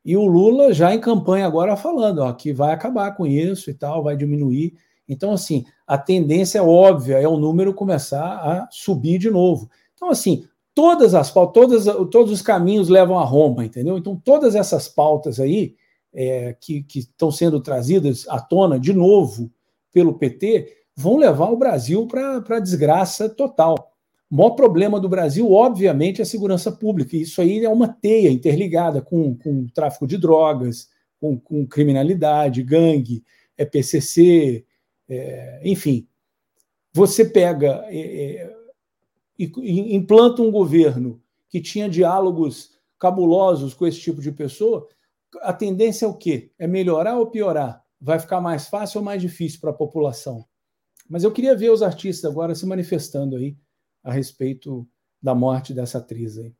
E 0.05 0.15
o 0.15 0.27
Lula 0.27 0.75
já 0.75 0.95
em 0.95 1.01
campanha 1.01 1.47
agora 1.47 1.75
falando 1.75 2.19
ó, 2.19 2.33
que 2.35 2.53
vai 2.53 2.75
acabar 2.75 3.12
com 3.16 3.27
isso 3.27 3.70
e 3.70 3.75
tal, 3.75 4.03
vai 4.03 4.15
diminuir. 4.15 4.75
Então, 5.09 5.33
assim, 5.33 5.65
a 5.87 5.97
tendência 5.97 6.59
é 6.59 6.63
óbvia, 6.63 7.17
é 7.17 7.27
o 7.27 7.39
número 7.39 7.73
começar 7.73 8.25
a 8.25 8.69
subir 8.71 9.19
de 9.19 9.31
novo. 9.31 9.71
Então, 9.95 10.11
assim, 10.11 10.45
todas 10.75 11.15
as 11.15 11.31
pautas, 11.31 11.55
todas, 11.55 12.11
todos 12.11 12.33
os 12.33 12.43
caminhos 12.43 12.89
levam 12.89 13.19
a 13.19 13.25
Roma, 13.25 13.65
entendeu? 13.65 13.97
Então, 13.97 14.15
todas 14.17 14.55
essas 14.55 14.87
pautas 14.87 15.41
aí 15.41 15.75
é, 16.13 16.55
que, 16.61 16.83
que 16.83 17.01
estão 17.01 17.31
sendo 17.31 17.61
trazidas 17.61 18.27
à 18.29 18.41
tona 18.41 18.79
de 18.79 18.93
novo 18.93 19.51
pelo 19.93 20.19
PT 20.19 20.73
vão 20.95 21.17
levar 21.17 21.51
o 21.51 21.57
Brasil 21.57 22.07
para 22.07 22.43
a 22.49 22.61
desgraça 22.61 23.29
total. 23.29 23.93
O 24.31 24.37
maior 24.37 24.51
problema 24.51 25.01
do 25.01 25.09
Brasil, 25.09 25.51
obviamente, 25.51 26.21
é 26.21 26.23
a 26.23 26.27
segurança 26.27 26.71
pública. 26.71 27.17
Isso 27.17 27.41
aí 27.41 27.65
é 27.65 27.69
uma 27.69 27.89
teia 27.89 28.31
interligada 28.31 29.01
com, 29.01 29.35
com 29.37 29.67
tráfico 29.69 30.07
de 30.07 30.19
drogas, 30.19 30.89
com, 31.21 31.39
com 31.39 31.67
criminalidade, 31.67 32.63
gangue, 32.63 33.25
é 33.57 33.65
PCC, 33.65 34.65
é, 35.09 35.61
enfim. 35.65 36.07
Você 36.93 37.25
pega 37.25 37.85
é, 37.87 38.43
é 38.43 38.59
e 39.39 39.95
implanta 39.95 40.43
um 40.43 40.51
governo 40.51 41.23
que 41.49 41.61
tinha 41.61 41.89
diálogos 41.89 42.77
cabulosos 42.99 43.73
com 43.73 43.87
esse 43.87 44.01
tipo 44.01 44.21
de 44.21 44.33
pessoa, 44.33 44.89
a 45.43 45.53
tendência 45.53 46.05
é 46.05 46.09
o 46.09 46.15
quê? 46.15 46.51
É 46.59 46.67
melhorar 46.67 47.17
ou 47.17 47.31
piorar? 47.31 47.85
Vai 48.01 48.19
ficar 48.19 48.41
mais 48.41 48.67
fácil 48.67 48.99
ou 48.99 49.05
mais 49.05 49.23
difícil 49.23 49.61
para 49.61 49.71
a 49.71 49.75
população? 49.75 50.45
Mas 51.09 51.23
eu 51.23 51.33
queria 51.33 51.57
ver 51.57 51.71
os 51.71 51.83
artistas 51.83 52.31
agora 52.31 52.55
se 52.55 52.67
manifestando 52.67 53.37
aí 53.37 53.57
a 54.03 54.13
respeito 54.13 54.87
da 55.23 55.35
morte 55.35 55.73
dessa 55.73 55.99
atriz 55.99 56.37
aí. 56.39 56.55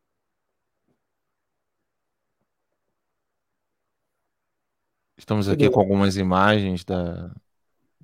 Estamos 5.16 5.49
aqui 5.49 5.69
com 5.69 5.81
algumas 5.81 6.16
imagens 6.16 6.85
da, 6.85 7.35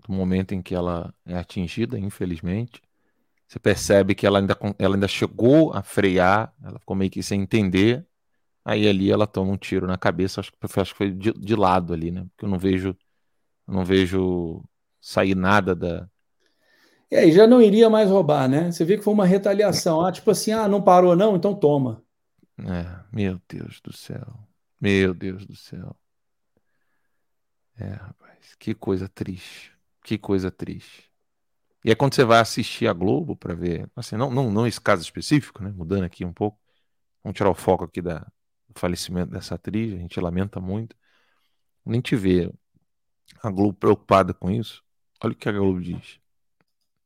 do 0.06 0.12
momento 0.12 0.52
em 0.54 0.62
que 0.62 0.74
ela 0.74 1.12
é 1.26 1.36
atingida, 1.36 1.98
infelizmente. 1.98 2.80
Você 3.46 3.58
percebe 3.58 4.14
que 4.14 4.26
ela 4.26 4.38
ainda, 4.38 4.56
ela 4.78 4.96
ainda 4.96 5.08
chegou 5.08 5.72
a 5.72 5.82
frear, 5.82 6.52
ela 6.62 6.78
ficou 6.78 6.96
meio 6.96 7.10
que 7.10 7.22
sem 7.22 7.42
entender. 7.42 8.06
Aí 8.64 8.88
ali 8.88 9.10
ela 9.10 9.26
toma 9.26 9.52
um 9.52 9.56
tiro 9.56 9.86
na 9.86 9.98
cabeça, 9.98 10.40
acho 10.40 10.52
que, 10.52 10.58
acho 10.80 10.92
que 10.92 10.98
foi 10.98 11.10
de, 11.10 11.32
de 11.32 11.54
lado 11.54 11.92
ali, 11.92 12.10
né? 12.10 12.26
Porque 12.30 12.44
eu 12.44 12.48
não 12.48 12.58
vejo, 12.58 12.96
eu 13.68 13.74
não 13.74 13.84
vejo 13.84 14.62
sair 15.00 15.34
nada 15.34 15.74
da. 15.74 16.08
E 17.10 17.16
aí 17.16 17.32
já 17.32 17.46
não 17.46 17.60
iria 17.60 17.90
mais 17.90 18.10
roubar, 18.10 18.48
né? 18.48 18.72
Você 18.72 18.84
vê 18.84 18.96
que 18.96 19.04
foi 19.04 19.12
uma 19.12 19.26
retaliação. 19.26 20.04
Ah, 20.04 20.10
tipo 20.10 20.30
assim, 20.30 20.52
ah, 20.52 20.66
não 20.66 20.82
parou 20.82 21.14
não, 21.14 21.36
então 21.36 21.54
toma. 21.54 22.02
É, 22.58 23.04
meu 23.12 23.40
Deus 23.48 23.80
do 23.80 23.92
céu. 23.92 24.38
Meu 24.80 25.14
Deus 25.14 25.46
do 25.46 25.54
céu. 25.54 25.94
É, 27.78 27.88
rapaz, 27.88 28.54
que 28.58 28.74
coisa 28.74 29.08
triste. 29.08 29.73
Que 30.04 30.18
coisa 30.18 30.50
triste. 30.50 31.10
E 31.82 31.90
é 31.90 31.94
quando 31.94 32.14
você 32.14 32.24
vai 32.24 32.38
assistir 32.38 32.86
a 32.86 32.92
Globo 32.92 33.34
para 33.34 33.54
ver, 33.54 33.90
assim, 33.96 34.16
não, 34.16 34.30
não, 34.30 34.50
não 34.50 34.66
esse 34.66 34.80
caso 34.80 35.02
específico, 35.02 35.62
né? 35.64 35.72
Mudando 35.74 36.04
aqui 36.04 36.24
um 36.24 36.32
pouco, 36.32 36.58
vamos 37.22 37.36
tirar 37.36 37.50
o 37.50 37.54
foco 37.54 37.84
aqui 37.84 38.02
da, 38.02 38.18
do 38.68 38.78
falecimento 38.78 39.30
dessa 39.32 39.54
atriz, 39.54 39.94
a 39.94 39.96
gente 39.96 40.20
lamenta 40.20 40.60
muito. 40.60 40.94
Nem 41.84 42.02
te 42.02 42.14
ver 42.16 42.52
a 43.42 43.50
Globo 43.50 43.72
preocupada 43.72 44.34
com 44.34 44.50
isso. 44.50 44.82
Olha 45.22 45.32
o 45.32 45.36
que 45.36 45.48
a 45.48 45.52
Globo 45.52 45.80
diz. 45.80 46.20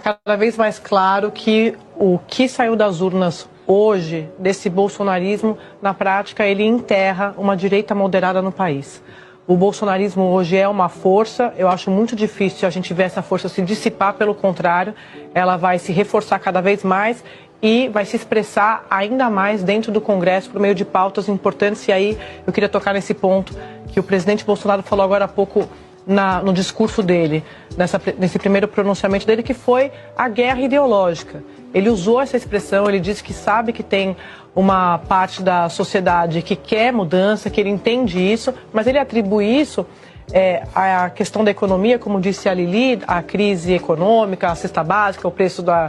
Cada 0.00 0.36
vez 0.36 0.56
mais 0.56 0.78
claro 0.78 1.30
que 1.30 1.76
o 1.96 2.18
que 2.18 2.48
saiu 2.48 2.74
das 2.74 3.00
urnas 3.00 3.48
hoje, 3.66 4.28
desse 4.38 4.68
bolsonarismo, 4.68 5.56
na 5.80 5.94
prática, 5.94 6.44
ele 6.44 6.64
enterra 6.64 7.34
uma 7.36 7.56
direita 7.56 7.94
moderada 7.94 8.42
no 8.42 8.50
país. 8.50 9.02
O 9.48 9.56
bolsonarismo 9.56 10.24
hoje 10.24 10.58
é 10.58 10.68
uma 10.68 10.90
força, 10.90 11.54
eu 11.56 11.70
acho 11.70 11.90
muito 11.90 12.14
difícil 12.14 12.68
a 12.68 12.70
gente 12.70 12.92
ver 12.92 13.04
essa 13.04 13.22
força 13.22 13.48
se 13.48 13.62
dissipar, 13.62 14.12
pelo 14.12 14.34
contrário, 14.34 14.94
ela 15.32 15.56
vai 15.56 15.78
se 15.78 15.90
reforçar 15.90 16.38
cada 16.38 16.60
vez 16.60 16.84
mais 16.84 17.24
e 17.62 17.88
vai 17.88 18.04
se 18.04 18.14
expressar 18.14 18.86
ainda 18.90 19.30
mais 19.30 19.62
dentro 19.62 19.90
do 19.90 20.02
Congresso 20.02 20.50
por 20.50 20.60
meio 20.60 20.74
de 20.74 20.84
pautas 20.84 21.30
importantes. 21.30 21.88
E 21.88 21.92
aí 21.92 22.18
eu 22.46 22.52
queria 22.52 22.68
tocar 22.68 22.92
nesse 22.92 23.14
ponto 23.14 23.56
que 23.90 23.98
o 23.98 24.02
presidente 24.02 24.44
Bolsonaro 24.44 24.82
falou 24.82 25.02
agora 25.02 25.24
há 25.24 25.28
pouco 25.28 25.66
na, 26.08 26.42
no 26.42 26.54
discurso 26.54 27.02
dele, 27.02 27.44
nessa, 27.76 28.00
nesse 28.18 28.38
primeiro 28.38 28.66
pronunciamento 28.66 29.26
dele, 29.26 29.42
que 29.42 29.52
foi 29.52 29.92
a 30.16 30.28
guerra 30.28 30.62
ideológica. 30.62 31.44
Ele 31.74 31.90
usou 31.90 32.20
essa 32.20 32.36
expressão, 32.36 32.88
ele 32.88 32.98
disse 32.98 33.22
que 33.22 33.34
sabe 33.34 33.74
que 33.74 33.82
tem 33.82 34.16
uma 34.56 34.98
parte 34.98 35.42
da 35.42 35.68
sociedade 35.68 36.40
que 36.40 36.56
quer 36.56 36.92
mudança, 36.92 37.50
que 37.50 37.60
ele 37.60 37.68
entende 37.68 38.18
isso, 38.18 38.54
mas 38.72 38.86
ele 38.86 38.98
atribui 38.98 39.44
isso 39.44 39.86
é, 40.32 40.62
à 40.74 41.10
questão 41.10 41.44
da 41.44 41.50
economia, 41.50 41.98
como 41.98 42.20
disse 42.20 42.48
a 42.48 42.54
Lili, 42.54 43.00
a 43.06 43.22
crise 43.22 43.74
econômica, 43.74 44.50
a 44.50 44.54
cesta 44.54 44.82
básica, 44.82 45.28
o 45.28 45.30
preço 45.30 45.62
da 45.62 45.88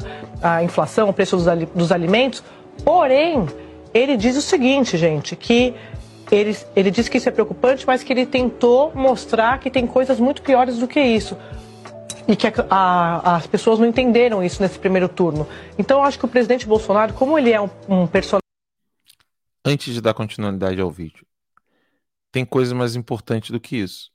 inflação, 0.64 1.10
o 1.10 1.14
preço 1.14 1.38
dos, 1.38 1.46
dos 1.74 1.92
alimentos. 1.92 2.44
Porém, 2.84 3.48
ele 3.94 4.16
diz 4.16 4.38
o 4.38 4.42
seguinte, 4.42 4.98
gente, 4.98 5.36
que 5.36 5.74
ele, 6.32 6.58
ele 6.76 6.92
diz 6.92 7.10
que 7.10 7.18
isso 7.18 7.30
é 7.30 7.32
preocupante, 7.32 7.86
mas 7.86 8.04
que 8.04 8.14
ele 8.14 8.26
tentou 8.26 8.94
mostrar 8.96 9.60
que 9.60 9.70
tem 9.70 9.88
coisas 9.88 10.20
muito 10.20 10.42
piores 10.42 10.78
do 10.78 10.88
que 10.88 11.00
isso 11.00 11.38
e 12.28 12.36
que 12.36 12.46
a, 12.48 12.54
a, 12.70 13.36
as 13.38 13.48
pessoas 13.48 13.80
não 13.80 13.88
entenderam 13.88 14.44
isso 14.44 14.62
nesse 14.62 14.78
primeiro 14.78 15.10
turno. 15.10 15.48
Então, 15.78 16.00
eu 16.00 16.04
acho 16.04 16.20
que 16.20 16.26
o 16.26 16.28
presidente 16.28 16.68
Bolsonaro, 16.68 17.14
como 17.14 17.38
ele 17.38 17.52
é 17.52 17.60
um, 17.60 17.70
um 17.88 18.06
personagem 18.08 18.44
antes 19.66 19.94
de 19.94 20.02
dar 20.02 20.14
continuidade 20.14 20.80
ao 20.80 20.92
vídeo, 20.92 21.26
tem 22.32 22.46
coisa 22.46 22.76
mais 22.76 22.96
importante 22.96 23.52
do 23.52 23.60
que 23.60 23.78
isso. 23.78 24.12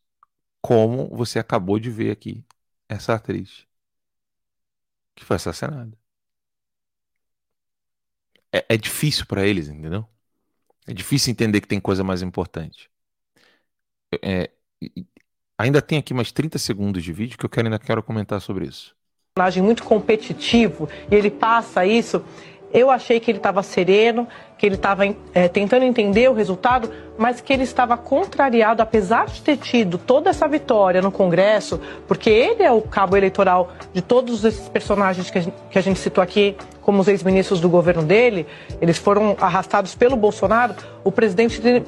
Como 0.60 1.08
você 1.08 1.38
acabou 1.38 1.78
de 1.78 1.90
ver 1.90 2.10
aqui, 2.12 2.44
essa 2.88 3.14
atriz 3.14 3.66
que 5.14 5.24
foi 5.24 5.36
assassinada. 5.36 5.96
É, 8.52 8.64
é 8.74 8.76
difícil 8.76 9.26
para 9.26 9.46
eles, 9.46 9.68
entendeu? 9.68 10.08
É 10.86 10.93
difícil 10.93 11.31
entender 11.31 11.61
que 11.61 11.69
tem 11.69 11.81
coisa 11.81 12.05
mais 12.05 12.23
importante. 12.23 12.90
É, 14.23 14.51
Ainda 15.59 15.82
tem 15.82 15.98
aqui 15.98 16.15
mais 16.15 16.31
30 16.32 16.59
segundos 16.59 17.02
de 17.02 17.12
vídeo 17.12 17.36
que 17.39 17.44
eu 17.44 17.51
quero, 17.51 17.66
ainda 17.66 17.78
quero 17.78 18.02
comentar 18.02 18.40
sobre 18.40 18.66
isso. 18.66 18.94
personagem 19.35 19.62
muito 19.62 19.82
competitivo 19.82 20.89
e 21.11 21.15
ele 21.15 21.31
passa 21.31 21.85
isso. 21.85 22.24
Eu 22.74 22.90
achei 22.90 23.20
que 23.20 23.30
ele 23.30 23.38
estava 23.38 23.62
sereno, 23.62 24.26
que 24.59 24.66
ele 24.66 24.74
estava 24.74 25.05
é, 25.32 25.46
tentando 25.46 25.84
entender 25.84 26.28
o 26.28 26.34
resultado, 26.34 26.90
mas 27.16 27.40
que 27.40 27.52
ele 27.52 27.62
estava 27.62 27.96
contrariado, 27.96 28.82
apesar 28.82 29.26
de 29.26 29.40
ter 29.42 29.56
tido 29.59 29.96
toda 29.96 30.28
essa 30.28 30.48
vitória 30.48 31.01
no 31.01 31.12
Congresso, 31.12 31.80
porque 32.09 32.28
ele 32.28 32.64
é 32.64 32.72
o 32.72 32.82
cabo 32.82 33.16
eleitoral 33.16 33.70
de 33.92 34.02
todos 34.02 34.44
esses 34.44 34.68
personagens 34.68 35.30
que 35.30 35.38
a 35.38 35.40
gente, 35.40 35.55
que 35.70 35.78
a 35.78 35.80
gente 35.80 36.01
citou 36.01 36.22
aqui, 36.22 36.56
como 36.82 37.01
os 37.01 37.06
ex-ministros 37.06 37.60
do 37.60 37.68
governo 37.68 38.02
dele, 38.02 38.44
eles 38.80 38.98
foram 38.98 39.36
arrastados 39.40 39.94
pelo 39.94 40.16
Bolsonaro. 40.16 40.74
O 41.05 41.12
presidente 41.12 41.60
dele, 41.60 41.86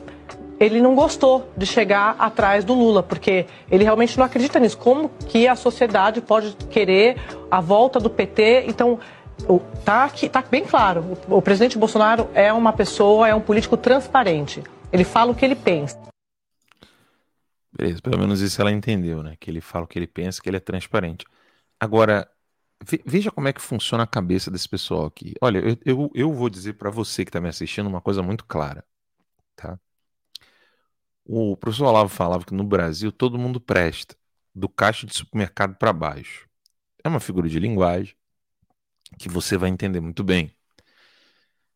ele 0.61 0.81
não 0.81 0.95
gostou 0.95 1.51
de 1.57 1.67
chegar 1.67 2.15
atrás 2.17 2.65
do 2.65 2.75
Lula, 2.75 3.03
porque 3.03 3.47
ele 3.69 3.83
realmente 3.83 4.17
não 4.17 4.25
acredita 4.25 4.61
nisso. 4.61 4.79
Como 4.79 5.11
que 5.27 5.49
a 5.49 5.57
sociedade 5.57 6.21
pode 6.21 6.57
querer 6.71 7.17
a 7.51 7.61
volta 7.61 7.99
do 7.99 8.09
PT? 8.09 8.67
Então, 8.69 9.01
o- 9.49 9.61
tá, 9.85 10.11
bem 10.51 10.65
claro, 10.65 11.19
o, 11.29 11.37
o 11.37 11.43
presidente 11.43 11.79
Bolsonaro 11.79 12.29
é 12.35 12.53
uma 12.53 12.73
pessoa, 12.73 13.29
é 13.29 13.35
um 13.35 13.41
político 13.41 13.77
transparente. 13.77 14.63
Ele 14.93 15.05
fala 15.05 15.33
o 15.33 15.35
que 15.35 15.45
ele 15.45 15.57
pensa. 15.57 16.01
Beleza, 17.73 18.01
pelo 18.01 18.19
menos 18.19 18.41
isso 18.41 18.61
ela 18.61 18.73
entendeu, 18.73 19.23
né? 19.23 19.37
Que 19.39 19.51
ele 19.51 19.61
fala 19.61 19.85
o 19.85 19.89
que 19.89 19.99
ele 19.99 20.07
pensa, 20.07 20.41
que 20.41 20.49
ele 20.49 20.57
é 20.57 20.61
transparente. 20.61 21.27
Agora, 21.79 22.27
ve- 22.83 23.03
veja 23.05 23.31
como 23.31 23.49
é 23.49 23.53
que 23.53 23.61
funciona 23.61 24.05
a 24.05 24.07
cabeça 24.07 24.51
desse 24.51 24.69
pessoal 24.69 25.05
aqui. 25.05 25.35
Olha, 25.43 25.59
eu, 25.59 25.77
eu, 25.85 26.11
eu 26.15 26.33
vou 26.33 26.49
dizer 26.49 26.75
pra 26.75 26.89
você 26.91 27.25
que 27.25 27.31
tá 27.31 27.41
me 27.41 27.49
assistindo 27.49 27.87
uma 27.87 28.01
coisa 28.01 28.23
muito 28.23 28.45
clara, 28.47 28.83
tá? 29.55 29.79
O 31.25 31.57
professor 31.57 31.87
Olavo 31.87 32.09
falava 32.09 32.45
que 32.45 32.55
no 32.55 32.65
Brasil 32.65 33.13
todo 33.13 33.39
mundo 33.39 33.61
presta, 33.61 34.17
do 34.55 34.69
caixa 34.69 35.07
de 35.07 35.15
supermercado 35.15 35.77
pra 35.77 35.93
baixo. 35.93 36.49
É 37.05 37.09
uma 37.09 37.21
figura 37.21 37.49
de 37.49 37.59
linguagem 37.59 38.15
que 39.19 39.29
você 39.29 39.57
vai 39.57 39.71
entender 39.71 40.01
muito 40.01 40.23
bem. 40.25 40.55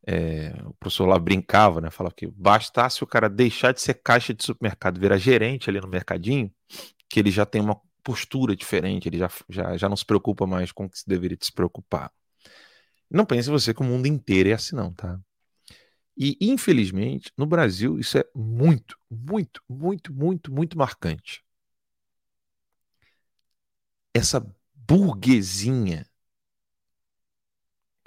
É, 0.07 0.53
o 0.65 0.75
professor 0.75 1.07
lá 1.07 1.19
brincava, 1.19 1.81
né? 1.81 1.91
Falava 1.91 2.15
que 2.15 2.27
bastasse 2.27 3.05
o 3.05 3.07
cara 3.07 3.29
deixar 3.29 3.73
de 3.73 3.81
ser 3.81 3.95
caixa 3.95 4.33
de 4.35 4.45
supermercado, 4.45 4.99
virar 4.99 5.19
gerente 5.19 5.69
ali 5.69 5.81
no 5.81 5.89
mercadinho, 5.89 6.51
que 7.09 7.21
ele 7.21 7.31
já 7.31 7.45
tem 7.47 7.61
uma 7.61 7.81
postura 8.03 8.57
diferente, 8.57 9.09
ele 9.09 9.19
já, 9.19 9.31
já, 9.49 9.77
já 9.77 9.89
não 9.89 9.97
se 9.97 10.05
preocupa 10.05 10.47
mais 10.47 10.73
com 10.73 10.87
o 10.87 10.91
que 10.91 10.99
se 10.99 11.09
deveria 11.09 11.37
se 11.41 11.53
preocupar. 11.53 12.11
Não 13.11 13.27
pense 13.27 13.51
você 13.51 13.75
que 13.75 13.83
o 13.83 13.85
mundo 13.85 14.07
inteiro 14.07 14.49
é 14.49 14.53
assim, 14.55 14.75
não, 14.77 14.93
tá? 14.93 15.19
E, 16.17 16.37
infelizmente, 16.41 17.33
no 17.37 17.47
Brasil, 17.47 17.99
isso 17.99 18.19
é 18.19 18.25
muito, 18.35 18.97
muito, 19.11 19.63
muito, 19.69 20.13
muito, 20.13 20.53
muito 20.53 20.77
marcante. 20.79 21.43
Essa 24.13 24.45
burguesinha 24.75 26.07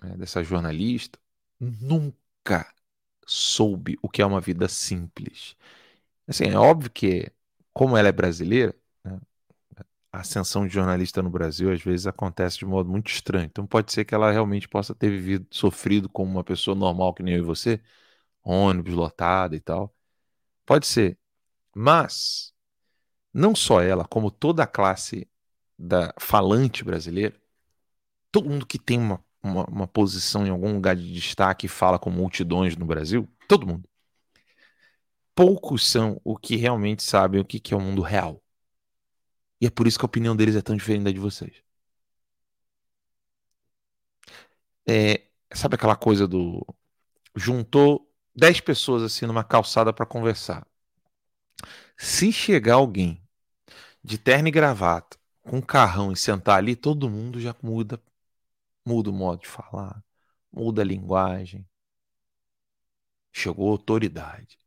né, 0.03 0.17
dessa 0.17 0.43
jornalista 0.43 1.19
nunca 1.59 2.73
soube 3.25 3.97
o 4.01 4.09
que 4.09 4.21
é 4.21 4.25
uma 4.25 4.41
vida 4.41 4.67
simples. 4.67 5.55
Assim, 6.27 6.45
é 6.45 6.57
óbvio 6.57 6.91
que, 6.91 7.31
como 7.73 7.97
ela 7.97 8.09
é 8.09 8.11
brasileira, 8.11 8.75
né, 9.03 9.19
a 10.11 10.19
ascensão 10.21 10.67
de 10.67 10.73
jornalista 10.73 11.21
no 11.21 11.29
Brasil 11.29 11.71
às 11.71 11.81
vezes 11.81 12.07
acontece 12.07 12.59
de 12.59 12.65
modo 12.65 12.89
muito 12.89 13.09
estranho. 13.11 13.45
Então 13.45 13.65
pode 13.65 13.91
ser 13.91 14.05
que 14.05 14.13
ela 14.15 14.31
realmente 14.31 14.67
possa 14.69 14.93
ter 14.95 15.09
vivido, 15.09 15.47
sofrido 15.51 16.09
como 16.09 16.31
uma 16.31 16.43
pessoa 16.43 16.75
normal 16.75 17.13
que 17.13 17.23
nem 17.23 17.35
eu 17.35 17.39
e 17.43 17.45
você, 17.45 17.81
ônibus 18.43 18.93
lotado 18.93 19.55
e 19.55 19.59
tal. 19.59 19.95
Pode 20.65 20.87
ser. 20.87 21.19
Mas 21.75 22.53
não 23.33 23.55
só 23.55 23.81
ela, 23.81 24.05
como 24.07 24.31
toda 24.31 24.63
a 24.63 24.67
classe 24.67 25.29
da 25.77 26.13
falante 26.19 26.83
brasileira, 26.83 27.35
todo 28.31 28.49
mundo 28.49 28.65
que 28.65 28.79
tem 28.79 28.99
uma, 28.99 29.23
uma, 29.43 29.65
uma 29.65 29.87
posição 29.87 30.47
em 30.47 30.49
algum 30.49 30.73
lugar 30.73 30.95
de 30.95 31.11
destaque 31.13 31.65
e 31.67 31.69
fala 31.69 31.99
com 31.99 32.09
multidões 32.09 32.75
no 32.77 32.85
Brasil, 32.85 33.29
todo 33.47 33.67
mundo. 33.67 33.87
Poucos 35.35 35.87
são 35.87 36.19
o 36.23 36.37
que 36.37 36.55
realmente 36.55 37.03
sabem 37.03 37.39
o 37.41 37.45
que 37.45 37.59
que 37.59 37.73
é 37.73 37.77
o 37.77 37.81
mundo 37.81 38.01
real. 38.01 38.41
E 39.59 39.65
é 39.65 39.69
por 39.69 39.87
isso 39.87 39.97
que 39.97 40.05
a 40.05 40.07
opinião 40.07 40.35
deles 40.35 40.55
é 40.55 40.61
tão 40.61 40.75
diferente 40.75 41.03
da 41.05 41.11
de 41.11 41.19
vocês. 41.19 41.63
É, 44.87 45.23
sabe 45.53 45.75
aquela 45.75 45.95
coisa 45.95 46.27
do. 46.27 46.65
Juntou 47.35 48.09
10 48.35 48.61
pessoas 48.61 49.03
assim 49.03 49.25
numa 49.25 49.43
calçada 49.43 49.93
para 49.93 50.05
conversar. 50.05 50.67
Se 51.97 52.31
chegar 52.31 52.75
alguém 52.75 53.21
de 54.03 54.17
terno 54.17 54.47
e 54.49 54.51
gravata, 54.51 55.17
com 55.41 55.61
carrão 55.61 56.11
e 56.11 56.17
sentar 56.17 56.57
ali, 56.57 56.75
todo 56.75 57.09
mundo 57.09 57.39
já 57.39 57.55
muda, 57.61 58.01
muda 58.85 59.09
o 59.09 59.13
modo 59.13 59.41
de 59.41 59.47
falar, 59.47 60.03
muda 60.51 60.81
a 60.81 60.85
linguagem. 60.85 61.67
Chegou 63.33 63.69
autoridade. 63.69 64.57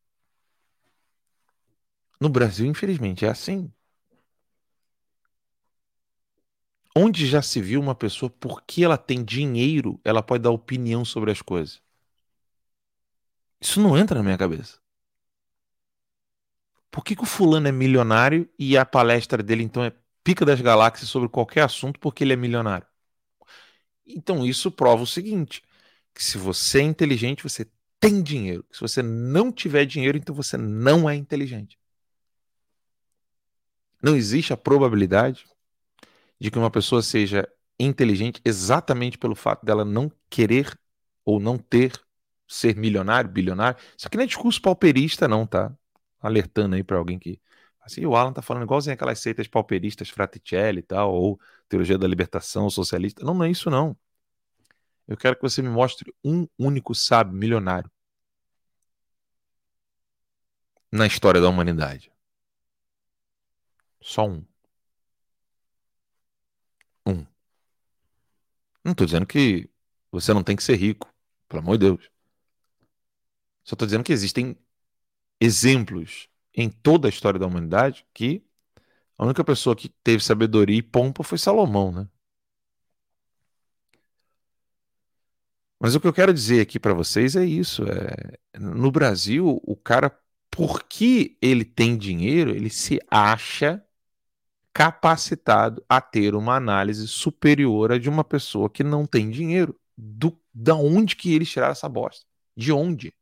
No 2.20 2.28
Brasil, 2.28 2.66
infelizmente, 2.66 3.24
é 3.24 3.28
assim. 3.30 3.72
Onde 6.96 7.26
já 7.26 7.40
se 7.42 7.60
viu 7.62 7.80
uma 7.80 7.94
pessoa, 7.94 8.28
porque 8.28 8.82
ela 8.82 8.98
tem 8.98 9.24
dinheiro, 9.24 10.00
ela 10.04 10.20
pode 10.22 10.42
dar 10.42 10.50
opinião 10.50 11.04
sobre 11.04 11.30
as 11.30 11.40
coisas? 11.40 11.80
Isso 13.60 13.80
não 13.82 13.98
entra 13.98 14.16
na 14.16 14.22
minha 14.24 14.38
cabeça. 14.38 14.78
Por 16.90 17.04
que, 17.04 17.14
que 17.14 17.22
o 17.22 17.26
fulano 17.26 17.68
é 17.68 17.72
milionário 17.72 18.48
e 18.58 18.76
a 18.76 18.84
palestra 18.86 19.42
dele 19.42 19.62
então 19.62 19.84
é 19.84 19.92
pica 20.24 20.44
das 20.44 20.60
galáxias 20.60 21.08
sobre 21.08 21.28
qualquer 21.28 21.62
assunto 21.62 22.00
porque 22.00 22.24
ele 22.24 22.32
é 22.32 22.36
milionário? 22.36 22.86
Então 24.06 24.46
isso 24.46 24.70
prova 24.70 25.02
o 25.02 25.06
seguinte: 25.06 25.62
que 26.14 26.22
se 26.22 26.38
você 26.38 26.80
é 26.80 26.82
inteligente, 26.82 27.42
você 27.42 27.66
tem 28.00 28.22
dinheiro. 28.22 28.64
Se 28.70 28.80
você 28.80 29.02
não 29.02 29.50
tiver 29.52 29.84
dinheiro, 29.84 30.18
então 30.18 30.34
você 30.34 30.56
não 30.56 31.08
é 31.08 31.14
inteligente. 31.14 31.78
Não 34.02 34.14
existe 34.16 34.52
a 34.52 34.56
probabilidade 34.56 35.44
de 36.38 36.50
que 36.50 36.58
uma 36.58 36.70
pessoa 36.70 37.02
seja 37.02 37.48
inteligente 37.78 38.40
exatamente 38.44 39.18
pelo 39.18 39.34
fato 39.34 39.64
dela 39.64 39.84
não 39.84 40.10
querer 40.30 40.78
ou 41.24 41.40
não 41.40 41.58
ter 41.58 41.92
ser 42.46 42.76
milionário, 42.76 43.28
bilionário. 43.30 43.78
Isso 43.96 44.06
aqui 44.06 44.16
não 44.16 44.24
é 44.24 44.26
discurso 44.26 44.60
pauperista, 44.62 45.26
não, 45.26 45.46
tá? 45.46 45.76
Alertando 46.20 46.76
aí 46.76 46.84
para 46.84 46.96
alguém 46.96 47.18
que. 47.18 47.40
Assim, 47.86 48.04
o 48.04 48.16
Alan 48.16 48.32
tá 48.32 48.42
falando 48.42 48.64
igualzinho 48.64 48.94
aquelas 48.94 49.20
seitas 49.20 49.46
pauperistas, 49.46 50.10
Fraticelli 50.10 50.80
e 50.80 50.82
tal, 50.82 51.14
ou 51.14 51.40
Teologia 51.68 51.96
da 51.96 52.08
Libertação, 52.08 52.68
socialista. 52.68 53.24
Não, 53.24 53.32
não 53.32 53.44
é 53.44 53.50
isso, 53.50 53.70
não. 53.70 53.96
Eu 55.06 55.16
quero 55.16 55.36
que 55.36 55.42
você 55.42 55.62
me 55.62 55.68
mostre 55.68 56.12
um 56.24 56.48
único 56.58 56.94
sábio 56.96 57.32
milionário 57.32 57.88
na 60.90 61.06
história 61.06 61.40
da 61.40 61.48
humanidade. 61.48 62.10
Só 64.00 64.26
um. 64.26 64.44
Um. 67.06 67.24
Não 68.84 68.92
estou 68.92 69.06
dizendo 69.06 69.26
que 69.26 69.70
você 70.10 70.34
não 70.34 70.42
tem 70.42 70.56
que 70.56 70.62
ser 70.64 70.74
rico, 70.76 71.12
pelo 71.48 71.62
amor 71.62 71.78
de 71.78 71.86
Deus. 71.86 72.10
Só 73.62 73.74
estou 73.74 73.86
dizendo 73.86 74.02
que 74.04 74.12
existem 74.12 74.56
exemplos 75.40 76.28
em 76.56 76.68
toda 76.70 77.08
a 77.08 77.10
história 77.10 77.38
da 77.40 77.46
humanidade 77.46 78.06
que 78.14 78.44
a 79.18 79.24
única 79.24 79.44
pessoa 79.44 79.76
que 79.76 79.88
teve 79.88 80.24
sabedoria 80.24 80.78
e 80.78 80.82
pompa 80.82 81.22
foi 81.24 81.38
Salomão, 81.38 81.92
né? 81.92 82.08
Mas 85.78 85.94
o 85.94 86.00
que 86.00 86.06
eu 86.06 86.12
quero 86.12 86.32
dizer 86.32 86.60
aqui 86.60 86.78
para 86.80 86.94
vocês 86.94 87.36
é 87.36 87.44
isso. 87.44 87.84
É, 87.84 88.38
no 88.58 88.90
Brasil, 88.90 89.60
o 89.64 89.76
cara, 89.76 90.16
porque 90.50 91.36
ele 91.40 91.64
tem 91.64 91.96
dinheiro, 91.98 92.50
ele 92.50 92.70
se 92.70 92.98
acha 93.10 93.82
capacitado 94.72 95.84
a 95.88 96.00
ter 96.00 96.34
uma 96.34 96.56
análise 96.56 97.08
superior 97.08 97.92
à 97.92 97.98
de 97.98 98.08
uma 98.08 98.24
pessoa 98.24 98.70
que 98.70 98.84
não 98.84 99.06
tem 99.06 99.30
dinheiro. 99.30 99.78
Do, 99.96 100.38
da 100.54 100.74
onde 100.74 101.16
que 101.16 101.34
eles 101.34 101.50
tiraram 101.50 101.72
essa 101.72 101.88
bosta? 101.88 102.26
De 102.56 102.72
onde? 102.72 103.14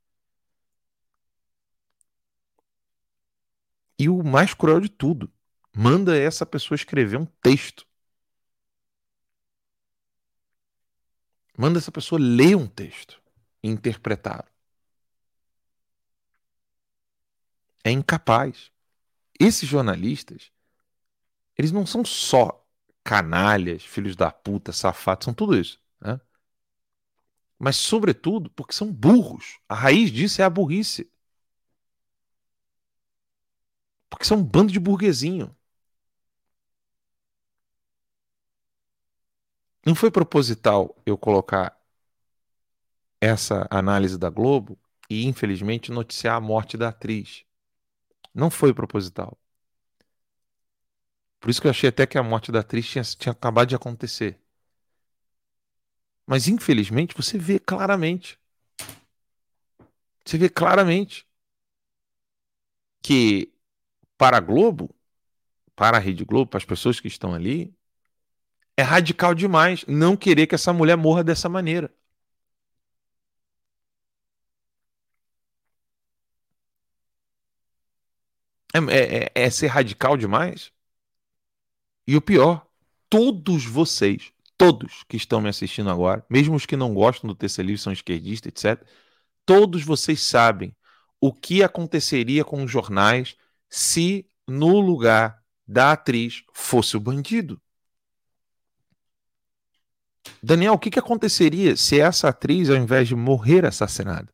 E 3.99 4.09
o 4.09 4.23
mais 4.23 4.55
cruel 4.55 4.81
de 4.81 4.89
tudo, 4.89 5.31
manda 5.75 6.17
essa 6.17 6.45
pessoa 6.45 6.77
escrever 6.77 7.19
um 7.19 7.27
texto. 7.27 7.87
Manda 11.57 11.79
essa 11.79 11.93
pessoa 11.93 12.21
ler 12.21 12.57
um 12.57 12.67
texto 12.67 13.21
e 13.63 13.69
interpretar. 13.69 14.45
É 17.85 17.91
incapaz. 17.91 18.73
Esses 19.39 19.69
jornalistas, 19.69 20.51
eles 21.57 21.71
não 21.73 21.87
são 21.87 22.05
só 22.05 22.65
canalhas, 23.05 23.85
filhos 23.85 24.17
da 24.17 24.31
puta, 24.33 24.73
safados, 24.73 25.25
são 25.27 25.35
tudo 25.35 25.57
isso. 25.57 25.81
Né? 26.01 26.21
Mas, 27.59 27.77
sobretudo, 27.77 28.51
porque 28.51 28.73
são 28.73 28.93
burros. 28.93 29.59
A 29.69 29.75
raiz 29.75 30.11
disso 30.11 30.41
é 30.41 30.45
a 30.45 30.51
burrice. 30.51 31.11
Porque 34.15 34.27
são 34.27 34.39
um 34.39 34.45
bando 34.45 34.73
de 34.73 34.79
burguesinho. 34.79 35.55
Não 39.85 39.95
foi 39.95 40.09
proposital 40.09 40.97
eu 41.05 41.19
colocar 41.19 41.77
essa 43.21 43.67
análise 43.69 44.17
da 44.17 44.31
Globo 44.31 44.79
e, 45.11 45.27
infelizmente, 45.27 45.91
noticiar 45.91 46.37
a 46.37 46.41
morte 46.41 46.77
da 46.77 46.91
atriz. 46.91 47.45
Não 48.33 48.51
foi 48.51 48.73
proposital. 48.73 49.37
Por 51.41 51.51
isso 51.51 51.61
que 51.61 51.67
eu 51.67 51.71
achei 51.73 51.89
até 51.89 52.07
que 52.07 52.17
a 52.17 52.23
morte 52.23 52.53
da 52.53 52.61
atriz 52.61 52.89
tinha, 52.89 53.03
tinha 53.03 53.33
acabado 53.33 53.69
de 53.69 53.75
acontecer. 53.75 54.41
Mas, 56.25 56.47
infelizmente, 56.47 57.17
você 57.17 57.37
vê 57.37 57.59
claramente. 57.59 58.39
Você 60.25 60.39
vê 60.39 60.49
claramente 60.49 61.27
que 63.03 63.54
para 64.19 64.39
a 64.39 64.41
Globo, 64.41 64.95
para 65.77 65.97
a 65.99 66.01
Rede 66.01 66.25
Globo, 66.25 66.51
para 66.51 66.59
as 66.59 66.65
pessoas 66.65 67.01
que 67.01 67.09
estão 67.09 67.35
ali, 67.35 67.75
é 68.77 68.83
radical 68.83 69.35
demais 69.35 69.85
não 69.87 70.17
querer 70.17 70.47
que 70.47 70.55
essa 70.55 70.73
mulher 70.73 70.97
morra 70.97 71.25
dessa 71.25 71.49
maneira. 71.49 71.93
É, 78.75 78.79
é, 78.79 79.31
é, 79.35 79.47
é 79.47 79.51
ser 79.51 79.69
radical 79.69 80.17
demais. 80.17 80.73
E 82.07 82.17
o 82.17 82.21
pior, 82.21 82.67
todos 83.09 83.65
vocês, 83.65 84.33
todos 84.59 85.05
que 85.09 85.17
estão 85.17 85.41
me 85.41 85.49
assistindo 85.49 85.91
agora, 85.91 86.25
mesmo 86.29 86.55
os 86.57 86.67
que 86.67 86.77
não 86.77 86.93
gostam 86.95 87.29
do 87.29 87.35
terceiro 87.35 87.69
livro, 87.69 87.83
são 87.83 87.93
esquerdistas, 87.93 88.49
etc., 88.53 88.87
todos 89.47 89.83
vocês 89.85 90.21
sabem 90.21 90.75
o 91.21 91.33
que 91.33 91.63
aconteceria 91.63 92.45
com 92.45 92.63
os 92.65 92.71
jornais 92.71 93.37
se 93.75 94.25
no 94.47 94.79
lugar 94.79 95.43
da 95.67 95.91
atriz 95.91 96.45
fosse 96.53 96.97
o 96.97 97.01
bandido. 97.01 97.61
Daniel, 100.41 100.75
o 100.75 100.79
que, 100.79 100.91
que 100.91 100.99
aconteceria 101.01 101.75
se 101.75 101.99
essa 101.99 102.29
atriz, 102.29 102.71
ao 102.71 102.77
invés 102.77 103.09
de 103.09 103.17
morrer 103.17 103.67
assassinada, 103.67 104.29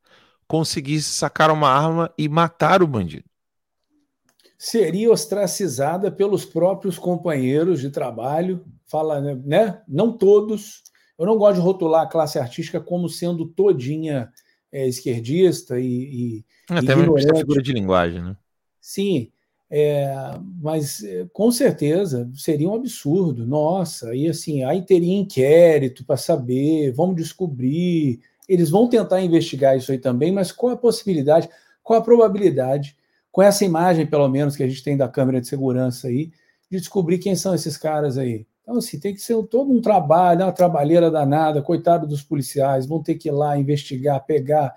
conseguisse 0.46 1.08
sacar 1.08 1.50
uma 1.50 1.70
arma 1.70 2.12
e 2.18 2.28
matar 2.28 2.82
o 2.82 2.86
bandido? 2.86 3.24
Seria 4.58 5.10
ostracizada 5.10 6.12
pelos 6.12 6.44
próprios 6.44 6.98
companheiros 6.98 7.80
de 7.80 7.88
trabalho, 7.88 8.62
fala, 8.86 9.22
né? 9.36 9.80
Não 9.88 10.12
todos. 10.12 10.82
Eu 11.18 11.24
não 11.24 11.38
gosto 11.38 11.54
de 11.54 11.62
rotular 11.62 12.02
a 12.02 12.10
classe 12.10 12.38
artística 12.38 12.78
como 12.78 13.08
sendo 13.08 13.46
todinha 13.46 14.30
é, 14.70 14.86
esquerdista 14.86 15.80
e, 15.80 15.86
e 15.86 16.44
até 16.68 16.94
uma 16.94 17.18
figura 17.38 17.62
de 17.62 17.72
linguagem, 17.72 18.22
né? 18.22 18.36
Sim, 18.80 19.30
é, 19.70 20.12
mas 20.60 21.02
é, 21.04 21.26
com 21.32 21.50
certeza 21.52 22.28
seria 22.34 22.68
um 22.68 22.74
absurdo. 22.74 23.46
Nossa, 23.46 24.14
e 24.14 24.28
assim, 24.28 24.64
aí 24.64 24.82
teria 24.82 25.14
inquérito 25.16 26.04
para 26.04 26.16
saber, 26.16 26.92
vamos 26.92 27.16
descobrir. 27.16 28.20
Eles 28.48 28.70
vão 28.70 28.88
tentar 28.88 29.20
investigar 29.20 29.76
isso 29.76 29.92
aí 29.92 29.98
também, 29.98 30.32
mas 30.32 30.50
qual 30.50 30.72
a 30.72 30.76
possibilidade, 30.76 31.48
qual 31.82 32.00
a 32.00 32.02
probabilidade, 32.02 32.96
com 33.30 33.42
essa 33.42 33.64
imagem, 33.64 34.06
pelo 34.06 34.28
menos, 34.28 34.56
que 34.56 34.62
a 34.62 34.68
gente 34.68 34.82
tem 34.82 34.96
da 34.96 35.08
câmera 35.08 35.40
de 35.40 35.46
segurança 35.46 36.08
aí, 36.08 36.32
de 36.70 36.78
descobrir 36.78 37.18
quem 37.18 37.36
são 37.36 37.54
esses 37.54 37.76
caras 37.76 38.18
aí? 38.18 38.46
Então, 38.62 38.76
assim, 38.78 38.98
tem 38.98 39.14
que 39.14 39.20
ser 39.20 39.40
todo 39.44 39.70
um 39.72 39.80
trabalho, 39.80 40.42
uma 40.44 40.52
trabalheira 40.52 41.10
danada, 41.10 41.62
coitado 41.62 42.06
dos 42.06 42.22
policiais, 42.22 42.86
vão 42.86 43.02
ter 43.02 43.14
que 43.16 43.28
ir 43.28 43.32
lá 43.32 43.56
investigar, 43.58 44.24
pegar, 44.24 44.74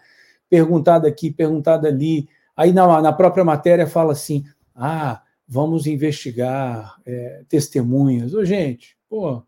perguntar 0.49 0.99
daqui, 0.99 1.31
perguntar 1.31 1.77
dali. 1.77 2.27
Aí 2.55 2.71
na, 2.71 3.01
na 3.01 3.13
própria 3.13 3.43
matéria 3.43 3.87
fala 3.87 4.13
assim: 4.13 4.43
ah, 4.75 5.21
vamos 5.47 5.87
investigar 5.87 6.99
é, 7.05 7.43
testemunhas. 7.47 8.33
Ô, 8.33 8.43
gente, 8.45 8.97
pô, 9.09 9.43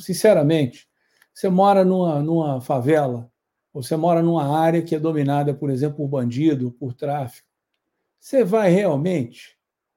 sinceramente, 0.00 0.88
você 1.32 1.48
mora 1.48 1.84
numa, 1.84 2.20
numa 2.20 2.60
favela, 2.60 3.30
ou 3.72 3.82
você 3.82 3.96
mora 3.96 4.22
numa 4.22 4.58
área 4.58 4.82
que 4.82 4.94
é 4.94 4.98
dominada, 4.98 5.54
por 5.54 5.70
exemplo, 5.70 5.98
por 5.98 6.08
bandido, 6.08 6.72
por 6.72 6.94
tráfico. 6.94 7.46
Você 8.18 8.42
vai 8.42 8.70
realmente 8.70 9.56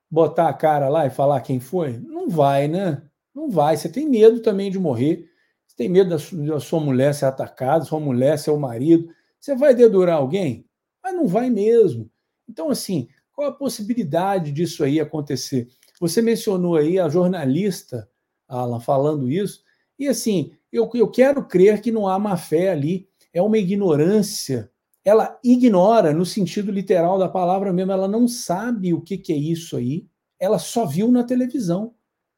botar 0.09 0.49
a 0.49 0.53
cara 0.53 0.89
lá 0.89 1.07
e 1.07 1.09
falar 1.09 1.41
quem 1.41 1.59
foi? 1.59 1.97
Não 1.97 2.29
vai, 2.29 2.67
né? 2.67 3.01
Não 3.33 3.49
vai. 3.49 3.77
Você 3.77 3.89
tem 3.89 4.07
medo 4.07 4.41
também 4.41 4.69
de 4.69 4.77
morrer. 4.77 5.27
Você 5.65 5.75
tem 5.75 5.89
medo 5.89 6.09
da 6.09 6.19
sua, 6.19 6.37
da 6.45 6.59
sua 6.59 6.79
mulher 6.79 7.15
ser 7.15 7.25
atacada, 7.25 7.85
sua 7.85 7.99
mulher 7.99 8.37
ser 8.37 8.51
o 8.51 8.59
marido. 8.59 9.07
Você 9.39 9.55
vai 9.55 9.73
dedurar 9.73 10.17
alguém? 10.17 10.65
Mas 11.01 11.15
não 11.15 11.27
vai 11.27 11.49
mesmo. 11.49 12.10
Então, 12.51 12.69
assim, 12.69 13.07
qual 13.31 13.47
a 13.47 13.53
possibilidade 13.53 14.51
disso 14.51 14.83
aí 14.83 14.99
acontecer? 14.99 15.69
Você 16.01 16.21
mencionou 16.21 16.75
aí 16.75 16.99
a 16.99 17.07
jornalista, 17.07 18.09
Alan, 18.45 18.81
falando 18.81 19.31
isso, 19.31 19.63
e 19.97 20.05
assim, 20.05 20.51
eu, 20.69 20.89
eu 20.93 21.09
quero 21.09 21.47
crer 21.47 21.81
que 21.81 21.93
não 21.93 22.09
há 22.09 22.19
má 22.19 22.35
fé 22.35 22.69
ali, 22.71 23.07
é 23.33 23.41
uma 23.41 23.57
ignorância. 23.57 24.69
Ela 25.05 25.39
ignora, 25.41 26.11
no 26.11 26.25
sentido 26.25 26.73
literal 26.73 27.17
da 27.17 27.29
palavra 27.29 27.71
mesmo, 27.71 27.93
ela 27.93 28.07
não 28.07 28.27
sabe 28.27 28.93
o 28.93 28.99
que, 28.99 29.17
que 29.17 29.31
é 29.31 29.37
isso 29.37 29.77
aí, 29.77 30.05
ela 30.37 30.59
só 30.59 30.85
viu 30.85 31.09
na 31.09 31.23
televisão. 31.23 31.93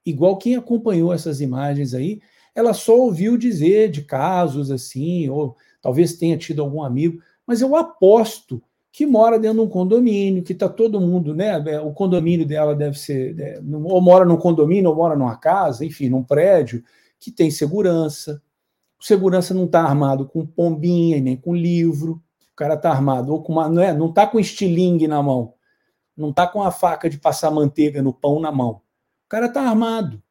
Igual 0.05 0.37
quem 0.37 0.55
acompanhou 0.55 1.11
essas 1.11 1.41
imagens 1.41 1.95
aí, 1.95 2.21
ela 2.53 2.71
só 2.71 2.95
ouviu 2.95 3.35
dizer 3.35 3.89
de 3.89 4.03
casos 4.03 4.69
assim, 4.69 5.27
ou 5.27 5.57
talvez 5.81 6.17
tenha 6.17 6.37
tido 6.37 6.61
algum 6.61 6.83
amigo, 6.83 7.19
mas 7.47 7.61
eu 7.61 7.75
aposto 7.75 8.61
que 8.93 9.07
mora 9.07 9.39
dentro 9.39 9.57
de 9.57 9.63
um 9.63 9.67
condomínio, 9.67 10.43
que 10.43 10.53
está 10.53 10.69
todo 10.69 11.01
mundo, 11.01 11.33
né? 11.33 11.59
É, 11.67 11.81
o 11.81 11.91
condomínio 11.91 12.45
dela 12.45 12.75
deve 12.75 12.99
ser, 12.99 13.35
é, 13.39 13.59
ou 13.59 13.99
mora 13.99 14.23
num 14.23 14.37
condomínio, 14.37 14.91
ou 14.91 14.95
mora 14.95 15.15
numa 15.15 15.35
casa, 15.35 15.83
enfim, 15.83 16.09
num 16.09 16.23
prédio, 16.23 16.83
que 17.19 17.31
tem 17.31 17.49
segurança. 17.49 18.39
O 19.01 19.03
segurança 19.03 19.51
não 19.51 19.65
está 19.65 19.81
armado 19.81 20.27
com 20.27 20.45
pombinha 20.45 21.19
nem 21.19 21.35
com 21.35 21.55
livro. 21.55 22.21
O 22.51 22.55
cara 22.55 22.75
está 22.75 22.91
armado 22.91 23.33
ou 23.33 23.41
com 23.41 23.53
uma. 23.53 23.67
Não 23.67 23.81
é, 23.81 23.91
não 23.91 24.09
está 24.09 24.27
com 24.27 24.39
estilingue 24.39 25.07
na 25.07 25.23
mão. 25.23 25.55
Não 26.15 26.29
está 26.29 26.45
com 26.45 26.61
a 26.61 26.69
faca 26.69 27.09
de 27.09 27.17
passar 27.17 27.49
manteiga 27.49 27.99
no 27.99 28.13
pão 28.13 28.39
na 28.39 28.51
mão. 28.51 28.73
O 29.25 29.29
cara 29.29 29.47
está 29.47 29.63
armado. 29.63 30.21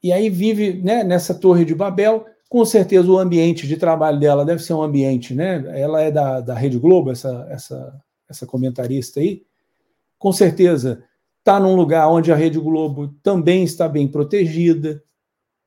E 0.00 0.12
aí 0.12 0.30
vive 0.30 0.74
né, 0.80 1.02
nessa 1.02 1.34
torre 1.34 1.64
de 1.64 1.74
Babel 1.74 2.24
com 2.48 2.64
certeza 2.64 3.10
o 3.10 3.18
ambiente 3.18 3.66
de 3.66 3.76
trabalho 3.76 4.18
dela 4.18 4.44
deve 4.44 4.62
ser 4.62 4.72
um 4.72 4.82
ambiente, 4.82 5.34
né? 5.34 5.62
Ela 5.78 6.00
é 6.02 6.10
da, 6.10 6.40
da 6.40 6.54
Rede 6.54 6.78
Globo, 6.78 7.10
essa, 7.10 7.46
essa, 7.50 8.00
essa 8.28 8.46
comentarista 8.46 9.20
aí. 9.20 9.42
Com 10.18 10.32
certeza 10.32 11.04
está 11.38 11.60
num 11.60 11.74
lugar 11.74 12.08
onde 12.08 12.32
a 12.32 12.36
Rede 12.36 12.58
Globo 12.58 13.08
também 13.22 13.64
está 13.64 13.88
bem 13.88 14.08
protegida. 14.08 15.02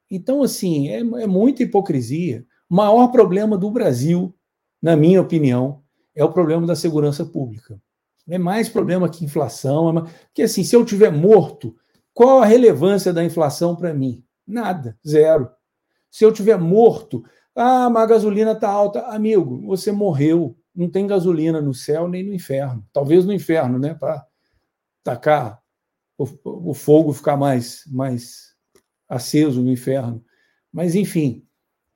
Então, 0.10 0.44
assim, 0.44 0.90
é, 0.90 1.00
é 1.00 1.28
muita 1.28 1.64
hipocrisia. 1.64 2.46
O 2.70 2.76
maior 2.76 3.08
problema 3.08 3.58
do 3.58 3.70
Brasil, 3.70 4.34
na 4.82 4.96
minha 4.96 5.22
opinião, 5.22 5.82
é 6.16 6.24
o 6.24 6.32
problema 6.32 6.68
da 6.68 6.76
segurança 6.76 7.26
pública. 7.26 7.82
É 8.28 8.38
mais 8.38 8.70
problema 8.70 9.10
que 9.10 9.26
inflação. 9.26 9.90
É 9.90 9.94
mais... 9.94 10.12
Porque, 10.28 10.44
assim, 10.44 10.64
se 10.64 10.76
eu 10.76 10.86
tiver 10.86 11.12
morto, 11.12 11.76
qual 12.14 12.42
a 12.42 12.46
relevância 12.46 13.14
da 13.14 13.24
inflação 13.24 13.76
para 13.76 13.94
mim? 13.94 14.24
Nada, 14.46 14.98
zero. 15.08 15.50
Se 16.12 16.26
eu 16.26 16.32
tiver 16.32 16.60
morto, 16.60 17.24
ah, 17.56 17.90
mas 17.90 18.04
a 18.04 18.08
gasolina 18.08 18.52
está 18.52 18.70
alta. 18.70 19.02
Amigo, 19.08 19.66
você 19.66 19.92
morreu. 19.92 20.58
Não 20.76 20.90
tem 20.90 21.08
gasolina 21.08 21.62
no 21.62 21.74
céu 21.74 22.08
nem 22.08 22.24
no 22.24 22.34
inferno. 22.34 22.86
Talvez 22.94 23.26
no 23.26 23.34
inferno, 23.34 23.80
né? 23.80 23.94
Para 23.94 24.26
tacar 25.04 25.62
o, 26.18 26.28
o, 26.44 26.74
fogo 26.74 27.14
ficar 27.14 27.36
mais, 27.36 27.84
mais 27.88 28.56
aceso 29.10 29.62
no 29.62 29.72
inferno. 29.72 30.24
Mas, 30.72 30.96
enfim, 30.96 31.46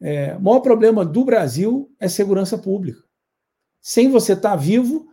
é, 0.01 0.35
o 0.35 0.41
maior 0.41 0.61
problema 0.61 1.05
do 1.05 1.23
Brasil 1.23 1.93
é 1.99 2.07
segurança 2.07 2.57
pública. 2.57 3.03
Sem 3.79 4.09
você 4.09 4.33
estar 4.33 4.51
tá 4.51 4.55
vivo, 4.55 5.07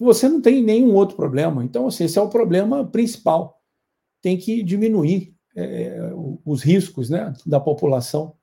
você 0.00 0.28
não 0.28 0.40
tem 0.40 0.62
nenhum 0.62 0.94
outro 0.94 1.16
problema. 1.16 1.64
Então, 1.64 1.86
assim, 1.86 2.04
esse 2.04 2.18
é 2.18 2.22
o 2.22 2.28
problema 2.28 2.86
principal. 2.86 3.60
Tem 4.20 4.36
que 4.36 4.62
diminuir 4.62 5.34
é, 5.54 6.10
os 6.44 6.62
riscos 6.62 7.08
né, 7.08 7.32
da 7.46 7.60
população. 7.60 8.36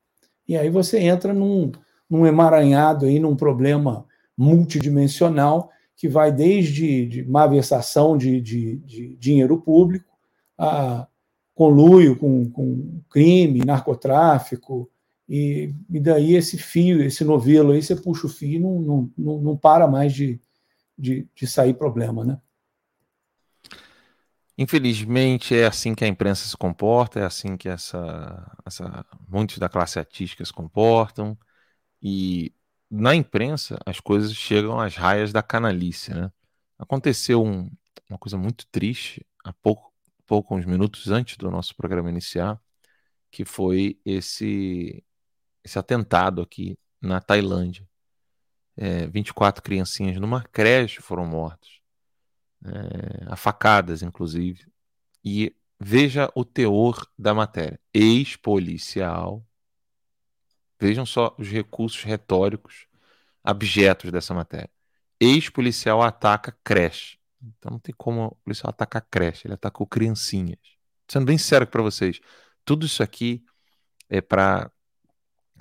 E 0.48 0.58
aí 0.58 0.70
você 0.70 1.00
entra 1.00 1.34
num, 1.34 1.72
num 2.10 2.26
emaranhado 2.26 3.06
aí, 3.06 3.20
num 3.20 3.36
problema 3.36 4.06
multidimensional 4.38 5.70
que 5.96 6.08
vai 6.08 6.32
desde 6.32 7.06
de 7.06 7.24
malversação 7.24 8.18
de, 8.18 8.42
de, 8.42 8.78
de 8.78 9.16
dinheiro 9.16 9.62
público 9.62 10.12
a 10.58 11.08
conluio 11.56 12.18
com, 12.18 12.50
com 12.50 13.02
crime, 13.10 13.64
narcotráfico, 13.64 14.90
e, 15.28 15.74
e, 15.90 16.00
daí 16.00 16.36
esse 16.36 16.58
fio, 16.58 17.02
esse 17.02 17.24
novelo 17.24 17.72
aí, 17.72 17.82
você 17.82 17.96
puxa 17.96 18.28
o 18.28 18.30
fio 18.30 18.56
e 18.56 18.60
não, 18.60 18.80
não, 18.82 19.12
não, 19.18 19.42
não 19.42 19.58
para 19.58 19.88
mais 19.88 20.14
de, 20.14 20.40
de, 20.98 21.28
de 21.34 21.48
sair 21.48 21.74
problema, 21.74 22.26
né? 22.26 22.40
Infelizmente 24.58 25.56
é 25.56 25.66
assim 25.66 25.96
que 25.96 26.06
a 26.06 26.08
imprensa 26.08 26.48
se 26.48 26.56
comporta, 26.56 27.20
é 27.20 27.26
assim 27.26 27.58
que 27.58 27.68
essa, 27.68 28.56
essa 28.66 29.06
muitos 29.28 29.58
da 29.58 29.68
classe 29.68 29.98
artística 29.98 30.46
se 30.46 30.54
comportam 30.54 31.38
e 32.02 32.54
na 32.90 33.16
imprensa 33.16 33.80
as 33.86 34.00
coisas 34.00 34.34
chegam 34.36 34.80
às 34.80 34.96
raias 34.96 35.34
da 35.34 35.42
canalice, 35.44 36.14
né? 36.14 36.32
Aconteceu 36.78 37.44
um, 37.44 37.72
uma 38.10 38.20
coisa 38.20 38.38
muito 38.38 38.68
triste 38.68 39.26
há 39.44 39.54
pouco, 39.54 39.94
uns 40.56 40.66
minutos 40.66 41.10
antes 41.10 41.38
do 41.38 41.50
nosso 41.52 41.76
programa 41.76 42.10
iniciar, 42.10 42.60
que 43.32 43.46
foi 43.46 44.00
esse 44.06 45.04
esse 45.64 45.80
atentado 45.80 46.42
aqui 46.42 46.78
na 47.02 47.22
Tailândia. 47.22 47.88
É, 48.76 49.08
24 49.08 49.64
criancinhas 49.64 50.20
numa 50.20 50.44
creche 50.44 51.02
foram 51.02 51.26
mortas, 51.26 51.80
é, 52.66 53.32
afacadas, 53.32 54.02
inclusive. 54.02 54.66
E 55.24 55.56
veja 55.80 56.32
o 56.36 56.46
teor 56.46 57.08
da 57.18 57.34
matéria. 57.34 57.80
Ex-policial. 57.94 59.46
Vejam 60.80 61.06
só 61.06 61.36
os 61.38 61.48
recursos 61.48 62.04
retóricos 62.04 62.88
abjetos 63.44 64.12
dessa 64.12 64.34
matéria. 64.34 64.70
Ex-policial 65.20 66.02
ataca 66.02 66.58
creche. 66.64 67.18
Então 67.42 67.72
não 67.72 67.80
tem 67.80 67.94
como 67.98 68.26
o 68.26 68.36
policial 68.36 68.70
atacar 68.70 69.06
creche, 69.10 69.48
ele 69.48 69.54
atacou 69.54 69.86
criancinhas. 69.86 70.60
Sendo 71.08 71.26
bem 71.26 71.38
sério 71.38 71.68
para 71.68 71.82
vocês, 71.82 72.20
tudo 72.64 72.86
isso 72.86 73.04
aqui 73.04 73.44
é 74.10 74.22
para 74.22 74.72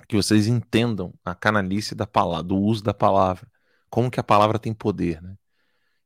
que 0.07 0.15
vocês 0.15 0.47
entendam 0.47 1.13
a 1.23 1.35
canalice 1.35 1.95
da 1.95 2.07
palavra, 2.07 2.43
do 2.43 2.57
uso 2.57 2.83
da 2.83 2.93
palavra, 2.93 3.47
como 3.89 4.09
que 4.11 4.19
a 4.19 4.23
palavra 4.23 4.59
tem 4.59 4.73
poder, 4.73 5.21
né? 5.21 5.35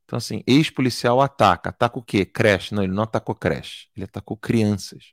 Então 0.08 0.16
assim, 0.16 0.42
ex-policial 0.46 1.20
ataca, 1.20 1.68
ataca 1.68 1.98
o 1.98 2.02
quê? 2.02 2.24
Creche? 2.24 2.74
Não, 2.74 2.82
ele 2.82 2.94
não 2.94 3.02
atacou 3.02 3.34
creche, 3.34 3.88
ele 3.94 4.06
atacou 4.06 4.38
crianças 4.38 5.12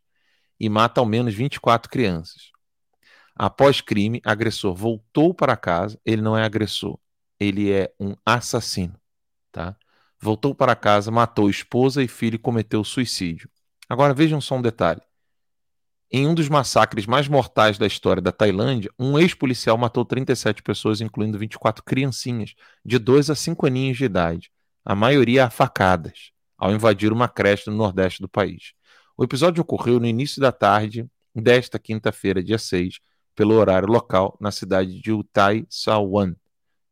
e 0.57 0.69
mata 0.69 1.01
ao 1.01 1.05
menos 1.05 1.33
24 1.33 1.91
crianças. 1.91 2.53
Após 3.35 3.81
crime, 3.81 4.21
agressor 4.23 4.73
voltou 4.73 5.33
para 5.33 5.57
casa, 5.57 5.99
ele 6.05 6.21
não 6.21 6.37
é 6.37 6.45
agressor, 6.45 6.97
ele 7.37 7.73
é 7.73 7.93
um 7.99 8.15
assassino, 8.25 8.97
tá? 9.51 9.75
Voltou 10.17 10.55
para 10.55 10.77
casa, 10.77 11.11
matou 11.11 11.49
esposa 11.49 12.01
e 12.01 12.07
filho 12.07 12.35
e 12.35 12.39
cometeu 12.39 12.81
suicídio. 12.81 13.49
Agora 13.89 14.13
vejam 14.13 14.39
só 14.39 14.55
um 14.55 14.61
detalhe. 14.61 15.01
Em 16.09 16.25
um 16.25 16.33
dos 16.33 16.47
massacres 16.47 17.05
mais 17.05 17.27
mortais 17.27 17.77
da 17.77 17.85
história 17.85 18.21
da 18.21 18.31
Tailândia, 18.31 18.89
um 18.97 19.19
ex-policial 19.19 19.77
matou 19.77 20.05
37 20.05 20.63
pessoas, 20.63 21.01
incluindo 21.01 21.37
24 21.37 21.83
criancinhas, 21.83 22.55
de 22.85 22.97
2 22.97 23.29
a 23.29 23.35
5 23.35 23.65
aninhos 23.65 23.97
de 23.97 24.05
idade, 24.05 24.54
a 24.85 24.93
maioria 24.93 25.45
a 25.45 25.49
facadas, 25.49 26.31
ao 26.55 26.71
invadir 26.71 27.11
uma 27.11 27.27
creche 27.27 27.69
no 27.71 27.75
nordeste 27.75 28.21
do 28.21 28.29
país. 28.29 28.73
O 29.17 29.23
episódio 29.23 29.61
ocorreu 29.61 29.99
no 29.99 30.05
início 30.05 30.39
da 30.39 30.51
tarde 30.51 31.09
desta 31.33 31.79
quinta-feira, 31.79 32.43
dia 32.43 32.59
6, 32.59 32.99
pelo 33.35 33.55
horário 33.55 33.87
local, 33.87 34.37
na 34.39 34.51
cidade 34.51 35.01
de 35.01 35.11
Utai 35.11 35.65
Sawan, 35.69 36.35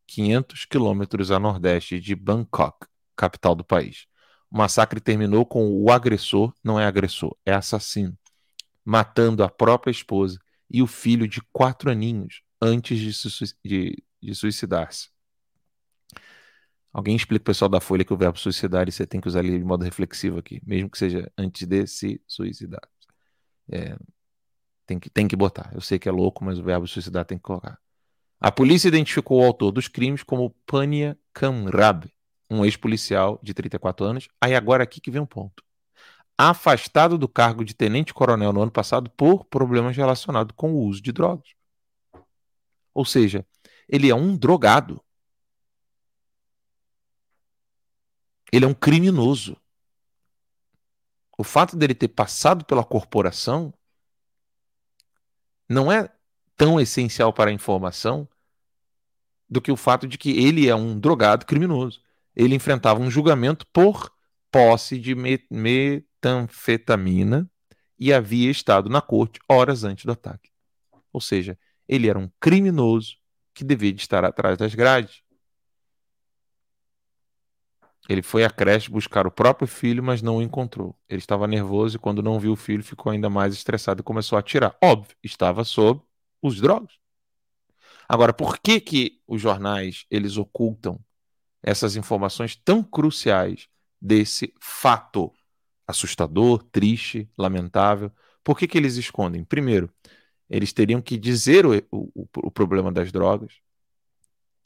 500 0.08 0.66
quilômetros 0.66 1.32
a 1.32 1.38
nordeste 1.38 2.00
de 2.00 2.16
Bangkok, 2.16 2.88
capital 3.16 3.54
do 3.54 3.64
país. 3.64 4.08
O 4.50 4.58
massacre 4.58 5.00
terminou 5.00 5.46
com 5.46 5.72
o 5.72 5.92
agressor, 5.92 6.52
não 6.64 6.80
é 6.80 6.86
agressor, 6.86 7.36
é 7.46 7.54
assassino, 7.54 8.18
matando 8.84 9.44
a 9.44 9.50
própria 9.50 9.92
esposa 9.92 10.40
e 10.70 10.82
o 10.82 10.88
filho 10.88 11.28
de 11.28 11.42
quatro 11.54 11.92
aninhos 11.92 12.42
antes 12.60 13.00
de, 13.00 13.56
de, 13.64 14.04
de 14.22 14.36
suicidar-se. 14.36 15.13
Alguém 16.94 17.16
explica 17.16 17.42
o 17.42 17.46
pessoal 17.46 17.70
da 17.70 17.82
Folha 17.82 18.06
que 18.06 18.14
o 18.14 18.18
verbo 18.18 18.38
suicidar 18.38 18.90
você 18.90 19.06
tem 19.08 19.20
que 19.20 19.28
usar 19.28 19.44
ele 19.44 19.58
de 19.58 19.64
modo 19.64 19.84
reflexivo 19.84 20.40
aqui, 20.40 20.62
mesmo 20.66 20.90
que 20.90 20.98
seja 20.98 21.32
antes 21.38 21.68
de 21.68 21.88
se 21.88 22.22
suicidar. 22.28 22.88
É, 23.72 23.98
tem, 24.86 25.00
que, 25.00 25.10
tem 25.10 25.28
que 25.28 25.36
botar. 25.36 25.72
Eu 25.74 25.82
sei 25.82 25.98
que 25.98 26.08
é 26.08 26.12
louco, 26.12 26.46
mas 26.46 26.60
o 26.60 26.64
verbo 26.64 26.88
suicidar 26.88 27.26
tem 27.26 27.38
que 27.38 27.44
colocar. 27.44 27.80
A 28.40 28.52
polícia 28.52 28.88
identificou 28.88 29.42
o 29.42 29.46
autor 29.46 29.72
dos 29.72 29.88
crimes 29.88 30.22
como 30.22 30.56
Pania 30.68 31.18
Kamrab, 31.34 32.14
um 32.50 32.64
ex-policial 32.64 33.40
de 33.42 33.54
34 33.54 34.06
anos. 34.06 34.28
Aí 34.40 34.56
agora 34.56 34.84
aqui 34.84 35.02
que 35.02 35.10
vem 35.10 35.22
um 35.22 35.26
ponto 35.26 35.64
afastado 36.38 37.18
do 37.18 37.28
cargo 37.28 37.64
de 37.64 37.74
tenente-coronel 37.74 38.52
no 38.52 38.62
ano 38.62 38.72
passado 38.72 39.10
por 39.12 39.46
problemas 39.46 39.96
relacionados 39.96 40.54
com 40.56 40.74
o 40.74 40.80
uso 40.80 41.02
de 41.02 41.12
drogas. 41.12 41.50
Ou 42.94 43.06
seja, 43.06 43.46
ele 43.88 44.10
é 44.10 44.16
um 44.16 44.36
drogado. 44.36 45.04
Ele 48.54 48.64
é 48.66 48.68
um 48.68 48.74
criminoso. 48.76 49.58
O 51.36 51.44
fato 51.44 51.76
dele 51.76 51.96
ter 51.96 52.10
passado 52.10 52.64
pela 52.64 52.84
corporação 52.84 53.74
não 55.68 55.92
é 55.92 56.08
tão 56.56 56.80
essencial 56.80 57.34
para 57.34 57.50
a 57.50 57.54
informação 57.54 58.30
do 59.50 59.60
que 59.60 59.72
o 59.72 59.76
fato 59.76 60.08
de 60.08 60.20
que 60.20 60.38
ele 60.38 60.70
é 60.70 60.76
um 60.76 61.00
drogado 61.00 61.48
criminoso. 61.48 62.00
Ele 62.36 62.54
enfrentava 62.54 63.00
um 63.00 63.10
julgamento 63.10 63.66
por 63.74 64.14
posse 64.52 65.00
de 65.00 65.16
metanfetamina 65.50 67.50
e 67.98 68.14
havia 68.14 68.52
estado 68.52 68.88
na 68.88 69.02
corte 69.02 69.40
horas 69.50 69.84
antes 69.84 70.06
do 70.06 70.12
ataque. 70.12 70.52
Ou 71.12 71.20
seja, 71.20 71.58
ele 71.88 72.08
era 72.08 72.20
um 72.20 72.30
criminoso 72.40 73.18
que 73.52 73.64
devia 73.64 73.92
de 73.92 74.02
estar 74.02 74.24
atrás 74.24 74.60
das 74.60 74.76
grades. 74.76 75.23
Ele 78.10 78.22
foi 78.22 78.44
à 78.44 78.50
creche 78.50 78.90
buscar 78.90 79.26
o 79.26 79.32
próprio 79.32 79.68
filho, 79.68 80.04
mas 80.04 80.22
não 80.22 80.38
o 80.38 80.42
encontrou. 80.42 80.96
Ele 81.08 81.20
estava 81.20 81.48
nervoso 81.48 81.96
e, 81.96 82.00
quando 82.00 82.22
não 82.22 82.40
viu 82.40 82.52
o 82.54 82.58
filho, 82.58 82.84
ficou 82.84 83.12
ainda 83.12 83.30
mais 83.30 83.54
estressado 83.54 84.02
e 84.02 84.04
começou 84.04 84.36
a 84.36 84.40
atirar. 84.40 84.76
Óbvio, 84.82 85.16
estava 85.24 85.64
sob 85.64 86.02
os 86.42 86.60
drogas. 86.60 86.94
Agora, 88.08 88.34
por 88.34 88.60
que, 88.60 88.82
que 88.82 89.22
os 89.26 89.42
jornais 89.42 90.06
eles 90.12 90.36
ocultam 90.38 91.00
essas 91.64 91.96
informações 91.96 92.56
tão 92.56 92.84
cruciais 92.84 93.70
desse 94.02 94.54
fato 94.60 95.32
assustador, 95.88 96.64
triste, 96.72 97.30
lamentável. 97.38 98.12
Por 98.44 98.58
que, 98.58 98.68
que 98.68 98.78
eles 98.78 98.96
escondem? 98.98 99.44
Primeiro, 99.44 99.90
eles 100.50 100.74
teriam 100.74 101.02
que 101.02 101.18
dizer 101.18 101.66
o, 101.66 101.78
o, 101.90 102.28
o 102.36 102.52
problema 102.52 102.92
das 102.92 103.12
drogas. 103.12 103.54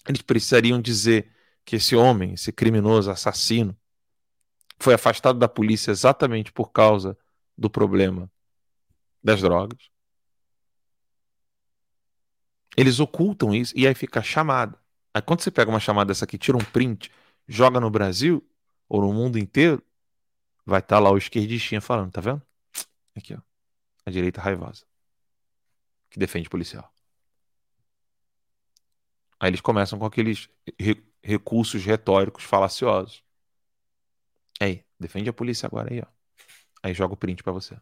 Eles 0.08 0.22
precisariam 0.22 0.82
dizer 0.82 1.32
que 1.68 1.76
esse 1.76 1.98
homem, 1.98 2.34
esse 2.34 2.50
criminoso, 2.54 3.12
assassino, 3.12 3.78
foi 4.80 4.94
afastado 4.94 5.38
da 5.38 5.50
polícia 5.50 5.92
exatamente 5.92 6.50
por 6.50 6.72
causa 6.72 7.18
do 7.58 7.70
problema 7.70 8.32
das 9.22 9.42
drogas. 9.42 9.92
Eles 12.78 13.02
ocultam 13.02 13.54
isso 13.54 13.74
e 13.78 13.86
aí 13.86 13.94
fica 13.94 14.24
chamada. 14.24 14.80
Aí 15.14 15.22
quando 15.22 15.42
você 15.42 15.52
pega 15.52 15.70
uma 15.70 15.80
chamada 15.82 16.08
dessa 16.08 16.24
aqui, 16.24 16.38
tira 16.38 16.56
um 16.56 16.64
print, 16.64 17.12
joga 17.46 17.82
no 17.82 17.90
Brasil 17.90 18.42
ou 18.88 19.02
no 19.02 19.12
mundo 19.12 19.38
inteiro, 19.38 19.84
vai 20.66 20.80
estar 20.80 20.96
tá 20.96 21.00
lá 21.02 21.12
o 21.12 21.18
esquerdistinha 21.18 21.82
falando, 21.82 22.14
tá 22.14 22.22
vendo? 22.22 22.42
Aqui, 23.14 23.34
ó. 23.34 23.42
A 24.06 24.10
direita 24.10 24.40
raivosa. 24.40 24.86
Que 26.10 26.18
defende 26.18 26.48
policial. 26.48 26.90
Aí 29.38 29.50
eles 29.50 29.60
começam 29.60 30.00
com 30.00 30.06
aqueles 30.06 30.50
recursos 31.28 31.84
retóricos 31.84 32.46
falaciosos. 32.46 33.22
Aí, 34.62 34.86
defende 34.98 35.30
a 35.30 35.34
polícia 35.34 35.68
agora 35.68 35.94
aí, 35.94 36.00
ó. 36.00 36.06
Aí 36.82 36.94
joga 36.94 37.14
o 37.16 37.18
print 37.18 37.44
para 37.44 37.52
você. 37.52 37.78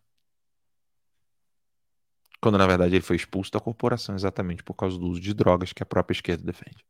Quando 2.42 2.58
na 2.58 2.66
verdade 2.66 2.96
ele 2.96 3.04
foi 3.04 3.16
expulso 3.16 3.52
da 3.52 3.60
corporação 3.60 4.16
exatamente 4.16 4.64
por 4.64 4.74
causa 4.74 4.98
do 4.98 5.06
uso 5.08 5.22
de 5.22 5.34
drogas 5.34 5.74
que 5.74 5.84
a 5.84 5.86
própria 5.86 6.16
esquerda 6.16 6.44
defende. 6.44 6.84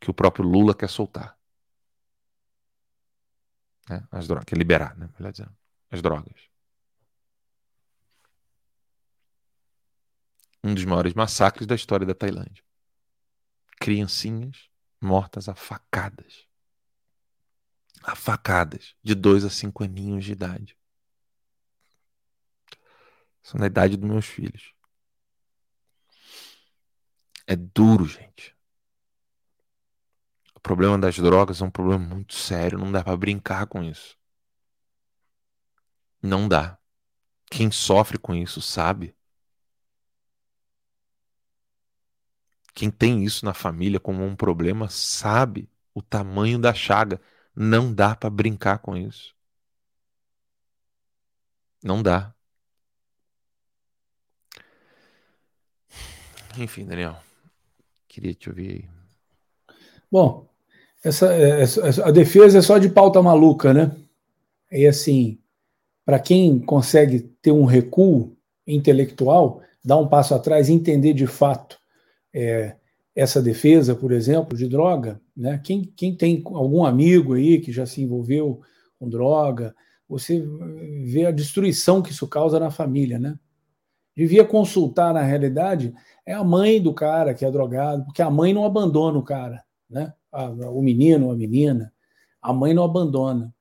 Que 0.00 0.10
o 0.10 0.14
próprio 0.14 0.44
Lula 0.44 0.74
quer 0.74 0.88
soltar. 0.88 1.38
Né? 3.88 4.06
As 4.10 4.26
drogas, 4.26 4.44
quer 4.46 4.58
liberar, 4.58 4.96
né? 4.96 5.08
melhor 5.16 5.30
dizendo, 5.30 5.56
as 5.90 6.02
drogas. 6.02 6.48
Um 10.62 10.74
dos 10.74 10.84
maiores 10.84 11.14
massacres 11.14 11.66
da 11.66 11.76
história 11.76 12.04
da 12.04 12.14
Tailândia. 12.14 12.65
Criancinhas 13.76 14.68
mortas 15.00 15.48
a 15.48 15.54
facadas. 15.54 16.46
A 18.02 18.14
facadas, 18.14 18.94
de 19.02 19.14
dois 19.14 19.44
a 19.44 19.50
cinco 19.50 19.82
aninhos 19.84 20.24
de 20.24 20.32
idade. 20.32 20.78
São 23.42 23.60
da 23.60 23.66
idade 23.66 23.96
dos 23.96 24.08
meus 24.08 24.26
filhos. 24.26 24.72
É 27.46 27.54
duro, 27.54 28.06
gente 28.06 28.56
problema 30.66 30.98
das 30.98 31.14
drogas 31.16 31.62
é 31.62 31.64
um 31.64 31.70
problema 31.70 32.04
muito 32.04 32.34
sério, 32.34 32.76
não 32.76 32.90
dá 32.90 33.04
para 33.04 33.16
brincar 33.16 33.68
com 33.68 33.84
isso. 33.84 34.18
Não 36.20 36.48
dá. 36.48 36.76
Quem 37.48 37.70
sofre 37.70 38.18
com 38.18 38.34
isso 38.34 38.60
sabe. 38.60 39.15
Quem 42.76 42.90
tem 42.90 43.24
isso 43.24 43.42
na 43.42 43.54
família 43.54 43.98
como 43.98 44.22
um 44.22 44.36
problema 44.36 44.86
sabe 44.90 45.66
o 45.94 46.02
tamanho 46.02 46.58
da 46.58 46.74
chaga. 46.74 47.18
Não 47.56 47.90
dá 47.90 48.14
para 48.14 48.28
brincar 48.28 48.80
com 48.80 48.94
isso. 48.94 49.34
Não 51.82 52.02
dá. 52.02 52.34
Enfim, 56.58 56.84
Daniel. 56.84 57.16
Queria 58.06 58.34
te 58.34 58.50
ouvir 58.50 58.70
aí. 58.70 59.76
Bom, 60.12 60.46
essa, 61.02 61.32
é, 61.32 61.62
essa, 61.62 62.06
a 62.06 62.10
defesa 62.10 62.58
é 62.58 62.62
só 62.62 62.76
de 62.76 62.90
pauta 62.90 63.22
maluca, 63.22 63.72
né? 63.72 63.96
E 64.70 64.86
assim, 64.86 65.38
para 66.04 66.18
quem 66.18 66.60
consegue 66.60 67.20
ter 67.40 67.52
um 67.52 67.64
recuo 67.64 68.36
intelectual, 68.66 69.62
dar 69.82 69.96
um 69.96 70.06
passo 70.06 70.34
atrás 70.34 70.68
e 70.68 70.74
entender 70.74 71.14
de 71.14 71.26
fato 71.26 71.80
é, 72.36 72.76
essa 73.14 73.40
defesa, 73.40 73.94
por 73.94 74.12
exemplo, 74.12 74.54
de 74.54 74.68
droga, 74.68 75.18
né? 75.34 75.58
Quem, 75.64 75.82
quem 75.96 76.14
tem 76.14 76.42
algum 76.44 76.84
amigo 76.84 77.32
aí 77.32 77.58
que 77.58 77.72
já 77.72 77.86
se 77.86 78.02
envolveu 78.02 78.60
com 78.98 79.08
droga, 79.08 79.74
você 80.06 80.46
vê 81.02 81.24
a 81.24 81.30
destruição 81.30 82.02
que 82.02 82.10
isso 82.10 82.28
causa 82.28 82.60
na 82.60 82.70
família, 82.70 83.18
né? 83.18 83.38
Devia 84.14 84.44
consultar, 84.44 85.14
na 85.14 85.22
realidade, 85.22 85.94
é 86.26 86.34
a 86.34 86.44
mãe 86.44 86.80
do 86.80 86.92
cara 86.92 87.32
que 87.32 87.44
é 87.44 87.50
drogado, 87.50 88.04
porque 88.04 88.20
a 88.20 88.30
mãe 88.30 88.52
não 88.52 88.66
abandona 88.66 89.18
o 89.18 89.22
cara, 89.24 89.64
né? 89.88 90.12
O 90.70 90.82
menino, 90.82 91.30
a 91.30 91.34
menina, 91.34 91.90
a 92.42 92.52
mãe 92.52 92.74
não 92.74 92.84
abandona. 92.84 93.54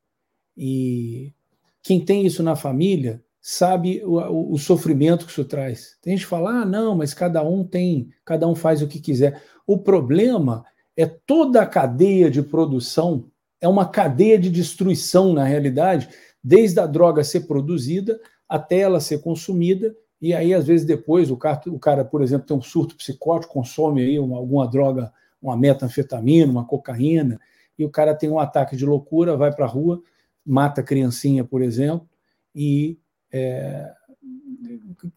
E 0.57 1.33
quem 1.81 2.03
tem 2.03 2.25
isso 2.25 2.43
na 2.43 2.57
família 2.57 3.23
sabe 3.47 4.01
o, 4.03 4.17
o, 4.17 4.53
o, 4.53 4.57
sofrimento 4.57 5.23
que 5.23 5.31
isso 5.31 5.45
traz. 5.45 5.99
Tem 6.01 6.17
gente 6.17 6.23
que 6.23 6.29
fala, 6.31 6.61
ah, 6.61 6.65
não, 6.65 6.95
mas 6.95 7.13
cada 7.13 7.43
um 7.43 7.63
tem, 7.63 8.09
cada 8.25 8.47
um 8.47 8.55
faz 8.55 8.81
o 8.81 8.87
que 8.87 8.99
quiser. 8.99 9.39
O 9.67 9.77
problema 9.77 10.65
é 10.97 11.05
toda 11.05 11.61
a 11.61 11.65
cadeia 11.67 12.31
de 12.31 12.41
produção, 12.41 13.29
é 13.61 13.67
uma 13.67 13.87
cadeia 13.87 14.39
de 14.39 14.49
destruição, 14.49 15.31
na 15.31 15.43
realidade, 15.43 16.09
desde 16.43 16.79
a 16.79 16.87
droga 16.87 17.23
ser 17.23 17.41
produzida 17.41 18.19
até 18.49 18.79
ela 18.79 18.99
ser 18.99 19.19
consumida, 19.19 19.95
e 20.19 20.33
aí, 20.33 20.51
às 20.51 20.65
vezes, 20.65 20.83
depois, 20.83 21.29
o 21.29 21.37
cara, 21.37 21.61
o 21.67 21.77
cara 21.77 22.03
por 22.03 22.23
exemplo, 22.23 22.47
tem 22.47 22.57
um 22.57 22.63
surto 22.63 22.95
psicótico, 22.95 23.53
consome 23.53 24.01
aí 24.01 24.17
uma, 24.17 24.37
alguma 24.37 24.67
droga, 24.67 25.13
uma 25.39 25.55
metanfetamina, 25.55 26.51
uma 26.51 26.65
cocaína, 26.65 27.39
e 27.77 27.85
o 27.85 27.91
cara 27.91 28.15
tem 28.15 28.27
um 28.27 28.39
ataque 28.39 28.75
de 28.75 28.87
loucura, 28.87 29.37
vai 29.37 29.53
para 29.53 29.65
a 29.65 29.69
rua, 29.69 30.01
mata 30.43 30.81
a 30.81 30.83
criancinha, 30.83 31.43
por 31.43 31.61
exemplo, 31.61 32.09
e 32.55 32.97
é, 33.35 33.93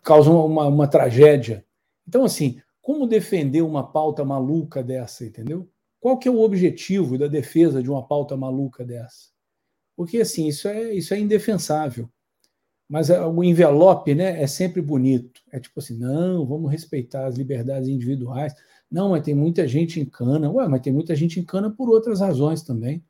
causa 0.02 0.30
uma, 0.30 0.66
uma 0.66 0.88
tragédia. 0.88 1.64
Então, 2.06 2.24
assim, 2.24 2.60
como 2.82 3.06
defender 3.06 3.62
uma 3.62 3.86
pauta 3.86 4.24
maluca 4.24 4.82
dessa, 4.82 5.24
entendeu? 5.24 5.68
Qual 6.00 6.18
que 6.18 6.26
é 6.26 6.30
o 6.30 6.40
objetivo 6.40 7.16
da 7.16 7.28
defesa 7.28 7.80
de 7.82 7.88
uma 7.88 8.04
pauta 8.04 8.36
maluca 8.36 8.84
dessa? 8.84 9.28
Porque, 9.96 10.18
assim, 10.18 10.48
isso 10.48 10.66
é, 10.66 10.92
isso 10.94 11.14
é 11.14 11.18
indefensável. 11.20 12.08
Mas 12.88 13.10
é, 13.10 13.24
o 13.24 13.44
envelope 13.44 14.14
né, 14.14 14.42
é 14.42 14.46
sempre 14.46 14.80
bonito. 14.80 15.40
É 15.52 15.60
tipo 15.60 15.78
assim, 15.78 15.96
não, 15.96 16.46
vamos 16.46 16.70
respeitar 16.70 17.26
as 17.26 17.36
liberdades 17.36 17.88
individuais. 17.88 18.54
Não, 18.90 19.10
mas 19.10 19.22
tem 19.22 19.34
muita 19.34 19.68
gente 19.68 20.00
em 20.00 20.04
cana. 20.04 20.50
Ué, 20.50 20.66
mas 20.66 20.80
tem 20.80 20.92
muita 20.92 21.14
gente 21.14 21.38
em 21.38 21.44
cana 21.44 21.70
por 21.70 21.88
outras 21.88 22.20
razões 22.20 22.62
também. 22.62 23.04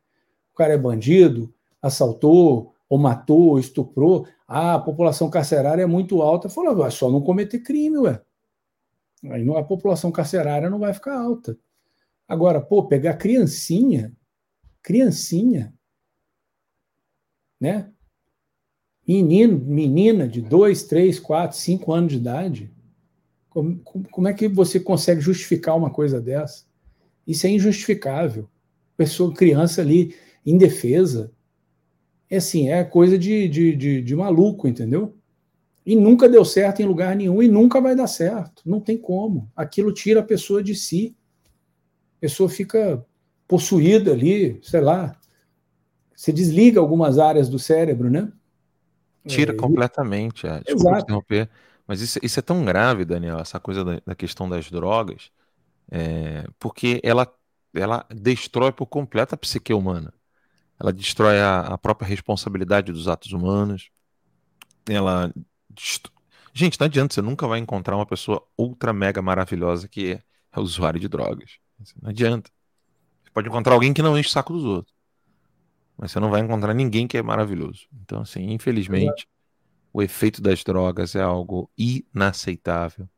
O 0.53 0.57
cara 0.57 0.75
é 0.75 0.79
bandido, 0.79 1.55
assaltou, 1.81 2.75
ou 2.89 2.99
matou, 2.99 3.51
ou 3.51 3.59
estuprou, 3.59 4.27
ah, 4.47 4.75
a 4.75 4.79
população 4.79 5.29
carcerária 5.29 5.83
é 5.83 5.87
muito 5.87 6.23
alta. 6.23 6.49
Falou, 6.49 6.87
é 6.87 6.91
só 6.91 7.11
não 7.11 7.21
cometer 7.21 7.61
crime, 7.61 7.99
ué. 7.99 8.23
Aí 9.31 9.49
a 9.57 9.63
população 9.63 10.11
carcerária 10.13 10.71
não 10.71 10.79
vai 10.79 10.95
ficar 10.95 11.19
alta. 11.19 11.59
Agora, 12.27 12.61
pô, 12.61 12.87
pegar 12.87 13.15
criancinha, 13.15 14.17
criancinha, 14.83 15.75
né? 17.61 17.91
Menino, 19.07 19.59
menina 19.59 20.29
de 20.29 20.43
2, 20.43 20.83
3, 20.85 21.19
4, 21.19 21.57
5 21.57 21.93
anos 21.93 22.13
de 22.13 22.19
idade. 22.19 22.73
Como, 23.49 23.81
como 24.11 24.29
é 24.29 24.35
que 24.35 24.47
você 24.47 24.79
consegue 24.79 25.21
justificar 25.21 25.77
uma 25.77 25.91
coisa 25.91 26.21
dessa? 26.21 26.65
Isso 27.27 27.47
é 27.47 27.51
injustificável. 27.51 28.49
Pessoa, 28.97 29.33
criança 29.35 29.81
ali, 29.81 30.15
indefesa, 30.45 31.33
é 32.31 32.37
assim, 32.37 32.69
é 32.69 32.85
coisa 32.85 33.19
de, 33.19 33.49
de, 33.49 33.75
de, 33.75 34.03
de 34.03 34.17
maluco, 34.17 34.69
entendeu? 34.69 35.17
E 35.85 35.97
nunca 35.97 36.29
deu 36.29 36.45
certo 36.45 36.83
em 36.83 36.85
lugar 36.85 37.17
nenhum 37.17 37.43
e 37.43 37.49
nunca 37.49 37.81
vai 37.81 37.97
dar 37.97 38.07
certo. 38.07 38.63
Não 38.67 38.81
tem 38.81 38.99
como. 38.99 39.51
Aquilo 39.57 39.93
tira 39.93 40.21
a 40.21 40.25
pessoa 40.25 40.63
de 40.63 40.75
si. 40.75 41.17
A 42.19 42.21
pessoa 42.21 42.49
fica 42.49 43.03
possuída 43.47 44.13
ali, 44.13 44.61
sei 44.63 44.83
lá. 44.83 45.17
Você 46.15 46.31
desliga 46.31 46.79
algumas 46.79 47.19
áreas 47.19 47.49
do 47.49 47.59
cérebro, 47.59 48.11
né? 48.11 48.31
Tira 49.27 49.53
é, 49.53 49.57
completamente. 49.57 50.47
É. 50.47 50.61
Desculpa 50.61 50.99
interromper. 50.99 51.49
Mas 51.87 52.03
isso, 52.03 52.19
isso, 52.23 52.39
é 52.39 52.43
tão 52.43 52.63
grave, 52.67 53.07
Daniel, 53.07 53.39
essa 53.39 53.59
coisa 53.59 53.83
da, 53.83 54.03
da 54.05 54.15
questão 54.15 54.47
das 54.47 54.71
drogas, 54.71 55.31
é, 55.91 56.45
porque 56.59 57.01
ela, 57.03 57.27
ela 57.73 58.05
destrói 58.15 58.73
por 58.73 58.85
completo 58.85 59.35
a 59.35 59.39
psique 59.39 59.73
humana 59.73 60.13
ela 60.81 60.93
destrói 60.93 61.41
a, 61.41 61.61
a 61.61 61.79
própria 61.79 62.09
responsabilidade 62.09 62.93
dos 62.93 63.09
atos 63.09 63.33
humanos. 63.33 63.91
Ela. 64.89 65.33
Gente, 66.53 66.79
não 66.79 66.87
adianta, 66.87 67.15
você 67.15 67.23
nunca 67.23 67.47
vai 67.47 67.59
encontrar 67.59 67.97
uma 67.97 68.07
pessoa 68.07 68.47
ultra 68.57 68.93
mega 68.93 69.21
maravilhosa 69.21 69.89
que 69.89 70.13
é, 70.13 70.23
é 70.53 70.61
usuário 70.61 71.01
de 71.01 71.09
drogas. 71.09 71.59
Não 72.01 72.11
adianta. 72.11 72.51
Você 73.23 73.31
pode 73.31 73.49
encontrar 73.49 73.75
alguém 73.75 73.93
que 73.93 74.03
não 74.03 74.19
enche 74.19 74.29
o 74.29 74.33
saco 74.33 74.53
dos 74.53 74.65
outros. 74.65 74.95
Mas 75.97 76.13
você 76.13 76.21
não 76.21 76.31
vai 76.31 76.41
encontrar 76.41 76.75
ninguém 76.75 77.07
que 77.07 77.19
é 77.19 77.23
maravilhoso. 77.23 77.87
Então, 78.03 78.23
assim, 78.23 78.53
infelizmente, 78.53 79.25
é. 79.25 79.27
o 79.93 80.01
efeito 80.01 80.41
das 80.41 80.63
drogas 80.63 81.15
é 81.17 81.23
algo 81.23 81.69
inaceitável 81.77 83.09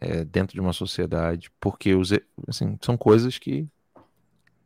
é, 0.00 0.24
dentro 0.24 0.54
de 0.54 0.60
uma 0.60 0.72
sociedade, 0.72 1.50
porque 1.58 1.94
os, 1.94 2.12
assim, 2.46 2.78
são 2.82 2.96
coisas 2.96 3.38
que 3.38 3.66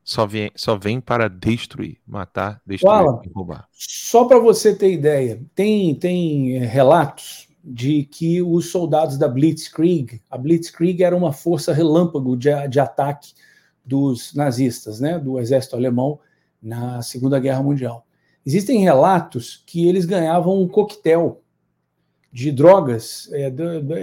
só 0.09 0.27
vem, 0.27 0.51
só 0.57 0.75
vem 0.75 1.03
para 1.03 1.29
destruir, 1.29 1.99
matar, 2.07 2.63
destruir 2.67 2.91
Fala, 2.91 3.21
e 3.27 3.29
roubar. 3.29 3.69
Só 3.71 4.25
para 4.25 4.39
você 4.39 4.75
ter 4.75 4.91
ideia, 4.91 5.39
tem, 5.55 5.95
tem 5.95 6.57
é, 6.57 6.65
relatos 6.65 7.47
de 7.63 8.05
que 8.05 8.41
os 8.41 8.71
soldados 8.71 9.19
da 9.19 9.29
Blitzkrieg, 9.29 10.23
a 10.31 10.39
Blitzkrieg 10.39 11.03
era 11.03 11.15
uma 11.15 11.31
força 11.31 11.75
relâmpago 11.75 12.39
de, 12.39 12.49
de 12.69 12.81
ataque 12.81 13.35
dos 13.85 14.33
nazistas, 14.33 14.99
né, 14.99 15.19
do 15.19 15.39
exército 15.39 15.77
alemão 15.77 16.19
na 16.63 17.03
Segunda 17.03 17.39
Guerra 17.39 17.63
Mundial. 17.63 18.07
Existem 18.47 18.81
relatos 18.81 19.63
que 19.67 19.87
eles 19.87 20.07
ganhavam 20.07 20.59
um 20.59 20.67
coquetel 20.67 21.43
de 22.33 22.53
drogas 22.53 23.29
é, 23.33 23.53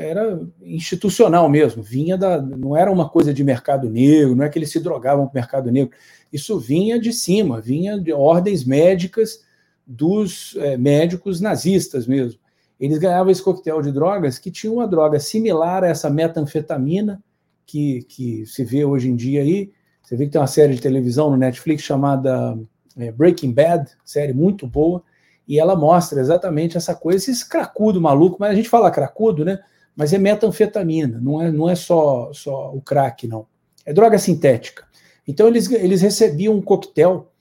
era 0.10 0.42
institucional 0.64 1.48
mesmo, 1.48 1.84
vinha 1.84 2.18
da, 2.18 2.42
não 2.42 2.76
era 2.76 2.92
uma 2.92 3.08
coisa 3.08 3.34
de 3.34 3.44
mercado 3.44 3.90
negro, 3.90 4.36
não 4.36 4.44
é 4.44 4.50
que 4.50 4.58
eles 4.58 4.72
se 4.72 4.80
drogavam 4.80 5.28
para 5.28 5.40
mercado 5.40 5.72
negro, 5.72 5.96
isso 6.34 6.60
vinha 6.60 7.00
de 7.00 7.14
cima, 7.14 7.62
vinha 7.62 8.00
de 8.00 8.12
ordens 8.12 8.66
médicas 8.66 9.44
dos 9.86 10.56
é, 10.58 10.76
médicos 10.76 11.40
nazistas 11.40 12.08
mesmo. 12.08 12.40
Eles 12.80 12.98
ganhavam 12.98 13.32
esse 13.32 13.42
coquetel 13.42 13.82
de 13.82 13.92
drogas 13.92 14.40
que 14.40 14.52
tinha 14.52 14.74
uma 14.74 14.88
droga 14.88 15.20
similar 15.20 15.84
a 15.84 15.88
essa 15.88 16.10
metanfetamina 16.10 17.24
que, 17.66 18.04
que 18.10 18.46
se 18.46 18.66
vê 18.66 18.84
hoje 18.84 19.08
em 19.10 19.16
dia 19.16 19.42
aí. 19.42 19.72
Você 20.02 20.18
vê 20.18 20.26
que 20.26 20.32
tem 20.32 20.42
uma 20.42 20.48
série 20.48 20.74
de 20.74 20.82
televisão 20.82 21.30
no 21.30 21.38
Netflix 21.38 21.84
chamada 21.84 22.58
é, 22.98 23.12
Breaking 23.12 23.54
Bad, 23.54 23.90
série 24.04 24.34
muito 24.34 24.68
boa 24.68 25.02
e 25.48 25.60
ela 25.60 25.76
mostra 25.76 26.20
exatamente 26.20 26.78
essa 26.78 26.96
coisa, 26.96 27.30
esse 27.30 27.48
cracudo 27.48 28.02
maluco, 28.02 28.38
mas 28.40 28.52
a 28.52 28.56
gente 28.56 28.70
fala 28.70 28.92
cracudo, 28.92 29.46
né? 29.46 29.60
Mas 29.96 30.12
é 30.12 30.18
metanfetamina, 30.18 31.20
não 31.22 31.42
é, 31.42 31.52
não 31.52 31.70
é 31.70 31.76
só, 31.76 32.32
só 32.34 32.74
o 32.74 32.82
crack, 32.82 33.28
não. 33.28 33.46
É 33.86 33.94
droga 33.94 34.18
sintética. 34.18 34.86
Então 35.28 35.48
eles, 35.48 35.72
eles 35.72 36.02
recebiam 36.02 36.56
um 36.56 36.62
coquetel 36.62 37.32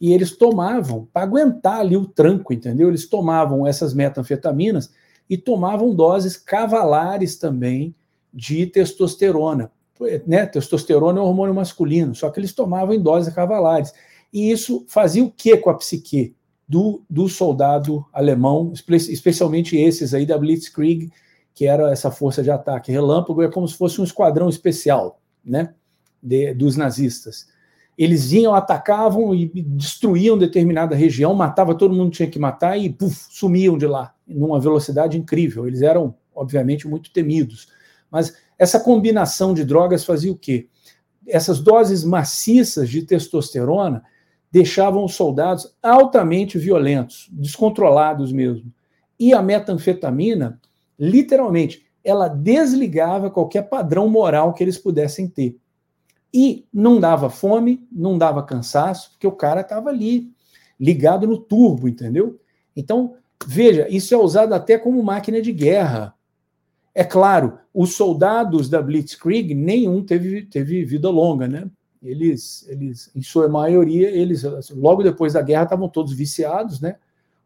e 0.00 0.12
eles 0.12 0.36
tomavam, 0.36 1.06
para 1.12 1.22
aguentar 1.22 1.80
ali 1.80 1.96
o 1.96 2.06
tranco, 2.06 2.52
entendeu? 2.52 2.88
Eles 2.88 3.06
tomavam 3.06 3.66
essas 3.66 3.92
metanfetaminas 3.92 4.90
e 5.28 5.36
tomavam 5.36 5.94
doses 5.94 6.36
cavalares 6.36 7.36
também 7.36 7.94
de 8.32 8.66
testosterona. 8.66 9.70
Né? 10.26 10.46
Testosterona 10.46 11.20
é 11.20 11.22
um 11.22 11.26
hormônio 11.26 11.54
masculino, 11.54 12.14
só 12.14 12.30
que 12.30 12.40
eles 12.40 12.54
tomavam 12.54 12.94
em 12.94 13.00
doses 13.00 13.32
cavalares. 13.34 13.92
E 14.32 14.50
isso 14.50 14.84
fazia 14.88 15.22
o 15.22 15.30
que 15.30 15.56
com 15.58 15.68
a 15.68 15.74
psique? 15.74 16.34
Do, 16.70 17.02
do 17.10 17.28
soldado 17.28 18.06
alemão, 18.12 18.72
especialmente 18.72 19.76
esses 19.76 20.14
aí 20.14 20.24
da 20.24 20.38
Blitzkrieg, 20.38 21.10
que 21.52 21.66
era 21.66 21.90
essa 21.90 22.12
força 22.12 22.44
de 22.44 22.50
ataque 22.50 22.92
relâmpago, 22.92 23.42
é 23.42 23.50
como 23.50 23.66
se 23.66 23.76
fosse 23.76 24.00
um 24.00 24.04
esquadrão 24.04 24.48
especial, 24.48 25.20
né, 25.44 25.74
de, 26.22 26.54
dos 26.54 26.76
nazistas. 26.76 27.48
Eles 27.98 28.30
vinham, 28.30 28.54
atacavam 28.54 29.34
e 29.34 29.50
destruíam 29.52 30.38
determinada 30.38 30.94
região, 30.94 31.34
matava 31.34 31.74
todo 31.74 31.92
mundo 31.92 32.12
que 32.12 32.18
tinha 32.18 32.30
que 32.30 32.38
matar 32.38 32.78
e 32.78 32.88
puff, 32.88 33.26
sumiam 33.30 33.76
de 33.76 33.88
lá, 33.88 34.14
numa 34.24 34.60
velocidade 34.60 35.18
incrível. 35.18 35.66
Eles 35.66 35.82
eram, 35.82 36.14
obviamente, 36.32 36.86
muito 36.86 37.12
temidos. 37.12 37.66
Mas 38.08 38.32
essa 38.56 38.78
combinação 38.78 39.52
de 39.52 39.64
drogas 39.64 40.04
fazia 40.04 40.30
o 40.30 40.38
quê? 40.38 40.68
Essas 41.26 41.58
doses 41.58 42.04
maciças 42.04 42.88
de 42.88 43.02
testosterona 43.02 44.04
deixavam 44.50 45.04
os 45.04 45.14
soldados 45.14 45.76
altamente 45.82 46.58
violentos, 46.58 47.28
descontrolados 47.32 48.32
mesmo. 48.32 48.72
E 49.18 49.32
a 49.32 49.42
metanfetamina, 49.42 50.60
literalmente, 50.98 51.86
ela 52.02 52.28
desligava 52.28 53.30
qualquer 53.30 53.68
padrão 53.68 54.08
moral 54.08 54.54
que 54.54 54.64
eles 54.64 54.78
pudessem 54.78 55.28
ter. 55.28 55.56
E 56.32 56.66
não 56.72 56.98
dava 56.98 57.28
fome, 57.28 57.86
não 57.92 58.16
dava 58.16 58.42
cansaço, 58.42 59.10
porque 59.10 59.26
o 59.26 59.32
cara 59.32 59.60
estava 59.60 59.90
ali, 59.90 60.32
ligado 60.78 61.26
no 61.26 61.38
turbo, 61.38 61.88
entendeu? 61.88 62.40
Então, 62.74 63.14
veja, 63.46 63.86
isso 63.88 64.14
é 64.14 64.16
usado 64.16 64.54
até 64.54 64.78
como 64.78 65.02
máquina 65.02 65.42
de 65.42 65.52
guerra. 65.52 66.14
É 66.94 67.04
claro, 67.04 67.58
os 67.74 67.94
soldados 67.94 68.68
da 68.68 68.80
Blitzkrieg, 68.80 69.54
nenhum 69.54 70.02
teve, 70.02 70.46
teve 70.46 70.84
vida 70.84 71.10
longa, 71.10 71.46
né? 71.46 71.68
Eles, 72.02 72.66
eles, 72.68 73.10
em 73.14 73.22
sua 73.22 73.48
maioria, 73.48 74.10
eles 74.10 74.42
logo 74.70 75.02
depois 75.02 75.34
da 75.34 75.42
guerra 75.42 75.64
estavam 75.64 75.88
todos 75.88 76.12
viciados, 76.12 76.80
né? 76.80 76.96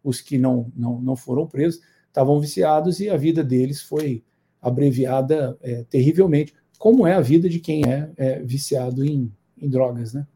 Os 0.03 0.21
que 0.21 0.39
não, 0.39 0.71
não, 0.77 1.01
não 1.01 1.17
foram 1.17 1.47
presos 1.47 1.81
estavam 2.07 2.41
viciados 2.41 3.01
e 3.01 3.11
a 3.11 3.17
vida 3.17 3.43
deles 3.43 3.83
foi 3.83 4.23
abreviada 4.63 5.59
é, 5.61 5.83
terrivelmente, 5.85 6.55
como 6.79 7.07
é 7.07 7.15
a 7.15 7.21
vida 7.21 7.49
de 7.49 7.59
quem 7.59 7.83
é, 7.85 8.11
é 8.17 8.39
viciado 8.43 9.05
em, 9.05 9.33
em 9.61 9.69
drogas, 9.69 10.15
né? 10.15 10.27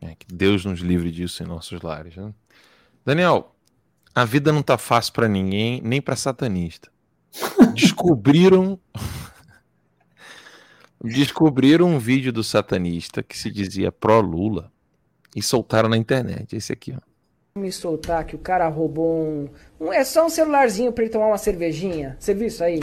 É, 0.00 0.14
que 0.14 0.26
Deus 0.32 0.66
nos 0.66 0.80
livre 0.80 1.10
disso 1.10 1.42
em 1.42 1.46
nossos 1.46 1.80
lares. 1.80 2.14
Né? 2.16 2.32
Daniel, 3.06 3.54
a 4.14 4.24
vida 4.26 4.52
não 4.52 4.62
tá 4.62 4.76
fácil 4.76 5.14
para 5.14 5.26
ninguém, 5.26 5.80
nem 5.82 6.00
para 6.00 6.14
satanista. 6.14 6.90
Descobriram 7.74 8.78
descobriram 11.04 11.86
um 11.86 11.98
vídeo 11.98 12.32
do 12.32 12.42
satanista 12.42 13.22
que 13.22 13.36
se 13.36 13.50
dizia 13.50 13.92
pró 13.92 14.20
Lula 14.20 14.72
e 15.36 15.42
soltaram 15.42 15.88
na 15.88 15.96
internet. 15.96 16.56
Esse 16.56 16.72
aqui, 16.72 16.94
ó. 16.96 17.14
Me 17.58 17.70
soltar 17.70 18.24
que 18.24 18.34
o 18.34 18.38
cara 18.38 18.66
roubou 18.68 19.22
um, 19.22 19.48
um 19.80 19.92
é 19.92 20.02
só 20.02 20.26
um 20.26 20.28
celularzinho 20.28 20.92
para 20.92 21.04
ele 21.04 21.12
tomar 21.12 21.26
uma 21.26 21.38
cervejinha. 21.38 22.16
Você 22.18 22.34
viu 22.34 22.48
isso 22.48 22.64
aí? 22.64 22.80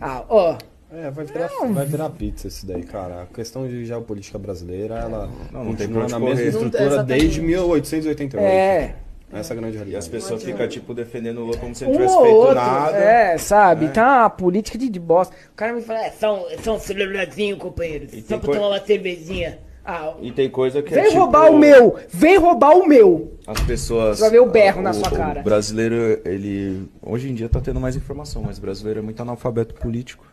Ah, 0.00 0.24
ó. 0.28 0.58
É, 0.92 1.08
vai 1.08 1.24
virar, 1.24 1.48
vai 1.70 1.86
virar 1.86 2.10
pizza 2.10 2.48
esse 2.48 2.66
daí, 2.66 2.82
cara. 2.82 3.22
A 3.22 3.26
questão 3.26 3.68
de 3.68 3.84
geopolítica 3.84 4.36
brasileira, 4.36 4.96
ela 4.96 5.30
Não, 5.52 5.64
não 5.64 5.74
tem 5.76 5.86
continua 5.86 6.06
pra 6.08 6.18
na 6.18 6.24
mesma 6.24 6.42
estrutura 6.42 6.96
Não, 6.96 7.04
desde 7.04 7.40
1888. 7.40 8.44
É. 8.44 8.96
Essa 9.32 9.54
é 9.54 9.56
grande 9.56 9.74
E 9.74 9.76
realidade. 9.76 9.96
as 10.04 10.08
pessoas 10.08 10.42
ficam, 10.42 10.66
tipo, 10.66 10.92
defendendo 10.92 11.38
o 11.38 11.44
Lula 11.44 11.56
como 11.58 11.74
se 11.74 11.84
ele 11.84 11.92
Um 11.92 11.94
tivesse 11.94 12.14
ou 12.14 12.22
feito 12.22 12.36
outro, 12.36 12.54
nada. 12.56 12.96
é, 12.96 13.38
sabe? 13.38 13.86
né? 13.86 13.92
Tá 13.92 14.22
uma 14.22 14.30
política 14.30 14.76
de, 14.76 14.88
de 14.88 14.98
bosta. 15.00 15.34
O 15.52 15.54
cara 15.54 15.72
me 15.72 15.82
fala, 15.82 16.00
é 16.06 16.10
só 16.10 16.74
um 16.74 16.78
celularzinho, 16.80 17.56
companheiro. 17.56 18.06
E 18.12 18.22
Só 18.22 18.38
pra 18.38 18.46
coi- 18.46 18.56
tomar 18.56 18.68
uma 18.68 18.80
cervejinha. 18.84 19.58
Ah, 19.84 20.14
E 20.20 20.30
tem 20.30 20.50
coisa 20.50 20.82
que 20.82 20.92
vem 20.92 21.02
é, 21.04 21.06
tipo, 21.06 21.18
roubar 21.20 21.50
o 21.50 21.58
meu! 21.58 21.96
Vem 22.10 22.36
roubar 22.38 22.76
o 22.76 22.86
meu! 22.86 23.32
As 23.46 23.60
pessoas. 23.62 24.18
Você 24.18 24.22
vai 24.22 24.30
ver 24.30 24.40
o 24.40 24.46
berro 24.46 24.82
na 24.82 24.90
o- 24.90 24.94
sua 24.94 25.10
cara. 25.10 25.40
O 25.40 25.44
brasileiro, 25.44 26.20
ele. 26.24 26.88
Hoje 27.02 27.30
em 27.30 27.34
dia 27.34 27.48
tá 27.48 27.60
tendo 27.60 27.80
mais 27.80 27.96
informação, 27.96 28.42
mas 28.42 28.58
o 28.58 28.60
brasileiro 28.60 28.98
é 29.00 29.02
muito 29.02 29.20
analfabeto 29.22 29.74
político. 29.74 30.24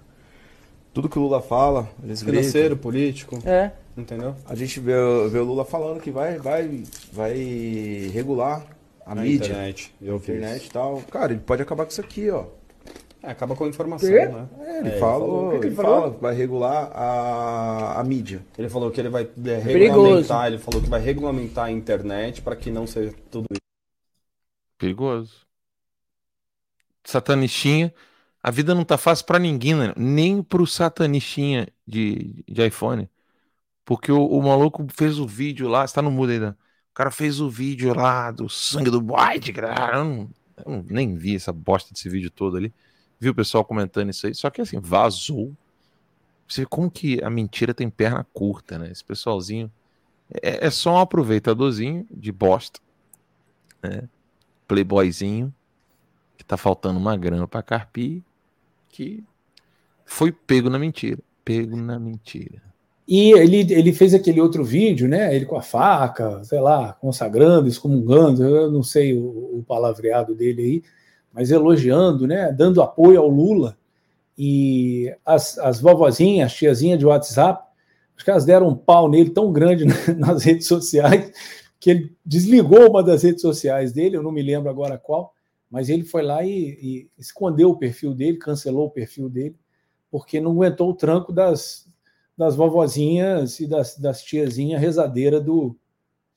Tudo 0.93 1.07
que 1.07 1.17
o 1.17 1.21
Lula 1.21 1.41
fala, 1.41 1.87
eles 2.03 2.21
Financeiro, 2.21 2.69
gritam. 2.75 2.77
político. 2.77 3.39
É. 3.45 3.71
Entendeu? 3.95 4.35
A 4.47 4.53
gente 4.55 4.79
vê, 4.79 4.93
vê 5.31 5.39
o 5.39 5.43
Lula 5.43 5.63
falando 5.63 6.01
que 6.01 6.11
vai, 6.11 6.37
vai, 6.37 6.83
vai 7.13 7.33
regular 8.13 8.63
a 9.07 9.15
Na 9.15 9.21
mídia. 9.23 9.45
internet, 9.45 9.93
eu 10.01 10.17
internet 10.17 10.65
e 10.67 10.71
tal. 10.71 11.01
Cara, 11.11 11.33
ele 11.33 11.41
pode 11.41 11.61
acabar 11.61 11.85
com 11.85 11.91
isso 11.91 12.01
aqui, 12.01 12.29
ó. 12.29 12.45
É, 13.21 13.31
acaba 13.31 13.55
com 13.55 13.63
a 13.65 13.67
informação, 13.67 14.09
Quê? 14.09 14.27
né? 14.27 14.47
É, 14.59 14.79
ele 14.79 14.89
É, 14.89 14.99
falou, 14.99 15.47
O 15.47 15.51
que 15.51 15.59
que 15.59 15.67
ele 15.67 15.73
ele 15.73 15.75
falou? 15.75 16.01
fala, 16.01 16.09
vai 16.11 16.35
regular 16.35 16.91
a, 16.93 17.99
a 17.99 18.03
mídia. 18.03 18.45
Ele 18.57 18.69
falou 18.69 18.91
que 18.91 19.01
ele 19.01 19.09
vai 19.09 19.23
é, 19.23 19.59
Perigoso. 19.71 19.87
regulamentar, 19.89 20.47
ele 20.47 20.59
falou 20.59 20.81
que 20.81 20.89
vai 20.89 21.01
regulamentar 21.01 21.65
a 21.65 21.71
internet 21.71 22.41
para 22.41 22.55
que 22.55 22.69
não 22.71 22.85
seja 22.87 23.13
tudo 23.31 23.47
isso. 23.51 23.61
Perigoso. 24.77 25.45
Satanistinha. 27.05 27.93
A 28.41 28.51
vida 28.51 28.73
não 28.75 28.85
tá 28.85 28.97
fácil 28.97 29.25
pra 29.25 29.39
ninguém, 29.39 29.75
né? 29.75 29.93
nem 29.97 30.41
pro 30.43 30.65
satanistinha 30.67 31.67
de, 31.85 32.43
de 32.47 32.65
iPhone. 32.67 33.09
Porque 33.85 34.11
o, 34.11 34.25
o 34.27 34.43
maluco 34.43 34.87
fez 34.93 35.19
o 35.19 35.27
vídeo 35.27 35.67
lá, 35.69 35.85
está 35.85 36.01
no 36.01 36.11
mudo 36.11 36.31
ainda. 36.33 36.57
Cara 36.97 37.11
fez 37.11 37.39
o 37.39 37.47
vídeo 37.47 37.93
lá 37.93 38.31
do 38.31 38.49
sangue 38.49 38.89
do 38.89 38.97
White, 38.97 39.53
cara. 39.53 39.97
Eu, 39.99 40.03
não, 40.03 40.29
eu 40.65 40.85
nem 40.89 41.15
vi 41.15 41.35
essa 41.35 41.53
bosta 41.53 41.93
desse 41.93 42.09
vídeo 42.09 42.31
todo 42.31 42.57
ali. 42.57 42.73
Vi 43.19 43.29
o 43.29 43.35
pessoal 43.35 43.63
comentando 43.63 44.09
isso 44.09 44.25
aí. 44.25 44.33
Só 44.33 44.49
que 44.49 44.61
assim, 44.61 44.79
vazou. 44.79 45.55
Você 46.47 46.61
vê 46.61 46.65
como 46.65 46.89
que 46.89 47.23
a 47.23 47.29
mentira 47.29 47.71
tem 47.71 47.87
perna 47.87 48.25
curta, 48.33 48.79
né? 48.79 48.89
Esse 48.89 49.03
pessoalzinho 49.03 49.71
é, 50.41 50.65
é 50.65 50.71
só 50.71 50.95
um 50.95 50.97
aproveitadorzinho 50.97 52.07
de 52.09 52.31
bosta, 52.31 52.79
né? 53.83 54.09
Playboyzinho 54.67 55.53
que 56.35 56.43
tá 56.43 56.57
faltando 56.57 56.97
uma 56.97 57.15
grana 57.15 57.47
pra 57.47 57.61
carpir, 57.61 58.23
que 58.89 59.23
foi 60.03 60.31
pego 60.31 60.67
na 60.67 60.79
mentira, 60.79 61.19
pego 61.45 61.77
na 61.77 61.99
mentira. 61.99 62.59
E 63.07 63.31
ele, 63.31 63.73
ele 63.73 63.93
fez 63.93 64.13
aquele 64.13 64.41
outro 64.41 64.63
vídeo, 64.63 65.07
né? 65.07 65.33
Ele 65.35 65.45
com 65.45 65.55
a 65.55 65.61
faca, 65.61 66.43
sei 66.43 66.59
lá, 66.59 66.93
consagrando, 66.93 67.67
excomungando, 67.67 68.43
eu 68.43 68.71
não 68.71 68.83
sei 68.83 69.13
o, 69.13 69.59
o 69.59 69.63
palavreado 69.65 70.35
dele 70.35 70.61
aí, 70.61 70.83
mas 71.31 71.51
elogiando, 71.51 72.27
né? 72.27 72.51
Dando 72.51 72.81
apoio 72.81 73.21
ao 73.21 73.29
Lula. 73.29 73.77
E 74.37 75.13
as, 75.25 75.57
as 75.57 75.79
vovozinhas, 75.79 76.51
as 76.51 76.57
tiazinhas 76.57 76.99
de 76.99 77.05
WhatsApp, 77.05 77.63
acho 78.15 78.25
que 78.25 78.31
elas 78.31 78.45
deram 78.45 78.67
um 78.67 78.75
pau 78.75 79.09
nele 79.09 79.29
tão 79.29 79.51
grande 79.53 79.85
nas 80.17 80.43
redes 80.43 80.67
sociais 80.67 81.31
que 81.79 81.89
ele 81.89 82.15
desligou 82.25 82.89
uma 82.89 83.03
das 83.03 83.23
redes 83.23 83.41
sociais 83.41 83.93
dele, 83.93 84.17
eu 84.17 84.23
não 84.23 84.31
me 84.31 84.41
lembro 84.41 84.69
agora 84.69 84.97
qual, 84.97 85.33
mas 85.69 85.89
ele 85.89 86.03
foi 86.03 86.23
lá 86.23 86.43
e, 86.43 86.49
e 86.49 87.09
escondeu 87.17 87.69
o 87.69 87.77
perfil 87.77 88.13
dele, 88.13 88.37
cancelou 88.37 88.87
o 88.87 88.91
perfil 88.91 89.29
dele, 89.29 89.55
porque 90.09 90.39
não 90.39 90.51
aguentou 90.51 90.89
o 90.89 90.93
tranco 90.93 91.31
das, 91.31 91.87
das 92.37 92.55
vovozinhas 92.55 93.59
e 93.59 93.67
das, 93.67 93.97
das 93.97 94.21
tiazinhas 94.21 94.79
rezadeiras 94.79 95.43
do, 95.43 95.75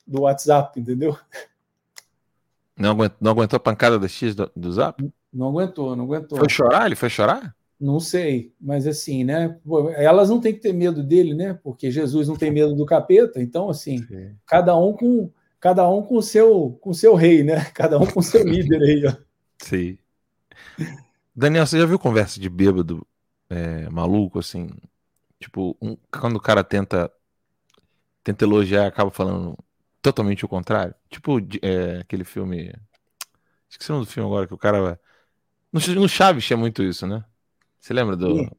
do 0.06 0.22
WhatsApp, 0.22 0.80
entendeu? 0.80 1.16
Não 2.76 2.92
aguentou, 2.92 3.18
não 3.20 3.30
aguentou 3.32 3.56
a 3.58 3.60
pancada 3.60 3.98
da 3.98 4.08
X 4.08 4.34
do, 4.34 4.50
do 4.56 4.72
Zap? 4.72 5.12
Não 5.32 5.48
aguentou, 5.48 5.94
não 5.94 6.04
aguentou. 6.04 6.38
Foi 6.38 6.48
chorar? 6.48 6.86
Ele 6.86 6.96
foi 6.96 7.10
chorar? 7.10 7.54
Não 7.78 8.00
sei, 8.00 8.52
mas 8.60 8.86
assim, 8.86 9.24
né? 9.24 9.56
pô, 9.64 9.90
Elas 9.90 10.28
não 10.28 10.40
têm 10.40 10.52
que 10.52 10.60
ter 10.60 10.72
medo 10.72 11.02
dele, 11.02 11.34
né? 11.34 11.58
Porque 11.62 11.90
Jesus 11.90 12.28
não 12.28 12.36
tem 12.36 12.50
medo 12.50 12.74
do 12.74 12.84
capeta, 12.84 13.40
então 13.40 13.70
assim, 13.70 14.06
cada 14.46 14.76
um 14.76 14.92
com 14.92 15.30
cada 15.58 15.88
um 15.88 16.02
com 16.02 16.20
seu 16.20 16.78
com 16.80 16.92
seu 16.92 17.14
rei, 17.14 17.42
né? 17.42 17.64
Cada 17.74 17.98
um 17.98 18.06
com 18.06 18.22
seu 18.22 18.42
líder 18.42 18.82
aí, 18.82 19.06
ó. 19.06 19.14
Sim. 19.62 19.98
Daniel, 21.34 21.66
você 21.66 21.78
já 21.78 21.86
viu 21.86 21.98
conversa 21.98 22.40
de 22.40 22.48
bêbado 22.48 23.06
é, 23.48 23.88
maluco, 23.88 24.38
assim? 24.38 24.68
Tipo, 25.40 25.76
um- 25.82 25.96
quando 26.12 26.36
o 26.36 26.40
cara 26.42 26.64
tenta 26.64 27.12
tenta 28.22 28.44
elogiar, 28.44 28.86
acaba 28.86 29.10
falando 29.10 29.56
totalmente 30.02 30.44
o 30.44 30.48
contrário. 30.48 30.94
Tipo, 31.08 31.38
é, 31.62 32.00
aquele 32.00 32.24
filme. 32.24 32.72
Esqueci 33.70 33.90
o 33.92 33.94
nome 33.94 34.06
do 34.06 34.12
filme 34.12 34.28
agora, 34.28 34.46
que 34.46 34.54
o 34.54 34.58
cara. 34.58 35.00
No, 35.72 35.80
no 35.96 36.08
Chaves 36.08 36.46
tinha 36.46 36.56
muito 36.56 36.82
isso, 36.84 37.06
né? 37.06 37.24
Você 37.80 37.94
lembra 37.94 38.16
do. 38.16 38.36
Sim. 38.36 38.54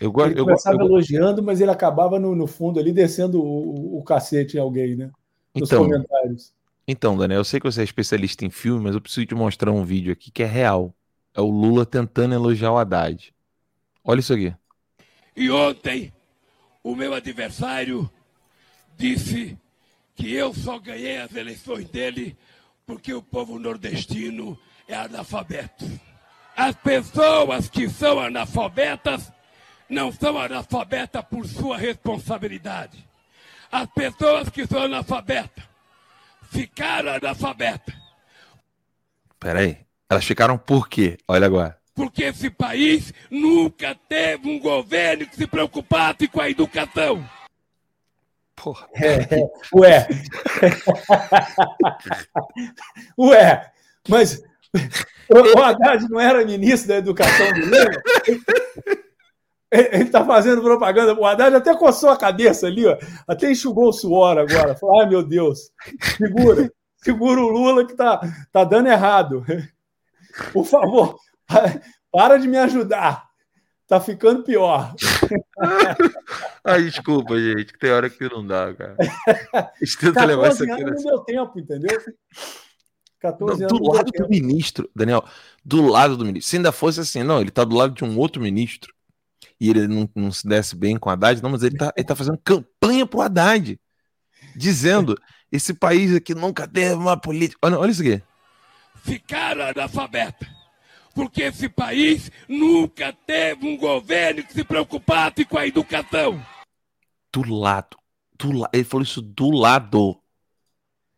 Eu 0.00 0.12
gosto. 0.12 0.30
Ele 0.30 0.36
Eu, 0.36 0.46
começava 0.46 0.82
eu 0.82 0.82
elogiando, 0.82 1.42
mas 1.42 1.60
ele 1.60 1.70
acabava 1.70 2.18
no, 2.18 2.34
no 2.34 2.46
fundo 2.46 2.78
ali 2.80 2.92
descendo 2.92 3.40
o, 3.42 3.96
o, 3.96 3.98
o 3.98 4.02
cacete 4.04 4.56
em 4.56 4.60
alguém, 4.60 4.96
né? 4.96 5.10
Nos 5.58 5.72
Então, 5.72 5.72
comentários. 5.72 6.52
Então, 6.88 7.16
Daniel, 7.18 7.40
eu 7.40 7.44
sei 7.44 7.60
que 7.60 7.66
você 7.66 7.82
é 7.82 7.84
especialista 7.84 8.44
em 8.44 8.50
filme, 8.50 8.82
mas 8.84 8.94
eu 8.94 9.00
preciso 9.00 9.26
te 9.26 9.34
mostrar 9.34 9.70
um 9.72 9.84
vídeo 9.84 10.12
aqui 10.12 10.30
que 10.30 10.42
é 10.42 10.46
real. 10.46 10.94
É 11.34 11.40
o 11.40 11.46
Lula 11.50 11.86
tentando 11.86 12.34
elogiar 12.34 12.72
o 12.72 12.78
Haddad. 12.78 13.34
Olha 14.04 14.20
isso 14.20 14.34
aqui. 14.34 14.54
E 15.38 15.52
ontem, 15.52 16.12
o 16.82 16.96
meu 16.96 17.14
adversário 17.14 18.10
disse 18.96 19.56
que 20.16 20.34
eu 20.34 20.52
só 20.52 20.80
ganhei 20.80 21.18
as 21.18 21.32
eleições 21.32 21.88
dele 21.88 22.36
porque 22.84 23.14
o 23.14 23.22
povo 23.22 23.56
nordestino 23.56 24.58
é 24.88 24.96
analfabeto. 24.96 25.88
As 26.56 26.74
pessoas 26.74 27.68
que 27.68 27.88
são 27.88 28.18
analfabetas 28.18 29.32
não 29.88 30.10
são 30.10 30.36
analfabetas 30.36 31.24
por 31.26 31.46
sua 31.46 31.78
responsabilidade. 31.78 33.08
As 33.70 33.88
pessoas 33.90 34.48
que 34.48 34.66
são 34.66 34.82
analfabetas 34.82 35.62
ficaram 36.50 37.12
analfabetas 37.12 37.94
Peraí. 39.38 39.78
Elas 40.10 40.24
ficaram 40.24 40.58
por 40.58 40.88
quê? 40.88 41.16
Olha 41.28 41.46
agora. 41.46 41.78
Porque 41.98 42.22
esse 42.22 42.48
país 42.48 43.12
nunca 43.28 43.92
teve 44.08 44.48
um 44.48 44.60
governo 44.60 45.26
que 45.26 45.34
se 45.34 45.48
preocupasse 45.48 46.28
com 46.28 46.40
a 46.40 46.48
educação. 46.48 47.28
Porra. 48.54 48.88
É, 48.94 49.14
é. 49.34 49.50
Ué. 49.74 50.06
Ué, 53.18 53.72
mas 54.08 54.40
o, 55.28 55.58
o 55.58 55.60
Haddad 55.60 56.08
não 56.08 56.20
era 56.20 56.44
ministro 56.44 56.86
da 56.88 56.98
Educação 56.98 57.52
do 57.52 57.66
Lula? 57.66 57.90
Ele 59.72 60.04
está 60.04 60.24
fazendo 60.24 60.62
propaganda. 60.62 61.14
O 61.14 61.26
Haddad 61.26 61.56
até 61.56 61.76
coçou 61.76 62.10
a 62.10 62.16
cabeça 62.16 62.68
ali, 62.68 62.86
ó. 62.86 62.96
até 63.26 63.50
enxugou 63.50 63.88
o 63.88 63.92
suor 63.92 64.38
agora. 64.38 64.76
Falou, 64.76 65.00
ai 65.00 65.08
meu 65.08 65.24
Deus, 65.24 65.72
segura, 66.16 66.72
segura 66.98 67.40
o 67.40 67.48
Lula 67.48 67.84
que 67.84 67.96
tá, 67.96 68.20
tá 68.52 68.62
dando 68.62 68.88
errado. 68.88 69.44
Por 70.52 70.64
favor, 70.64 71.18
para 72.12 72.38
de 72.38 72.48
me 72.48 72.58
ajudar. 72.58 73.28
Tá 73.86 73.98
ficando 73.98 74.42
pior. 74.42 74.94
Ai, 76.62 76.82
desculpa, 76.82 77.38
gente, 77.38 77.72
que 77.72 77.78
tem 77.78 77.90
hora 77.90 78.10
que 78.10 78.28
não 78.28 78.46
dá, 78.46 78.74
cara. 78.74 78.96
A 79.54 79.70
gente 79.82 79.98
tenta 79.98 80.24
levar 80.26 80.48
isso 80.50 80.66
14 80.66 80.72
aqui 80.72 80.84
não 80.84 81.02
deu 81.02 81.20
tempo, 81.20 81.58
entendeu? 81.58 81.98
14 83.18 83.62
Não, 83.62 83.68
do 83.68 83.76
anos. 83.76 83.96
lado 83.96 84.10
do 84.12 84.28
ministro, 84.28 84.90
Daniel, 84.94 85.24
do 85.64 85.86
lado 85.86 86.16
do 86.18 86.24
ministro. 86.24 86.50
Se 86.50 86.56
ainda 86.56 86.70
fosse 86.70 87.00
assim, 87.00 87.22
não, 87.22 87.40
ele 87.40 87.50
tá 87.50 87.64
do 87.64 87.74
lado 87.74 87.94
de 87.94 88.04
um 88.04 88.18
outro 88.18 88.42
ministro 88.42 88.92
e 89.58 89.70
ele 89.70 89.88
não, 89.88 90.08
não 90.14 90.30
se 90.30 90.46
desse 90.46 90.76
bem 90.76 90.98
com 90.98 91.08
o 91.08 91.12
Haddad, 91.12 91.42
não, 91.42 91.50
mas 91.50 91.62
ele 91.62 91.76
tá, 91.76 91.92
ele 91.96 92.06
tá 92.06 92.14
fazendo 92.14 92.38
campanha 92.38 93.06
pro 93.06 93.22
Haddad, 93.22 93.80
dizendo: 94.54 95.18
esse 95.50 95.72
país 95.72 96.14
aqui 96.14 96.34
nunca 96.34 96.68
teve 96.68 96.94
uma 96.94 97.18
política. 97.18 97.58
Olha, 97.62 97.78
olha 97.78 97.90
isso 97.90 98.02
aqui. 98.02 98.22
Ficaram 99.02 99.62
analfabetas. 99.62 100.57
Porque 101.18 101.42
esse 101.42 101.68
país 101.68 102.30
nunca 102.48 103.12
teve 103.12 103.66
um 103.66 103.76
governo 103.76 104.44
que 104.44 104.52
se 104.52 104.62
preocupasse 104.62 105.44
com 105.44 105.58
a 105.58 105.66
educação. 105.66 106.40
Do 107.32 107.42
lado. 107.52 107.96
Do 108.38 108.52
la... 108.52 108.70
Ele 108.72 108.84
falou 108.84 109.02
isso 109.02 109.20
do 109.20 109.50
lado. 109.50 110.16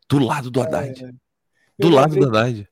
Do 0.09 0.17
lado 0.17 0.49
do 0.49 0.59
Haddad. 0.59 1.05
É, 1.05 1.11
do 1.77 1.89
lado 1.89 2.15
do 2.15 2.25
Haddad. 2.25 2.67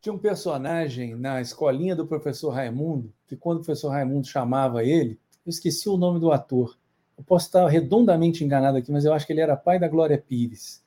Tinha 0.00 0.12
um 0.12 0.18
personagem 0.18 1.14
na 1.14 1.40
escolinha 1.40 1.94
do 1.94 2.04
professor 2.04 2.50
Raimundo, 2.50 3.14
que 3.28 3.36
quando 3.36 3.58
o 3.58 3.64
professor 3.64 3.90
Raimundo 3.90 4.26
chamava 4.26 4.82
ele, 4.82 5.20
eu 5.46 5.50
esqueci 5.50 5.88
o 5.88 5.96
nome 5.96 6.18
do 6.18 6.32
ator. 6.32 6.76
Eu 7.16 7.22
posso 7.22 7.46
estar 7.46 7.64
redondamente 7.68 8.42
enganado 8.42 8.76
aqui, 8.76 8.90
mas 8.90 9.04
eu 9.04 9.12
acho 9.12 9.24
que 9.24 9.32
ele 9.32 9.40
era 9.40 9.56
pai 9.56 9.78
da 9.78 9.86
Glória 9.86 10.18
Pires. 10.18 10.82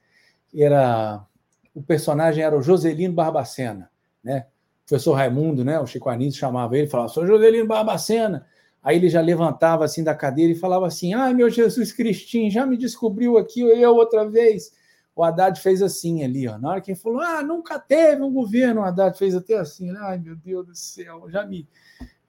Era 0.54 1.26
o 1.74 1.82
personagem 1.82 2.44
era 2.44 2.58
o 2.58 2.62
Joselino 2.62 3.14
Barbacena, 3.14 3.90
né? 4.22 4.48
Professor 4.90 5.14
Raimundo, 5.14 5.64
né? 5.64 5.80
O 5.80 5.86
Chico 5.86 6.10
Anísio 6.10 6.40
chamava 6.40 6.76
ele, 6.76 6.88
falava: 6.88 7.10
"Sou 7.10 7.26
Joselino 7.28 7.68
Barbacena". 7.68 8.45
Aí 8.82 8.98
ele 8.98 9.07
já 9.07 9.22
levantava 9.22 9.86
assim 9.86 10.03
da 10.03 10.16
cadeira 10.16 10.52
e 10.52 10.56
falava 10.56 10.88
assim: 10.88 11.14
"Ai, 11.14 11.32
meu 11.32 11.48
Jesus 11.48 11.94
Cristinho, 11.94 12.49
já 12.49 12.66
me 12.66 12.76
descobriu 12.76 13.38
aqui 13.38 13.61
eu 13.61 13.95
outra 13.95 14.28
vez". 14.28 14.72
O 15.16 15.24
Haddad 15.24 15.60
fez 15.60 15.82
assim 15.82 16.24
ali, 16.24 16.48
ó. 16.48 16.57
Na 16.57 16.70
hora 16.70 16.82
que 16.82 16.91
ele 16.91 16.99
falou, 16.99 17.20
ah, 17.20 17.44
nunca 17.44 17.78
teve 17.78 18.22
um 18.24 18.32
governo, 18.32 18.80
o 18.80 18.84
Haddad 18.86 19.18
fez 19.18 19.36
até 19.36 19.57
assim, 19.57 19.94
ai 19.98 20.18
meu 20.18 20.34
Deus 20.34 20.66
do 20.66 20.74
céu, 20.74 21.26
já 21.30 21.45
me 21.45 21.68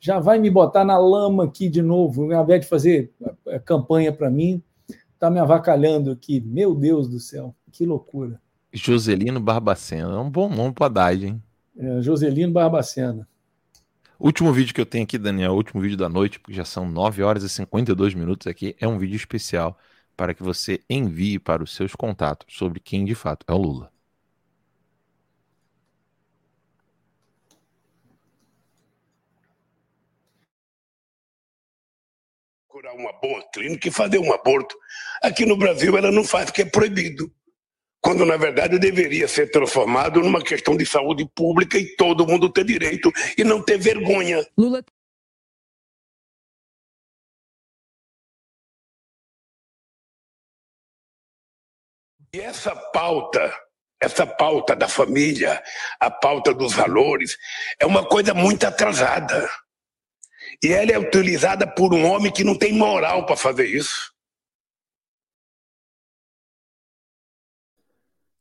já 0.00 0.18
vai 0.18 0.40
me 0.40 0.50
botar 0.50 0.84
na 0.84 0.98
lama 0.98 1.44
aqui 1.44 1.68
de 1.68 1.82
novo, 1.82 2.32
ao 2.32 2.42
invés 2.42 2.62
de 2.62 2.66
fazer 2.66 3.12
eh, 3.46 3.58
campanha 3.60 4.12
para 4.12 4.28
mim, 4.28 4.60
tá 5.20 5.30
me 5.30 5.38
avacalhando 5.38 6.10
aqui. 6.10 6.40
Meu 6.40 6.74
Deus 6.74 7.06
do 7.06 7.20
céu, 7.20 7.54
que 7.70 7.86
loucura. 7.86 8.40
Joselino 8.72 9.38
Barbacena. 9.38 10.14
É 10.14 10.18
um 10.18 10.30
bom 10.30 10.48
nome 10.48 10.72
pro 10.72 10.86
Haddad, 10.86 11.26
hein? 11.26 11.42
É, 11.80 12.02
Joselino 12.02 12.52
Barbacena. 12.52 13.26
Último 14.18 14.52
vídeo 14.52 14.74
que 14.74 14.80
eu 14.82 14.86
tenho 14.86 15.04
aqui, 15.04 15.16
Daniel, 15.16 15.54
último 15.54 15.80
vídeo 15.80 15.96
da 15.96 16.10
noite, 16.10 16.38
porque 16.38 16.52
já 16.52 16.64
são 16.64 16.86
9 16.86 17.22
horas 17.22 17.42
e 17.42 17.48
52 17.48 18.12
minutos 18.12 18.46
aqui, 18.46 18.76
é 18.78 18.86
um 18.86 18.98
vídeo 18.98 19.16
especial 19.16 19.78
para 20.14 20.34
que 20.34 20.42
você 20.42 20.80
envie 20.90 21.38
para 21.38 21.62
os 21.62 21.74
seus 21.74 21.94
contatos 21.94 22.54
sobre 22.54 22.80
quem 22.80 23.06
de 23.06 23.14
fato 23.14 23.46
é 23.48 23.52
o 23.54 23.56
Lula. 23.56 23.90
procurar 32.80 32.94
uma 32.94 33.12
boa 33.12 33.42
clínica 33.52 33.88
e 33.88 33.90
fazer 33.90 34.18
um 34.18 34.32
aborto. 34.32 34.74
Aqui 35.22 35.44
no 35.44 35.56
Brasil 35.56 35.96
ela 35.96 36.10
não 36.10 36.24
faz 36.24 36.46
porque 36.46 36.62
é 36.62 36.64
proibido. 36.64 37.30
Quando 38.00 38.24
na 38.24 38.36
verdade 38.36 38.78
deveria 38.78 39.28
ser 39.28 39.50
transformado 39.50 40.20
numa 40.20 40.42
questão 40.42 40.76
de 40.76 40.86
saúde 40.86 41.28
pública 41.34 41.78
e 41.78 41.94
todo 41.96 42.26
mundo 42.26 42.50
ter 42.50 42.64
direito 42.64 43.12
e 43.36 43.44
não 43.44 43.62
ter 43.62 43.78
vergonha. 43.78 44.46
Lula 44.56 44.82
E 52.32 52.40
essa 52.40 52.76
pauta, 52.76 53.52
essa 54.00 54.24
pauta 54.24 54.76
da 54.76 54.86
família, 54.86 55.60
a 55.98 56.08
pauta 56.08 56.54
dos 56.54 56.72
valores, 56.72 57.36
é 57.78 57.84
uma 57.84 58.06
coisa 58.06 58.32
muito 58.32 58.64
atrasada. 58.64 59.50
E 60.62 60.72
ela 60.72 60.92
é 60.92 60.98
utilizada 60.98 61.66
por 61.66 61.92
um 61.92 62.04
homem 62.06 62.30
que 62.30 62.44
não 62.44 62.56
tem 62.56 62.72
moral 62.72 63.26
para 63.26 63.36
fazer 63.36 63.66
isso. 63.66 64.09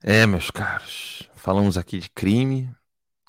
É, 0.02 0.26
meus 0.26 0.50
caros, 0.50 1.30
falamos 1.36 1.78
aqui 1.78 2.00
de 2.00 2.10
crime 2.10 2.74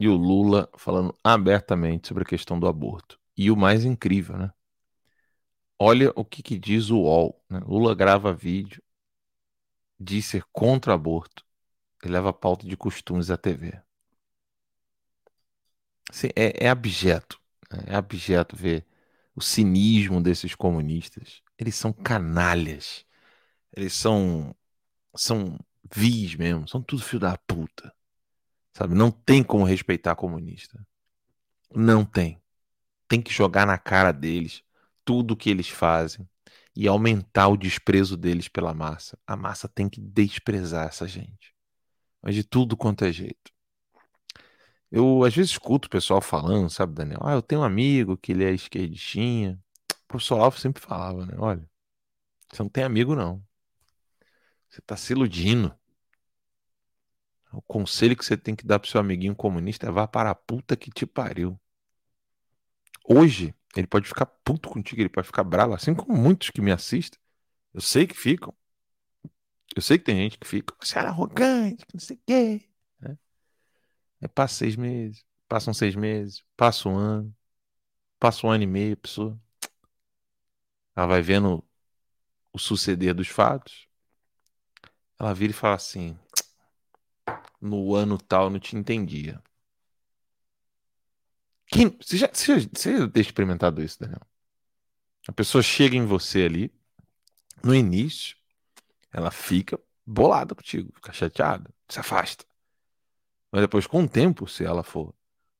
e 0.00 0.08
o 0.08 0.14
Lula 0.14 0.68
falando 0.76 1.16
abertamente 1.24 2.08
sobre 2.08 2.22
a 2.22 2.26
questão 2.26 2.60
do 2.60 2.68
aborto. 2.68 3.18
E 3.36 3.50
o 3.50 3.56
mais 3.56 3.84
incrível, 3.84 4.36
né? 4.38 4.52
Olha 5.78 6.12
o 6.14 6.24
que, 6.24 6.42
que 6.42 6.58
diz 6.58 6.90
o 6.90 6.98
UOL. 7.00 7.42
Né? 7.48 7.58
Lula 7.66 7.94
grava 7.94 8.32
vídeo 8.32 8.82
de 9.98 10.20
ser 10.22 10.44
contra 10.52 10.94
aborto 10.94 11.44
e 12.04 12.08
leva 12.08 12.30
a 12.30 12.32
pauta 12.32 12.66
de 12.66 12.76
costumes 12.76 13.30
à 13.30 13.36
TV. 13.36 13.80
Assim, 16.10 16.28
é, 16.36 16.66
é 16.66 16.68
abjeto. 16.68 17.40
né? 17.70 17.84
É 17.88 17.94
abjeto 17.96 18.56
ver 18.56 18.86
o 19.34 19.40
cinismo 19.40 20.22
desses 20.22 20.54
comunistas. 20.54 21.42
Eles 21.58 21.74
são 21.76 21.92
canalhas. 21.92 23.04
Eles 23.76 23.94
são 23.94 24.54
são 25.16 25.58
vis 25.92 26.34
mesmo, 26.34 26.68
são 26.68 26.82
tudo 26.82 27.02
filho 27.02 27.20
da 27.20 27.36
puta. 27.38 27.92
Sabe? 28.72 28.94
Não 28.94 29.10
tem 29.10 29.42
como 29.42 29.64
respeitar 29.64 30.14
comunista. 30.14 30.84
Não 31.74 32.04
tem. 32.04 32.40
Tem 33.08 33.20
que 33.20 33.32
jogar 33.32 33.66
na 33.66 33.78
cara 33.78 34.12
deles 34.12 34.62
tudo 35.04 35.36
que 35.36 35.50
eles 35.50 35.68
fazem 35.68 36.28
e 36.74 36.86
aumentar 36.86 37.48
o 37.48 37.56
desprezo 37.56 38.16
deles 38.16 38.48
pela 38.48 38.72
massa. 38.72 39.18
A 39.26 39.36
massa 39.36 39.68
tem 39.68 39.88
que 39.88 40.00
desprezar 40.00 40.86
essa 40.86 41.06
gente. 41.06 41.54
Mas 42.22 42.34
de 42.34 42.44
tudo 42.44 42.76
quanto 42.76 43.04
é 43.04 43.12
jeito. 43.12 43.52
Eu 44.90 45.24
às 45.24 45.34
vezes 45.34 45.52
escuto 45.52 45.86
o 45.86 45.90
pessoal 45.90 46.20
falando, 46.20 46.68
sabe, 46.70 46.94
Daniel? 46.94 47.20
Ah, 47.22 47.32
eu 47.34 47.42
tenho 47.42 47.60
um 47.60 47.64
amigo 47.64 48.16
que 48.16 48.32
ele 48.32 48.44
é 48.44 48.52
esquerdistinha. 48.52 49.58
O 50.04 50.08
professor 50.08 50.40
Alvo 50.40 50.58
sempre 50.58 50.82
falava, 50.82 51.24
né? 51.26 51.34
Olha, 51.38 51.68
você 52.52 52.62
não 52.62 52.68
tem 52.68 52.82
amigo, 52.84 53.14
não. 53.14 53.42
Você 54.68 54.80
tá 54.82 54.96
se 54.96 55.12
iludindo. 55.12 55.74
O 57.52 57.62
conselho 57.62 58.16
que 58.16 58.24
você 58.24 58.36
tem 58.36 58.54
que 58.54 58.64
dar 58.64 58.78
pro 58.78 58.88
seu 58.88 59.00
amiguinho 59.00 59.34
comunista 59.34 59.86
é 59.86 59.90
vá 59.90 60.06
para 60.06 60.30
a 60.30 60.34
puta 60.34 60.76
que 60.76 60.90
te 60.90 61.04
pariu. 61.04 61.60
Hoje, 63.04 63.54
ele 63.76 63.86
pode 63.86 64.06
ficar 64.06 64.26
puto 64.26 64.68
contigo, 64.68 65.00
ele 65.02 65.08
pode 65.08 65.26
ficar 65.26 65.42
bravo, 65.42 65.74
assim 65.74 65.94
como 65.94 66.16
muitos 66.16 66.50
que 66.50 66.60
me 66.60 66.70
assistem. 66.70 67.18
Eu 67.74 67.80
sei 67.80 68.06
que 68.06 68.14
ficam. 68.14 68.54
Eu 69.74 69.82
sei 69.82 69.98
que 69.98 70.04
tem 70.04 70.16
gente 70.16 70.38
que 70.38 70.46
fica, 70.46 70.74
você 70.80 70.98
era 70.98 71.08
arrogante, 71.08 71.84
não 71.92 72.00
sei 72.00 72.16
o 72.16 72.20
quê. 72.26 72.70
Aí 74.20 74.28
passa 74.28 74.56
seis 74.56 74.76
meses, 74.76 75.24
passam 75.48 75.72
seis 75.72 75.94
meses, 75.94 76.44
passa 76.56 76.88
um 76.88 76.96
ano, 76.96 77.34
passa 78.18 78.46
um 78.46 78.50
ano 78.50 78.64
e 78.64 78.66
meio, 78.66 78.94
a 78.94 78.96
pessoa. 78.96 79.40
Ela 80.94 81.06
vai 81.06 81.22
vendo 81.22 81.64
o 82.52 82.58
suceder 82.58 83.14
dos 83.14 83.28
fatos. 83.28 83.88
Ela 85.18 85.32
vira 85.32 85.52
e 85.52 85.54
fala 85.54 85.76
assim: 85.76 86.18
no 87.60 87.94
ano 87.94 88.18
tal 88.18 88.50
não 88.50 88.58
te 88.58 88.76
entendia. 88.76 89.42
Quem, 91.66 91.96
você, 92.00 92.16
já, 92.16 92.28
você, 92.32 92.60
já, 92.60 92.68
você 92.72 92.98
já 92.98 93.08
ter 93.08 93.20
experimentado 93.20 93.82
isso, 93.82 93.98
Daniel? 94.00 94.20
A 95.28 95.32
pessoa 95.32 95.62
chega 95.62 95.96
em 95.96 96.04
você 96.04 96.42
ali, 96.44 96.72
no 97.62 97.74
início, 97.74 98.36
ela 99.12 99.30
fica 99.30 99.78
bolada 100.06 100.54
contigo, 100.54 100.92
fica 100.94 101.12
chateada, 101.12 101.70
se 101.88 102.00
afasta. 102.00 102.44
Mas 103.52 103.62
depois, 103.62 103.86
com 103.86 104.04
o 104.04 104.08
tempo, 104.08 104.46
se 104.48 104.64
ela 104.64 104.82
for 104.82 105.14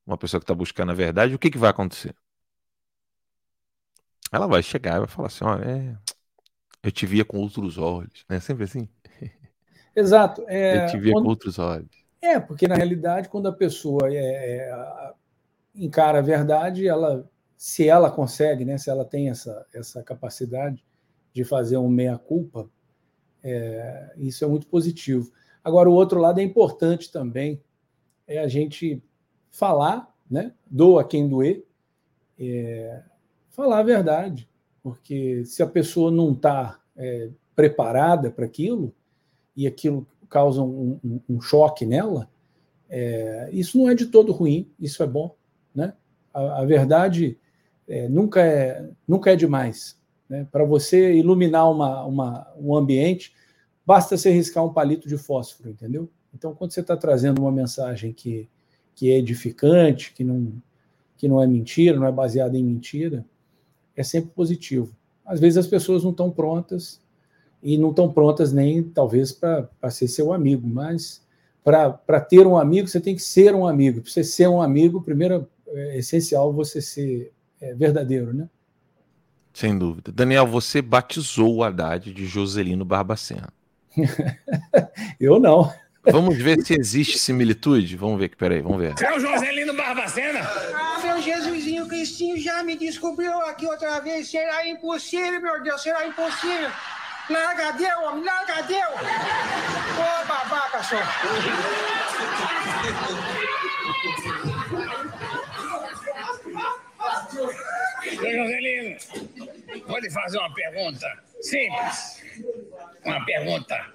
uma 0.05 0.17
pessoa 0.17 0.39
que 0.39 0.43
está 0.45 0.55
buscando 0.55 0.91
a 0.91 0.95
verdade, 0.95 1.35
o 1.35 1.39
que, 1.39 1.51
que 1.51 1.57
vai 1.57 1.69
acontecer? 1.69 2.15
Ela 4.31 4.47
vai 4.47 4.63
chegar 4.63 4.95
e 4.97 4.99
vai 4.99 5.07
falar 5.07 5.27
assim: 5.27 5.43
olha, 5.45 5.65
é, 5.65 5.97
eu 6.83 6.91
te 6.91 7.05
via 7.05 7.25
com 7.25 7.37
outros 7.39 7.77
olhos. 7.77 8.25
É 8.29 8.39
sempre 8.39 8.63
assim? 8.65 8.89
Exato. 9.95 10.43
É, 10.47 10.85
eu 10.85 10.89
te 10.89 10.99
via 10.99 11.13
quando- 11.13 11.23
com 11.25 11.29
outros 11.29 11.59
olhos. 11.59 11.89
É, 12.21 12.39
porque 12.39 12.67
na 12.67 12.75
realidade, 12.75 13.29
quando 13.29 13.47
a 13.47 13.51
pessoa 13.51 14.07
é, 14.13 14.15
é, 14.15 15.13
encara 15.73 16.19
a 16.19 16.21
verdade, 16.21 16.87
ela, 16.87 17.27
se 17.57 17.87
ela 17.87 18.11
consegue, 18.11 18.63
né, 18.63 18.77
se 18.77 18.89
ela 18.89 19.03
tem 19.03 19.29
essa, 19.29 19.65
essa 19.73 20.03
capacidade 20.03 20.83
de 21.33 21.43
fazer 21.43 21.77
um 21.77 21.89
meia-culpa, 21.89 22.69
é, 23.43 24.13
isso 24.17 24.45
é 24.45 24.47
muito 24.47 24.67
positivo. 24.67 25.31
Agora, 25.63 25.89
o 25.89 25.93
outro 25.93 26.19
lado 26.19 26.39
é 26.39 26.43
importante 26.43 27.11
também, 27.11 27.61
é 28.27 28.39
a 28.39 28.47
gente 28.47 29.03
falar, 29.49 30.13
né, 30.29 30.53
doa 30.69 31.03
quem 31.03 31.27
doer, 31.27 31.65
é, 32.39 33.01
falar 33.49 33.79
a 33.79 33.83
verdade, 33.83 34.47
porque 34.83 35.43
se 35.45 35.61
a 35.63 35.67
pessoa 35.67 36.11
não 36.11 36.33
está 36.33 36.79
preparada 37.55 38.29
para 38.29 38.45
aquilo, 38.45 38.93
e 39.55 39.67
aquilo 39.67 40.07
causa 40.29 40.61
um, 40.61 40.99
um- 41.03 41.19
um 41.29 41.41
choque 41.41 41.85
nela, 41.85 42.29
é, 42.89 43.49
isso 43.51 43.77
não 43.77 43.89
é 43.89 43.95
de 43.95 44.05
todo 44.07 44.31
ruim, 44.31 44.69
isso 44.79 45.01
é 45.03 45.07
bom. 45.07 45.35
Né? 45.73 45.93
A, 46.33 46.61
a 46.61 46.65
verdade 46.65 47.37
é, 47.87 48.07
nunca, 48.09 48.41
é, 48.41 48.89
nunca 49.07 49.31
é 49.31 49.35
demais. 49.35 49.97
Né? 50.29 50.47
Para 50.51 50.63
você 50.63 51.13
iluminar 51.13 51.69
uma, 51.71 52.03
uma, 52.05 52.47
um 52.57 52.75
ambiente, 52.75 53.33
basta 53.85 54.17
você 54.17 54.31
riscar 54.31 54.65
um 54.65 54.73
palito 54.73 55.07
de 55.07 55.17
fósforo, 55.17 55.69
entendeu? 55.69 56.09
Então, 56.33 56.55
quando 56.55 56.71
você 56.71 56.79
está 56.79 56.95
trazendo 56.95 57.41
uma 57.41 57.51
mensagem 57.51 58.13
que, 58.13 58.47
que 58.95 59.11
é 59.11 59.17
edificante, 59.17 60.13
que 60.13 60.23
não, 60.23 60.53
que 61.17 61.27
não 61.27 61.41
é 61.41 61.47
mentira, 61.47 61.97
não 61.97 62.07
é 62.07 62.11
baseada 62.11 62.57
em 62.57 62.63
mentira, 62.63 63.25
é 63.95 64.03
sempre 64.03 64.31
positivo. 64.31 64.95
Às 65.25 65.39
vezes 65.39 65.57
as 65.57 65.67
pessoas 65.67 66.03
não 66.03 66.11
estão 66.11 66.31
prontas 66.31 67.01
e 67.61 67.77
não 67.77 67.89
estão 67.89 68.11
prontas 68.11 68.51
nem, 68.51 68.83
talvez, 68.83 69.31
para 69.31 69.69
ser 69.89 70.07
seu 70.07 70.33
amigo, 70.33 70.67
mas 70.67 71.21
para 71.63 72.19
ter 72.21 72.45
um 72.47 72.57
amigo, 72.57 72.87
você 72.87 72.99
tem 72.99 73.15
que 73.15 73.21
ser 73.21 73.53
um 73.53 73.67
amigo. 73.67 74.01
Para 74.01 74.11
você 74.11 74.23
ser 74.23 74.47
um 74.47 74.61
amigo, 74.61 75.01
primeiro 75.01 75.47
é 75.67 75.99
essencial 75.99 76.51
você 76.51 76.81
ser 76.81 77.31
é, 77.61 77.73
verdadeiro, 77.73 78.33
né? 78.33 78.49
Sem 79.53 79.77
dúvida. 79.77 80.11
Daniel, 80.11 80.47
você 80.47 80.81
batizou 80.81 81.55
o 81.55 81.63
Haddad 81.63 82.11
de 82.11 82.25
Joselino 82.25 82.85
Barbacena. 82.85 83.49
Eu 85.19 85.39
não. 85.39 85.71
Vamos 86.03 86.37
ver 86.37 86.65
se 86.65 86.73
existe 86.73 87.19
similitude? 87.19 87.95
Vamos 87.95 88.19
ver, 88.19 88.35
peraí, 88.35 88.61
vamos 88.61 88.79
ver. 88.79 88.95
É 88.99 89.15
o 89.15 89.19
Joselino 89.19 89.75
Barbacena? 89.75 90.39
Ah, 90.41 90.99
meu 91.03 91.21
Jesusinho 91.21 91.87
Cristinho 91.87 92.37
já 92.39 92.63
me 92.63 92.75
descobriu 92.75 93.33
aqui 93.41 93.67
outra 93.67 93.99
vez. 93.99 94.31
Será 94.31 94.67
impossível, 94.67 95.41
meu 95.41 95.61
Deus, 95.61 95.83
será 95.83 96.07
impossível. 96.07 96.69
Larga 97.29 97.71
deu, 97.73 98.03
homem, 98.03 98.23
larga 98.23 98.63
deu. 98.63 98.89
Ô, 99.97 100.25
babaca, 100.25 100.83
só. 100.83 100.97
Ô, 107.37 108.31
Joselino, 108.31 108.97
vou 109.87 109.99
lhe 109.99 110.09
fazer 110.09 110.37
uma 110.37 110.53
pergunta 110.53 111.23
simples. 111.41 112.23
Uma 113.05 113.25
pergunta 113.25 113.93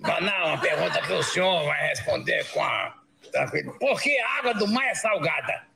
banal, 0.00 0.48
uma 0.48 0.60
pergunta 0.60 1.00
que 1.02 1.12
o 1.12 1.22
senhor 1.22 1.64
vai 1.64 1.88
responder 1.88 2.44
com 2.52 2.62
a... 2.62 2.94
tranquilo. 3.32 3.76
Por 3.78 4.00
que 4.00 4.18
a 4.18 4.38
água 4.38 4.54
do 4.54 4.66
mar 4.68 4.86
é 4.86 4.94
salgada? 4.94 5.66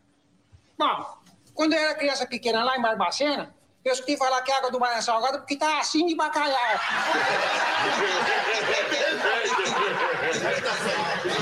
Bom, 0.79 1.23
quando 1.55 1.75
eu 1.75 1.79
era 1.79 1.95
criança 1.95 2.27
pequena 2.27 2.65
lá 2.65 2.77
em 2.77 2.83
Barbacena, 2.83 3.55
eu 3.85 3.93
escutei 3.93 4.17
falar 4.17 4.43
que 4.43 4.53
a 4.53 4.59
água 4.59 4.71
do 4.71 4.79
mar 4.79 4.97
é 4.97 5.01
salgada 5.01 5.39
porque 5.39 5.57
tá 5.57 5.81
assim 5.81 6.07
de 6.07 6.15
bacalhau. 6.15 6.59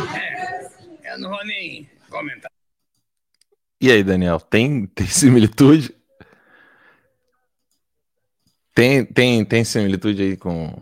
É, 1.02 1.14
eu 1.14 1.18
não 1.18 1.30
vou 1.30 1.44
nem 1.44 1.88
comentar. 2.08 2.50
E 3.80 3.90
aí, 3.90 4.02
Daniel, 4.02 4.40
tem, 4.40 4.86
tem 4.86 5.06
similitude? 5.06 5.94
Tem, 8.74 9.04
tem, 9.04 9.44
tem 9.44 9.64
similitude 9.64 10.22
aí 10.22 10.36
com, 10.36 10.80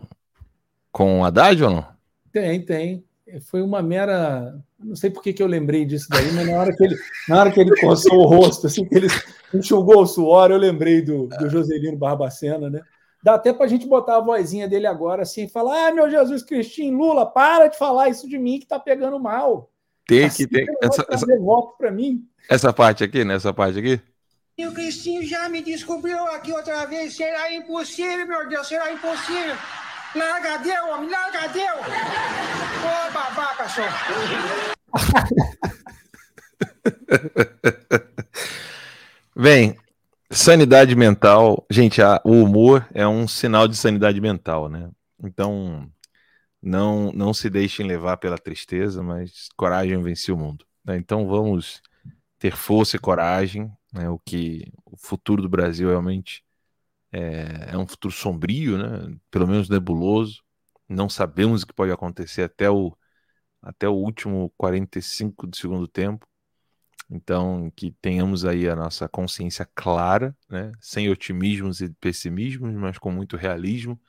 com 0.91 1.21
o 1.21 1.25
Haddad 1.25 1.63
ou 1.63 1.71
não? 1.71 1.87
Tem, 2.31 2.63
tem. 2.63 3.08
Foi 3.41 3.61
uma 3.61 3.81
mera. 3.81 4.59
Não 4.79 4.95
sei 4.95 5.09
por 5.09 5.21
que, 5.21 5.33
que 5.33 5.43
eu 5.43 5.47
lembrei 5.47 5.85
disso 5.85 6.07
daí, 6.09 6.31
mas 6.31 6.47
na 6.47 6.57
hora 6.57 6.75
que 6.75 6.83
ele, 6.83 6.95
na 7.27 7.39
hora 7.39 7.51
que 7.51 7.59
ele 7.59 7.75
coçou 7.79 8.19
o 8.19 8.25
rosto, 8.25 8.67
assim, 8.67 8.85
que 8.85 8.95
ele 8.95 9.07
enxugou 9.53 10.01
o 10.01 10.07
suor, 10.07 10.51
eu 10.51 10.57
lembrei 10.57 11.01
do, 11.01 11.27
do 11.27 11.49
Joselino 11.49 11.97
Barbacena, 11.97 12.69
né? 12.69 12.81
Dá 13.21 13.35
até 13.35 13.51
para 13.51 13.65
a 13.65 13.69
gente 13.69 13.85
botar 13.85 14.17
a 14.17 14.21
vozinha 14.21 14.67
dele 14.67 14.87
agora 14.87 15.23
assim 15.23 15.43
e 15.43 15.49
falar: 15.49 15.87
Ah, 15.87 15.91
meu 15.91 16.09
Jesus 16.09 16.43
Cristinho, 16.43 16.97
Lula, 16.97 17.25
para 17.25 17.67
de 17.67 17.77
falar 17.77 18.09
isso 18.09 18.27
de 18.27 18.37
mim 18.37 18.59
que 18.59 18.67
tá 18.67 18.79
pegando 18.79 19.19
mal. 19.19 19.69
Tem 20.07 20.25
Assim 20.25 20.47
que 20.47 20.53
ter. 20.53 20.65
Essa, 20.81 21.05
essa, 21.09 21.37
voto 21.37 21.77
para 21.77 21.91
mim. 21.91 22.25
essa 22.49 22.73
parte 22.73 23.03
aqui, 23.03 23.23
né? 23.23 23.35
Essa 23.35 23.53
parte 23.53 23.77
aqui. 23.77 24.01
E 24.57 24.65
o 24.65 24.73
Cristinho 24.73 25.23
já 25.23 25.47
me 25.47 25.61
descobriu 25.61 26.17
aqui 26.29 26.51
outra 26.51 26.85
vez. 26.85 27.15
Será 27.15 27.53
impossível, 27.53 28.27
meu 28.27 28.49
Deus, 28.49 28.67
será 28.67 28.91
impossível. 28.91 29.55
Larga 30.15 30.57
deu, 30.59 30.89
homem, 30.89 31.09
larga 31.09 31.47
deu. 31.49 31.75
Ô, 32.83 33.11
babaca, 33.13 33.69
só. 33.69 33.83
Bem, 39.35 39.75
sanidade 40.31 40.95
mental. 40.95 41.65
Gente, 41.69 42.01
a- 42.01 42.21
o 42.25 42.43
humor 42.43 42.87
é 42.93 43.07
um 43.07 43.27
sinal 43.27 43.67
de 43.67 43.75
sanidade 43.77 44.19
mental, 44.19 44.69
né? 44.69 44.89
Então, 45.23 45.89
não, 46.61 47.11
não 47.13 47.33
se 47.33 47.49
deixem 47.49 47.85
levar 47.87 48.17
pela 48.17 48.37
tristeza, 48.37 49.01
mas 49.03 49.49
coragem 49.55 50.01
vence 50.01 50.31
o 50.31 50.37
mundo. 50.37 50.65
né? 50.83 50.97
Então, 50.97 51.27
vamos 51.27 51.81
ter 52.39 52.55
força 52.55 52.95
e 52.95 52.99
coragem. 52.99 53.71
Né? 53.93 54.09
O 54.09 54.17
que 54.19 54.71
o 54.85 54.97
futuro 54.97 55.41
do 55.41 55.49
Brasil 55.49 55.89
realmente 55.89 56.43
é, 57.11 57.71
é 57.73 57.77
um 57.77 57.87
futuro 57.87 58.13
sombrio, 58.13 58.77
né? 58.77 59.17
Pelo 59.31 59.47
menos 59.47 59.69
nebuloso. 59.69 60.43
Não 60.87 61.09
sabemos 61.09 61.63
o 61.63 61.67
que 61.67 61.73
pode 61.73 61.91
acontecer 61.91 62.43
até 62.43 62.69
o, 62.69 62.95
até 63.61 63.87
o 63.89 63.93
último 63.93 64.51
45 64.57 65.47
do 65.47 65.55
segundo 65.55 65.87
tempo. 65.87 66.27
Então, 67.09 67.71
que 67.75 67.91
tenhamos 68.01 68.45
aí 68.45 68.69
a 68.69 68.75
nossa 68.75 69.09
consciência 69.09 69.67
clara, 69.75 70.35
né? 70.49 70.71
sem 70.79 71.09
otimismos 71.09 71.81
e 71.81 71.89
pessimismos, 71.89 72.73
mas 72.75 72.99
com 72.99 73.11
muito 73.11 73.35
realismo, 73.37 73.99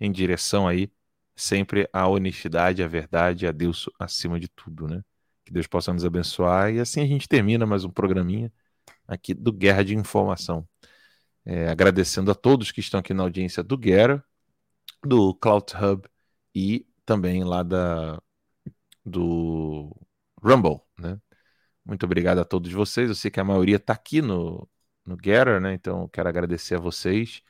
em 0.00 0.10
direção 0.12 0.66
aí 0.68 0.90
sempre 1.36 1.88
à 1.92 2.06
honestidade, 2.08 2.82
à 2.82 2.88
verdade, 2.88 3.46
a 3.46 3.52
Deus 3.52 3.88
acima 3.98 4.38
de 4.38 4.48
tudo, 4.48 4.86
né? 4.88 5.02
Que 5.44 5.52
Deus 5.52 5.66
possa 5.66 5.92
nos 5.92 6.04
abençoar. 6.04 6.72
E 6.72 6.80
assim 6.80 7.00
a 7.02 7.06
gente 7.06 7.28
termina 7.28 7.66
mais 7.66 7.84
um 7.84 7.90
programinha 7.90 8.52
aqui 9.08 9.34
do 9.34 9.52
Guerra 9.52 9.84
de 9.84 9.94
Informação. 9.96 10.68
É, 11.44 11.68
agradecendo 11.68 12.30
a 12.30 12.34
todos 12.34 12.70
que 12.70 12.80
estão 12.80 13.00
aqui 13.00 13.14
na 13.14 13.22
audiência 13.22 13.62
do 13.62 13.76
Guerra, 13.76 14.22
do 15.04 15.34
Cloud 15.34 15.72
Hub 15.74 16.08
e 16.54 16.86
também 17.04 17.42
lá 17.44 17.62
da 17.62 18.20
do 19.04 19.96
Rumble, 20.42 20.80
né? 20.98 21.18
Muito 21.84 22.04
obrigado 22.04 22.38
a 22.38 22.44
todos 22.44 22.70
vocês. 22.72 23.08
Eu 23.08 23.14
sei 23.14 23.30
que 23.30 23.40
a 23.40 23.44
maioria 23.44 23.76
está 23.76 23.92
aqui 23.94 24.22
no, 24.22 24.68
no 25.04 25.16
Getter, 25.16 25.60
né? 25.60 25.74
Então 25.74 26.08
quero 26.08 26.28
agradecer 26.28 26.76
a 26.76 26.78
vocês. 26.78 27.42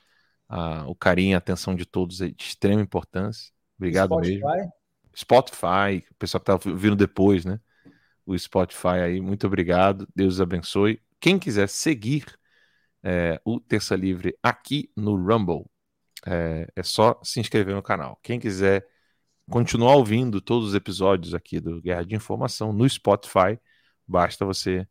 Ah, 0.48 0.84
o 0.86 0.94
carinho 0.94 1.32
e 1.32 1.34
a 1.34 1.38
atenção 1.38 1.74
de 1.74 1.84
todos 1.84 2.20
é 2.20 2.28
de 2.28 2.42
extrema 2.42 2.80
importância. 2.80 3.52
Obrigado 3.76 4.16
mesmo. 4.16 4.40
Spotify? 4.40 4.70
Spotify, 5.14 6.06
o 6.10 6.14
pessoal 6.14 6.42
que 6.42 6.50
está 6.50 6.70
vindo 6.72 6.96
depois, 6.96 7.44
né? 7.44 7.60
O 8.24 8.38
Spotify 8.38 9.00
aí, 9.04 9.20
muito 9.20 9.46
obrigado. 9.46 10.08
Deus 10.14 10.34
os 10.34 10.40
abençoe. 10.40 11.02
Quem 11.18 11.38
quiser 11.38 11.68
seguir 11.68 12.24
é, 13.02 13.40
o 13.44 13.60
Terça 13.60 13.96
Livre 13.96 14.36
aqui 14.42 14.90
no 14.96 15.16
Rumble, 15.16 15.64
é, 16.26 16.68
é 16.76 16.82
só 16.82 17.18
se 17.22 17.40
inscrever 17.40 17.74
no 17.74 17.82
canal. 17.82 18.18
Quem 18.22 18.38
quiser 18.40 18.86
continuar 19.50 19.96
ouvindo 19.96 20.40
todos 20.40 20.68
os 20.70 20.74
episódios 20.74 21.34
aqui 21.34 21.60
do 21.60 21.80
Guerra 21.80 22.04
de 22.04 22.14
Informação 22.14 22.72
no 22.72 22.88
Spotify, 22.88 23.58
basta 24.06 24.44
você 24.44 24.86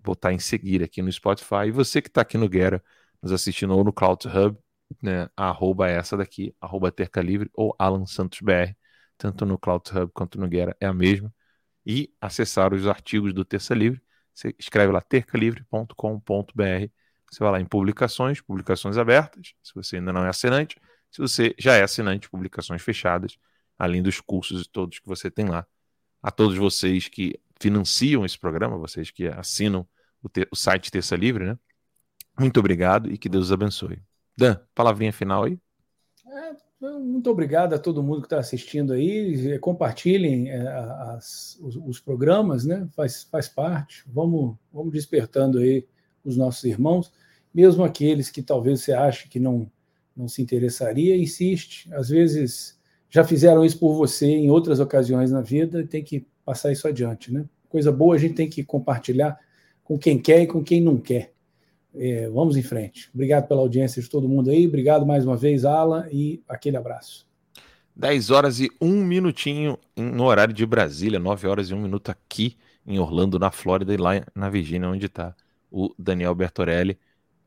botar 0.00 0.32
em 0.32 0.38
seguir 0.38 0.82
aqui 0.82 1.02
no 1.02 1.10
Spotify. 1.12 1.66
E 1.68 1.70
você 1.72 2.00
que 2.00 2.08
está 2.08 2.22
aqui 2.22 2.38
no 2.38 2.48
Guerra, 2.48 2.82
nos 3.22 3.32
assistindo 3.32 3.74
ou 3.76 3.84
no 3.84 3.92
Cloud 3.92 4.26
Hub, 4.28 4.58
né, 5.02 5.28
arroba 5.36 5.88
essa 5.88 6.16
daqui, 6.16 6.54
arroba 6.60 6.92
Terca 6.92 7.20
Livre 7.20 7.50
ou 7.54 7.74
Alan 7.78 8.06
Santos 8.06 8.40
BR, 8.40 8.74
tanto 9.18 9.44
no 9.46 9.58
Cloud 9.58 9.90
Hub 9.90 10.12
quanto 10.12 10.40
no 10.40 10.48
Guerra 10.48 10.76
é 10.80 10.86
a 10.86 10.92
mesma. 10.94 11.32
E 11.84 12.12
acessar 12.20 12.74
os 12.74 12.86
artigos 12.86 13.32
do 13.32 13.44
Terça 13.44 13.74
Livre, 13.74 14.00
você 14.34 14.54
escreve 14.58 14.92
lá 14.92 15.00
tercalivre.com.br, 15.00 16.90
você 17.30 17.42
vai 17.42 17.52
lá 17.52 17.60
em 17.60 17.64
publicações, 17.64 18.40
publicações 18.40 18.96
abertas, 18.96 19.54
se 19.62 19.74
você 19.74 19.96
ainda 19.96 20.12
não 20.12 20.24
é 20.24 20.28
assinante, 20.28 20.76
se 21.10 21.20
você 21.20 21.54
já 21.58 21.74
é 21.74 21.82
assinante, 21.82 22.28
publicações 22.30 22.82
fechadas, 22.82 23.36
além 23.78 24.02
dos 24.02 24.20
cursos 24.20 24.62
e 24.62 24.70
todos 24.70 24.98
que 24.98 25.06
você 25.06 25.30
tem 25.30 25.46
lá. 25.46 25.66
A 26.22 26.30
todos 26.30 26.56
vocês 26.56 27.08
que 27.08 27.38
financiam 27.60 28.24
esse 28.24 28.38
programa, 28.38 28.76
vocês 28.78 29.10
que 29.10 29.26
assinam 29.28 29.86
o, 30.22 30.28
te- 30.28 30.48
o 30.50 30.56
site 30.56 30.90
Terça 30.90 31.14
Livre, 31.16 31.44
né? 31.44 31.58
Muito 32.38 32.58
obrigado 32.60 33.10
e 33.10 33.16
que 33.16 33.28
Deus 33.28 33.46
os 33.46 33.52
abençoe. 33.52 34.02
Dan, 34.36 34.56
palavrinha 34.74 35.12
final 35.12 35.44
aí. 35.44 35.58
Muito 36.80 37.30
obrigado 37.30 37.72
a 37.74 37.78
todo 37.78 38.02
mundo 38.02 38.20
que 38.20 38.26
está 38.26 38.38
assistindo 38.38 38.92
aí. 38.92 39.52
Eh, 39.52 39.58
Compartilhem 39.58 40.50
eh, 40.50 40.68
as- 41.16 41.58
os, 41.62 41.76
os 41.76 42.00
programas, 42.00 42.64
né? 42.66 42.86
Faz, 42.94 43.24
faz 43.24 43.48
parte. 43.48 44.04
Vamos, 44.06 44.56
vamos 44.72 44.92
despertando 44.92 45.58
aí 45.58 45.86
os 46.26 46.36
nossos 46.36 46.64
irmãos, 46.64 47.12
mesmo 47.54 47.84
aqueles 47.84 48.30
que 48.30 48.42
talvez 48.42 48.82
você 48.82 48.92
ache 48.92 49.28
que 49.28 49.40
não, 49.40 49.70
não 50.16 50.28
se 50.28 50.42
interessaria, 50.42 51.16
insiste. 51.16 51.88
Às 51.94 52.08
vezes 52.08 52.78
já 53.08 53.24
fizeram 53.24 53.64
isso 53.64 53.78
por 53.78 53.94
você 53.94 54.26
em 54.26 54.50
outras 54.50 54.80
ocasiões 54.80 55.30
na 55.30 55.40
vida 55.40 55.80
e 55.80 55.86
tem 55.86 56.02
que 56.02 56.26
passar 56.44 56.72
isso 56.72 56.86
adiante, 56.86 57.32
né? 57.32 57.44
Coisa 57.68 57.90
boa 57.90 58.14
a 58.14 58.18
gente 58.18 58.34
tem 58.34 58.48
que 58.48 58.62
compartilhar 58.64 59.38
com 59.82 59.98
quem 59.98 60.18
quer 60.18 60.42
e 60.42 60.46
com 60.46 60.62
quem 60.62 60.80
não 60.80 60.98
quer. 60.98 61.32
É, 61.94 62.28
vamos 62.28 62.56
em 62.56 62.62
frente. 62.62 63.08
Obrigado 63.14 63.48
pela 63.48 63.60
audiência 63.60 64.02
de 64.02 64.08
todo 64.08 64.28
mundo 64.28 64.50
aí. 64.50 64.66
Obrigado 64.66 65.06
mais 65.06 65.24
uma 65.24 65.36
vez, 65.36 65.64
Alan, 65.64 66.06
e 66.12 66.42
aquele 66.48 66.76
abraço. 66.76 67.26
10 67.94 68.30
horas 68.30 68.60
e 68.60 68.70
um 68.80 69.02
minutinho 69.02 69.78
em- 69.96 70.10
no 70.10 70.24
horário 70.24 70.52
de 70.52 70.66
Brasília, 70.66 71.18
9 71.18 71.46
horas 71.48 71.70
e 71.70 71.74
um 71.74 71.80
minuto 71.80 72.10
aqui 72.10 72.56
em 72.86 72.98
Orlando, 72.98 73.38
na 73.38 73.50
Flórida, 73.50 73.94
e 73.94 73.96
lá 73.96 74.12
na 74.34 74.50
Virgínia, 74.50 74.88
onde 74.88 75.06
está 75.06 75.34
o 75.76 75.94
Daniel 75.98 76.34
Bertorelli. 76.34 76.98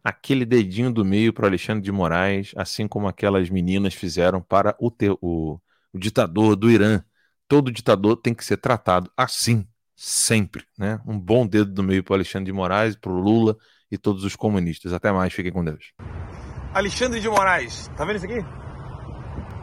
Aquele 0.03 0.45
dedinho 0.45 0.91
do 0.91 1.03
meio 1.03 1.33
para 1.33 1.47
Alexandre 1.47 1.83
de 1.83 1.91
Moraes, 1.91 2.53
assim 2.55 2.87
como 2.87 3.07
aquelas 3.07 3.49
meninas 3.49 3.93
fizeram 3.93 4.41
para 4.41 4.75
o, 4.79 4.91
teu, 4.91 5.17
o, 5.21 5.59
o 5.91 5.99
ditador 5.99 6.55
do 6.55 6.69
Irã, 6.69 7.03
todo 7.47 7.71
ditador 7.71 8.15
tem 8.15 8.33
que 8.33 8.45
ser 8.45 8.57
tratado 8.57 9.11
assim, 9.17 9.67
sempre, 9.95 10.63
né? 10.77 11.01
Um 11.05 11.19
bom 11.19 11.45
dedo 11.45 11.71
do 11.71 11.83
meio 11.83 12.03
para 12.03 12.15
Alexandre 12.15 12.45
de 12.45 12.53
Moraes, 12.53 12.95
para 12.95 13.11
o 13.11 13.19
Lula 13.19 13.57
e 13.91 13.97
todos 13.97 14.23
os 14.23 14.35
comunistas. 14.35 14.93
Até 14.93 15.11
mais, 15.11 15.33
fiquem 15.33 15.51
com 15.51 15.65
Deus. 15.65 15.91
Alexandre 16.73 17.19
de 17.19 17.27
Moraes, 17.27 17.89
tá 17.97 18.05
vendo 18.05 18.17
isso 18.17 18.25
aqui? 18.25 18.45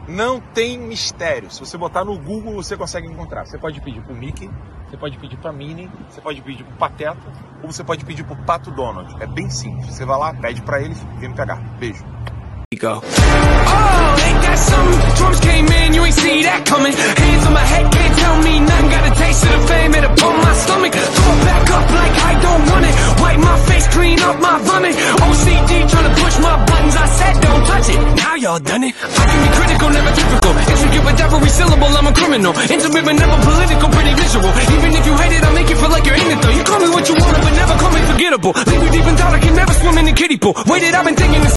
Não 0.09 0.39
tem 0.39 0.77
mistério. 0.77 1.49
Se 1.49 1.59
você 1.59 1.77
botar 1.77 2.05
no 2.05 2.17
Google, 2.19 2.53
você 2.53 2.77
consegue 2.77 3.07
encontrar. 3.07 3.45
Você 3.45 3.57
pode 3.57 3.81
pedir 3.81 4.01
pro 4.03 4.15
Mickey, 4.15 4.49
você 4.89 4.97
pode 4.97 5.17
pedir 5.17 5.37
pra 5.37 5.51
Minnie, 5.51 5.89
você 6.09 6.21
pode 6.21 6.41
pedir 6.41 6.63
pro 6.63 6.77
Pateta, 6.77 7.19
ou 7.61 7.71
você 7.71 7.83
pode 7.83 8.05
pedir 8.05 8.23
pro 8.23 8.35
Pato 8.37 8.71
Donald. 8.71 9.15
É 9.21 9.27
bem 9.27 9.49
simples. 9.49 9.93
Você 9.93 10.05
vai 10.05 10.17
lá, 10.17 10.33
pede 10.33 10.61
pra 10.61 10.81
ele 10.81 10.93
e 10.93 11.19
vem 11.19 11.29
me 11.29 11.35
pegar. 11.35 11.57
Beijo. 11.77 12.05
Go. 12.75 12.99
Oh, 12.99 12.99
ain't 12.99 14.41
that 14.43 14.59
something? 14.59 14.99
Drums 15.15 15.39
came 15.39 15.71
in, 15.71 15.95
you 15.95 16.03
ain't 16.03 16.19
see 16.19 16.43
that 16.43 16.67
coming. 16.67 16.91
Hands 16.91 17.43
on 17.47 17.55
my 17.55 17.63
head, 17.63 17.87
can't 17.87 18.15
tell 18.19 18.35
me 18.43 18.59
nothing. 18.59 18.91
Got 18.91 19.03
a 19.07 19.13
taste 19.15 19.39
of 19.47 19.51
the 19.55 19.61
fame, 19.71 19.95
it 19.95 20.03
upon 20.03 20.35
my 20.43 20.51
stomach. 20.51 20.91
Throw 20.91 21.31
it 21.31 21.41
back 21.47 21.63
up 21.71 21.87
like 21.95 22.15
I 22.27 22.33
don't 22.43 22.63
want 22.67 22.83
it. 22.83 22.95
Wipe 23.23 23.39
my 23.39 23.57
face, 23.71 23.87
clean 23.87 24.19
up 24.19 24.37
my 24.43 24.59
vomit. 24.67 24.99
OCD 24.99 25.71
trying 25.87 26.07
to 26.11 26.13
push 26.19 26.35
my 26.43 26.55
buttons, 26.67 26.95
I 26.99 27.07
said 27.07 27.33
don't 27.39 27.63
touch 27.71 27.87
it. 27.87 27.99
Now 28.19 28.35
y'all 28.35 28.59
done 28.59 28.83
it. 28.83 28.93
I 28.99 29.23
can 29.31 29.39
be 29.47 29.49
critical, 29.55 29.87
never 29.87 30.11
typical. 30.11 30.51
Intricate 30.67 31.03
with 31.07 31.23
every 31.23 31.51
syllable, 31.55 31.91
I'm 31.95 32.07
a 32.11 32.13
criminal. 32.19 32.51
Intimate 32.67 33.03
but 33.07 33.15
never 33.15 33.37
political, 33.47 33.87
pretty 33.95 34.11
visual. 34.11 34.51
Even 34.75 34.91
if 34.91 35.03
you 35.07 35.15
hate 35.15 35.33
it, 35.39 35.41
I'll 35.47 35.55
make 35.55 35.71
you 35.71 35.77
feel 35.79 35.91
like 35.95 36.03
you're 36.03 36.19
in 36.19 36.35
it 36.35 36.39
though. 36.43 36.51
You 36.51 36.67
call 36.67 36.83
me 36.83 36.91
what 36.91 37.07
you 37.07 37.15
want, 37.15 37.31
but 37.31 37.53
never 37.55 37.79
call 37.79 37.91
me 37.95 38.03
forgettable. 38.11 38.51
Leave 38.67 38.83
you 38.83 38.91
deep 38.91 39.07
in 39.07 39.15
thought, 39.15 39.31
I 39.31 39.39
can 39.39 39.55
never 39.55 39.71
swim 39.71 39.95
in 40.03 40.05
the 40.11 40.15
kiddie 40.19 40.35
pool. 40.35 40.51
Waited, 40.67 40.91
I've 40.91 41.07
been 41.07 41.15
thinking 41.15 41.47
this. 41.47 41.56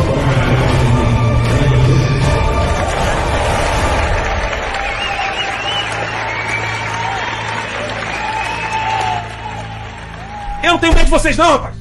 Eu 10.71 10.75
não 10.75 10.79
tenho 10.79 10.93
medo 10.93 11.03
de 11.03 11.11
vocês 11.11 11.35
não, 11.35 11.51
rapaz! 11.51 11.80